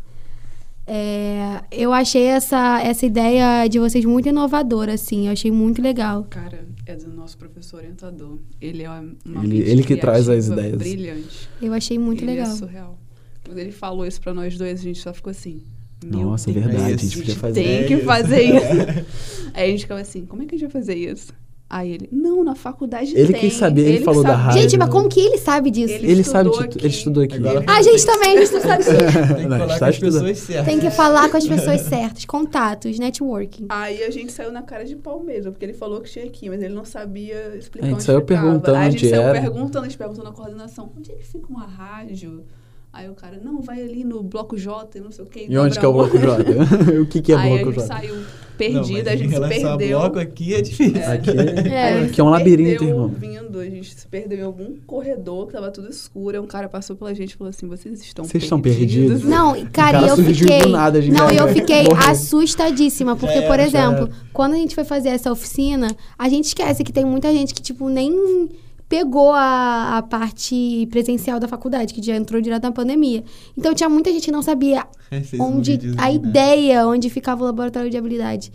É, 0.87 1.62
eu 1.73 1.93
achei 1.93 2.23
essa, 2.27 2.81
essa 2.81 3.05
ideia 3.05 3.67
de 3.67 3.81
vocês 3.81 4.05
muito 4.05 4.29
inovadora, 4.29 4.93
assim. 4.95 5.27
Eu 5.27 5.33
achei 5.33 5.51
muito 5.51 5.83
legal. 5.83 6.25
Cara, 6.31 6.64
é 6.87 6.95
do 6.95 7.09
nosso 7.11 7.37
professor 7.37 7.79
orientador. 7.79 8.39
Ele 8.61 8.85
é 8.85 8.91
uma 8.91 9.45
Ele- 9.45 9.59
ele 9.69 9.83
que 9.83 9.97
traz 9.97 10.29
as 10.29 10.47
ideias. 10.47 10.77
Brilhante. 10.77 11.49
Eu 11.61 11.73
achei 11.73 11.99
muito 11.99 12.23
ele 12.23 12.31
legal. 12.33 12.47
é 12.47 12.51
surreal. 12.55 12.99
Quando 13.45 13.59
ele 13.59 13.73
falou 13.73 14.07
isso 14.07 14.21
pra 14.21 14.33
nós 14.33 14.57
dois, 14.57 14.79
a 14.79 14.83
gente 14.85 15.01
só 15.01 15.12
ficou 15.12 15.33
assim. 15.33 15.61
Nossa, 16.05 16.53
Deus, 16.53 16.67
verdade, 16.67 16.93
a 16.93 16.95
a 16.95 16.99
gente 16.99 17.17
podia 17.19 17.35
fazer. 17.37 17.63
Tem 17.63 17.75
É 17.79 17.85
que 17.85 17.95
isso. 17.95 18.05
fazer 18.05 18.43
isso. 18.57 19.07
Aí 19.55 19.65
a 19.65 19.71
gente 19.71 19.81
ficava 19.81 20.01
assim, 20.01 20.27
como 20.27 20.43
é 20.43 20.47
que 20.47 20.55
a 20.55 20.59
gente 20.59 20.71
vai 20.71 20.81
fazer 20.83 20.95
isso? 20.95 21.33
Aí 21.69 21.91
ele, 21.91 22.09
não, 22.13 22.45
na 22.45 22.55
faculdade 22.55 23.13
Ele 23.17 23.33
tem. 23.33 23.41
que 23.41 23.51
sabia, 23.51 23.85
ele 23.89 23.99
que 23.99 24.05
falou 24.05 24.23
da 24.23 24.29
sabia. 24.29 24.45
rádio. 24.45 24.63
Gente, 24.63 24.79
mas 24.79 24.89
como 24.89 25.09
que 25.09 25.19
ele 25.19 25.37
sabe 25.39 25.69
disso? 25.73 25.95
Ele 25.95 26.13
Ele 26.13 26.23
sabe, 26.23 26.49
aqui. 26.51 26.79
ele 26.79 26.87
estudou 26.87 27.25
aqui. 27.25 27.35
Agora- 27.39 27.65
A 27.67 27.83
gente 27.83 28.07
também, 28.07 28.39
a 28.39 28.41
gente 28.45 28.53
não 28.53 28.61
sabe 28.61 28.85
sim. 28.87 28.91
Tem 28.93 29.09
que 29.37 29.49
Não, 29.49 29.59
falar 29.59 29.67
está 29.75 29.79
com 29.81 29.85
as 29.87 29.95
estudando. 29.95 30.13
pessoas 30.27 30.39
certas. 30.39 30.65
Tem 30.67 30.79
que 30.79 30.91
falar 30.93 31.29
com 31.29 31.37
as 31.39 31.49
pessoas 31.49 31.81
certas. 31.81 32.25
Contatos, 32.25 32.99
networking. 33.01 33.67
Aí 33.69 34.05
a 34.05 34.11
gente 34.11 34.31
saiu 34.31 34.53
na 34.53 34.63
cara 34.63 34.85
de 34.85 34.95
pau 34.95 35.25
mesmo, 35.25 35.51
porque 35.51 35.65
ele 35.65 35.73
falou 35.75 36.01
que 36.03 36.09
tinha 36.09 36.25
aqui, 36.25 36.49
mas 36.49 36.63
ele 36.63 36.73
não 36.75 36.85
sabia 36.85 37.57
explicar 37.59 37.87
A 37.87 37.89
gente 37.89 37.95
onde 37.97 38.05
saiu 38.05 38.21
ficava. 38.21 38.43
perguntando 38.43 38.77
Aí 38.77 38.87
a 38.87 38.91
gente 38.91 39.01
onde 39.07 39.11
saiu 39.11 39.23
era. 39.23 39.41
perguntando, 39.41 39.79
a 39.87 39.89
gente 39.89 39.99
perguntou 39.99 40.23
na 40.25 40.31
coordenação, 40.31 40.93
onde 40.97 41.11
é 41.11 41.15
que 41.17 41.27
fica 41.27 41.47
uma 41.49 41.67
rádio? 41.67 42.45
Aí 42.93 43.11
o 43.11 43.14
cara, 43.14 43.39
não, 43.45 43.61
vai 43.61 43.82
ali 43.82 44.05
no 44.05 44.22
bloco 44.22 44.57
J, 44.57 45.01
não 45.01 45.11
sei 45.11 45.22
o 45.24 45.28
quê. 45.28 45.47
E 45.49 45.59
onde 45.59 45.78
que 45.78 45.84
é 45.84 45.89
o 45.89 45.93
bloco 45.93 46.16
J? 46.18 46.43
o 47.03 47.07
que, 47.07 47.20
que 47.20 47.32
é 47.32 47.37
Aí 47.37 47.49
bloco 47.51 47.68
a 47.68 47.72
gente 47.72 47.80
J? 47.80 47.87
saiu 47.87 48.14
Não, 48.16 48.24
perdida, 48.57 49.03
mas 49.05 49.09
a 49.09 49.16
gente 49.16 49.34
se 49.34 49.41
perdeu. 49.41 49.99
a 49.99 50.01
bloco 50.01 50.18
aqui 50.18 50.55
é 50.55 50.62
difícil. 50.62 50.97
É. 50.97 51.07
Aqui 51.12 51.30
é, 51.30 51.68
É. 51.68 52.03
aqui 52.05 52.18
é 52.18 52.24
um 52.24 52.30
labirinto, 52.30 52.78
perdeu 52.78 52.89
irmão. 52.89 53.09
Vindo, 53.09 53.61
a 53.61 53.66
gente 53.68 53.95
se 53.95 54.07
perdeu 54.09 54.39
em 54.39 54.43
algum 54.43 54.76
corredor 54.87 55.47
que 55.47 55.53
tava 55.53 55.70
tudo 55.70 55.91
escuro. 55.91 56.37
Aí 56.39 56.43
um 56.43 56.47
cara 56.47 56.70
passou 56.70 56.97
pela 56.97 57.14
gente 57.14 57.32
e 57.32 57.37
falou 57.37 57.51
assim: 57.51 57.68
vocês 57.68 58.01
estão 58.01 58.24
Vocês 58.24 58.45
estão 58.45 58.59
perdidos? 58.62 59.22
Não, 59.24 59.53
cara, 59.70 59.93
cara 60.01 60.07
eu 60.09 60.16
surgiu 60.16 60.49
fiquei. 60.49 60.62
do 60.62 60.68
nada, 60.70 60.99
a 60.99 61.03
gente 61.03 61.12
não, 61.12 61.30
eu 61.30 61.49
fiquei 61.49 61.82
morreu. 61.82 62.11
assustadíssima, 62.11 63.14
porque, 63.14 63.43
Já 63.43 63.47
por 63.47 63.61
exemplo, 63.61 64.09
quando 64.32 64.55
a 64.55 64.57
gente 64.57 64.74
foi 64.74 64.84
fazer 64.84 65.11
essa 65.11 65.30
oficina, 65.30 65.95
a 66.18 66.28
gente 66.30 66.45
esquece 66.47 66.82
que 66.82 66.93
tem 66.93 67.05
muita 67.05 67.30
gente 67.30 67.53
que, 67.53 67.61
tipo, 67.61 67.91
nem 67.91 68.49
pegou 68.89 69.32
a, 69.32 69.99
a 69.99 70.03
parte 70.03 70.87
presencial 70.91 71.41
da 71.41 71.49
faculdade, 71.49 71.93
que 71.93 72.03
já 72.03 72.14
entrou 72.16 72.41
direto 72.41 72.62
na 72.62 72.72
pandemia. 72.72 73.24
Então 73.57 73.74
tinha 73.74 73.89
muita 73.89 74.12
gente 74.12 74.24
que 74.26 74.32
não 74.32 74.43
sabia 74.43 74.87
É, 75.11 75.20
vocês 75.20 75.39
não 75.41 75.57
onde 75.57 75.78
a 75.99 76.07
né? 76.09 76.14
ideia 76.14 76.87
onde 76.87 77.11
ficava 77.11 77.43
o 77.43 77.47
laboratório 77.47 77.91
de 77.91 77.97
habilidade. 77.97 78.53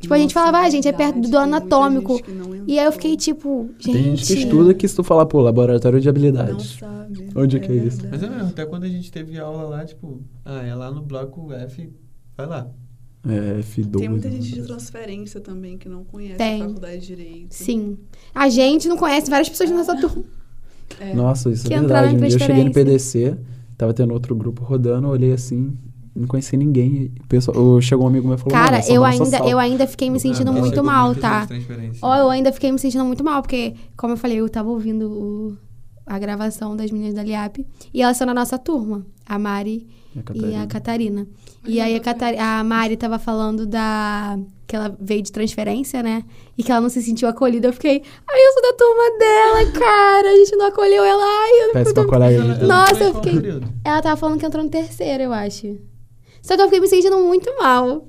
Tipo, 0.00 0.12
a 0.12 0.18
gente 0.18 0.34
falava, 0.34 0.58
ah, 0.58 0.68
gente, 0.68 0.86
é 0.86 0.92
perto 0.92 1.18
do 1.20 1.38
anatômico. 1.38 2.20
E 2.66 2.78
aí 2.78 2.84
eu 2.84 2.92
fiquei 2.92 3.16
tipo, 3.16 3.70
gente. 3.78 3.92
Tem 3.94 4.02
gente 4.16 4.26
que 4.26 4.34
estuda 4.34 4.74
que 4.74 4.86
se 4.86 4.94
tu 4.94 5.02
falar, 5.02 5.24
pô, 5.24 5.40
laboratório 5.40 5.98
de 5.98 6.04
Não 6.06 6.10
habilidades. 6.10 6.76
sabe. 6.78 7.28
Onde 7.34 7.56
é 7.56 7.60
que 7.60 7.72
é 7.72 7.74
isso? 7.76 8.00
Mas 8.10 8.22
é 8.22 8.28
mesmo, 8.28 8.48
até 8.48 8.66
quando 8.66 8.84
a 8.84 8.88
gente 8.88 9.10
teve 9.10 9.38
aula 9.38 9.62
lá, 9.62 9.84
tipo, 9.84 10.20
ah, 10.44 10.62
é 10.62 10.74
lá 10.74 10.90
no 10.90 11.00
bloco 11.00 11.50
F, 11.54 11.90
vai 12.36 12.46
lá. 12.46 12.68
É, 13.26 13.60
F2. 13.60 13.98
Tem 14.00 14.08
muita 14.08 14.30
gente 14.30 14.52
de 14.52 14.62
transferência 14.62 15.40
também 15.40 15.78
que 15.78 15.88
não 15.88 16.04
conhece 16.04 16.36
Tem. 16.36 16.60
a 16.62 16.66
faculdade 16.66 17.00
de 17.00 17.06
direito. 17.06 17.52
Sim. 17.54 17.96
A 18.34 18.48
gente 18.48 18.86
não 18.88 18.96
conhece 18.96 19.30
várias 19.30 19.48
pessoas 19.48 19.70
da 19.70 19.76
nossa 19.76 19.96
turma. 19.96 20.24
É. 21.00 21.14
Nossa, 21.14 21.50
isso 21.50 21.66
Que 21.66 21.74
é 21.74 21.80
verdade. 21.80 22.14
Um 22.14 22.18
dia 22.18 22.26
eu 22.28 22.38
cheguei 22.38 22.64
no. 22.64 22.72
PDC, 22.72 23.36
tava 23.78 23.94
tendo 23.94 24.12
outro 24.12 24.34
grupo 24.34 24.62
rodando, 24.62 25.06
eu 25.06 25.10
olhei 25.12 25.32
assim, 25.32 25.72
não 26.14 26.26
conheci 26.26 26.56
ninguém. 26.56 27.10
pessoal, 27.26 27.80
chegou 27.80 28.04
um 28.04 28.08
amigo 28.08 28.26
meu 28.28 28.36
e 28.36 28.38
falou, 28.38 28.52
Cara, 28.52 28.64
"Mano, 28.72 28.76
essa 28.78 28.92
eu 28.92 29.04
é 29.06 29.10
ainda, 29.10 29.24
sala." 29.24 29.50
eu 29.50 29.58
ainda 29.58 29.86
fiquei 29.86 30.10
me 30.10 30.20
sentindo 30.20 30.50
Ah, 30.50 30.52
muito 30.52 30.84
mal, 30.84 31.14
tá? 31.14 31.48
Ó, 32.02 32.14
eu 32.16 32.28
ainda 32.28 32.52
fiquei 32.52 32.70
me 32.70 32.78
sentindo 32.78 33.04
muito 33.06 33.24
mal, 33.24 33.40
porque, 33.40 33.74
como 33.96 34.12
eu 34.12 34.16
falei, 34.18 34.38
eu 34.38 34.48
tava 34.50 34.68
ouvindo 34.68 35.10
o- 35.10 35.56
a 36.06 36.18
gravação 36.18 36.76
das 36.76 36.90
meninas 36.90 37.14
da 37.14 37.22
Liap. 37.22 37.66
E 37.92 38.02
elas 38.02 38.18
são 38.18 38.26
da 38.26 38.34
nossa 38.34 38.58
turma, 38.58 39.06
a 39.26 39.38
Mari 39.38 39.86
E 40.14 40.18
a 40.18 40.20
e 40.20 40.22
Catarina. 40.24 40.62
a 40.62 40.66
Catarina. 40.66 41.26
E 41.66 41.80
aí 41.80 41.96
a, 41.96 42.00
Catari- 42.00 42.38
a 42.38 42.62
Mari 42.62 42.96
tava 42.96 43.18
falando 43.18 43.66
da. 43.66 44.38
que 44.66 44.76
ela 44.76 44.94
veio 45.00 45.22
de 45.22 45.32
transferência, 45.32 46.02
né? 46.02 46.22
E 46.56 46.62
que 46.62 46.70
ela 46.70 46.80
não 46.80 46.88
se 46.88 47.02
sentiu 47.02 47.26
acolhida. 47.28 47.68
Eu 47.68 47.72
fiquei, 47.72 48.02
ai, 48.30 48.40
eu 48.46 48.52
sou 48.52 48.62
da 48.62 48.72
turma 48.76 49.18
dela, 49.18 49.72
cara. 49.72 50.28
A 50.30 50.36
gente 50.36 50.56
não 50.56 50.66
acolheu 50.66 51.04
ela. 51.04 51.22
Ai, 51.24 51.50
eu 51.68 51.72
Péssima 51.72 51.94
tô- 51.94 52.06
colega. 52.08 52.34
Ela- 52.42 52.54
ela 52.54 52.66
Nossa, 52.66 53.04
eu 53.04 53.14
fiquei- 53.14 53.32
período? 53.40 53.68
Ela 53.84 54.02
tava 54.02 54.16
falando 54.16 54.38
que 54.38 54.46
entrou 54.46 54.62
no 54.62 54.70
terceiro, 54.70 55.22
eu 55.24 55.32
acho. 55.32 55.76
Só 56.42 56.54
que 56.56 56.60
eu 56.62 56.66
fiquei 56.66 56.80
me 56.80 56.88
sentindo 56.88 57.18
muito 57.18 57.50
mal. 57.58 58.06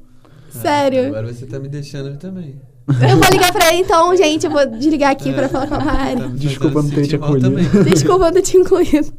Sério. 0.49 1.05
Ah, 1.05 1.07
agora 1.07 1.33
você 1.33 1.45
tá 1.45 1.59
me 1.59 1.67
deixando 1.69 2.17
também. 2.17 2.55
Eu 2.87 3.17
vou 3.17 3.29
ligar 3.31 3.51
pra 3.51 3.69
ele 3.73 3.81
então, 3.81 4.15
gente. 4.15 4.45
Eu 4.45 4.51
vou 4.51 4.63
desligar 4.65 5.11
aqui 5.11 5.33
pra 5.33 5.49
falar 5.49 5.67
com 5.67 5.73
a 5.75 5.77
Tá 5.79 5.85
Mari. 5.85 6.21
me 6.29 6.37
Desculpa 6.37 6.81
não 6.83 6.89
ter 6.89 7.07
te 7.07 7.15
acolhido. 7.15 7.83
Desculpa 7.89 8.25
eu 8.27 8.31
não 8.33 8.41
te 8.41 8.57
incluído. 8.57 9.11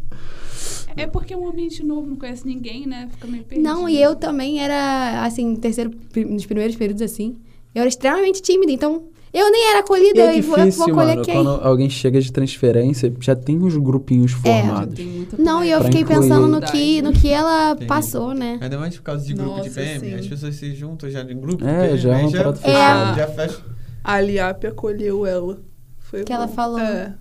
É 0.97 1.07
porque 1.07 1.35
é 1.35 1.37
um 1.37 1.49
ambiente 1.49 1.85
novo, 1.85 2.07
não 2.07 2.17
conhece 2.17 2.47
ninguém, 2.47 2.87
né? 2.87 3.09
Fica 3.13 3.27
meio 3.27 3.45
perdido. 3.45 3.65
Não, 3.69 3.89
e 3.89 4.01
eu 4.01 4.15
também 4.17 4.61
era, 4.61 5.23
assim, 5.25 5.55
terceiro, 5.57 5.91
nos 6.29 6.47
primeiros 6.47 6.75
períodos, 6.77 7.03
assim. 7.03 7.37
Eu 7.75 7.81
era 7.81 7.89
extremamente 7.89 8.41
tímida, 8.41 8.73
então 8.73 9.05
eu 9.35 9.51
nem 9.51 9.69
era 9.69 9.79
E 9.79 9.81
acolhida. 9.81 10.21
é 10.23 10.39
eu 10.39 10.43
vou, 10.43 10.57
difícil, 10.57 10.85
acolher 10.85 11.07
mano, 11.09 11.23
quem? 11.23 11.35
quando 11.35 11.51
alguém 11.63 11.91
chega 11.91 12.19
de 12.19 12.33
transferência, 12.33 13.13
já 13.21 13.37
tem 13.37 13.59
uns 13.63 13.77
grupinhos 13.77 14.33
É. 14.33 14.63
formados. 14.63 14.95
Tem 14.95 15.05
muita 15.07 15.37
Não, 15.37 15.63
e 15.63 15.71
eu 15.71 15.85
fiquei 15.85 16.01
incluir. 16.01 16.21
pensando 16.21 16.49
no 16.49 16.61
que, 16.63 17.03
no 17.03 17.13
que 17.13 17.29
ela 17.29 17.73
Entendi. 17.73 17.87
passou, 17.87 18.33
né? 18.33 18.59
Ainda 18.63 18.79
mais 18.79 18.97
por 18.97 19.03
causa 19.03 19.27
de 19.27 19.35
grupo 19.35 19.57
de 19.61 19.69
Nossa, 19.69 19.71
PM, 19.81 20.01
sim. 20.01 20.15
as 20.15 20.27
pessoas 20.27 20.55
se 20.55 20.75
juntam 20.75 21.11
já 21.11 21.21
em 21.21 21.39
grupo. 21.39 21.63
É, 21.67 21.89
PM, 21.89 21.99
já 21.99 22.19
é 22.19 22.23
uma 22.23 22.31
já, 22.31 22.53
fechada. 22.55 23.15
já 23.19 23.27
fecha. 23.29 23.61
A 24.03 24.21
Liap 24.23 24.65
acolheu 24.67 25.27
ela. 25.27 25.59
Foi 25.99 26.25
Que 26.25 26.33
ela 26.33 26.47
bom. 26.47 26.55
falou. 26.55 26.79
É. 26.81 27.15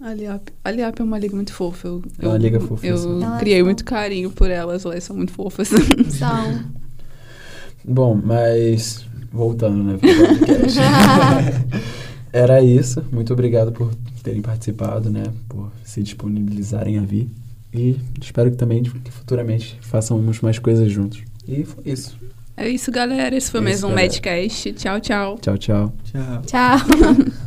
A 0.00 0.12
Liap, 0.12 0.48
a 0.62 0.70
Liap 0.70 1.00
é 1.00 1.04
uma 1.04 1.18
liga 1.18 1.34
muito 1.34 1.52
fofa. 1.52 1.88
Eu, 1.88 2.02
É 2.20 2.28
uma 2.28 2.38
liga 2.38 2.60
fofa, 2.60 2.86
Eu 2.86 2.98
sim. 2.98 3.22
Elas 3.22 3.38
criei 3.40 3.58
são- 3.58 3.64
muito 3.66 3.84
carinho 3.84 4.30
por 4.30 4.50
elas, 4.50 4.84
elas 4.84 5.04
são 5.04 5.16
muito 5.16 5.32
fofas. 5.32 5.70
Então. 5.72 6.76
Bom, 7.88 8.20
mas 8.22 9.06
voltando, 9.32 9.82
né. 9.84 9.98
Era 12.32 12.60
isso. 12.62 13.02
Muito 13.12 13.32
obrigado 13.32 13.72
por 13.72 13.94
terem 14.22 14.42
participado, 14.42 15.10
né, 15.10 15.24
por 15.48 15.70
se 15.84 16.02
disponibilizarem 16.02 16.98
a 16.98 17.02
vir. 17.02 17.28
E 17.72 17.96
espero 18.20 18.50
que 18.50 18.56
também 18.56 18.82
que 18.82 19.10
futuramente 19.10 19.78
façamos 19.82 20.40
mais 20.40 20.58
coisas 20.58 20.90
juntos. 20.90 21.22
E 21.46 21.64
foi 21.64 21.84
isso. 21.86 22.16
É 22.56 22.68
isso, 22.68 22.90
galera. 22.90 23.36
Esse 23.36 23.50
foi 23.50 23.60
É 23.60 23.64
mais 23.64 23.76
isso, 23.78 23.86
um 23.86 23.90
galera. 23.90 24.08
Madcast. 24.08 24.72
Tchau, 24.72 25.00
tchau. 25.00 25.38
Tchau, 25.40 25.58
tchau. 25.58 25.92
Tchau. 26.04 26.42
Tchau. 26.46 26.78